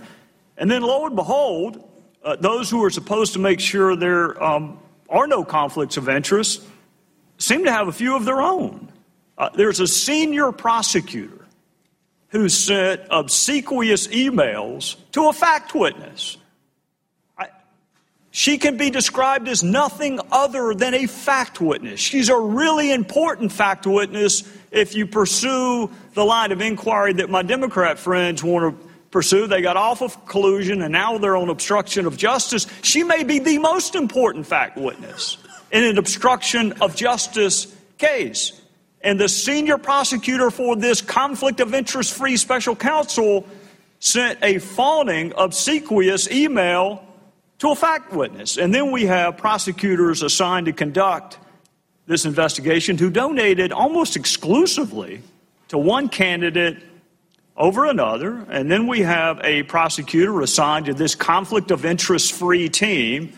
And 0.57 0.69
then, 0.69 0.81
lo 0.81 1.05
and 1.05 1.15
behold, 1.15 1.83
uh, 2.23 2.35
those 2.35 2.69
who 2.69 2.83
are 2.83 2.89
supposed 2.89 3.33
to 3.33 3.39
make 3.39 3.59
sure 3.59 3.95
there 3.95 4.41
um, 4.43 4.79
are 5.09 5.27
no 5.27 5.43
conflicts 5.43 5.97
of 5.97 6.09
interest 6.09 6.63
seem 7.37 7.63
to 7.65 7.71
have 7.71 7.87
a 7.87 7.91
few 7.93 8.15
of 8.15 8.25
their 8.25 8.41
own. 8.41 8.91
Uh, 9.37 9.49
there's 9.55 9.79
a 9.79 9.87
senior 9.87 10.51
prosecutor 10.51 11.45
who 12.29 12.49
sent 12.49 13.01
obsequious 13.09 14.07
emails 14.07 14.95
to 15.11 15.29
a 15.29 15.33
fact 15.33 15.73
witness. 15.73 16.37
She 18.37 18.59
can 18.59 18.77
be 18.77 18.91
described 18.91 19.47
as 19.47 19.63
nothing 19.63 20.19
other 20.31 20.75
than 20.75 20.93
a 20.93 21.07
fact 21.07 21.59
witness. 21.59 21.99
She's 21.99 22.29
a 22.29 22.37
really 22.37 22.91
important 22.91 23.51
fact 23.51 23.87
witness 23.87 24.43
if 24.69 24.93
you 24.93 25.07
pursue 25.07 25.89
the 26.13 26.23
line 26.23 26.51
of 26.51 26.61
inquiry 26.61 27.13
that 27.13 27.31
my 27.31 27.41
Democrat 27.41 27.97
friends 27.97 28.43
want 28.43 28.79
to 28.79 28.87
pursue. 29.09 29.47
They 29.47 29.63
got 29.63 29.75
off 29.75 30.03
of 30.03 30.27
collusion 30.27 30.83
and 30.83 30.91
now 30.91 31.17
they're 31.17 31.35
on 31.35 31.49
obstruction 31.49 32.05
of 32.05 32.15
justice. 32.15 32.67
She 32.83 33.03
may 33.03 33.23
be 33.23 33.39
the 33.39 33.57
most 33.57 33.95
important 33.95 34.45
fact 34.45 34.77
witness 34.77 35.39
in 35.71 35.83
an 35.83 35.97
obstruction 35.97 36.73
of 36.73 36.95
justice 36.95 37.75
case. 37.97 38.61
And 39.01 39.19
the 39.19 39.29
senior 39.29 39.77
prosecutor 39.77 40.49
for 40.49 40.75
this 40.75 41.01
conflict 41.01 41.59
of 41.59 41.73
interest 41.73 42.13
free 42.13 42.37
special 42.37 42.75
counsel 42.75 43.45
sent 43.99 44.39
a 44.43 44.59
fawning, 44.59 45.33
obsequious 45.37 46.29
email 46.29 47.03
to 47.59 47.71
a 47.71 47.75
fact 47.75 48.13
witness. 48.13 48.57
And 48.57 48.73
then 48.73 48.91
we 48.91 49.05
have 49.05 49.37
prosecutors 49.37 50.21
assigned 50.21 50.67
to 50.67 50.73
conduct 50.73 51.37
this 52.05 52.25
investigation 52.25 52.97
who 52.97 53.09
donated 53.09 53.71
almost 53.71 54.15
exclusively 54.15 55.21
to 55.67 55.77
one 55.77 56.09
candidate 56.09 56.77
over 57.55 57.85
another. 57.85 58.45
And 58.49 58.71
then 58.71 58.87
we 58.87 59.01
have 59.01 59.41
a 59.43 59.63
prosecutor 59.63 60.41
assigned 60.41 60.85
to 60.85 60.93
this 60.93 61.15
conflict 61.15 61.71
of 61.71 61.85
interest 61.85 62.33
free 62.33 62.69
team 62.69 63.33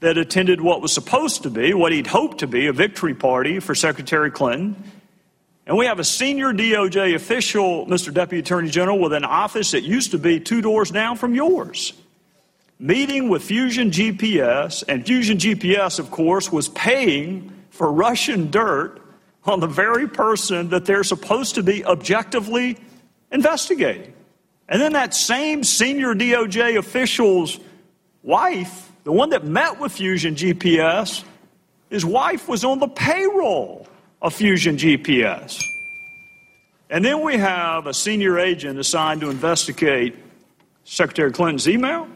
that 0.00 0.18
attended 0.18 0.60
what 0.60 0.80
was 0.80 0.92
supposed 0.92 1.42
to 1.44 1.50
be, 1.50 1.74
what 1.74 1.92
he'd 1.92 2.06
hoped 2.06 2.38
to 2.38 2.46
be, 2.46 2.66
a 2.66 2.72
victory 2.72 3.14
party 3.14 3.60
for 3.60 3.74
Secretary 3.74 4.30
Clinton. 4.30 4.82
And 5.66 5.76
we 5.76 5.86
have 5.86 5.98
a 5.98 6.04
senior 6.04 6.52
DOJ 6.52 7.14
official, 7.14 7.86
Mr. 7.86 8.12
Deputy 8.12 8.40
Attorney 8.40 8.70
General, 8.70 8.98
with 8.98 9.12
an 9.12 9.24
office 9.24 9.72
that 9.72 9.82
used 9.82 10.10
to 10.12 10.18
be 10.18 10.40
two 10.40 10.62
doors 10.62 10.90
down 10.90 11.16
from 11.16 11.34
yours. 11.34 11.92
meeting 12.80 13.28
with 13.28 13.42
Fusion 13.42 13.90
GPS, 13.90 14.82
and 14.88 15.06
Fusion 15.06 15.36
GPS, 15.36 15.98
of 15.98 16.10
course, 16.10 16.50
was 16.50 16.70
paying 16.70 17.52
for 17.68 17.92
Russian 17.92 18.50
dirt 18.50 19.00
on 19.44 19.60
the 19.60 19.66
very 19.66 20.08
person 20.08 20.70
that 20.70 20.86
they're 20.86 21.04
supposed 21.04 21.54
to 21.56 21.62
be 21.62 21.84
objectively 21.84 22.78
investigating. 23.30 24.14
And 24.68 24.80
then 24.80 24.94
that 24.94 25.12
same 25.14 25.62
senior 25.62 26.14
DOJ 26.14 26.78
official's 26.78 27.60
wife, 28.22 28.89
the 29.04 29.12
one 29.12 29.30
that 29.30 29.44
met 29.44 29.80
with 29.80 29.92
Fusion 29.92 30.34
GPS, 30.34 31.24
his 31.88 32.04
wife 32.04 32.48
was 32.48 32.64
on 32.64 32.78
the 32.78 32.88
payroll 32.88 33.86
of 34.20 34.34
Fusion 34.34 34.76
GPS. 34.76 35.62
And 36.90 37.04
then 37.04 37.22
we 37.22 37.36
have 37.36 37.86
a 37.86 37.94
senior 37.94 38.38
agent 38.38 38.78
assigned 38.78 39.20
to 39.20 39.30
investigate 39.30 40.16
Secretary 40.84 41.30
Clinton's 41.30 41.68
email, 41.68 42.08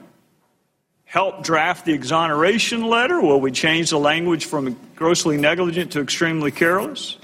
help 1.04 1.44
draft 1.44 1.84
the 1.84 1.92
exoneration 1.92 2.82
letter. 2.82 3.20
Well, 3.20 3.40
we 3.40 3.52
changed 3.52 3.92
the 3.92 3.98
language 3.98 4.46
from 4.46 4.76
grossly 4.96 5.36
negligent 5.36 5.92
to 5.92 6.00
extremely 6.00 6.50
careless. 6.50 7.18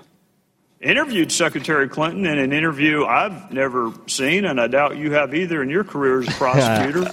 Interviewed 0.80 1.30
Secretary 1.30 1.88
Clinton 1.88 2.24
in 2.24 2.38
an 2.38 2.52
interview 2.52 3.04
I've 3.04 3.52
never 3.52 3.92
seen, 4.06 4.44
and 4.44 4.60
I 4.60 4.68
doubt 4.68 4.96
you 4.96 5.12
have 5.12 5.34
either 5.34 5.60
in 5.60 5.68
your 5.68 5.84
career 5.84 6.20
as 6.20 6.28
a 6.28 6.30
prosecutor. 6.38 7.10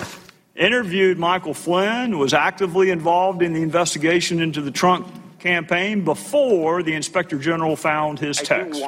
Interviewed 0.57 1.19
Michael 1.19 1.53
Flynn, 1.53 2.17
was 2.17 2.33
actively 2.33 2.89
involved 2.89 3.43
in 3.43 3.53
the 3.53 3.61
investigation 3.61 4.41
into 4.41 4.59
the 4.61 4.71
Trump 4.71 5.07
campaign 5.39 6.03
before 6.03 6.81
the 6.81 6.93
inspector 6.93 7.37
general 7.37 7.75
found 7.75 8.17
his 8.17 8.37
text. 8.37 8.81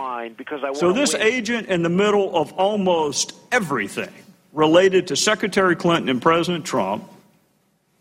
So 0.73 0.91
this 0.91 1.13
win. 1.13 1.21
agent 1.21 1.67
in 1.67 1.83
the 1.83 1.89
middle 1.89 2.35
of 2.35 2.51
almost 2.53 3.33
everything 3.51 4.09
related 4.51 5.07
to 5.07 5.15
Secretary 5.15 5.75
Clinton 5.75 6.09
and 6.09 6.19
President 6.21 6.65
Trump 6.65 7.03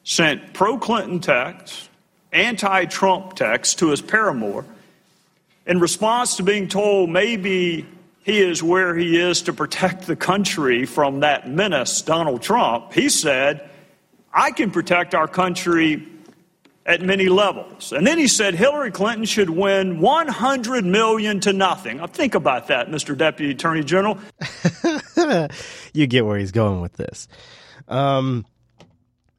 sent 0.02 0.54
pro-Clinton 0.54 1.20
texts, 1.20 1.90
anti-Trump 2.32 3.34
texts 3.34 3.74
to 3.76 3.90
his 3.90 4.00
paramour 4.00 4.64
in 5.66 5.78
response 5.78 6.36
to 6.36 6.42
being 6.42 6.68
told 6.68 7.10
maybe 7.10 7.86
he 8.28 8.40
is 8.40 8.62
where 8.62 8.94
he 8.94 9.18
is 9.18 9.40
to 9.42 9.54
protect 9.54 10.06
the 10.06 10.14
country 10.14 10.84
from 10.84 11.20
that 11.20 11.48
menace, 11.48 12.02
Donald 12.02 12.42
Trump. 12.42 12.92
He 12.92 13.08
said, 13.08 13.70
I 14.34 14.50
can 14.50 14.70
protect 14.70 15.14
our 15.14 15.26
country 15.26 16.06
at 16.84 17.00
many 17.00 17.30
levels. 17.30 17.90
And 17.90 18.06
then 18.06 18.18
he 18.18 18.28
said 18.28 18.54
Hillary 18.54 18.90
Clinton 18.90 19.24
should 19.24 19.48
win 19.48 20.00
100 20.00 20.84
million 20.84 21.40
to 21.40 21.54
nothing. 21.54 21.96
Now 21.96 22.06
think 22.06 22.34
about 22.34 22.66
that, 22.66 22.88
Mr. 22.88 23.16
Deputy 23.16 23.52
Attorney 23.52 23.82
General. 23.82 24.18
you 25.94 26.06
get 26.06 26.26
where 26.26 26.38
he's 26.38 26.52
going 26.52 26.82
with 26.82 26.92
this. 26.94 27.28
Um, 27.88 28.44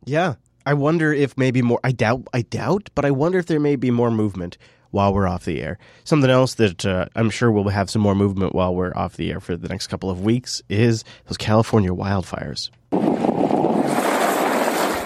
yeah, 0.05 0.33
I 0.65 0.73
wonder 0.73 1.13
if 1.13 1.37
maybe 1.37 1.61
more. 1.61 1.79
I 1.83 1.91
doubt. 1.91 2.27
I 2.33 2.41
doubt, 2.41 2.89
but 2.95 3.05
I 3.05 3.11
wonder 3.11 3.37
if 3.37 3.45
there 3.45 3.59
may 3.59 3.75
be 3.75 3.91
more 3.91 4.09
movement 4.09 4.57
while 4.91 5.13
we're 5.13 5.27
off 5.27 5.45
the 5.45 5.61
air. 5.61 5.77
Something 6.03 6.29
else 6.29 6.55
that 6.55 6.85
uh, 6.85 7.07
I'm 7.15 7.29
sure 7.29 7.51
we'll 7.51 7.67
have 7.69 7.89
some 7.89 8.01
more 8.01 8.15
movement 8.15 8.53
while 8.53 8.73
we're 8.73 8.95
off 8.95 9.17
the 9.17 9.31
air 9.31 9.39
for 9.39 9.55
the 9.55 9.67
next 9.67 9.87
couple 9.87 10.09
of 10.09 10.21
weeks 10.21 10.61
is 10.69 11.03
those 11.27 11.37
California 11.37 11.91
wildfires. 11.91 12.69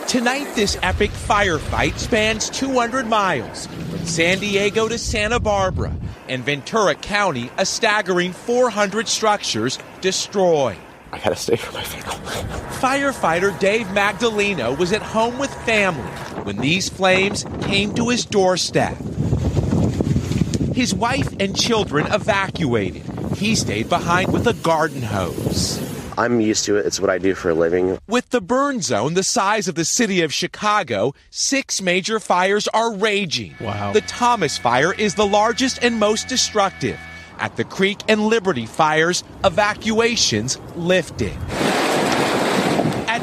Tonight, 0.08 0.48
this 0.54 0.78
epic 0.84 1.10
firefight 1.10 1.98
spans 1.98 2.50
200 2.52 3.08
miles 3.08 3.66
from 3.66 4.06
San 4.06 4.38
Diego 4.38 4.88
to 4.88 5.00
Santa 5.00 5.40
Barbara 5.40 5.96
and 6.30 6.44
Ventura 6.44 6.94
County, 6.94 7.50
a 7.58 7.66
staggering 7.66 8.32
400 8.32 9.08
structures 9.08 9.80
destroyed. 10.02 10.78
I 11.12 11.20
gotta 11.20 11.36
stay 11.36 11.56
for 11.56 11.72
my 11.74 11.84
family. 11.84 12.28
Firefighter 12.80 13.58
Dave 13.60 13.88
Magdaleno 13.88 14.78
was 14.78 14.92
at 14.94 15.02
home 15.02 15.40
with 15.40 15.54
family 15.64 16.04
when 16.44 16.58
these 16.58 16.90
flames 16.90 17.46
came 17.62 17.94
to 17.96 18.10
his 18.10 18.26
doorstep. 18.26 18.98
His 20.74 20.96
wife 20.96 21.32
and 21.40 21.56
children 21.56 22.08
evacuated. 22.12 23.04
He 23.38 23.56
stayed 23.56 23.90
behind 23.90 24.34
with 24.34 24.48
a 24.48 24.54
garden 24.54 25.04
hose. 25.04 25.80
I'm 26.18 26.42
used 26.42 26.66
to 26.66 26.78
it. 26.78 26.88
It's 26.88 27.00
what 27.00 27.12
I 27.12 27.20
do 27.20 27.36
for 27.36 27.52
a 27.52 27.54
living. 27.54 28.00
With 28.08 28.32
the 28.32 28.42
burn 28.42 28.82
zone 28.82 29.14
the 29.14 29.22
size 29.22 29.68
of 29.68 29.76
the 29.76 29.86
city 29.86 30.24
of 30.24 30.34
Chicago, 30.34 31.14
six 31.30 31.80
major 31.80 32.20
fires 32.20 32.68
are 32.70 32.92
raging. 32.92 33.54
Wow. 33.62 33.94
The 33.94 34.02
Thomas 34.02 34.58
Fire 34.58 34.94
is 34.94 35.14
the 35.14 35.28
largest 35.28 35.84
and 35.84 36.00
most 36.00 36.28
destructive. 36.28 37.00
At 37.38 37.56
the 37.56 37.66
Creek 37.66 38.00
and 38.08 38.26
Liberty 38.28 38.66
fires, 38.66 39.24
evacuations 39.44 40.60
lifted. 40.76 41.34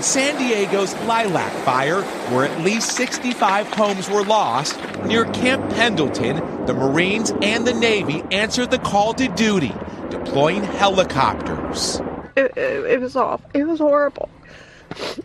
San 0.03 0.39
Diego's 0.39 0.95
Lilac 1.05 1.53
Fire, 1.65 2.03
where 2.33 2.47
at 2.47 2.61
least 2.63 2.97
65 2.97 3.67
homes 3.75 4.09
were 4.09 4.25
lost, 4.25 4.79
near 5.05 5.27
Camp 5.27 5.69
Pendleton, 5.75 6.37
the 6.67 6.73
Marines 6.73 7.33
and 7.43 7.67
the 7.67 7.75
Navy 7.75 8.23
answered 8.31 8.71
the 8.71 8.79
call 8.79 9.13
to 9.15 9.29
duty, 9.29 9.75
deploying 10.09 10.65
helicopters. 10.65 12.01
It, 12.37 12.57
it, 12.57 12.87
it 12.87 13.01
was 13.01 13.17
awful. 13.17 13.49
It 13.53 13.65
was 13.65 13.79
horrible. 13.79 14.31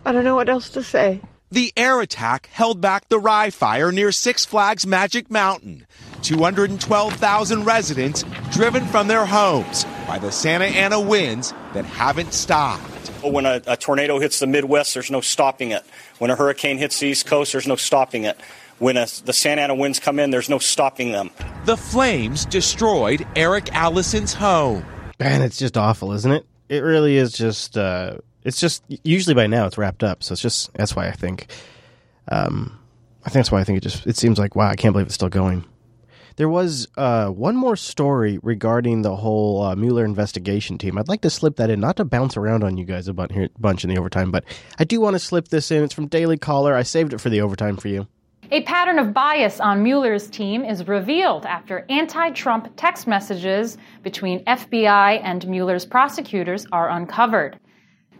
I 0.05 0.11
don't 0.11 0.23
know 0.23 0.35
what 0.35 0.49
else 0.49 0.69
to 0.69 0.83
say. 0.83 1.21
The 1.51 1.71
air 1.77 2.01
attack 2.01 2.49
held 2.51 2.81
back 2.81 3.07
the 3.07 3.19
Rye 3.19 3.51
Fire 3.51 3.91
near 3.91 4.11
Six 4.11 4.45
Flags 4.45 4.85
Magic 4.85 5.31
Mountain. 5.31 5.85
212,000 6.23 7.63
residents 7.63 8.25
driven 8.51 8.85
from 8.87 9.07
their 9.07 9.25
homes 9.25 9.85
by 10.07 10.17
the 10.19 10.31
Santa 10.31 10.65
Ana 10.65 10.99
winds 10.99 11.53
that 11.73 11.85
haven't 11.85 12.33
stopped. 12.33 12.94
When 13.23 13.45
a, 13.45 13.61
a 13.67 13.77
tornado 13.77 14.19
hits 14.19 14.39
the 14.39 14.47
Midwest, 14.47 14.93
there's 14.93 15.11
no 15.11 15.21
stopping 15.21 15.71
it. 15.71 15.83
When 16.19 16.31
a 16.31 16.35
hurricane 16.35 16.77
hits 16.77 16.99
the 16.99 17.07
East 17.07 17.25
Coast, 17.25 17.51
there's 17.51 17.67
no 17.67 17.75
stopping 17.75 18.23
it. 18.23 18.39
When 18.79 18.97
a, 18.97 19.07
the 19.23 19.33
Santa 19.33 19.61
Ana 19.61 19.75
winds 19.75 19.99
come 19.99 20.19
in, 20.19 20.31
there's 20.31 20.49
no 20.49 20.59
stopping 20.59 21.11
them. 21.11 21.31
The 21.65 21.77
flames 21.77 22.45
destroyed 22.45 23.25
Eric 23.35 23.73
Allison's 23.73 24.33
home. 24.33 24.85
Man, 25.19 25.41
it's 25.41 25.57
just 25.57 25.77
awful, 25.77 26.11
isn't 26.11 26.31
it? 26.31 26.45
It 26.67 26.79
really 26.79 27.17
is 27.17 27.31
just. 27.31 27.77
Uh, 27.77 28.17
it's 28.43 28.59
just 28.59 28.83
usually 29.03 29.33
by 29.33 29.47
now 29.47 29.65
it's 29.65 29.77
wrapped 29.77 30.03
up, 30.03 30.23
so 30.23 30.33
it's 30.33 30.41
just 30.41 30.73
that's 30.73 30.95
why 30.95 31.07
I 31.07 31.11
think. 31.11 31.47
Um, 32.27 32.79
I 33.21 33.29
think 33.29 33.39
that's 33.39 33.51
why 33.51 33.59
I 33.59 33.63
think 33.63 33.77
it 33.77 33.81
just 33.81 34.05
it 34.05 34.17
seems 34.17 34.37
like 34.37 34.55
wow, 34.55 34.69
I 34.69 34.75
can't 34.75 34.93
believe 34.93 35.07
it's 35.07 35.15
still 35.15 35.29
going. 35.29 35.65
There 36.37 36.49
was 36.49 36.87
uh, 36.97 37.27
one 37.29 37.55
more 37.55 37.77
story 37.77 38.39
regarding 38.43 39.03
the 39.03 39.15
whole 39.15 39.61
uh, 39.61 39.75
Mueller 39.75 40.03
investigation 40.03 40.77
team. 40.77 40.97
I'd 40.97 41.07
like 41.07 41.21
to 41.21 41.29
slip 41.29 41.55
that 41.57 41.69
in, 41.69 41.79
not 41.79 41.95
to 41.97 42.05
bounce 42.05 42.35
around 42.35 42.63
on 42.63 42.77
you 42.77 42.83
guys 42.83 43.07
a 43.07 43.13
bunch, 43.13 43.33
bunch 43.57 43.83
in 43.85 43.89
the 43.89 43.97
overtime, 43.97 44.31
but 44.31 44.43
I 44.77 44.83
do 44.83 44.99
want 44.99 45.13
to 45.15 45.19
slip 45.19 45.47
this 45.47 45.71
in. 45.71 45.83
It's 45.83 45.93
from 45.93 46.07
Daily 46.07 46.37
Caller. 46.37 46.75
I 46.75 46.83
saved 46.83 47.13
it 47.13 47.21
for 47.21 47.29
the 47.29 47.39
overtime 47.39 47.77
for 47.77 47.87
you. 47.87 48.07
A 48.51 48.61
pattern 48.63 48.99
of 48.99 49.13
bias 49.13 49.59
on 49.59 49.81
Mueller's 49.81 50.29
team 50.29 50.63
is 50.63 50.87
revealed 50.87 51.45
after 51.45 51.85
anti 51.89 52.29
Trump 52.31 52.71
text 52.75 53.07
messages 53.07 53.77
between 54.03 54.43
FBI 54.45 55.21
and 55.23 55.47
Mueller's 55.47 55.85
prosecutors 55.85 56.67
are 56.71 56.89
uncovered. 56.89 57.59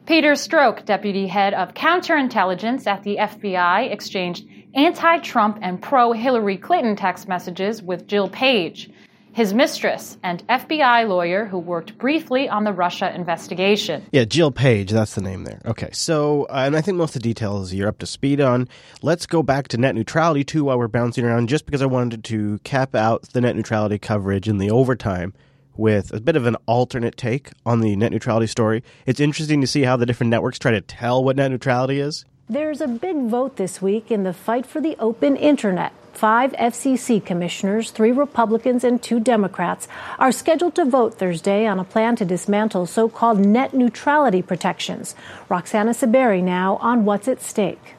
Peter 0.07 0.33
Strzok, 0.33 0.85
deputy 0.85 1.27
head 1.27 1.53
of 1.53 1.73
counterintelligence 1.73 2.87
at 2.87 3.03
the 3.03 3.17
FBI, 3.17 3.91
exchanged 3.91 4.45
anti 4.75 5.19
Trump 5.19 5.57
and 5.61 5.81
pro 5.81 6.11
Hillary 6.11 6.57
Clinton 6.57 6.95
text 6.95 7.27
messages 7.27 7.81
with 7.81 8.07
Jill 8.07 8.29
Page, 8.29 8.89
his 9.31 9.53
mistress 9.53 10.17
and 10.21 10.45
FBI 10.47 11.07
lawyer 11.07 11.45
who 11.45 11.57
worked 11.57 11.97
briefly 11.97 12.47
on 12.47 12.65
the 12.65 12.73
Russia 12.73 13.13
investigation. 13.15 14.05
Yeah, 14.11 14.25
Jill 14.25 14.51
Page, 14.51 14.91
that's 14.91 15.15
the 15.15 15.21
name 15.21 15.45
there. 15.45 15.61
Okay, 15.65 15.89
so, 15.93 16.43
uh, 16.43 16.63
and 16.65 16.75
I 16.75 16.81
think 16.81 16.97
most 16.97 17.15
of 17.15 17.21
the 17.21 17.27
details 17.29 17.73
you're 17.73 17.87
up 17.87 17.99
to 17.99 18.05
speed 18.05 18.41
on. 18.41 18.67
Let's 19.01 19.25
go 19.25 19.41
back 19.41 19.69
to 19.69 19.77
net 19.77 19.95
neutrality 19.95 20.43
too 20.43 20.65
while 20.65 20.77
we're 20.77 20.87
bouncing 20.87 21.25
around, 21.25 21.49
just 21.49 21.65
because 21.65 21.81
I 21.81 21.87
wanted 21.87 22.23
to 22.25 22.59
cap 22.59 22.95
out 22.95 23.23
the 23.33 23.41
net 23.41 23.55
neutrality 23.55 23.97
coverage 23.97 24.47
in 24.47 24.57
the 24.57 24.69
overtime 24.69 25.33
with 25.77 26.13
a 26.13 26.21
bit 26.21 26.35
of 26.35 26.45
an 26.45 26.55
alternate 26.65 27.17
take 27.17 27.51
on 27.65 27.81
the 27.81 27.95
net 27.95 28.11
neutrality 28.11 28.47
story. 28.47 28.83
It's 29.05 29.19
interesting 29.19 29.61
to 29.61 29.67
see 29.67 29.83
how 29.83 29.97
the 29.97 30.05
different 30.05 30.29
networks 30.29 30.59
try 30.59 30.71
to 30.71 30.81
tell 30.81 31.23
what 31.23 31.35
net 31.35 31.51
neutrality 31.51 31.99
is. 31.99 32.25
There's 32.47 32.79
a 32.79 32.87
big 32.87 33.25
vote 33.25 33.55
this 33.55 33.81
week 33.81 34.11
in 34.11 34.21
the 34.21 34.31
fight 34.31 34.67
for 34.67 34.79
the 34.79 34.95
open 34.99 35.35
internet. 35.35 35.91
Five 36.13 36.51
FCC 36.51 37.25
commissioners, 37.25 37.89
three 37.89 38.11
Republicans, 38.11 38.83
and 38.83 39.01
two 39.01 39.19
Democrats 39.19 39.87
are 40.19 40.31
scheduled 40.31 40.75
to 40.75 40.85
vote 40.85 41.15
Thursday 41.15 41.65
on 41.65 41.79
a 41.79 41.83
plan 41.83 42.15
to 42.17 42.23
dismantle 42.23 42.85
so 42.85 43.09
called 43.09 43.39
net 43.39 43.73
neutrality 43.73 44.43
protections. 44.43 45.15
Roxana 45.49 45.89
Saberi 45.89 46.43
now 46.43 46.77
on 46.81 47.03
what's 47.03 47.27
at 47.27 47.41
stake. 47.41 47.95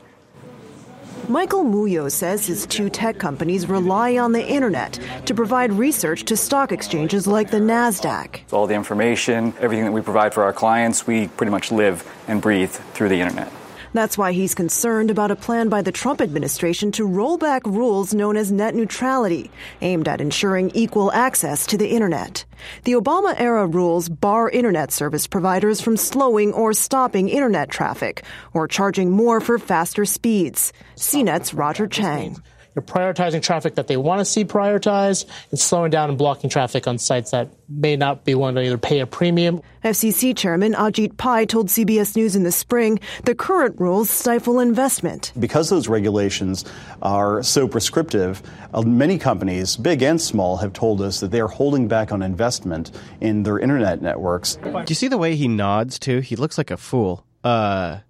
Michael 1.28 1.64
Muyo 1.64 2.09
says 2.09 2.47
his 2.47 2.66
two 2.66 2.89
tech 2.89 3.18
companies 3.18 3.68
rely 3.68 4.16
on 4.16 4.31
the 4.31 4.47
internet 4.47 5.01
to 5.24 5.35
provide 5.35 5.73
research 5.73 6.23
to 6.27 6.36
stock 6.36 6.70
exchanges 6.70 7.27
like 7.27 7.51
the 7.51 7.59
NASDAQ. 7.59 8.52
All 8.52 8.68
the 8.68 8.77
information, 8.77 9.55
everything 9.59 9.86
that 9.86 9.93
we 9.93 10.02
provide 10.02 10.32
for 10.32 10.44
our 10.44 10.52
clients, 10.52 11.05
we 11.05 11.27
pretty 11.27 11.51
much 11.51 11.73
live 11.73 12.09
and 12.28 12.40
breathe 12.40 12.70
through 12.70 13.09
the 13.09 13.20
internet. 13.20 13.51
That's 13.97 14.18
why 14.18 14.32
he's 14.32 14.55
concerned 14.55 15.10
about 15.10 15.31
a 15.31 15.36
plan 15.36 15.70
by 15.70 15.81
the 15.81 15.90
Trump 15.90 16.20
administration 16.20 16.93
to 16.93 17.06
roll 17.06 17.39
back 17.39 17.64
rules 17.64 18.12
known 18.12 18.36
as 18.36 18.52
net 18.52 18.74
neutrality, 18.74 19.51
aimed 19.81 20.06
at 20.06 20.20
ensuring 20.20 20.70
equal 20.74 21.10
access 21.12 21.64
to 21.68 21.78
the 21.78 21.89
internet. 21.89 22.44
The 22.85 22.93
Obama 22.93 23.35
era 23.40 23.66
rules 23.66 24.10
bar 24.10 24.51
internet 24.51 24.93
service 24.93 25.27
providers 25.27 25.81
from 25.81 25.97
slowing 25.97 26.52
or 26.52 26.74
stopping 26.74 27.31
internet 27.31 27.70
traffic 27.70 28.23
or 28.52 28.68
charging 28.68 29.12
more 29.12 29.40
for 29.40 29.59
faster 29.59 30.05
speeds. 30.05 30.74
CNET's 30.97 31.55
Roger 31.55 31.86
Cheng. 31.86 32.36
You're 32.77 32.82
prioritizing 32.82 33.40
traffic 33.40 33.77
that 33.77 33.86
they 33.86 33.97
want 33.97 34.20
to 34.20 34.24
see 34.27 34.44
prioritized 34.44 35.24
and 35.51 35.59
slowing 35.59 35.90
down 35.90 36.11
and 36.11 36.19
blocking 36.19 36.51
traffic 36.51 36.86
on 36.86 36.98
sites 36.98 37.31
that 37.31 37.48
may 37.70 37.97
not 37.97 38.27
be 38.27 38.35
willing 38.35 38.55
to 38.57 38.62
either 38.62 38.77
pay 38.77 39.01
a 39.01 39.07
premium. 39.07 39.62
FCC 39.82 40.36
Chairman 40.36 40.74
Ajit 40.74 41.16
Pai 41.16 41.47
told 41.47 41.69
CBS 41.69 42.15
News 42.16 42.36
in 42.36 42.43
the 42.43 42.53
spring 42.53 43.01
the 43.24 43.35
current 43.35 43.81
rules 43.81 44.11
stifle 44.11 44.61
investment. 44.61 45.32
Because 45.40 45.70
those 45.70 45.89
regulations 45.89 46.66
are 47.01 47.43
so 47.43 47.66
prescriptive, 47.66 48.43
uh, 48.74 48.82
many 48.82 49.16
companies, 49.16 49.78
big 49.78 50.03
and 50.03 50.20
small, 50.20 50.59
have 50.59 50.74
told 50.74 51.01
us 51.01 51.20
that 51.20 51.31
they 51.31 51.40
are 51.40 51.48
holding 51.48 51.89
back 51.89 52.12
on 52.12 52.20
investment 52.20 52.90
in 53.23 53.43
their 53.44 53.59
internet 53.59 54.03
networks. 54.03 54.57
Do 54.57 54.85
you 54.86 54.94
see 54.94 55.09
the 55.09 55.16
way 55.16 55.35
he 55.35 55.48
nods 55.48 55.98
too? 55.98 56.20
He 56.20 56.36
looks 56.36 56.59
like 56.59 56.70
a 56.70 56.77
fool. 56.77 57.24
Uh, 57.43 58.01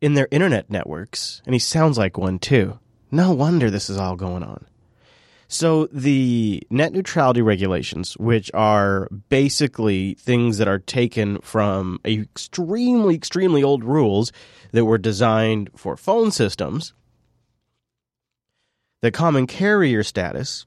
in 0.00 0.14
their 0.14 0.28
internet 0.30 0.70
networks, 0.70 1.42
and 1.44 1.54
he 1.54 1.58
sounds 1.58 1.98
like 1.98 2.16
one 2.16 2.38
too. 2.38 2.78
No 3.10 3.32
wonder 3.32 3.70
this 3.70 3.90
is 3.90 3.96
all 3.96 4.16
going 4.16 4.42
on. 4.42 4.64
So 5.48 5.86
the 5.86 6.62
net 6.70 6.92
neutrality 6.92 7.42
regulations, 7.42 8.16
which 8.18 8.52
are 8.54 9.08
basically 9.30 10.14
things 10.14 10.58
that 10.58 10.68
are 10.68 10.78
taken 10.78 11.40
from 11.40 11.98
extremely, 12.04 13.16
extremely 13.16 13.60
old 13.60 13.82
rules 13.82 14.30
that 14.70 14.84
were 14.84 14.96
designed 14.96 15.70
for 15.74 15.96
phone 15.96 16.30
systems, 16.30 16.94
the 19.02 19.10
common 19.10 19.48
carrier 19.48 20.04
status, 20.04 20.66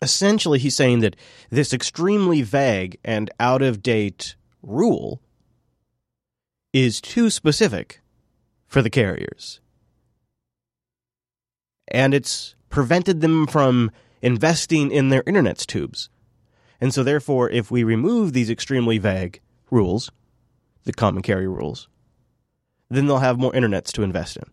essentially 0.00 0.60
he's 0.60 0.76
saying 0.76 1.00
that 1.00 1.16
this 1.50 1.72
extremely 1.72 2.42
vague 2.42 2.98
and 3.04 3.32
out 3.40 3.62
of 3.62 3.82
date 3.82 4.36
rule 4.62 5.20
is 6.72 7.00
too 7.00 7.30
specific 7.30 8.00
for 8.68 8.80
the 8.80 8.90
carriers 8.90 9.60
and 11.88 12.14
it's 12.14 12.54
prevented 12.70 13.20
them 13.20 13.46
from 13.46 13.90
investing 14.22 14.90
in 14.90 15.10
their 15.10 15.22
internet's 15.26 15.66
tubes. 15.66 16.08
And 16.80 16.92
so, 16.92 17.02
therefore, 17.02 17.50
if 17.50 17.70
we 17.70 17.84
remove 17.84 18.32
these 18.32 18.50
extremely 18.50 18.98
vague 18.98 19.40
rules, 19.70 20.10
the 20.84 20.92
common 20.92 21.22
carrier 21.22 21.50
rules, 21.50 21.88
then 22.90 23.06
they'll 23.06 23.18
have 23.18 23.38
more 23.38 23.52
internets 23.52 23.92
to 23.92 24.02
invest 24.02 24.36
in. 24.36 24.44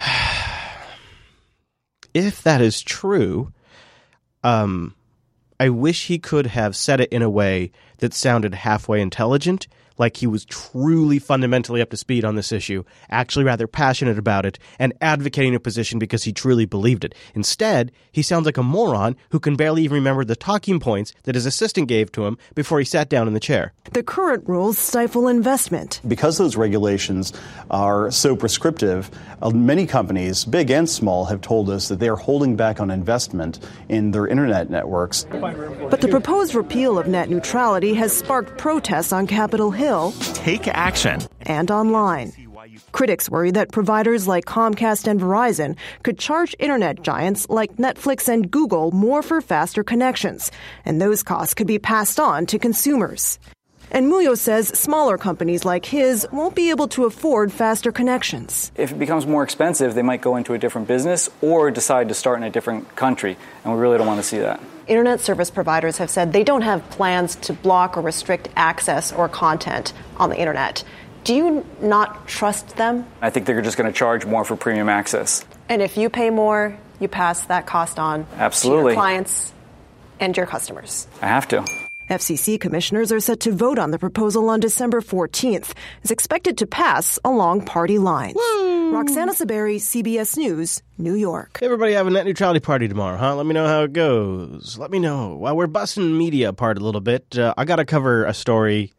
if 2.14 2.42
that 2.42 2.60
is 2.60 2.82
true, 2.82 3.52
um, 4.42 4.94
I 5.60 5.68
wish 5.68 6.06
he 6.06 6.18
could 6.18 6.46
have 6.46 6.74
said 6.74 7.00
it 7.00 7.12
in 7.12 7.22
a 7.22 7.30
way 7.30 7.70
that 7.98 8.14
sounded 8.14 8.54
halfway 8.54 9.00
intelligent 9.00 9.68
like 9.98 10.16
he 10.16 10.26
was 10.26 10.44
truly 10.44 11.18
fundamentally 11.18 11.80
up 11.80 11.90
to 11.90 11.96
speed 11.96 12.24
on 12.24 12.34
this 12.34 12.52
issue, 12.52 12.84
actually 13.10 13.44
rather 13.44 13.66
passionate 13.66 14.18
about 14.18 14.46
it, 14.46 14.58
and 14.78 14.92
advocating 15.00 15.54
a 15.54 15.60
position 15.60 15.98
because 15.98 16.24
he 16.24 16.32
truly 16.32 16.64
believed 16.64 17.04
it. 17.04 17.14
Instead, 17.34 17.92
he 18.10 18.22
sounds 18.22 18.46
like 18.46 18.56
a 18.56 18.62
moron 18.62 19.16
who 19.30 19.38
can 19.38 19.56
barely 19.56 19.82
even 19.82 19.96
remember 19.96 20.24
the 20.24 20.36
talking 20.36 20.80
points 20.80 21.12
that 21.24 21.34
his 21.34 21.46
assistant 21.46 21.88
gave 21.88 22.10
to 22.12 22.24
him 22.26 22.38
before 22.54 22.78
he 22.78 22.84
sat 22.84 23.08
down 23.08 23.26
in 23.26 23.34
the 23.34 23.40
chair. 23.40 23.72
The 23.92 24.02
current 24.02 24.48
rules 24.48 24.78
stifle 24.78 25.28
investment. 25.28 26.00
Because 26.06 26.38
those 26.38 26.56
regulations 26.56 27.32
are 27.70 28.10
so 28.10 28.34
prescriptive, 28.34 29.10
uh, 29.40 29.50
many 29.50 29.86
companies, 29.86 30.44
big 30.44 30.70
and 30.70 30.88
small, 30.88 31.26
have 31.26 31.40
told 31.40 31.70
us 31.70 31.88
that 31.88 31.98
they 31.98 32.08
are 32.08 32.16
holding 32.16 32.56
back 32.56 32.80
on 32.80 32.90
investment 32.90 33.58
in 33.88 34.10
their 34.12 34.26
internet 34.26 34.70
networks. 34.70 35.26
But 35.30 36.00
the 36.00 36.08
proposed 36.08 36.54
repeal 36.54 36.98
of 36.98 37.06
net 37.06 37.28
neutrality 37.28 37.94
has 37.94 38.16
sparked 38.16 38.58
protests 38.58 39.12
on 39.12 39.26
Capitol 39.26 39.70
Hill 39.70 39.81
Hill, 39.82 40.12
take 40.34 40.68
action, 40.68 41.22
and 41.40 41.68
online. 41.68 42.32
Critics 42.92 43.28
worry 43.28 43.50
that 43.50 43.72
providers 43.72 44.28
like 44.28 44.44
Comcast 44.44 45.08
and 45.08 45.20
Verizon 45.20 45.76
could 46.04 46.20
charge 46.20 46.54
internet 46.60 47.02
giants 47.02 47.50
like 47.50 47.78
Netflix 47.78 48.28
and 48.28 48.48
Google 48.48 48.92
more 48.92 49.22
for 49.22 49.40
faster 49.40 49.82
connections, 49.82 50.52
and 50.84 51.02
those 51.02 51.24
costs 51.24 51.54
could 51.54 51.66
be 51.66 51.80
passed 51.80 52.20
on 52.20 52.46
to 52.46 52.60
consumers. 52.60 53.40
And 53.90 54.06
Muyo 54.06 54.38
says 54.38 54.68
smaller 54.68 55.18
companies 55.18 55.64
like 55.64 55.84
his 55.84 56.28
won't 56.30 56.54
be 56.54 56.70
able 56.70 56.86
to 56.94 57.04
afford 57.06 57.50
faster 57.50 57.90
connections. 57.90 58.70
If 58.76 58.92
it 58.92 59.00
becomes 59.00 59.26
more 59.26 59.42
expensive, 59.42 59.96
they 59.96 60.02
might 60.02 60.22
go 60.22 60.36
into 60.36 60.54
a 60.54 60.58
different 60.58 60.86
business 60.86 61.28
or 61.40 61.72
decide 61.72 62.06
to 62.10 62.14
start 62.14 62.38
in 62.38 62.44
a 62.44 62.50
different 62.50 62.94
country, 62.94 63.36
and 63.64 63.74
we 63.74 63.80
really 63.80 63.98
don't 63.98 64.06
want 64.06 64.20
to 64.20 64.28
see 64.32 64.38
that. 64.38 64.60
Internet 64.86 65.20
service 65.20 65.50
providers 65.50 65.98
have 65.98 66.10
said 66.10 66.32
they 66.32 66.44
don't 66.44 66.62
have 66.62 66.88
plans 66.90 67.36
to 67.36 67.52
block 67.52 67.96
or 67.96 68.00
restrict 68.00 68.48
access 68.56 69.12
or 69.12 69.28
content 69.28 69.92
on 70.16 70.30
the 70.30 70.36
internet. 70.36 70.84
Do 71.24 71.34
you 71.34 71.64
not 71.80 72.26
trust 72.26 72.76
them? 72.76 73.06
I 73.20 73.30
think 73.30 73.46
they're 73.46 73.62
just 73.62 73.76
going 73.76 73.90
to 73.90 73.96
charge 73.96 74.26
more 74.26 74.44
for 74.44 74.56
premium 74.56 74.88
access. 74.88 75.44
And 75.68 75.80
if 75.80 75.96
you 75.96 76.10
pay 76.10 76.30
more, 76.30 76.76
you 76.98 77.08
pass 77.08 77.46
that 77.46 77.66
cost 77.66 77.98
on 77.98 78.26
Absolutely. 78.36 78.82
to 78.82 78.88
your 78.88 78.94
clients 78.94 79.52
and 80.18 80.36
your 80.36 80.46
customers. 80.46 81.06
I 81.20 81.28
have 81.28 81.46
to. 81.48 81.64
FCC 82.12 82.60
commissioners 82.60 83.10
are 83.10 83.20
set 83.20 83.40
to 83.40 83.52
vote 83.52 83.78
on 83.78 83.90
the 83.90 83.98
proposal 83.98 84.50
on 84.50 84.60
December 84.60 85.00
14th. 85.00 85.72
It's 86.02 86.10
expected 86.10 86.58
to 86.58 86.66
pass 86.66 87.18
along 87.24 87.64
party 87.64 87.98
lines. 87.98 88.34
Woo! 88.36 88.92
Roxana 88.92 89.32
Saberi, 89.32 89.76
CBS 89.76 90.36
News, 90.36 90.82
New 90.98 91.14
York. 91.14 91.58
Everybody 91.62 91.94
have 91.94 92.06
a 92.06 92.10
net 92.10 92.26
neutrality 92.26 92.60
party 92.60 92.86
tomorrow, 92.86 93.16
huh? 93.16 93.34
Let 93.34 93.46
me 93.46 93.54
know 93.54 93.66
how 93.66 93.84
it 93.84 93.94
goes. 93.94 94.76
Let 94.76 94.90
me 94.90 94.98
know. 94.98 95.36
While 95.36 95.56
we're 95.56 95.66
busting 95.66 96.18
media 96.18 96.50
apart 96.50 96.76
a 96.76 96.84
little 96.84 97.00
bit, 97.00 97.38
uh, 97.38 97.54
I 97.56 97.64
got 97.64 97.76
to 97.76 97.86
cover 97.86 98.26
a 98.26 98.34
story 98.34 98.92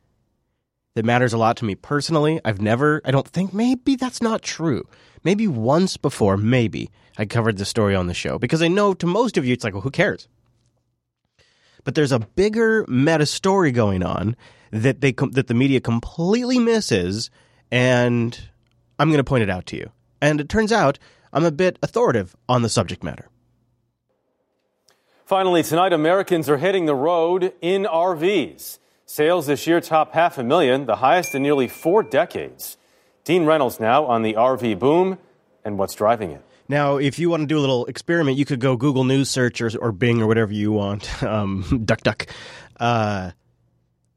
that 0.95 1.05
matters 1.05 1.33
a 1.33 1.37
lot 1.37 1.57
to 1.57 1.65
me 1.65 1.75
personally. 1.75 2.41
I've 2.43 2.61
never, 2.61 2.99
I 3.05 3.11
don't 3.11 3.27
think, 3.27 3.53
maybe 3.53 3.95
that's 3.95 4.23
not 4.23 4.41
true. 4.41 4.87
Maybe 5.23 5.47
once 5.47 5.97
before, 5.97 6.35
maybe, 6.35 6.89
I 7.19 7.25
covered 7.25 7.57
the 7.57 7.65
story 7.65 7.93
on 7.93 8.07
the 8.07 8.15
show 8.15 8.39
because 8.39 8.63
I 8.63 8.69
know 8.69 8.95
to 8.95 9.05
most 9.05 9.37
of 9.37 9.45
you, 9.45 9.53
it's 9.53 9.63
like, 9.63 9.73
well, 9.73 9.81
who 9.81 9.91
cares? 9.91 10.27
But 11.83 11.95
there's 11.95 12.11
a 12.11 12.19
bigger 12.19 12.85
meta 12.87 13.25
story 13.25 13.71
going 13.71 14.03
on 14.03 14.35
that 14.71 15.01
they 15.01 15.13
com- 15.13 15.31
that 15.31 15.47
the 15.47 15.53
media 15.53 15.79
completely 15.79 16.59
misses, 16.59 17.29
and 17.71 18.49
I'm 18.99 19.09
going 19.09 19.17
to 19.17 19.23
point 19.23 19.43
it 19.43 19.49
out 19.49 19.65
to 19.67 19.77
you. 19.77 19.91
And 20.21 20.39
it 20.39 20.49
turns 20.49 20.71
out 20.71 20.99
I'm 21.31 21.45
a 21.45 21.51
bit 21.51 21.77
authoritative 21.81 22.35
on 22.47 22.61
the 22.61 22.69
subject 22.69 23.03
matter. 23.03 23.27
Finally, 25.25 25.63
tonight, 25.63 25.93
Americans 25.93 26.49
are 26.49 26.57
hitting 26.57 26.85
the 26.85 26.95
road 26.95 27.53
in 27.61 27.83
RVs. 27.83 28.79
Sales 29.05 29.47
this 29.47 29.67
year 29.67 29.79
top 29.81 30.13
half 30.13 30.37
a 30.37 30.43
million, 30.43 30.85
the 30.85 30.97
highest 30.97 31.35
in 31.35 31.43
nearly 31.43 31.67
four 31.67 32.03
decades. 32.03 32.77
Dean 33.23 33.45
Reynolds 33.45 33.79
now 33.79 34.05
on 34.05 34.21
the 34.21 34.33
RV 34.33 34.79
boom 34.79 35.17
and 35.63 35.77
what's 35.77 35.95
driving 35.95 36.31
it. 36.31 36.43
Now, 36.73 36.97
if 36.97 37.19
you 37.19 37.29
want 37.29 37.41
to 37.41 37.45
do 37.45 37.59
a 37.59 37.61
little 37.61 37.85
experiment, 37.85 38.35
you 38.35 38.45
could 38.45 38.59
go 38.59 38.75
Google 38.75 39.03
News 39.03 39.29
search 39.29 39.61
or, 39.61 39.69
or 39.79 39.91
Bing 39.91 40.23
or 40.23 40.25
whatever 40.25 40.51
you 40.51 40.71
want, 40.71 41.21
um, 41.23 41.83
duck 41.85 42.01
duck, 42.01 42.25
uh, 42.79 43.29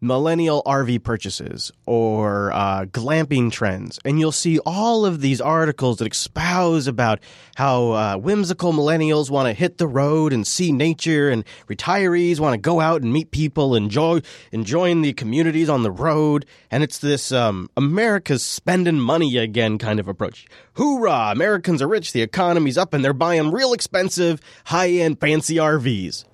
millennial 0.01 0.63
RV 0.65 1.03
purchases 1.03 1.73
or 1.87 2.53
uh, 2.53 2.85
glamping 2.87 3.51
trends, 3.51 3.99
and 4.05 4.21
you'll 4.21 4.33
see 4.33 4.59
all 4.67 5.07
of 5.07 5.21
these 5.21 5.41
articles 5.41 5.99
that 5.99 6.11
espouse 6.11 6.87
about 6.87 7.21
how 7.57 7.91
uh, 7.93 8.17
whimsical 8.17 8.73
millennials 8.73 9.31
want 9.31 9.49
to 9.49 9.53
hit 9.53 9.79
the 9.79 9.87
road 9.87 10.33
and 10.33 10.47
see 10.47 10.73
nature, 10.73 11.31
and 11.31 11.45
retirees 11.69 12.39
want 12.39 12.55
to 12.55 12.59
go 12.59 12.81
out 12.81 13.03
and 13.03 13.13
meet 13.13 13.31
people, 13.31 13.75
enjoy 13.75 14.21
enjoying 14.53 15.03
the 15.03 15.13
communities 15.13 15.69
on 15.69 15.83
the 15.83 15.91
road, 15.91 16.45
and 16.71 16.83
it's 16.83 16.99
this 16.99 17.33
um, 17.33 17.69
America's 17.77 18.43
spending 18.43 19.01
money 19.01 19.37
again 19.37 19.79
kind 19.79 19.99
of 19.99 20.09
approach. 20.09 20.47
Hoorah! 20.75 21.33
Americans 21.33 21.81
are 21.81 21.89
rich, 21.89 22.13
the 22.13 22.23
economy's 22.23 22.79
up, 22.79 22.93
and 22.93 23.05
they're 23.05 23.13
buying 23.13 23.51
real 23.51 23.73
expensive, 23.73 24.41
high 24.67 24.91
end, 24.91 25.21
fancy 25.21 25.57
RVs. 25.57 26.25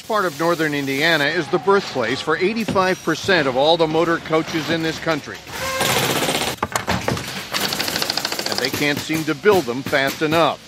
This 0.00 0.06
part 0.06 0.24
of 0.24 0.40
northern 0.40 0.72
Indiana 0.72 1.26
is 1.26 1.46
the 1.48 1.58
birthplace 1.58 2.22
for 2.22 2.38
85% 2.38 3.46
of 3.46 3.54
all 3.54 3.76
the 3.76 3.86
motor 3.86 4.16
coaches 4.16 4.70
in 4.70 4.82
this 4.82 4.98
country. 4.98 5.36
And 8.48 8.58
they 8.58 8.70
can't 8.70 8.98
seem 8.98 9.24
to 9.24 9.34
build 9.34 9.66
them 9.66 9.82
fast 9.82 10.22
enough. 10.22 10.58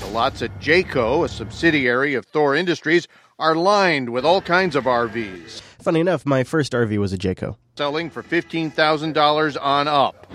The 0.00 0.06
lots 0.08 0.42
at 0.42 0.60
Jayco, 0.60 1.24
a 1.24 1.30
subsidiary 1.30 2.12
of 2.12 2.26
Thor 2.26 2.54
Industries, 2.54 3.08
are 3.38 3.54
lined 3.54 4.10
with 4.10 4.26
all 4.26 4.42
kinds 4.42 4.76
of 4.76 4.84
RVs. 4.84 5.62
Funny 5.80 6.00
enough, 6.00 6.26
my 6.26 6.44
first 6.44 6.72
RV 6.72 6.98
was 6.98 7.14
a 7.14 7.18
Jayco. 7.18 7.56
Selling 7.78 8.10
for 8.10 8.22
$15,000 8.22 9.56
on 9.62 9.88
up. 9.88 10.30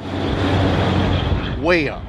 Way 1.59 1.87
up. 1.87 2.03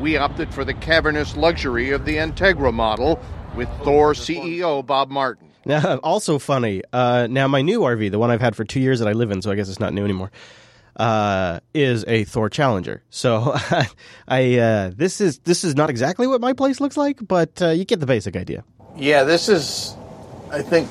We 0.00 0.16
opted 0.16 0.54
for 0.54 0.64
the 0.64 0.74
cavernous 0.74 1.36
luxury 1.36 1.90
of 1.90 2.06
the 2.06 2.16
Entegra 2.16 2.72
model 2.72 3.20
with 3.54 3.68
Thor 3.84 4.14
CEO 4.14 4.84
Bob 4.84 5.10
Martin. 5.10 5.51
Now, 5.64 5.96
also 6.02 6.38
funny. 6.38 6.82
Uh, 6.92 7.26
now, 7.30 7.48
my 7.48 7.62
new 7.62 7.80
RV, 7.80 8.10
the 8.10 8.18
one 8.18 8.30
I've 8.30 8.40
had 8.40 8.56
for 8.56 8.64
two 8.64 8.80
years 8.80 8.98
that 9.00 9.08
I 9.08 9.12
live 9.12 9.30
in, 9.30 9.42
so 9.42 9.50
I 9.50 9.54
guess 9.54 9.68
it's 9.68 9.80
not 9.80 9.92
new 9.92 10.04
anymore. 10.04 10.30
uh, 10.96 11.60
is 11.72 12.04
a 12.06 12.24
Thor 12.24 12.50
Challenger. 12.50 13.02
So 13.10 13.54
I 14.28 14.58
uh, 14.58 14.90
this 14.94 15.20
is 15.22 15.38
this 15.40 15.64
is 15.64 15.74
not 15.74 15.88
exactly 15.88 16.26
what 16.26 16.40
my 16.40 16.52
place 16.52 16.80
looks 16.80 16.96
like, 16.98 17.18
but 17.26 17.62
uh, 17.62 17.68
you 17.70 17.84
get 17.84 18.00
the 18.00 18.06
basic 18.06 18.36
idea. 18.36 18.62
Yeah, 18.96 19.24
this 19.24 19.48
is, 19.48 19.96
I 20.50 20.60
think, 20.60 20.86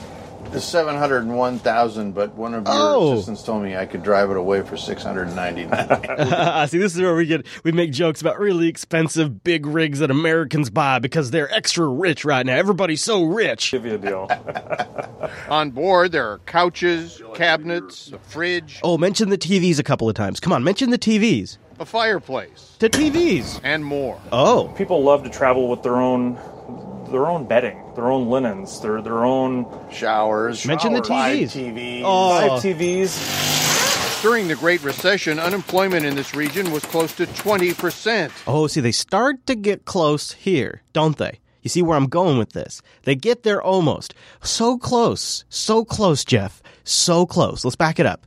the 0.51 0.59
701,000, 0.61 2.13
but 2.13 2.33
one 2.35 2.53
of 2.53 2.65
your 2.65 2.73
Oh. 2.75 3.13
assistants 3.13 3.43
told 3.43 3.63
me 3.63 3.75
I 3.75 3.85
could 3.85 4.03
drive 4.03 4.29
it 4.31 4.37
away 4.37 4.61
for 4.61 4.75
699. 4.77 6.67
See, 6.67 6.77
this 6.77 6.95
is 6.95 7.01
where 7.01 7.15
we 7.15 7.25
get 7.25 7.45
we 7.63 7.71
make 7.71 7.91
jokes 7.91 8.21
about 8.21 8.39
really 8.39 8.67
expensive 8.67 9.43
big 9.43 9.65
rigs 9.65 9.99
that 9.99 10.11
Americans 10.11 10.69
buy 10.69 10.99
because 10.99 11.31
they're 11.31 11.51
extra 11.53 11.87
rich 11.87 12.25
right 12.25 12.45
now. 12.45 12.55
Everybody's 12.55 13.03
so 13.03 13.23
rich. 13.23 13.71
Give 13.71 13.85
you 13.85 13.95
a 13.95 13.97
deal. 13.97 14.29
On 15.49 15.71
board, 15.71 16.11
there 16.11 16.27
are 16.27 16.39
couches, 16.39 17.21
cabinets, 17.35 18.11
a 18.11 18.19
fridge, 18.19 18.79
Oh, 18.83 18.97
mention 18.97 19.29
the 19.29 19.37
TVs 19.37 19.79
a 19.79 19.83
couple 19.83 20.09
of 20.09 20.15
times. 20.15 20.39
Come 20.39 20.51
on, 20.53 20.63
mention 20.63 20.89
the 20.89 20.97
TVs. 20.97 21.57
a 21.79 21.85
fireplace, 21.85 22.75
The 22.79 22.89
TVs. 22.89 23.59
and 23.63 23.83
more. 23.85 24.19
Oh, 24.31 24.71
People 24.77 25.03
love 25.03 25.23
to 25.23 25.29
travel 25.29 25.67
with 25.69 25.81
their 25.83 25.95
own 25.97 26.37
their 27.11 27.27
own 27.27 27.45
bedding, 27.45 27.77
their 27.95 28.09
own 28.09 28.29
linens, 28.29 28.79
their 28.81 29.01
their 29.01 29.23
own 29.23 29.65
Showers. 29.91 30.65
mention 30.65 30.93
the 30.93 31.01
TVs. 31.01 31.07
Five 31.07 31.37
TVs. 31.49 32.01
Oh. 32.03 32.47
Five 32.47 32.61
TVs. 32.61 34.21
During 34.21 34.47
the 34.47 34.55
Great 34.55 34.83
Recession, 34.83 35.39
unemployment 35.39 36.05
in 36.05 36.15
this 36.15 36.35
region 36.35 36.71
was 36.71 36.85
close 36.85 37.15
to 37.15 37.25
20%. 37.25 38.31
Oh, 38.45 38.67
see, 38.67 38.79
they 38.79 38.91
start 38.91 39.47
to 39.47 39.55
get 39.55 39.85
close 39.85 40.33
here, 40.33 40.83
don't 40.93 41.17
they? 41.17 41.39
You 41.63 41.69
see 41.69 41.81
where 41.81 41.97
I'm 41.97 42.07
going 42.07 42.37
with 42.37 42.53
this? 42.53 42.81
They 43.03 43.15
get 43.15 43.41
there 43.43 43.61
almost. 43.61 44.13
So 44.43 44.77
close. 44.77 45.43
So 45.49 45.83
close, 45.83 46.23
Jeff. 46.23 46.61
So 46.83 47.25
close. 47.25 47.65
Let's 47.65 47.75
back 47.75 47.99
it 47.99 48.05
up. 48.05 48.25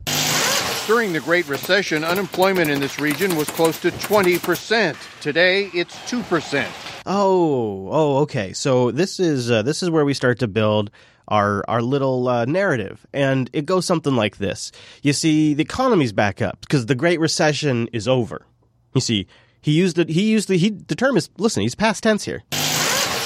During 0.87 1.13
the 1.13 1.19
Great 1.19 1.47
Recession, 1.47 2.03
unemployment 2.03 2.69
in 2.69 2.79
this 2.79 2.99
region 2.99 3.35
was 3.35 3.49
close 3.49 3.79
to 3.79 3.89
20%. 3.89 4.95
Today, 5.19 5.71
it's 5.73 5.95
2%. 6.11 6.67
Oh, 7.07 7.89
oh, 7.91 8.17
okay. 8.19 8.53
So 8.53 8.91
this 8.91 9.19
is 9.19 9.49
uh, 9.49 9.63
this 9.63 9.81
is 9.81 9.89
where 9.89 10.05
we 10.05 10.13
start 10.13 10.37
to 10.39 10.47
build 10.47 10.91
our 11.27 11.65
our 11.67 11.81
little 11.81 12.27
uh, 12.27 12.45
narrative, 12.45 13.03
and 13.13 13.49
it 13.51 13.65
goes 13.65 13.87
something 13.87 14.15
like 14.15 14.37
this. 14.37 14.71
You 15.01 15.13
see, 15.13 15.55
the 15.55 15.63
economy's 15.63 16.13
back 16.13 16.39
up 16.39 16.61
because 16.61 16.85
the 16.85 16.93
Great 16.93 17.19
Recession 17.19 17.87
is 17.91 18.07
over. 18.07 18.45
You 18.93 19.01
see, 19.01 19.25
he 19.61 19.71
used 19.71 19.97
it. 19.97 20.09
He 20.09 20.29
used 20.29 20.49
the 20.49 20.57
he. 20.57 20.69
The 20.69 20.95
term 20.95 21.17
is 21.17 21.31
listen. 21.39 21.63
He's 21.63 21.73
past 21.73 22.03
tense 22.03 22.25
here. 22.25 22.43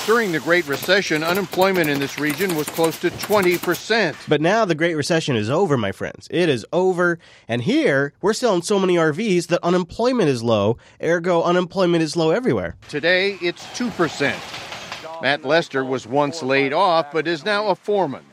During 0.06 0.32
the 0.32 0.40
Great 0.40 0.68
Recession, 0.68 1.24
unemployment 1.24 1.90
in 1.90 2.00
this 2.00 2.18
region 2.18 2.56
was 2.56 2.68
close 2.68 3.00
to 3.02 3.12
20%. 3.12 4.16
But 4.28 4.42
now 4.42 4.66
the 4.66 4.74
Great 4.74 4.96
Recession 4.96 5.36
is 5.36 5.50
over, 5.50 5.78
my 5.78 5.92
friends. 5.92 6.28
It 6.32 6.50
is 6.50 6.66
over. 6.74 7.20
And 7.48 7.62
here, 7.62 8.14
we're 8.22 8.34
selling 8.34 8.64
so 8.64 8.80
many 8.80 8.96
RVs 8.96 9.48
that 9.48 9.64
unemployment 9.64 10.30
is 10.30 10.42
low, 10.42 10.78
ergo, 11.04 11.44
unemployment 11.44 12.02
is 12.02 12.16
low 12.16 12.32
everywhere. 12.32 12.76
Today, 12.88 13.38
it's 13.42 13.64
2%. 13.68 15.22
Matt 15.22 15.46
Lester 15.46 15.86
was 15.86 16.08
once 16.08 16.42
laid 16.42 16.74
off, 16.74 17.12
but 17.12 17.28
is 17.28 17.46
now 17.46 17.68
a 17.68 17.76
foreman. 17.76 18.24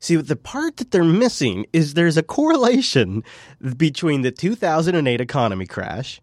See, 0.00 0.16
the 0.16 0.36
part 0.36 0.76
that 0.76 0.90
they're 0.90 1.02
missing 1.02 1.64
is 1.72 1.94
there's 1.94 2.18
a 2.18 2.22
correlation 2.22 3.24
between 3.76 4.20
the 4.20 4.30
2008 4.30 5.20
economy 5.20 5.66
crash 5.66 6.20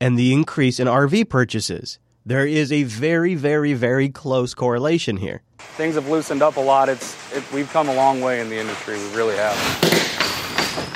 and 0.00 0.18
the 0.18 0.32
increase 0.32 0.80
in 0.80 0.88
RV 0.88 1.28
purchases. 1.28 2.00
There 2.26 2.46
is 2.46 2.70
a 2.70 2.82
very, 2.82 3.34
very, 3.34 3.72
very 3.72 4.10
close 4.10 4.52
correlation 4.52 5.16
here. 5.16 5.42
Things 5.58 5.94
have 5.94 6.08
loosened 6.08 6.42
up 6.42 6.56
a 6.56 6.60
lot. 6.60 6.90
It's 6.90 7.16
it, 7.34 7.42
we've 7.50 7.70
come 7.70 7.88
a 7.88 7.94
long 7.94 8.20
way 8.20 8.40
in 8.40 8.50
the 8.50 8.58
industry. 8.58 8.98
We 8.98 9.16
really 9.16 9.36
have. 9.36 9.56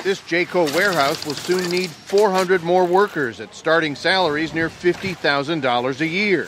This 0.04 0.20
Jayco 0.20 0.72
warehouse 0.74 1.24
will 1.24 1.34
soon 1.34 1.70
need 1.70 1.88
400 1.88 2.62
more 2.62 2.84
workers 2.84 3.40
at 3.40 3.54
starting 3.54 3.96
salaries 3.96 4.52
near 4.52 4.68
$50,000 4.68 6.00
a 6.00 6.06
year. 6.06 6.46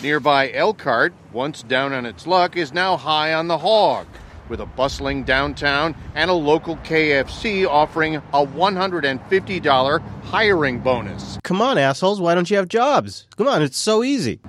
Nearby 0.00 0.52
Elkhart, 0.52 1.12
once 1.32 1.64
down 1.64 1.92
on 1.92 2.06
its 2.06 2.24
luck, 2.24 2.56
is 2.56 2.72
now 2.72 2.96
high 2.96 3.34
on 3.34 3.48
the 3.48 3.58
hog, 3.58 4.06
with 4.52 4.60
a 4.60 4.66
bustling 4.66 5.24
downtown 5.24 5.96
and 6.14 6.30
a 6.30 6.34
local 6.34 6.76
KFC 6.76 7.66
offering 7.66 8.16
a 8.16 8.20
$150 8.46 10.00
hiring 10.24 10.78
bonus. 10.78 11.38
Come 11.42 11.62
on, 11.62 11.78
assholes, 11.78 12.20
why 12.20 12.34
don't 12.34 12.50
you 12.50 12.58
have 12.58 12.68
jobs? 12.68 13.26
Come 13.36 13.48
on, 13.48 13.62
it's 13.62 13.78
so 13.78 14.04
easy. 14.04 14.40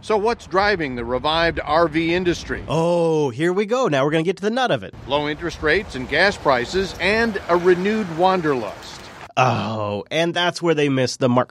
So, 0.00 0.16
what's 0.16 0.46
driving 0.46 0.94
the 0.94 1.04
revived 1.04 1.58
RV 1.58 2.08
industry? 2.08 2.64
Oh, 2.68 3.30
here 3.30 3.52
we 3.52 3.66
go. 3.66 3.88
Now 3.88 4.04
we're 4.04 4.12
going 4.12 4.24
to 4.24 4.28
get 4.28 4.36
to 4.36 4.42
the 4.42 4.50
nut 4.50 4.70
of 4.70 4.82
it. 4.82 4.94
Low 5.06 5.28
interest 5.28 5.60
rates 5.62 5.96
and 5.96 6.08
gas 6.08 6.36
prices, 6.36 6.94
and 7.00 7.40
a 7.48 7.56
renewed 7.56 8.16
wanderlust. 8.16 9.00
Oh, 9.36 10.04
and 10.10 10.34
that's 10.34 10.62
where 10.62 10.74
they 10.74 10.88
miss 10.88 11.16
the 11.16 11.28
mark. 11.28 11.50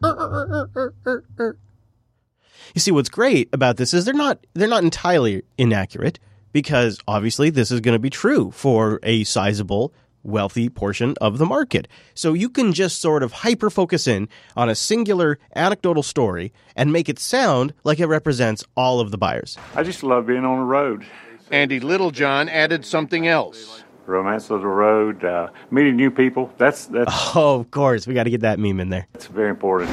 You 2.73 2.80
see, 2.80 2.91
what's 2.91 3.09
great 3.09 3.49
about 3.53 3.77
this 3.77 3.93
is 3.93 4.05
they're 4.05 4.13
not 4.13 4.45
they're 4.53 4.68
not 4.68 4.84
entirely 4.84 5.43
inaccurate 5.57 6.19
because 6.52 6.99
obviously 7.07 7.49
this 7.49 7.72
is 7.72 7.80
going 7.80 7.95
to 7.95 7.99
be 7.99 8.10
true 8.10 8.52
for 8.52 8.99
a 9.03 9.23
sizable, 9.23 9.94
wealthy 10.23 10.69
portion 10.69 11.15
of 11.19 11.38
the 11.38 11.45
market. 11.45 11.88
So 12.14 12.34
you 12.34 12.49
can 12.49 12.73
just 12.73 13.02
sort 13.02 13.23
of 13.23 13.32
hyper 13.32 13.69
focus 13.69 14.07
in 14.07 14.30
on 14.56 14.69
a 14.69 14.76
singular 14.76 15.40
anecdotal 15.56 16.03
story 16.03 16.53
and 16.76 16.94
make 16.94 17.10
it 17.10 17.18
sound 17.19 17.73
like 17.84 17.99
it 17.99 18.06
represents 18.07 18.64
all 18.76 18.99
of 18.99 19.11
the 19.11 19.18
buyers. 19.18 19.57
I 19.76 19.84
just 19.84 20.03
love 20.03 20.28
being 20.28 20.45
on 20.45 20.57
the 20.60 20.65
road. 20.65 21.06
Andy 21.52 21.80
Littlejohn 21.80 22.49
added 22.49 22.86
something 22.86 23.28
else. 23.28 23.84
Romance 24.06 24.49
of 24.49 24.61
the 24.61 24.68
road, 24.68 25.23
uh, 25.23 25.49
meeting 25.69 25.95
new 25.95 26.11
people. 26.11 26.52
That's 26.57 26.86
that's 26.88 27.11
Oh, 27.36 27.60
of 27.60 27.72
course, 27.72 28.07
we 28.07 28.14
got 28.14 28.23
to 28.23 28.30
get 28.30 28.41
that 28.41 28.57
meme 28.60 28.80
in 28.80 28.90
there. 28.90 29.07
that's 29.14 29.28
very 29.28 29.49
important. 29.49 29.90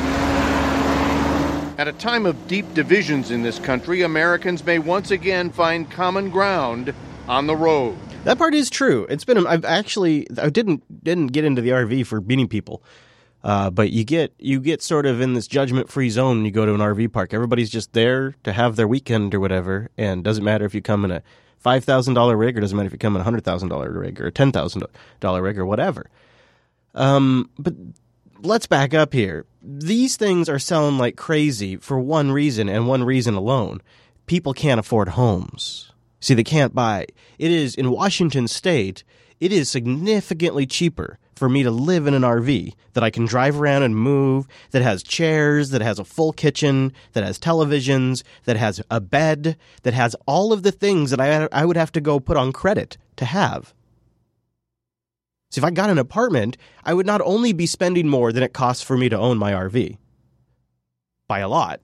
At 1.79 1.87
a 1.87 1.93
time 1.93 2.27
of 2.27 2.49
deep 2.49 2.75
divisions 2.75 3.31
in 3.31 3.45
this 3.45 3.61
country, 3.61 4.03
Americans 4.03 4.67
may 4.67 4.81
once 4.81 5.13
again 5.13 5.49
find 5.49 5.89
common 5.89 6.29
ground 6.29 6.93
on 7.29 7.47
the 7.47 7.55
road. 7.55 7.97
That 8.25 8.37
part 8.37 8.53
is 8.53 8.69
true. 8.69 9.07
It's 9.09 9.25
been 9.25 9.47
I've 9.47 9.65
actually 9.65 10.27
I 10.43 10.51
didn't 10.51 10.83
didn't 11.05 11.29
get 11.29 11.45
into 11.45 11.63
the 11.63 11.71
RV 11.71 12.05
for 12.07 12.21
meeting 12.21 12.49
people. 12.49 12.83
Uh, 13.45 13.71
but 13.71 13.93
you 13.93 14.03
get 14.03 14.35
you 14.41 14.59
get 14.59 14.83
sort 14.83 15.07
of 15.07 15.21
in 15.21 15.35
this 15.35 15.47
judgment 15.47 15.89
free 15.89 16.11
zone 16.11 16.39
when 16.39 16.45
you 16.47 16.51
go 16.51 16.67
to 16.67 16.75
an 16.75 16.81
RV 16.81 17.13
park. 17.13 17.33
Everybody's 17.33 17.71
just 17.71 17.93
there 17.93 18.35
to 18.43 18.53
have 18.53 18.75
their 18.75 18.89
weekend 18.89 19.33
or 19.33 19.39
whatever, 19.39 19.89
and 19.97 20.25
doesn't 20.25 20.43
matter 20.43 20.65
if 20.65 20.75
you 20.75 20.83
come 20.83 21.05
in 21.05 21.13
a 21.13 21.23
five 21.59 21.85
thousand 21.85 22.15
dollar 22.15 22.37
rig 22.37 22.59
or 22.59 22.61
doesn't 22.61 22.77
matter 22.77 22.89
if 22.89 22.93
you 22.93 22.99
come 22.99 23.15
in 23.15 23.21
a 23.21 23.25
hundred 23.25 23.45
thousand 23.45 23.69
dollar 23.69 23.93
rig 23.93 24.21
or 24.21 24.27
a 24.27 24.33
ten 24.33 24.51
thousand 24.51 24.83
dollar 25.21 25.43
rig 25.43 25.57
or 25.57 25.65
whatever. 25.65 26.11
Um, 26.97 27.51
but 27.57 27.75
let's 28.41 28.67
back 28.67 28.95
up 28.95 29.13
here. 29.13 29.47
These 29.63 30.17
things 30.17 30.49
are 30.49 30.59
selling 30.59 30.99
like 30.99 31.17
crazy 31.17 31.77
for 31.77 31.99
one 31.99 32.31
reason 32.33 32.69
and 32.69 32.87
one 32.87 33.05
reason 33.05 33.35
alone. 33.35 33.81
People 34.27 34.55
can't 34.55 34.81
afford 34.81 35.11
homes. 35.11 35.93
See, 36.21 36.35
they 36.35 36.45
can't 36.45 36.75
buy. 36.75 37.07
It 37.39 37.51
is 37.51 37.75
in 37.75 37.91
Washington 37.91 38.49
state, 38.49 39.05
it 39.41 39.53
is 39.53 39.69
significantly 39.69 40.67
cheaper 40.67 41.19
for 41.37 41.49
me 41.49 41.63
to 41.63 41.71
live 41.71 42.09
in 42.09 42.15
an 42.15 42.23
RV 42.23 42.75
that 42.95 43.05
I 43.05 43.11
can 43.11 43.25
drive 43.25 43.61
around 43.61 43.85
and 43.85 43.95
move, 43.95 44.49
that 44.73 44.83
has 44.83 45.05
chairs, 45.05 45.71
that 45.71 45.81
has 45.81 46.01
a 46.01 46.05
full 46.05 46.33
kitchen, 46.33 46.93
that 47.13 47.23
has 47.23 47.39
televisions, 47.39 48.25
that 48.45 48.57
has 48.57 48.83
a 48.91 49.01
bed, 49.01 49.57
that 49.85 49.95
has 49.95 50.17
all 50.27 50.53
of 50.53 50.65
the 50.65 50.73
things 50.73 51.11
that 51.11 51.21
I, 51.21 51.49
I 51.53 51.65
would 51.65 51.77
have 51.77 51.93
to 51.93 52.01
go 52.01 52.19
put 52.19 52.37
on 52.37 52.51
credit 52.51 52.99
to 53.17 53.25
have. 53.25 53.73
See, 55.51 55.61
if 55.61 55.65
I 55.65 55.71
got 55.71 55.91
an 55.91 55.99
apartment, 55.99 56.57
I 56.85 56.93
would 56.93 57.07
not 57.07 57.21
only 57.23 57.53
be 57.53 57.67
spending 57.67 58.09
more 58.09 58.33
than 58.33 58.43
it 58.43 58.53
costs 58.53 58.83
for 58.83 58.97
me 58.97 59.09
to 59.09 59.19
own 59.19 59.39
my 59.39 59.53
RV 59.53 59.97
by 61.27 61.39
a 61.39 61.49
lot, 61.49 61.81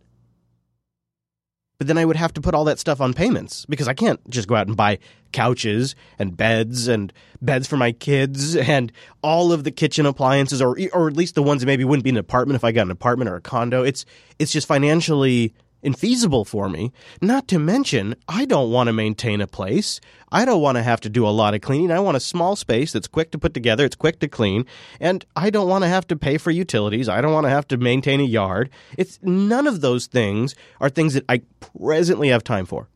but 1.78 1.88
then 1.88 1.98
I 1.98 2.04
would 2.04 2.16
have 2.16 2.32
to 2.34 2.40
put 2.40 2.54
all 2.54 2.64
that 2.64 2.78
stuff 2.78 3.00
on 3.00 3.14
payments 3.14 3.66
because 3.66 3.88
I 3.88 3.94
can't 3.94 4.20
just 4.30 4.48
go 4.48 4.54
out 4.54 4.68
and 4.68 4.76
buy 4.76 4.98
couches 5.32 5.94
and 6.18 6.36
beds 6.36 6.88
and 6.88 7.12
beds 7.42 7.66
for 7.66 7.76
my 7.76 7.92
kids 7.92 8.54
and 8.56 8.92
all 9.22 9.52
of 9.52 9.64
the 9.64 9.70
kitchen 9.70 10.06
appliances 10.06 10.62
or 10.62 10.78
or 10.92 11.08
at 11.08 11.16
least 11.16 11.34
the 11.34 11.42
ones 11.42 11.60
that 11.60 11.66
maybe 11.66 11.84
wouldn't 11.84 12.04
be 12.04 12.10
an 12.10 12.16
apartment 12.16 12.56
if 12.56 12.64
I 12.64 12.72
got 12.72 12.82
an 12.82 12.90
apartment 12.90 13.28
or 13.28 13.36
a 13.36 13.40
condo. 13.40 13.82
It's 13.82 14.04
it's 14.38 14.52
just 14.52 14.68
financially 14.68 15.52
infeasible 15.84 16.46
for 16.46 16.68
me. 16.68 16.92
Not 17.20 17.46
to 17.48 17.58
mention, 17.58 18.16
I 18.28 18.44
don't 18.44 18.70
want 18.70 18.88
to 18.88 18.92
maintain 18.92 19.40
a 19.40 19.46
place. 19.46 20.00
I 20.32 20.44
don't 20.44 20.60
want 20.60 20.76
to 20.76 20.82
have 20.82 21.00
to 21.02 21.08
do 21.08 21.26
a 21.26 21.30
lot 21.30 21.54
of 21.54 21.60
cleaning. 21.60 21.92
I 21.92 22.00
want 22.00 22.16
a 22.16 22.20
small 22.20 22.56
space 22.56 22.92
that's 22.92 23.06
quick 23.06 23.30
to 23.32 23.38
put 23.38 23.54
together, 23.54 23.84
it's 23.84 23.94
quick 23.94 24.18
to 24.20 24.28
clean, 24.28 24.66
and 24.98 25.24
I 25.36 25.50
don't 25.50 25.68
want 25.68 25.84
to 25.84 25.88
have 25.88 26.06
to 26.08 26.16
pay 26.16 26.38
for 26.38 26.50
utilities. 26.50 27.08
I 27.08 27.20
don't 27.20 27.32
want 27.32 27.44
to 27.44 27.50
have 27.50 27.68
to 27.68 27.76
maintain 27.76 28.20
a 28.20 28.24
yard. 28.24 28.70
It's 28.98 29.20
none 29.22 29.66
of 29.66 29.80
those 29.80 30.06
things 30.06 30.54
are 30.80 30.88
things 30.88 31.14
that 31.14 31.24
I 31.28 31.42
presently 31.60 32.30
have 32.30 32.42
time 32.42 32.66
for. 32.66 32.88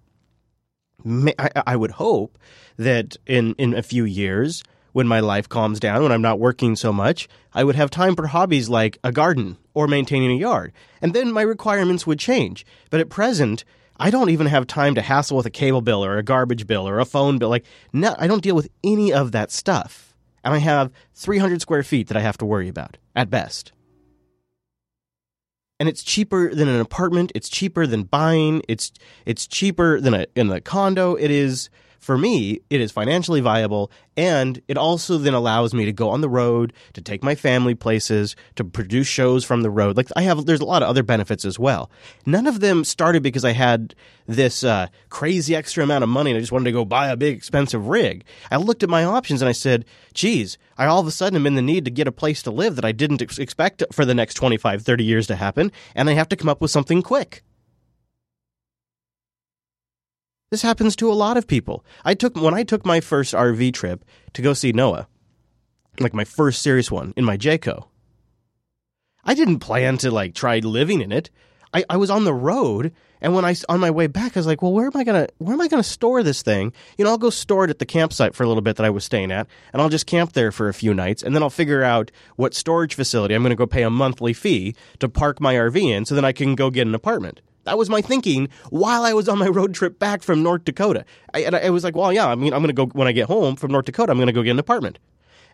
I, 1.39 1.51
I 1.67 1.77
would 1.77 1.93
hope 1.93 2.39
that 2.77 3.17
in, 3.27 3.55
in 3.55 3.75
a 3.75 3.83
few 3.83 4.05
years, 4.05 4.65
when 4.93 5.07
my 5.07 5.21
life 5.21 5.49
calms 5.49 5.81
down, 5.81 6.03
when 6.03 6.13
I'm 6.13 6.23
not 6.23 6.41
working 6.41 6.77
so 6.77 6.93
much, 6.93 7.29
I 7.53 7.65
would 7.65 7.77
have 7.77 7.91
time 7.91 8.17
for 8.17 8.27
hobbies 8.27 8.69
like 8.69 8.99
a 9.05 9.13
garden 9.13 9.59
or 9.75 9.87
maintaining 9.87 10.33
a 10.33 10.41
yard. 10.41 10.73
And 11.01 11.15
then 11.15 11.33
my 11.33 11.43
requirements 11.43 12.07
would 12.07 12.19
change. 12.19 12.67
But 12.91 13.01
at 13.01 13.09
present, 13.09 13.65
I 13.97 14.11
don't 14.11 14.31
even 14.31 14.47
have 14.47 14.67
time 14.67 14.95
to 14.95 15.03
hassle 15.03 15.37
with 15.37 15.47
a 15.47 15.51
cable 15.51 15.83
bill 15.83 16.05
or 16.05 16.19
a 16.19 16.23
garbage 16.23 16.67
bill 16.67 16.89
or 16.89 16.99
a 16.99 17.05
phone 17.05 17.39
bill. 17.39 17.49
Like, 17.49 17.65
no, 17.93 18.15
I 18.19 18.27
don't 18.27 18.43
deal 18.43 18.57
with 18.57 18.71
any 18.83 19.13
of 19.13 19.33
that 19.33 19.51
stuff 19.51 20.09
and 20.49 20.55
I 20.55 20.59
have 20.59 20.91
300 21.15 21.61
square 21.61 21.83
feet 21.83 22.09
that 22.09 22.17
I 22.17 22.21
have 22.21 22.39
to 22.39 22.47
worry 22.47 22.69
about 22.69 22.97
at 23.15 23.31
best. 23.31 23.73
And 25.81 25.89
it's 25.89 26.03
cheaper 26.03 26.55
than 26.55 26.69
an 26.69 26.81
apartment. 26.81 27.33
It's 27.35 27.49
cheaper 27.49 27.87
than 27.87 28.05
buying. 28.05 28.63
It's 28.67 28.91
it's 29.27 29.47
cheaper 29.47 30.01
than 30.01 30.15
a 30.15 30.27
in 30.35 30.51
a 30.51 30.61
condo. 30.61 31.15
It 31.15 31.31
is 31.31 31.71
for 31.99 32.17
me, 32.17 32.61
it 32.71 32.81
is 32.81 32.93
financially 32.93 33.41
viable 33.41 33.91
and 34.17 34.61
it 34.69 34.77
also 34.77 35.19
then 35.19 35.35
allows 35.35 35.75
me 35.75 35.85
to 35.85 35.93
go 35.93 36.11
on 36.11 36.21
the 36.21 36.29
road, 36.29 36.73
to 36.95 37.01
take 37.01 37.23
my 37.23 37.35
family 37.35 37.75
places, 37.75 38.35
to 38.57 38.65
produce 38.65 39.07
shows 39.07 39.45
from 39.45 39.63
the 39.63 39.71
road. 39.71 39.97
Like 39.97 40.09
I 40.17 40.23
have, 40.23 40.47
there's 40.47 40.61
a 40.61 40.65
lot 40.65 40.83
of 40.83 40.89
other 40.89 41.03
benefits 41.03 41.45
as 41.45 41.59
well. 41.59 41.91
None 42.27 42.47
of 42.47 42.61
them 42.61 42.85
started 42.85 43.23
because 43.23 43.45
I 43.45 43.53
had 43.53 43.95
this 44.27 44.65
uh, 44.65 44.89
crazy 45.09 45.55
extra 45.55 45.85
amount 45.85 46.05
of 46.05 46.11
money 46.11 46.31
and 46.31 46.37
I 46.37 46.41
just 46.41 46.53
wanted 46.53 46.65
to 46.65 46.73
go 46.73 46.85
buy 46.85 47.09
a 47.09 47.17
big 47.17 47.37
expensive 47.37 47.89
rig. 47.89 48.25
I 48.51 48.57
looked 48.57 48.83
at 48.83 48.91
my 48.91 49.05
options 49.05 49.43
and 49.43 49.49
I 49.49 49.53
said, 49.53 49.85
geez, 50.15 50.59
I 50.77 50.87
all 50.87 51.01
of 51.01 51.07
a 51.07 51.11
sudden 51.11 51.37
am 51.37 51.47
in 51.47 51.55
the 51.55 51.63
need 51.63 51.85
to 51.85 51.91
get 51.91 52.09
a 52.09 52.13
place 52.13 52.43
to 52.45 52.51
live 52.51 52.77
that 52.77 52.85
I 52.85 52.93
didn't 52.93 53.23
ex- 53.23 53.39
expect 53.39 53.83
for 53.93 54.05
the 54.05 54.15
next 54.15 54.35
25, 54.35 54.83
30 54.83 55.05
years 55.05 55.27
to 55.29 55.37
happen. 55.37 55.73
And 55.95 56.09
I 56.09 56.13
have 56.15 56.29
to 56.31 56.37
come 56.37 56.49
up 56.49 56.61
with 56.61 56.71
something 56.71 57.03
quick. 57.03 57.43
This 60.51 60.63
happens 60.63 60.97
to 60.97 61.13
a 61.13 61.15
lot 61.15 61.37
of 61.37 61.47
people. 61.47 61.85
I 62.05 62.15
took 62.15 62.35
when 62.35 62.55
I 62.55 62.63
took 62.63 62.87
my 62.87 63.01
first 63.01 63.35
RV 63.35 63.75
trip 63.75 64.05
to 64.33 64.41
go 64.41 64.55
see 64.55 64.73
Noah, 64.73 65.07
like 66.01 66.15
my 66.15 66.25
first 66.25 66.63
serious 66.63 66.91
one 66.91 67.13
in 67.17 67.25
my 67.25 67.37
Jayco. 67.37 67.89
I 69.25 69.35
didn't 69.35 69.59
plan 69.59 69.99
to 69.99 70.11
like 70.11 70.35
try 70.35 70.61
living 70.61 71.03
in 71.03 71.13
it. 71.13 71.29
I, 71.75 71.85
I 71.91 71.99
was 71.99 72.09
on 72.09 72.25
the 72.25 72.33
road, 72.33 72.95
and 73.21 73.35
when 73.35 73.45
I 73.45 73.55
on 73.69 73.79
my 73.79 73.91
way 73.91 74.07
back, 74.07 74.35
I 74.35 74.41
was 74.41 74.47
like, 74.47 74.63
"Well, 74.63 74.73
where 74.73 74.87
am 74.87 74.97
I 74.97 75.05
gonna 75.05 75.29
where 75.37 75.53
am 75.53 75.61
I 75.61 75.69
gonna 75.69 75.83
store 75.83 76.23
this 76.23 76.41
thing? 76.41 76.73
You 76.97 77.05
know, 77.05 77.11
I'll 77.11 77.19
go 77.19 77.29
store 77.29 77.65
it 77.65 77.71
at 77.71 77.79
the 77.79 77.85
campsite 77.85 78.35
for 78.35 78.43
a 78.43 78.49
little 78.49 78.63
bit 78.63 78.77
that 78.77 78.87
I 78.87 78.91
was 78.91 79.05
staying 79.05 79.31
at, 79.31 79.47
and 79.75 79.83
I'll 79.83 79.91
just 79.91 80.07
camp 80.07 80.33
there 80.33 80.51
for 80.51 80.71
a 80.71 80.75
few 80.75 80.95
nights, 80.95 81.23
and 81.23 81.35
then 81.35 81.43
I'll 81.43 81.51
figure 81.51 81.83
out 81.83 82.11
what 82.37 82.55
storage 82.55 82.95
facility 82.95 83.35
I'm 83.35 83.43
gonna 83.43 83.55
go 83.55 83.67
pay 83.67 83.83
a 83.83 83.91
monthly 83.91 84.33
fee 84.33 84.75
to 85.01 85.11
park 85.11 85.43
my 85.43 85.57
RV 85.57 85.77
in, 85.83 86.07
so 86.07 86.15
then 86.15 86.25
I 86.25 86.33
can 86.33 86.55
go 86.55 86.71
get 86.71 86.87
an 86.87 86.95
apartment." 86.95 87.43
That 87.69 87.77
was 87.77 87.91
my 87.91 88.01
thinking 88.01 88.49
while 88.71 89.03
I 89.03 89.13
was 89.13 89.29
on 89.29 89.39
my 89.39 89.49
road 89.49 89.75
trip 89.75 89.99
back 89.99 90.23
from 90.23 90.43
North 90.43 90.65
Dakota. 90.65 91.05
I, 91.35 91.41
and 91.41 91.55
I 91.55 91.69
was 91.69 91.85
like, 91.85 91.95
well, 91.95 92.11
yeah, 92.11 92.27
I 92.27 92.35
mean, 92.35 92.55
I'm 92.55 92.63
going 92.63 92.75
to 92.75 92.87
go 92.87 92.87
when 92.87 93.07
I 93.07 93.13
get 93.13 93.27
home 93.27 93.57
from 93.57 93.73
North 93.73 93.85
Dakota. 93.85 94.11
I'm 94.11 94.17
going 94.17 94.29
to 94.29 94.33
go 94.33 94.43
get 94.43 94.53
an 94.53 94.59
apartment, 94.59 94.99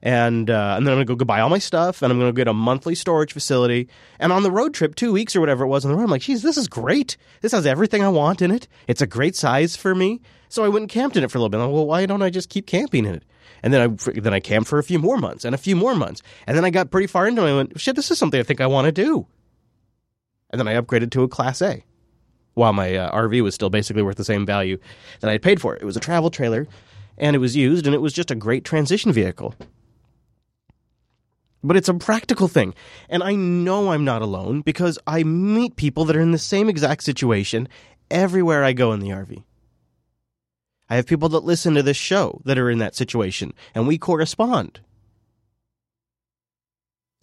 and 0.00 0.48
uh, 0.48 0.74
and 0.76 0.86
then 0.86 0.92
I'm 0.92 0.98
going 0.98 1.06
to 1.08 1.16
go 1.16 1.24
buy 1.24 1.40
all 1.40 1.48
my 1.48 1.58
stuff, 1.58 2.02
and 2.02 2.12
I'm 2.12 2.20
going 2.20 2.32
to 2.32 2.36
get 2.36 2.46
a 2.46 2.54
monthly 2.54 2.94
storage 2.94 3.32
facility. 3.32 3.88
And 4.20 4.32
on 4.32 4.44
the 4.44 4.50
road 4.52 4.74
trip, 4.74 4.94
two 4.94 5.12
weeks 5.12 5.34
or 5.34 5.40
whatever 5.40 5.64
it 5.64 5.68
was 5.68 5.84
on 5.84 5.90
the 5.90 5.96
road, 5.96 6.04
I'm 6.04 6.10
like, 6.10 6.22
geez, 6.22 6.42
this 6.42 6.56
is 6.56 6.68
great. 6.68 7.16
This 7.40 7.50
has 7.50 7.66
everything 7.66 8.04
I 8.04 8.08
want 8.08 8.40
in 8.40 8.52
it. 8.52 8.68
It's 8.86 9.02
a 9.02 9.08
great 9.08 9.34
size 9.34 9.74
for 9.74 9.92
me. 9.92 10.20
So 10.48 10.62
I 10.62 10.68
went 10.68 10.84
and 10.84 10.88
camped 10.88 11.16
in 11.16 11.24
it 11.24 11.32
for 11.32 11.38
a 11.38 11.40
little 11.40 11.48
bit. 11.48 11.58
Like, 11.58 11.72
well, 11.72 11.86
why 11.86 12.06
don't 12.06 12.22
I 12.22 12.30
just 12.30 12.48
keep 12.48 12.68
camping 12.68 13.06
in 13.06 13.16
it? 13.16 13.24
And 13.64 13.72
then 13.74 13.80
I 13.80 14.20
then 14.20 14.32
I 14.32 14.38
camped 14.38 14.68
for 14.68 14.78
a 14.78 14.84
few 14.84 15.00
more 15.00 15.16
months 15.16 15.44
and 15.44 15.52
a 15.52 15.58
few 15.58 15.74
more 15.74 15.96
months, 15.96 16.22
and 16.46 16.56
then 16.56 16.64
I 16.64 16.70
got 16.70 16.92
pretty 16.92 17.08
far 17.08 17.26
into 17.26 17.44
it. 17.44 17.50
I 17.50 17.56
went, 17.56 17.80
shit, 17.80 17.96
this 17.96 18.12
is 18.12 18.18
something 18.18 18.38
I 18.38 18.44
think 18.44 18.60
I 18.60 18.68
want 18.68 18.84
to 18.84 18.92
do. 18.92 19.26
And 20.50 20.60
then 20.60 20.68
I 20.68 20.80
upgraded 20.80 21.10
to 21.12 21.24
a 21.24 21.28
Class 21.28 21.60
A 21.62 21.82
while 22.54 22.72
my 22.72 22.94
uh, 22.94 23.14
RV 23.14 23.42
was 23.42 23.54
still 23.54 23.70
basically 23.70 24.02
worth 24.02 24.16
the 24.16 24.24
same 24.24 24.46
value 24.46 24.78
that 25.20 25.28
I 25.28 25.32
had 25.32 25.42
paid 25.42 25.60
for 25.60 25.74
it. 25.74 25.82
It 25.82 25.86
was 25.86 25.96
a 25.96 26.00
travel 26.00 26.30
trailer 26.30 26.66
and 27.18 27.36
it 27.36 27.40
was 27.40 27.56
used 27.56 27.86
and 27.86 27.94
it 27.94 28.00
was 28.00 28.12
just 28.12 28.30
a 28.30 28.36
great 28.36 28.64
transition 28.64 29.12
vehicle. 29.12 29.54
But 31.62 31.76
it's 31.76 31.88
a 31.88 31.94
practical 31.94 32.48
thing. 32.48 32.74
And 33.08 33.22
I 33.22 33.34
know 33.34 33.90
I'm 33.90 34.04
not 34.04 34.22
alone 34.22 34.60
because 34.60 34.98
I 35.06 35.22
meet 35.22 35.76
people 35.76 36.04
that 36.04 36.16
are 36.16 36.20
in 36.20 36.32
the 36.32 36.38
same 36.38 36.68
exact 36.68 37.02
situation 37.02 37.68
everywhere 38.10 38.64
I 38.64 38.72
go 38.72 38.92
in 38.92 39.00
the 39.00 39.08
RV. 39.08 39.42
I 40.90 40.96
have 40.96 41.06
people 41.06 41.30
that 41.30 41.44
listen 41.44 41.74
to 41.74 41.82
this 41.82 41.96
show 41.96 42.42
that 42.44 42.58
are 42.58 42.70
in 42.70 42.78
that 42.78 42.94
situation 42.94 43.54
and 43.74 43.86
we 43.86 43.96
correspond. 43.96 44.80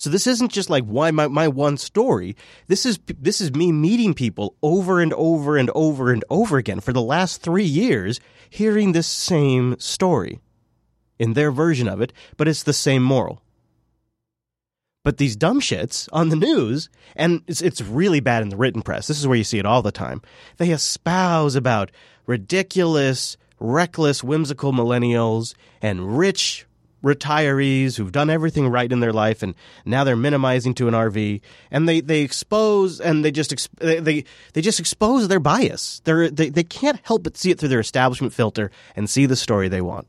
So 0.01 0.09
this 0.09 0.25
isn't 0.25 0.51
just 0.51 0.71
like 0.71 0.83
why 0.85 1.11
my, 1.11 1.27
my 1.27 1.47
one 1.47 1.77
story. 1.77 2.35
This 2.65 2.87
is 2.87 2.97
this 3.07 3.39
is 3.39 3.53
me 3.53 3.71
meeting 3.71 4.15
people 4.15 4.55
over 4.63 4.99
and 4.99 5.13
over 5.13 5.57
and 5.57 5.69
over 5.75 6.11
and 6.11 6.25
over 6.27 6.57
again 6.57 6.79
for 6.79 6.91
the 6.91 7.03
last 7.03 7.43
three 7.43 7.65
years, 7.65 8.19
hearing 8.49 8.93
this 8.93 9.05
same 9.05 9.79
story 9.79 10.39
in 11.19 11.33
their 11.33 11.51
version 11.51 11.87
of 11.87 12.01
it, 12.01 12.13
but 12.35 12.47
it's 12.47 12.63
the 12.63 12.73
same 12.73 13.03
moral. 13.03 13.43
But 15.03 15.17
these 15.17 15.35
dumb 15.35 15.61
shits 15.61 16.09
on 16.11 16.29
the 16.29 16.35
news, 16.35 16.89
and 17.15 17.43
it's, 17.45 17.61
it's 17.61 17.79
really 17.79 18.21
bad 18.21 18.41
in 18.41 18.49
the 18.49 18.57
written 18.57 18.81
press. 18.81 19.05
This 19.05 19.19
is 19.19 19.27
where 19.27 19.37
you 19.37 19.43
see 19.43 19.59
it 19.59 19.67
all 19.67 19.83
the 19.83 19.91
time. 19.91 20.23
They 20.57 20.71
espouse 20.71 21.53
about 21.53 21.91
ridiculous, 22.25 23.37
reckless, 23.59 24.23
whimsical 24.23 24.73
millennials 24.73 25.53
and 25.79 26.17
rich 26.17 26.65
retirees 27.03 27.97
who've 27.97 28.11
done 28.11 28.29
everything 28.29 28.67
right 28.67 28.91
in 28.91 28.99
their 28.99 29.13
life 29.13 29.41
and 29.41 29.55
now 29.85 30.03
they're 30.03 30.15
minimizing 30.15 30.73
to 30.75 30.87
an 30.87 30.93
RV 30.93 31.41
and 31.71 31.87
they, 31.87 32.01
they 32.01 32.21
expose 32.21 32.99
and 32.99 33.25
they 33.25 33.31
just 33.31 33.69
they 33.79 34.23
they 34.53 34.61
just 34.61 34.79
expose 34.79 35.27
their 35.27 35.39
bias. 35.39 36.01
They're, 36.03 36.29
they 36.29 36.49
they 36.49 36.63
can't 36.63 36.99
help 37.03 37.23
but 37.23 37.37
see 37.37 37.51
it 37.51 37.59
through 37.59 37.69
their 37.69 37.79
establishment 37.79 38.33
filter 38.33 38.71
and 38.95 39.09
see 39.09 39.25
the 39.25 39.35
story 39.35 39.67
they 39.67 39.81
want. 39.81 40.07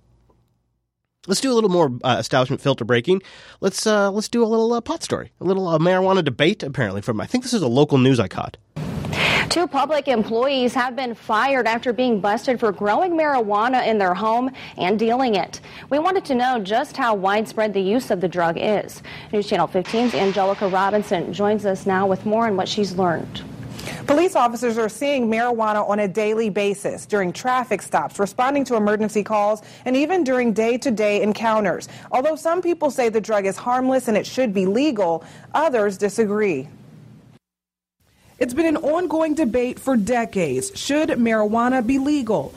Let's 1.29 1.41
do 1.41 1.53
a 1.53 1.55
little 1.55 1.71
more 1.71 1.93
uh, 2.03 2.17
establishment 2.19 2.61
filter 2.61 2.85
breaking. 2.85 3.23
Let's 3.61 3.87
uh, 3.87 4.11
let's 4.11 4.29
do 4.29 4.43
a 4.43 4.47
little 4.47 4.73
uh, 4.73 4.81
pot 4.81 5.05
story, 5.05 5.31
a 5.41 5.45
little 5.45 5.69
uh, 5.69 5.79
marijuana 5.79 6.25
debate. 6.25 6.65
Apparently, 6.65 7.01
from 7.01 7.21
I 7.21 7.27
think 7.27 7.45
this 7.45 7.55
is 7.55 7.63
a 7.63 7.69
local 7.69 7.99
news 7.99 8.19
I 8.19 8.27
caught. 8.27 8.57
Two 9.53 9.67
public 9.67 10.09
employees 10.09 10.73
have 10.73 10.97
been 10.97 11.15
fired 11.15 11.67
after 11.67 11.93
being 11.93 12.21
busted 12.21 12.59
for 12.59 12.73
growing 12.73 13.13
marijuana 13.13 13.87
in 13.87 13.99
their 13.99 14.15
home 14.15 14.51
and 14.79 14.99
dealing 14.99 15.35
it. 15.35 15.61
We 15.91 15.99
wanted 15.99 16.25
to 16.25 16.35
know 16.35 16.59
just 16.59 16.97
how 16.97 17.15
widespread 17.15 17.75
the 17.75 17.83
use 17.83 18.11
of 18.11 18.23
the 18.23 18.29
drug 18.29 18.57
is. 18.59 19.03
News 19.31 19.47
Channel 19.47 19.69
15's 19.69 20.15
Angelica 20.15 20.67
Robinson 20.69 21.35
joins 21.35 21.67
us 21.67 21.85
now 21.85 22.07
with 22.07 22.25
more 22.25 22.47
on 22.47 22.57
what 22.57 22.67
she's 22.67 22.97
learned. 22.97 23.43
Police 24.07 24.37
officers 24.37 24.79
are 24.79 24.89
seeing 24.89 25.29
marijuana 25.29 25.87
on 25.87 25.99
a 25.99 26.09
daily 26.09 26.49
basis 26.49 27.05
during 27.05 27.31
traffic 27.31 27.83
stops, 27.83 28.19
responding 28.19 28.65
to 28.65 28.77
emergency 28.77 29.23
calls, 29.23 29.61
and 29.85 29.95
even 29.95 30.25
during 30.25 30.55
day 30.55 30.79
to 30.79 30.91
day 30.91 31.21
encounters. 31.21 31.91
Although 32.11 32.37
some 32.37 32.63
people 32.63 32.91
say 32.91 33.11
the 33.11 33.21
drug 33.21 33.45
is 33.45 33.59
harmless 33.59 34.09
and 34.09 34.17
it 34.17 34.25
should 34.25 34.55
be 34.55 34.65
legal, 34.65 35.23
others 35.53 35.99
disagree. 35.99 36.69
It's 38.43 38.55
been 38.55 38.67
an 38.67 38.79
ongoing 38.79 39.35
debate 39.35 39.79
for 39.79 39.97
decades. 39.97 40.73
Should 40.75 41.11
marijuana 41.11 41.87
be 41.87 42.01
legal? 42.01 42.53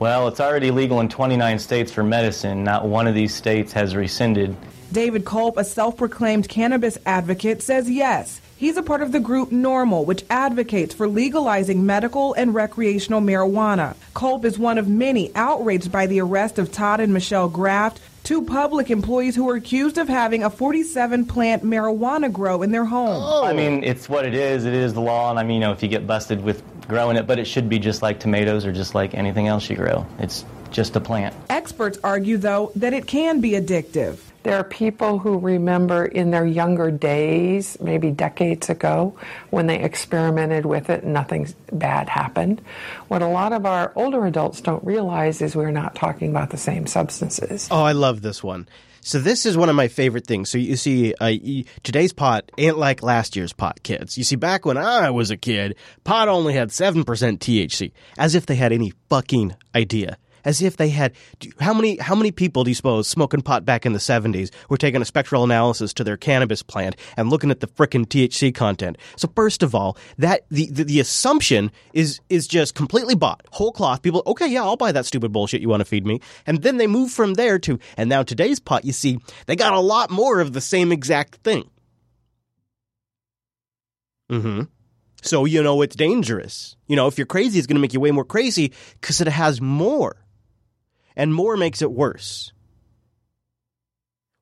Well, 0.00 0.26
it's 0.26 0.40
already 0.40 0.72
legal 0.72 0.98
in 0.98 1.08
29 1.08 1.60
states 1.60 1.92
for 1.92 2.02
medicine. 2.02 2.64
Not 2.64 2.88
one 2.88 3.06
of 3.06 3.14
these 3.14 3.32
states 3.32 3.72
has 3.72 3.94
rescinded. 3.94 4.56
David 4.90 5.24
Culp, 5.24 5.56
a 5.56 5.62
self 5.62 5.96
proclaimed 5.96 6.48
cannabis 6.48 6.98
advocate, 7.06 7.62
says 7.62 7.88
yes. 7.88 8.40
He's 8.56 8.76
a 8.76 8.82
part 8.82 9.00
of 9.00 9.12
the 9.12 9.20
group 9.20 9.50
NORML, 9.50 10.04
which 10.04 10.24
advocates 10.28 10.92
for 10.92 11.06
legalizing 11.06 11.86
medical 11.86 12.34
and 12.34 12.52
recreational 12.52 13.20
marijuana. 13.20 13.94
Culp 14.14 14.44
is 14.44 14.58
one 14.58 14.76
of 14.76 14.88
many 14.88 15.30
outraged 15.36 15.92
by 15.92 16.08
the 16.08 16.20
arrest 16.20 16.58
of 16.58 16.72
Todd 16.72 16.98
and 16.98 17.12
Michelle 17.12 17.48
Graft, 17.48 18.00
two 18.28 18.42
public 18.42 18.90
employees 18.90 19.34
who 19.34 19.44
were 19.44 19.54
accused 19.54 19.96
of 19.96 20.06
having 20.06 20.44
a 20.44 20.50
47 20.50 21.24
plant 21.24 21.64
marijuana 21.64 22.30
grow 22.30 22.60
in 22.60 22.70
their 22.70 22.84
home. 22.84 23.22
Oh. 23.24 23.42
I 23.42 23.54
mean, 23.54 23.82
it's 23.82 24.06
what 24.06 24.26
it 24.26 24.34
is. 24.34 24.66
It 24.66 24.74
is 24.74 24.92
the 24.92 25.00
law, 25.00 25.30
and 25.30 25.38
I 25.38 25.44
mean, 25.44 25.54
you 25.54 25.60
know, 25.60 25.72
if 25.72 25.82
you 25.82 25.88
get 25.88 26.06
busted 26.06 26.44
with 26.44 26.62
growing 26.86 27.16
it, 27.16 27.26
but 27.26 27.38
it 27.38 27.46
should 27.46 27.70
be 27.70 27.78
just 27.78 28.02
like 28.02 28.20
tomatoes 28.20 28.66
or 28.66 28.72
just 28.72 28.94
like 28.94 29.14
anything 29.14 29.48
else 29.48 29.70
you 29.70 29.76
grow. 29.76 30.06
It's 30.18 30.44
just 30.70 30.94
a 30.94 31.00
plant. 31.00 31.34
Experts 31.48 31.98
argue, 32.04 32.36
though, 32.36 32.70
that 32.76 32.92
it 32.92 33.06
can 33.06 33.40
be 33.40 33.52
addictive. 33.52 34.18
There 34.48 34.58
are 34.58 34.64
people 34.64 35.18
who 35.18 35.38
remember 35.38 36.06
in 36.06 36.30
their 36.30 36.46
younger 36.46 36.90
days, 36.90 37.76
maybe 37.82 38.10
decades 38.10 38.70
ago, 38.70 39.14
when 39.50 39.66
they 39.66 39.78
experimented 39.78 40.64
with 40.64 40.88
it 40.88 41.02
and 41.02 41.12
nothing 41.12 41.52
bad 41.70 42.08
happened. 42.08 42.62
What 43.08 43.20
a 43.20 43.26
lot 43.26 43.52
of 43.52 43.66
our 43.66 43.92
older 43.94 44.24
adults 44.24 44.62
don't 44.62 44.82
realize 44.82 45.42
is 45.42 45.54
we're 45.54 45.70
not 45.70 45.94
talking 45.94 46.30
about 46.30 46.48
the 46.48 46.56
same 46.56 46.86
substances. 46.86 47.68
Oh, 47.70 47.82
I 47.82 47.92
love 47.92 48.22
this 48.22 48.42
one. 48.42 48.66
So 49.02 49.18
this 49.18 49.44
is 49.44 49.54
one 49.54 49.68
of 49.68 49.76
my 49.76 49.88
favorite 49.88 50.26
things. 50.26 50.48
So 50.48 50.56
you 50.56 50.76
see, 50.76 51.12
uh, 51.20 51.34
today's 51.82 52.14
pot 52.14 52.50
ain't 52.56 52.78
like 52.78 53.02
last 53.02 53.36
year's 53.36 53.52
pot, 53.52 53.82
kids. 53.82 54.16
You 54.16 54.24
see, 54.24 54.36
back 54.36 54.64
when 54.64 54.78
I 54.78 55.10
was 55.10 55.30
a 55.30 55.36
kid, 55.36 55.76
pot 56.04 56.28
only 56.28 56.54
had 56.54 56.72
seven 56.72 57.04
percent 57.04 57.40
THC, 57.40 57.92
as 58.16 58.34
if 58.34 58.46
they 58.46 58.56
had 58.56 58.72
any 58.72 58.94
fucking 59.10 59.56
idea 59.74 60.16
as 60.44 60.62
if 60.62 60.76
they 60.76 60.88
had 60.88 61.12
how 61.60 61.72
many 61.74 61.96
how 61.98 62.14
many 62.14 62.30
people 62.30 62.64
do 62.64 62.70
you 62.70 62.74
suppose 62.74 63.06
smoking 63.08 63.42
pot 63.42 63.64
back 63.64 63.86
in 63.86 63.92
the 63.92 63.98
70s 63.98 64.50
were 64.68 64.76
taking 64.76 65.02
a 65.02 65.04
spectral 65.04 65.44
analysis 65.44 65.92
to 65.94 66.04
their 66.04 66.16
cannabis 66.16 66.62
plant 66.62 66.96
and 67.16 67.30
looking 67.30 67.50
at 67.50 67.60
the 67.60 67.66
frickin' 67.66 68.06
THC 68.06 68.54
content. 68.54 68.96
So 69.16 69.28
first 69.34 69.62
of 69.62 69.74
all, 69.74 69.96
that 70.18 70.42
the, 70.50 70.70
the, 70.70 70.84
the 70.84 71.00
assumption 71.00 71.70
is 71.92 72.20
is 72.28 72.46
just 72.46 72.74
completely 72.74 73.14
bought. 73.14 73.46
Whole 73.52 73.72
cloth 73.72 74.02
people, 74.02 74.22
okay, 74.26 74.46
yeah, 74.48 74.62
I'll 74.62 74.76
buy 74.76 74.92
that 74.92 75.06
stupid 75.06 75.32
bullshit 75.32 75.60
you 75.60 75.68
want 75.68 75.80
to 75.80 75.84
feed 75.84 76.06
me. 76.06 76.20
And 76.46 76.62
then 76.62 76.76
they 76.76 76.86
move 76.86 77.10
from 77.10 77.34
there 77.34 77.58
to 77.60 77.78
and 77.96 78.08
now 78.08 78.22
today's 78.22 78.60
pot, 78.60 78.84
you 78.84 78.92
see, 78.92 79.18
they 79.46 79.56
got 79.56 79.72
a 79.74 79.80
lot 79.80 80.10
more 80.10 80.40
of 80.40 80.52
the 80.52 80.60
same 80.60 80.92
exact 80.92 81.36
thing. 81.36 81.68
Mhm. 84.30 84.68
So 85.22 85.44
you 85.44 85.62
know 85.62 85.82
it's 85.82 85.96
dangerous. 85.96 86.76
You 86.86 86.96
know, 86.96 87.06
if 87.06 87.18
you're 87.18 87.26
crazy, 87.26 87.58
it's 87.58 87.66
going 87.66 87.76
to 87.76 87.80
make 87.80 87.92
you 87.92 88.00
way 88.00 88.10
more 88.10 88.24
crazy 88.24 88.72
because 89.00 89.20
it 89.20 89.28
has 89.28 89.60
more 89.60 90.16
and 91.18 91.34
more 91.34 91.56
makes 91.56 91.82
it 91.82 91.92
worse. 91.92 92.52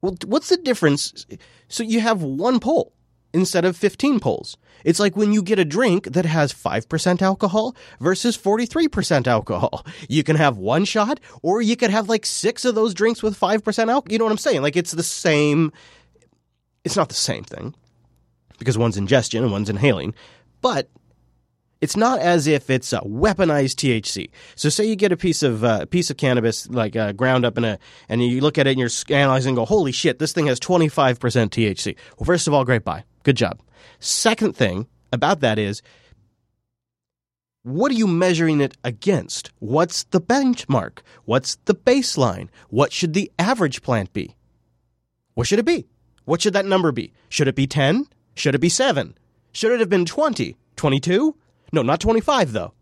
Well, 0.02 0.16
what's 0.26 0.50
the 0.50 0.58
difference? 0.58 1.26
So 1.66 1.82
you 1.82 2.00
have 2.00 2.22
one 2.22 2.60
pole 2.60 2.92
instead 3.32 3.64
of 3.64 3.76
15 3.76 4.20
poles. 4.20 4.56
It's 4.84 5.00
like 5.00 5.16
when 5.16 5.32
you 5.32 5.42
get 5.42 5.58
a 5.58 5.64
drink 5.64 6.12
that 6.12 6.26
has 6.26 6.52
5% 6.52 7.22
alcohol 7.22 7.74
versus 7.98 8.38
43% 8.38 9.26
alcohol. 9.26 9.84
You 10.08 10.22
can 10.22 10.36
have 10.36 10.58
one 10.58 10.84
shot 10.84 11.18
or 11.42 11.60
you 11.60 11.76
could 11.76 11.90
have 11.90 12.08
like 12.08 12.24
six 12.24 12.64
of 12.64 12.74
those 12.74 12.94
drinks 12.94 13.22
with 13.22 13.38
5% 13.38 13.64
alcohol. 13.64 14.04
You 14.08 14.18
know 14.18 14.24
what 14.24 14.30
I'm 14.30 14.38
saying? 14.38 14.62
Like 14.62 14.76
it's 14.76 14.92
the 14.92 15.02
same. 15.02 15.72
It's 16.84 16.96
not 16.96 17.08
the 17.08 17.14
same 17.14 17.42
thing 17.42 17.74
because 18.58 18.78
one's 18.78 18.96
ingestion 18.96 19.42
and 19.42 19.50
one's 19.50 19.70
inhaling, 19.70 20.14
but 20.60 20.88
it's 21.86 21.96
not 21.96 22.18
as 22.18 22.48
if 22.48 22.68
it's 22.68 22.92
a 22.92 22.98
weaponized 23.02 23.76
THC. 23.76 24.28
So, 24.56 24.68
say 24.68 24.86
you 24.86 24.96
get 24.96 25.12
a 25.12 25.16
piece 25.16 25.44
of 25.44 25.62
uh, 25.62 25.86
piece 25.86 26.10
of 26.10 26.16
cannabis 26.16 26.68
like 26.68 26.96
uh, 26.96 27.12
ground 27.12 27.44
up 27.44 27.56
in 27.56 27.64
a, 27.64 27.78
and 28.08 28.20
you 28.20 28.40
look 28.40 28.58
at 28.58 28.66
it 28.66 28.70
and 28.70 28.80
you're 28.80 29.16
analyzing, 29.16 29.50
and 29.50 29.56
go, 29.56 29.64
"Holy 29.64 29.92
shit, 29.92 30.18
this 30.18 30.32
thing 30.32 30.48
has 30.48 30.58
25% 30.58 31.16
THC." 31.20 31.94
Well, 32.18 32.24
first 32.24 32.48
of 32.48 32.54
all, 32.54 32.64
great 32.64 32.82
buy, 32.82 33.04
good 33.22 33.36
job. 33.36 33.60
Second 34.00 34.56
thing 34.56 34.88
about 35.12 35.38
that 35.42 35.60
is, 35.60 35.80
what 37.62 37.92
are 37.92 37.94
you 37.94 38.08
measuring 38.08 38.60
it 38.60 38.76
against? 38.82 39.52
What's 39.60 40.02
the 40.02 40.20
benchmark? 40.20 41.02
What's 41.24 41.54
the 41.66 41.74
baseline? 41.76 42.48
What 42.68 42.92
should 42.92 43.14
the 43.14 43.30
average 43.38 43.80
plant 43.80 44.12
be? 44.12 44.34
What 45.34 45.46
should 45.46 45.60
it 45.60 45.66
be? 45.66 45.86
What 46.24 46.42
should 46.42 46.54
that 46.54 46.66
number 46.66 46.90
be? 46.90 47.12
Should 47.28 47.46
it 47.46 47.54
be 47.54 47.68
10? 47.68 48.08
Should 48.34 48.56
it 48.56 48.60
be 48.60 48.68
7? 48.68 49.16
Should 49.52 49.70
it 49.70 49.78
have 49.78 49.88
been 49.88 50.04
20? 50.04 50.56
22? 50.74 51.36
No, 51.72 51.82
not 51.82 52.00
25 52.00 52.52
though. 52.52 52.72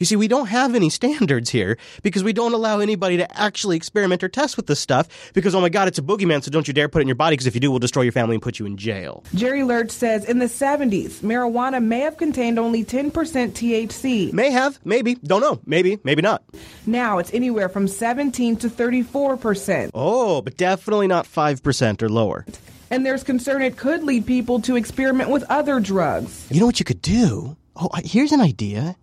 You 0.00 0.06
see, 0.06 0.16
we 0.16 0.28
don't 0.28 0.46
have 0.46 0.74
any 0.74 0.88
standards 0.98 1.50
here 1.50 1.76
because 2.02 2.24
we 2.24 2.32
don't 2.32 2.54
allow 2.54 2.80
anybody 2.80 3.18
to 3.18 3.38
actually 3.38 3.76
experiment 3.76 4.24
or 4.24 4.28
test 4.30 4.56
with 4.56 4.66
this 4.66 4.80
stuff 4.80 5.30
because, 5.34 5.54
oh 5.54 5.60
my 5.60 5.68
God, 5.68 5.88
it's 5.88 5.98
a 5.98 6.02
boogeyman, 6.02 6.42
so 6.42 6.50
don't 6.50 6.66
you 6.66 6.72
dare 6.72 6.88
put 6.88 7.00
it 7.00 7.02
in 7.02 7.08
your 7.08 7.16
body 7.16 7.34
because 7.34 7.46
if 7.46 7.54
you 7.54 7.60
do, 7.60 7.70
we'll 7.70 7.80
destroy 7.80 8.02
your 8.02 8.12
family 8.12 8.34
and 8.34 8.42
put 8.42 8.58
you 8.58 8.64
in 8.64 8.78
jail. 8.78 9.22
Jerry 9.34 9.62
Lurch 9.62 9.90
says 9.90 10.24
in 10.24 10.38
the 10.38 10.46
70s, 10.46 11.20
marijuana 11.20 11.84
may 11.84 12.00
have 12.00 12.16
contained 12.16 12.58
only 12.58 12.82
10% 12.82 13.10
THC. 13.10 14.32
May 14.32 14.50
have, 14.50 14.78
maybe, 14.86 15.16
don't 15.16 15.42
know, 15.42 15.60
maybe, 15.66 15.98
maybe 16.02 16.22
not. 16.22 16.42
Now 16.86 17.18
it's 17.18 17.32
anywhere 17.34 17.68
from 17.68 17.86
17 17.86 18.56
to 18.56 18.70
34%. 18.70 19.90
Oh, 19.92 20.40
but 20.40 20.56
definitely 20.56 21.08
not 21.08 21.26
5% 21.26 22.02
or 22.02 22.08
lower. 22.08 22.46
And 22.90 23.04
there's 23.04 23.22
concern 23.22 23.60
it 23.60 23.76
could 23.76 24.02
lead 24.02 24.26
people 24.26 24.62
to 24.62 24.76
experiment 24.76 25.28
with 25.28 25.44
other 25.50 25.78
drugs. 25.78 26.46
You 26.50 26.58
know 26.60 26.66
what 26.66 26.78
you 26.80 26.84
could 26.86 27.02
do? 27.02 27.56
Oh, 27.80 27.88
here's 28.04 28.32
an 28.32 28.40
idea 28.40 28.96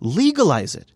legalize 0.00 0.74
it. 0.74 0.92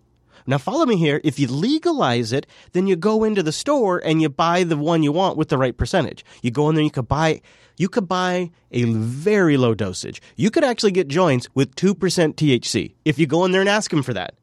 Now, 0.46 0.58
follow 0.58 0.86
me 0.86 0.96
here. 0.96 1.20
If 1.24 1.38
you 1.38 1.46
legalize 1.46 2.32
it, 2.32 2.46
then 2.72 2.86
you 2.86 2.96
go 2.96 3.22
into 3.22 3.42
the 3.42 3.52
store 3.52 3.98
and 3.98 4.22
you 4.22 4.28
buy 4.28 4.64
the 4.64 4.78
one 4.78 5.02
you 5.02 5.12
want 5.12 5.36
with 5.36 5.50
the 5.50 5.58
right 5.58 5.76
percentage. 5.76 6.24
You 6.42 6.50
go 6.50 6.68
in 6.68 6.74
there, 6.74 6.84
you 6.84 6.90
could 6.90 7.06
buy, 7.06 7.42
you 7.76 7.88
could 7.88 8.08
buy 8.08 8.50
a 8.72 8.84
very 8.84 9.58
low 9.58 9.74
dosage. 9.74 10.22
You 10.36 10.50
could 10.50 10.64
actually 10.64 10.92
get 10.92 11.08
joints 11.08 11.48
with 11.54 11.74
2% 11.76 11.94
THC 12.34 12.94
if 13.04 13.18
you 13.18 13.26
go 13.26 13.44
in 13.44 13.52
there 13.52 13.60
and 13.60 13.68
ask 13.68 13.90
them 13.90 14.02
for 14.02 14.14
that. 14.14 14.34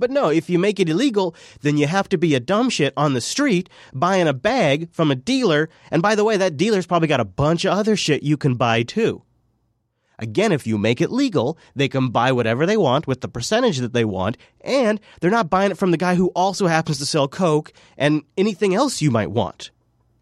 But 0.00 0.10
no, 0.10 0.30
if 0.30 0.50
you 0.50 0.58
make 0.58 0.80
it 0.80 0.88
illegal, 0.88 1.36
then 1.60 1.76
you 1.76 1.86
have 1.86 2.08
to 2.08 2.18
be 2.18 2.34
a 2.34 2.40
dumb 2.40 2.68
shit 2.68 2.92
on 2.96 3.14
the 3.14 3.20
street 3.20 3.68
buying 3.94 4.26
a 4.26 4.32
bag 4.32 4.90
from 4.90 5.12
a 5.12 5.14
dealer. 5.14 5.68
And 5.92 6.02
by 6.02 6.16
the 6.16 6.24
way, 6.24 6.36
that 6.38 6.56
dealer's 6.56 6.86
probably 6.86 7.06
got 7.06 7.20
a 7.20 7.24
bunch 7.24 7.64
of 7.64 7.72
other 7.72 7.94
shit 7.94 8.24
you 8.24 8.36
can 8.36 8.56
buy 8.56 8.82
too. 8.82 9.22
Again, 10.18 10.52
if 10.52 10.66
you 10.66 10.78
make 10.78 11.00
it 11.00 11.10
legal, 11.10 11.58
they 11.74 11.88
can 11.88 12.10
buy 12.10 12.32
whatever 12.32 12.66
they 12.66 12.76
want 12.76 13.06
with 13.06 13.20
the 13.20 13.28
percentage 13.28 13.78
that 13.78 13.92
they 13.92 14.04
want, 14.04 14.36
and 14.60 15.00
they're 15.20 15.30
not 15.30 15.50
buying 15.50 15.70
it 15.70 15.78
from 15.78 15.90
the 15.90 15.96
guy 15.96 16.14
who 16.14 16.28
also 16.28 16.66
happens 16.66 16.98
to 16.98 17.06
sell 17.06 17.28
Coke 17.28 17.72
and 17.96 18.22
anything 18.36 18.74
else 18.74 19.02
you 19.02 19.10
might 19.10 19.30
want. 19.30 19.70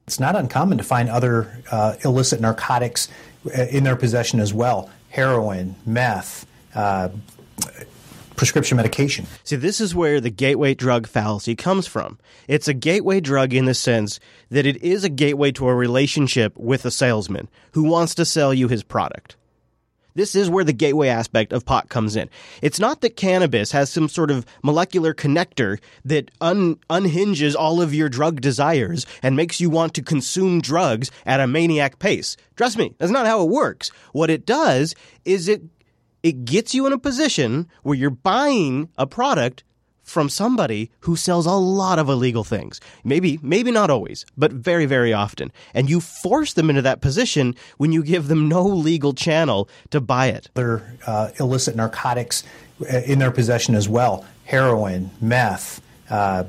It's 0.06 0.20
not 0.20 0.36
uncommon 0.36 0.78
to 0.78 0.84
find 0.84 1.08
other 1.08 1.62
uh, 1.70 1.96
illicit 2.04 2.40
narcotics 2.40 3.08
uh, 3.46 3.62
in 3.70 3.84
their 3.84 3.96
possession 3.96 4.40
as 4.40 4.52
well 4.52 4.90
heroin, 5.10 5.74
meth. 5.84 6.46
Uh, 6.74 7.08
prescription 8.40 8.74
medication. 8.74 9.26
See, 9.44 9.56
this 9.56 9.82
is 9.82 9.94
where 9.94 10.18
the 10.18 10.30
gateway 10.30 10.72
drug 10.72 11.06
fallacy 11.06 11.54
comes 11.54 11.86
from. 11.86 12.18
It's 12.48 12.68
a 12.68 12.72
gateway 12.72 13.20
drug 13.20 13.52
in 13.52 13.66
the 13.66 13.74
sense 13.74 14.18
that 14.48 14.64
it 14.64 14.82
is 14.82 15.04
a 15.04 15.10
gateway 15.10 15.52
to 15.52 15.68
a 15.68 15.74
relationship 15.74 16.56
with 16.56 16.86
a 16.86 16.90
salesman 16.90 17.48
who 17.72 17.82
wants 17.82 18.14
to 18.14 18.24
sell 18.24 18.54
you 18.54 18.66
his 18.66 18.82
product. 18.82 19.36
This 20.20 20.34
is 20.34 20.50
where 20.50 20.64
the 20.64 20.74
gateway 20.74 21.08
aspect 21.08 21.50
of 21.50 21.64
pot 21.64 21.88
comes 21.88 22.14
in. 22.14 22.28
It's 22.60 22.78
not 22.78 23.00
that 23.00 23.16
cannabis 23.16 23.72
has 23.72 23.88
some 23.88 24.06
sort 24.06 24.30
of 24.30 24.44
molecular 24.62 25.14
connector 25.14 25.78
that 26.04 26.30
un- 26.42 26.76
unhinges 26.90 27.56
all 27.56 27.80
of 27.80 27.94
your 27.94 28.10
drug 28.10 28.42
desires 28.42 29.06
and 29.22 29.34
makes 29.34 29.62
you 29.62 29.70
want 29.70 29.94
to 29.94 30.02
consume 30.02 30.60
drugs 30.60 31.10
at 31.24 31.40
a 31.40 31.46
maniac 31.46 31.98
pace. 31.98 32.36
Trust 32.54 32.76
me, 32.76 32.94
that's 32.98 33.10
not 33.10 33.24
how 33.24 33.42
it 33.42 33.48
works. 33.48 33.90
What 34.12 34.28
it 34.28 34.44
does 34.44 34.94
is 35.24 35.48
it 35.48 35.62
it 36.22 36.44
gets 36.44 36.74
you 36.74 36.84
in 36.84 36.92
a 36.92 36.98
position 36.98 37.66
where 37.82 37.96
you're 37.96 38.10
buying 38.10 38.90
a 38.98 39.06
product 39.06 39.64
from 40.10 40.28
somebody 40.28 40.90
who 41.00 41.14
sells 41.14 41.46
a 41.46 41.52
lot 41.52 41.98
of 41.98 42.08
illegal 42.08 42.42
things. 42.42 42.80
Maybe, 43.04 43.38
maybe 43.42 43.70
not 43.70 43.90
always, 43.90 44.26
but 44.36 44.52
very, 44.52 44.84
very 44.84 45.12
often. 45.12 45.52
And 45.72 45.88
you 45.88 46.00
force 46.00 46.54
them 46.54 46.68
into 46.68 46.82
that 46.82 47.00
position 47.00 47.54
when 47.78 47.92
you 47.92 48.02
give 48.02 48.26
them 48.26 48.48
no 48.48 48.62
legal 48.66 49.14
channel 49.14 49.68
to 49.90 50.00
buy 50.00 50.26
it. 50.26 50.50
Other 50.56 50.98
uh, 51.06 51.30
illicit 51.38 51.76
narcotics 51.76 52.42
uh, 52.82 52.98
in 53.06 53.20
their 53.20 53.30
possession 53.30 53.74
as 53.74 53.88
well 53.88 54.24
heroin, 54.44 55.10
meth. 55.20 55.80
Uh, 56.10 56.42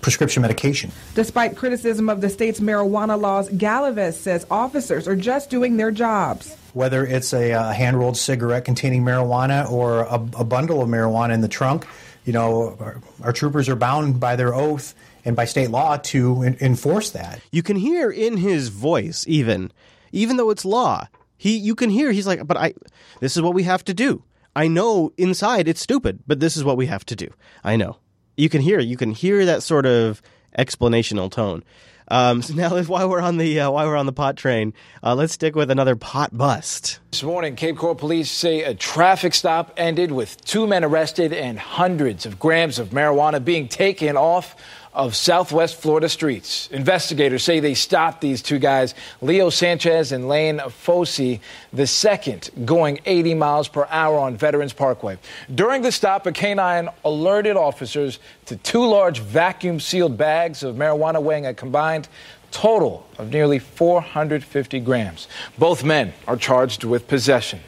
prescription 0.00 0.40
medication. 0.40 0.90
Despite 1.14 1.58
criticism 1.58 2.08
of 2.08 2.22
the 2.22 2.30
state's 2.30 2.58
marijuana 2.58 3.20
laws, 3.20 3.50
Galavis 3.50 4.14
says 4.14 4.46
officers 4.50 5.06
are 5.06 5.14
just 5.14 5.50
doing 5.50 5.76
their 5.76 5.90
jobs. 5.90 6.56
Whether 6.72 7.04
it's 7.04 7.34
a, 7.34 7.50
a 7.50 7.74
hand 7.74 7.98
rolled 7.98 8.16
cigarette 8.16 8.64
containing 8.64 9.04
marijuana 9.04 9.70
or 9.70 10.04
a, 10.04 10.14
a 10.38 10.44
bundle 10.44 10.80
of 10.80 10.88
marijuana 10.88 11.34
in 11.34 11.42
the 11.42 11.48
trunk, 11.48 11.86
you 12.24 12.32
know, 12.32 12.76
our, 12.80 13.00
our, 13.22 13.32
troopers 13.32 13.68
are 13.68 13.76
bound 13.76 14.20
by 14.20 14.36
their 14.36 14.54
oath 14.54 14.94
and 15.24 15.34
by 15.34 15.44
state 15.44 15.70
law 15.70 15.96
to 15.96 16.42
enforce 16.42 17.10
that. 17.10 17.40
You 17.50 17.62
can 17.62 17.76
hear 17.76 18.10
in 18.10 18.36
his 18.36 18.68
voice, 18.68 19.24
even, 19.26 19.72
even 20.12 20.36
though 20.36 20.50
it's 20.50 20.64
law, 20.64 21.08
he, 21.36 21.56
you 21.56 21.74
can 21.74 21.90
hear 21.90 22.12
he's 22.12 22.26
like, 22.26 22.46
but 22.46 22.56
I, 22.56 22.74
this 23.20 23.36
is 23.36 23.42
what 23.42 23.54
we 23.54 23.62
have 23.62 23.84
to 23.86 23.94
do. 23.94 24.22
I 24.54 24.68
know 24.68 25.12
inside 25.16 25.68
it's 25.68 25.80
stupid, 25.80 26.20
but 26.26 26.40
this 26.40 26.56
is 26.56 26.64
what 26.64 26.76
we 26.76 26.86
have 26.86 27.06
to 27.06 27.16
do. 27.16 27.28
I 27.64 27.76
know. 27.76 27.98
You 28.36 28.48
can 28.48 28.60
hear, 28.60 28.80
you 28.80 28.96
can 28.96 29.12
hear 29.12 29.44
that 29.46 29.62
sort 29.62 29.86
of 29.86 30.20
explanational 30.58 31.30
tone. 31.30 31.62
Um, 32.10 32.42
so 32.42 32.54
now, 32.54 32.82
while 32.82 33.08
we're 33.08 33.20
on 33.20 33.36
the 33.36 33.60
uh, 33.60 33.70
while 33.70 33.86
we're 33.86 33.96
on 33.96 34.06
the 34.06 34.12
pot 34.12 34.36
train, 34.36 34.74
uh, 35.02 35.14
let's 35.14 35.32
stick 35.32 35.54
with 35.54 35.70
another 35.70 35.96
pot 35.96 36.36
bust. 36.36 36.98
This 37.12 37.22
morning, 37.22 37.56
Cape 37.56 37.76
Coral 37.76 37.94
police 37.94 38.30
say 38.30 38.62
a 38.62 38.74
traffic 38.74 39.34
stop 39.34 39.72
ended 39.76 40.12
with 40.12 40.44
two 40.44 40.66
men 40.66 40.84
arrested 40.84 41.32
and 41.32 41.58
hundreds 41.58 42.26
of 42.26 42.38
grams 42.38 42.78
of 42.78 42.88
marijuana 42.88 43.44
being 43.44 43.68
taken 43.68 44.16
off 44.16 44.56
of 44.92 45.14
southwest 45.14 45.76
Florida 45.76 46.08
streets. 46.08 46.68
Investigators 46.72 47.44
say 47.44 47.60
they 47.60 47.74
stopped 47.74 48.20
these 48.20 48.42
two 48.42 48.58
guys, 48.58 48.94
Leo 49.20 49.50
Sanchez 49.50 50.12
and 50.12 50.28
Lane 50.28 50.58
Fossey, 50.58 51.40
the 51.72 51.86
second 51.86 52.50
going 52.64 53.00
80 53.06 53.34
miles 53.34 53.68
per 53.68 53.86
hour 53.90 54.18
on 54.18 54.36
Veterans 54.36 54.72
Parkway. 54.72 55.18
During 55.54 55.82
the 55.82 55.92
stop, 55.92 56.26
a 56.26 56.32
canine 56.32 56.88
alerted 57.04 57.56
officers 57.56 58.18
to 58.46 58.56
two 58.56 58.84
large 58.84 59.20
vacuum 59.20 59.78
sealed 59.78 60.18
bags 60.18 60.62
of 60.62 60.76
marijuana 60.76 61.22
weighing 61.22 61.46
a 61.46 61.54
combined 61.54 62.08
total 62.50 63.06
of 63.18 63.30
nearly 63.30 63.58
450 63.58 64.80
grams. 64.80 65.28
Both 65.56 65.84
men 65.84 66.12
are 66.26 66.36
charged 66.36 66.82
with 66.84 67.06
possession. 67.06 67.60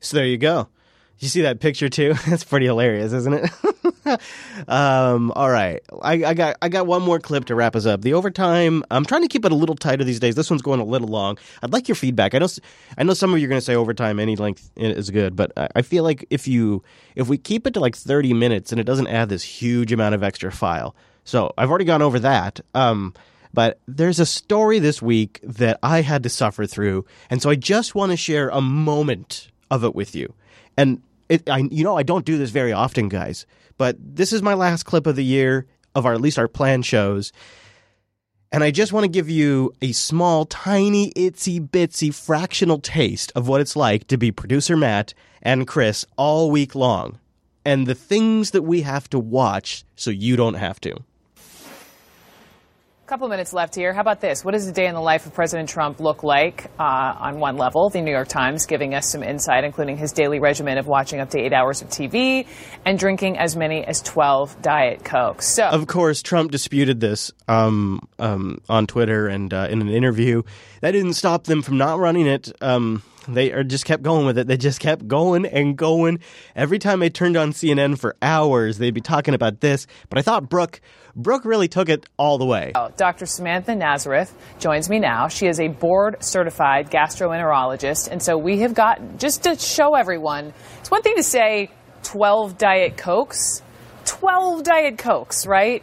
So 0.00 0.16
there 0.16 0.26
you 0.26 0.38
go. 0.38 0.68
You 1.18 1.28
see 1.28 1.42
that 1.42 1.60
picture 1.60 1.88
too? 1.88 2.14
That's 2.26 2.44
pretty 2.44 2.66
hilarious, 2.66 3.12
isn't 3.12 3.34
it? 3.34 3.50
um, 4.68 5.32
all 5.36 5.50
right, 5.50 5.80
I, 6.02 6.24
I, 6.24 6.34
got 6.34 6.56
I 6.60 6.68
got 6.68 6.86
one 6.86 7.02
more 7.02 7.18
clip 7.20 7.46
to 7.46 7.54
wrap 7.54 7.76
us 7.76 7.86
up. 7.86 8.02
The 8.02 8.14
overtime. 8.14 8.84
I'm 8.90 9.04
trying 9.04 9.22
to 9.22 9.28
keep 9.28 9.44
it 9.44 9.52
a 9.52 9.54
little 9.54 9.76
tighter 9.76 10.04
these 10.04 10.20
days. 10.20 10.34
This 10.34 10.50
one's 10.50 10.62
going 10.62 10.80
a 10.80 10.84
little 10.84 11.08
long. 11.08 11.38
I'd 11.62 11.72
like 11.72 11.88
your 11.88 11.94
feedback. 11.94 12.34
I 12.34 12.38
know 12.38 12.48
I 12.98 13.04
know 13.04 13.14
some 13.14 13.32
of 13.32 13.38
you 13.38 13.46
are 13.46 13.48
going 13.48 13.60
to 13.60 13.64
say 13.64 13.74
overtime 13.74 14.18
any 14.18 14.36
length 14.36 14.70
is 14.76 15.10
good, 15.10 15.36
but 15.36 15.52
I 15.56 15.82
feel 15.82 16.04
like 16.04 16.26
if 16.30 16.48
you 16.48 16.82
if 17.14 17.28
we 17.28 17.38
keep 17.38 17.66
it 17.66 17.74
to 17.74 17.80
like 17.80 17.96
30 17.96 18.34
minutes 18.34 18.72
and 18.72 18.80
it 18.80 18.84
doesn't 18.84 19.08
add 19.08 19.28
this 19.28 19.42
huge 19.42 19.92
amount 19.92 20.14
of 20.14 20.22
extra 20.22 20.50
file. 20.50 20.94
So 21.24 21.52
I've 21.56 21.70
already 21.70 21.84
gone 21.84 22.02
over 22.02 22.18
that. 22.20 22.60
Um, 22.74 23.14
but 23.54 23.78
there's 23.86 24.18
a 24.18 24.26
story 24.26 24.78
this 24.78 25.02
week 25.02 25.38
that 25.42 25.78
I 25.82 26.00
had 26.00 26.22
to 26.22 26.28
suffer 26.28 26.66
through, 26.66 27.04
and 27.28 27.42
so 27.42 27.50
I 27.50 27.54
just 27.54 27.94
want 27.94 28.10
to 28.10 28.16
share 28.16 28.48
a 28.48 28.62
moment 28.62 29.48
of 29.70 29.84
it 29.84 29.94
with 29.94 30.14
you. 30.14 30.32
And 30.76 31.02
it, 31.32 31.48
I, 31.48 31.58
you 31.70 31.82
know, 31.82 31.96
I 31.96 32.02
don't 32.02 32.26
do 32.26 32.36
this 32.36 32.50
very 32.50 32.72
often, 32.72 33.08
guys. 33.08 33.46
But 33.78 33.96
this 33.98 34.32
is 34.32 34.42
my 34.42 34.54
last 34.54 34.84
clip 34.84 35.06
of 35.06 35.16
the 35.16 35.24
year 35.24 35.66
of 35.94 36.04
our 36.04 36.12
at 36.12 36.20
least 36.20 36.38
our 36.38 36.48
planned 36.48 36.84
shows. 36.84 37.32
And 38.52 38.62
I 38.62 38.70
just 38.70 38.92
want 38.92 39.04
to 39.04 39.08
give 39.08 39.30
you 39.30 39.72
a 39.80 39.92
small, 39.92 40.44
tiny, 40.44 41.10
itsy 41.12 41.66
bitsy 41.66 42.14
fractional 42.14 42.78
taste 42.78 43.32
of 43.34 43.48
what 43.48 43.62
it's 43.62 43.76
like 43.76 44.06
to 44.08 44.18
be 44.18 44.30
producer 44.30 44.76
Matt 44.76 45.14
and 45.40 45.66
Chris 45.66 46.04
all 46.18 46.50
week 46.50 46.74
long 46.74 47.18
and 47.64 47.86
the 47.86 47.94
things 47.94 48.50
that 48.50 48.62
we 48.62 48.82
have 48.82 49.08
to 49.10 49.18
watch 49.18 49.84
so 49.96 50.10
you 50.10 50.36
don't 50.36 50.54
have 50.54 50.80
to. 50.82 50.94
Couple 53.12 53.28
minutes 53.28 53.52
left 53.52 53.74
here. 53.74 53.92
How 53.92 54.00
about 54.00 54.22
this? 54.22 54.42
What 54.42 54.52
does 54.52 54.66
a 54.66 54.72
day 54.72 54.86
in 54.86 54.94
the 54.94 55.00
life 55.02 55.26
of 55.26 55.34
President 55.34 55.68
Trump 55.68 56.00
look 56.00 56.22
like? 56.22 56.70
Uh, 56.78 57.14
on 57.18 57.40
one 57.40 57.58
level, 57.58 57.90
the 57.90 58.00
New 58.00 58.10
York 58.10 58.28
Times 58.28 58.64
giving 58.64 58.94
us 58.94 59.06
some 59.06 59.22
insight, 59.22 59.64
including 59.64 59.98
his 59.98 60.12
daily 60.12 60.40
regimen 60.40 60.78
of 60.78 60.86
watching 60.86 61.20
up 61.20 61.28
to 61.28 61.38
eight 61.38 61.52
hours 61.52 61.82
of 61.82 61.90
TV 61.90 62.46
and 62.86 62.98
drinking 62.98 63.36
as 63.36 63.54
many 63.54 63.84
as 63.84 64.00
12 64.00 64.62
Diet 64.62 65.04
Cokes. 65.04 65.46
So, 65.46 65.68
Of 65.68 65.86
course, 65.88 66.22
Trump 66.22 66.52
disputed 66.52 67.00
this 67.00 67.30
um, 67.48 68.00
um, 68.18 68.62
on 68.70 68.86
Twitter 68.86 69.28
and 69.28 69.52
uh, 69.52 69.66
in 69.68 69.82
an 69.82 69.90
interview. 69.90 70.42
That 70.80 70.92
didn't 70.92 71.12
stop 71.12 71.44
them 71.44 71.60
from 71.60 71.76
not 71.76 71.98
running 71.98 72.26
it. 72.26 72.50
Um, 72.62 73.02
they 73.28 73.52
are 73.52 73.62
just 73.62 73.84
kept 73.84 74.02
going 74.02 74.26
with 74.26 74.38
it. 74.38 74.46
They 74.46 74.56
just 74.56 74.80
kept 74.80 75.06
going 75.06 75.46
and 75.46 75.76
going. 75.76 76.20
Every 76.56 76.78
time 76.78 77.00
they 77.00 77.10
turned 77.10 77.36
on 77.36 77.52
CNN 77.52 77.98
for 77.98 78.16
hours, 78.22 78.78
they'd 78.78 78.94
be 78.94 79.00
talking 79.00 79.34
about 79.34 79.60
this. 79.60 79.86
But 80.08 80.18
I 80.18 80.22
thought 80.22 80.48
Brooke, 80.48 80.80
Brooke 81.14 81.44
really 81.44 81.68
took 81.68 81.88
it 81.88 82.08
all 82.16 82.38
the 82.38 82.44
way. 82.44 82.72
Oh, 82.74 82.90
Dr. 82.96 83.26
Samantha 83.26 83.74
Nazareth 83.74 84.34
joins 84.58 84.88
me 84.88 84.98
now. 84.98 85.28
She 85.28 85.46
is 85.46 85.60
a 85.60 85.68
board 85.68 86.22
certified 86.24 86.90
gastroenterologist. 86.90 88.08
And 88.10 88.22
so 88.22 88.38
we 88.38 88.60
have 88.60 88.74
got, 88.74 89.18
just 89.18 89.42
to 89.44 89.56
show 89.56 89.94
everyone, 89.94 90.52
it's 90.80 90.90
one 90.90 91.02
thing 91.02 91.16
to 91.16 91.22
say 91.22 91.70
12 92.04 92.56
Diet 92.56 92.96
Cokes, 92.96 93.62
12 94.06 94.62
Diet 94.62 94.98
Cokes, 94.98 95.46
right? 95.46 95.82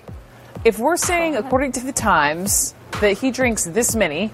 If 0.66 0.80
we're 0.80 0.98
saying, 0.98 1.36
according 1.36 1.74
to 1.74 1.80
the 1.82 1.94
Times, 1.94 2.74
that 3.02 3.18
he 3.18 3.32
drinks 3.32 3.66
this 3.66 3.96
many, 3.96 4.28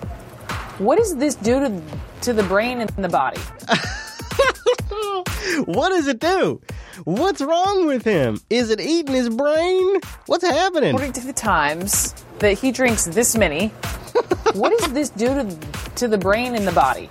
what 0.78 0.98
does 0.98 1.16
this 1.16 1.36
do 1.36 1.60
to, 1.60 1.82
to 2.22 2.34
the 2.34 2.44
brain 2.44 2.82
and 2.82 2.90
the 2.90 3.10
body? 3.10 3.40
what 5.66 5.90
does 5.90 6.08
it 6.08 6.20
do? 6.20 6.62
What's 7.04 7.42
wrong 7.42 7.88
with 7.88 8.04
him? 8.04 8.40
Is 8.50 8.70
it 8.70 8.80
eating 8.80 9.14
his 9.14 9.30
brain? 9.30 10.00
What's 10.28 10.46
happening? 10.46 10.92
According 10.92 11.14
to 11.14 11.26
the 11.26 11.34
Times, 11.34 12.14
that 12.40 12.54
he 12.54 12.72
drinks 12.72 13.06
this 13.06 13.36
many, 13.36 13.68
what 14.54 14.78
does 14.80 14.94
this 14.94 15.10
do 15.10 15.28
to, 15.28 15.58
to 15.96 16.08
the 16.08 16.18
brain 16.18 16.56
and 16.56 16.68
the 16.68 16.72
body? 16.72 17.10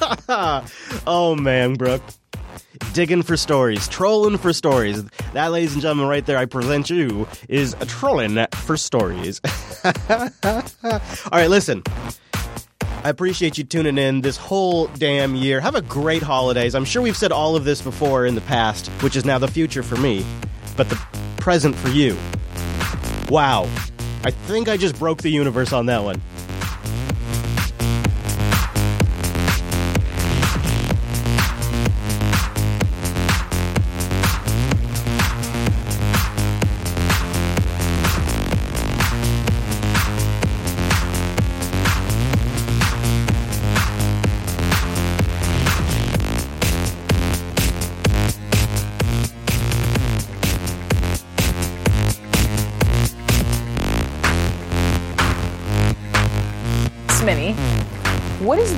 oh 1.06 1.34
man, 1.34 1.74
Brooke. 1.74 2.02
Digging 2.92 3.22
for 3.22 3.36
stories, 3.36 3.88
trolling 3.88 4.38
for 4.38 4.52
stories. 4.52 5.02
That, 5.32 5.50
ladies 5.50 5.72
and 5.72 5.82
gentlemen, 5.82 6.08
right 6.08 6.24
there, 6.24 6.38
I 6.38 6.44
present 6.44 6.90
you 6.90 7.26
is 7.48 7.74
a 7.80 7.86
trolling 7.86 8.46
for 8.54 8.76
stories. 8.76 9.40
All 9.84 9.92
right, 11.32 11.48
listen. 11.48 11.82
I 13.06 13.08
appreciate 13.08 13.56
you 13.56 13.62
tuning 13.62 13.98
in 13.98 14.20
this 14.20 14.36
whole 14.36 14.88
damn 14.88 15.36
year. 15.36 15.60
Have 15.60 15.76
a 15.76 15.80
great 15.80 16.24
holidays. 16.24 16.74
I'm 16.74 16.84
sure 16.84 17.00
we've 17.00 17.16
said 17.16 17.30
all 17.30 17.54
of 17.54 17.64
this 17.64 17.80
before 17.80 18.26
in 18.26 18.34
the 18.34 18.40
past, 18.40 18.88
which 19.00 19.14
is 19.14 19.24
now 19.24 19.38
the 19.38 19.46
future 19.46 19.84
for 19.84 19.94
me, 19.94 20.26
but 20.76 20.88
the 20.88 20.96
present 21.36 21.76
for 21.76 21.88
you. 21.88 22.16
Wow. 23.28 23.70
I 24.24 24.32
think 24.32 24.68
I 24.68 24.76
just 24.76 24.98
broke 24.98 25.22
the 25.22 25.30
universe 25.30 25.72
on 25.72 25.86
that 25.86 26.02
one. 26.02 26.20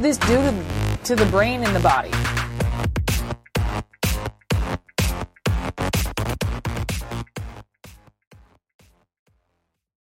This 0.09 0.17
do 0.17 0.37
to, 0.37 0.99
to 1.05 1.15
the 1.15 1.31
brain 1.31 1.63
and 1.63 1.77
the 1.77 1.81
body? 1.81 2.11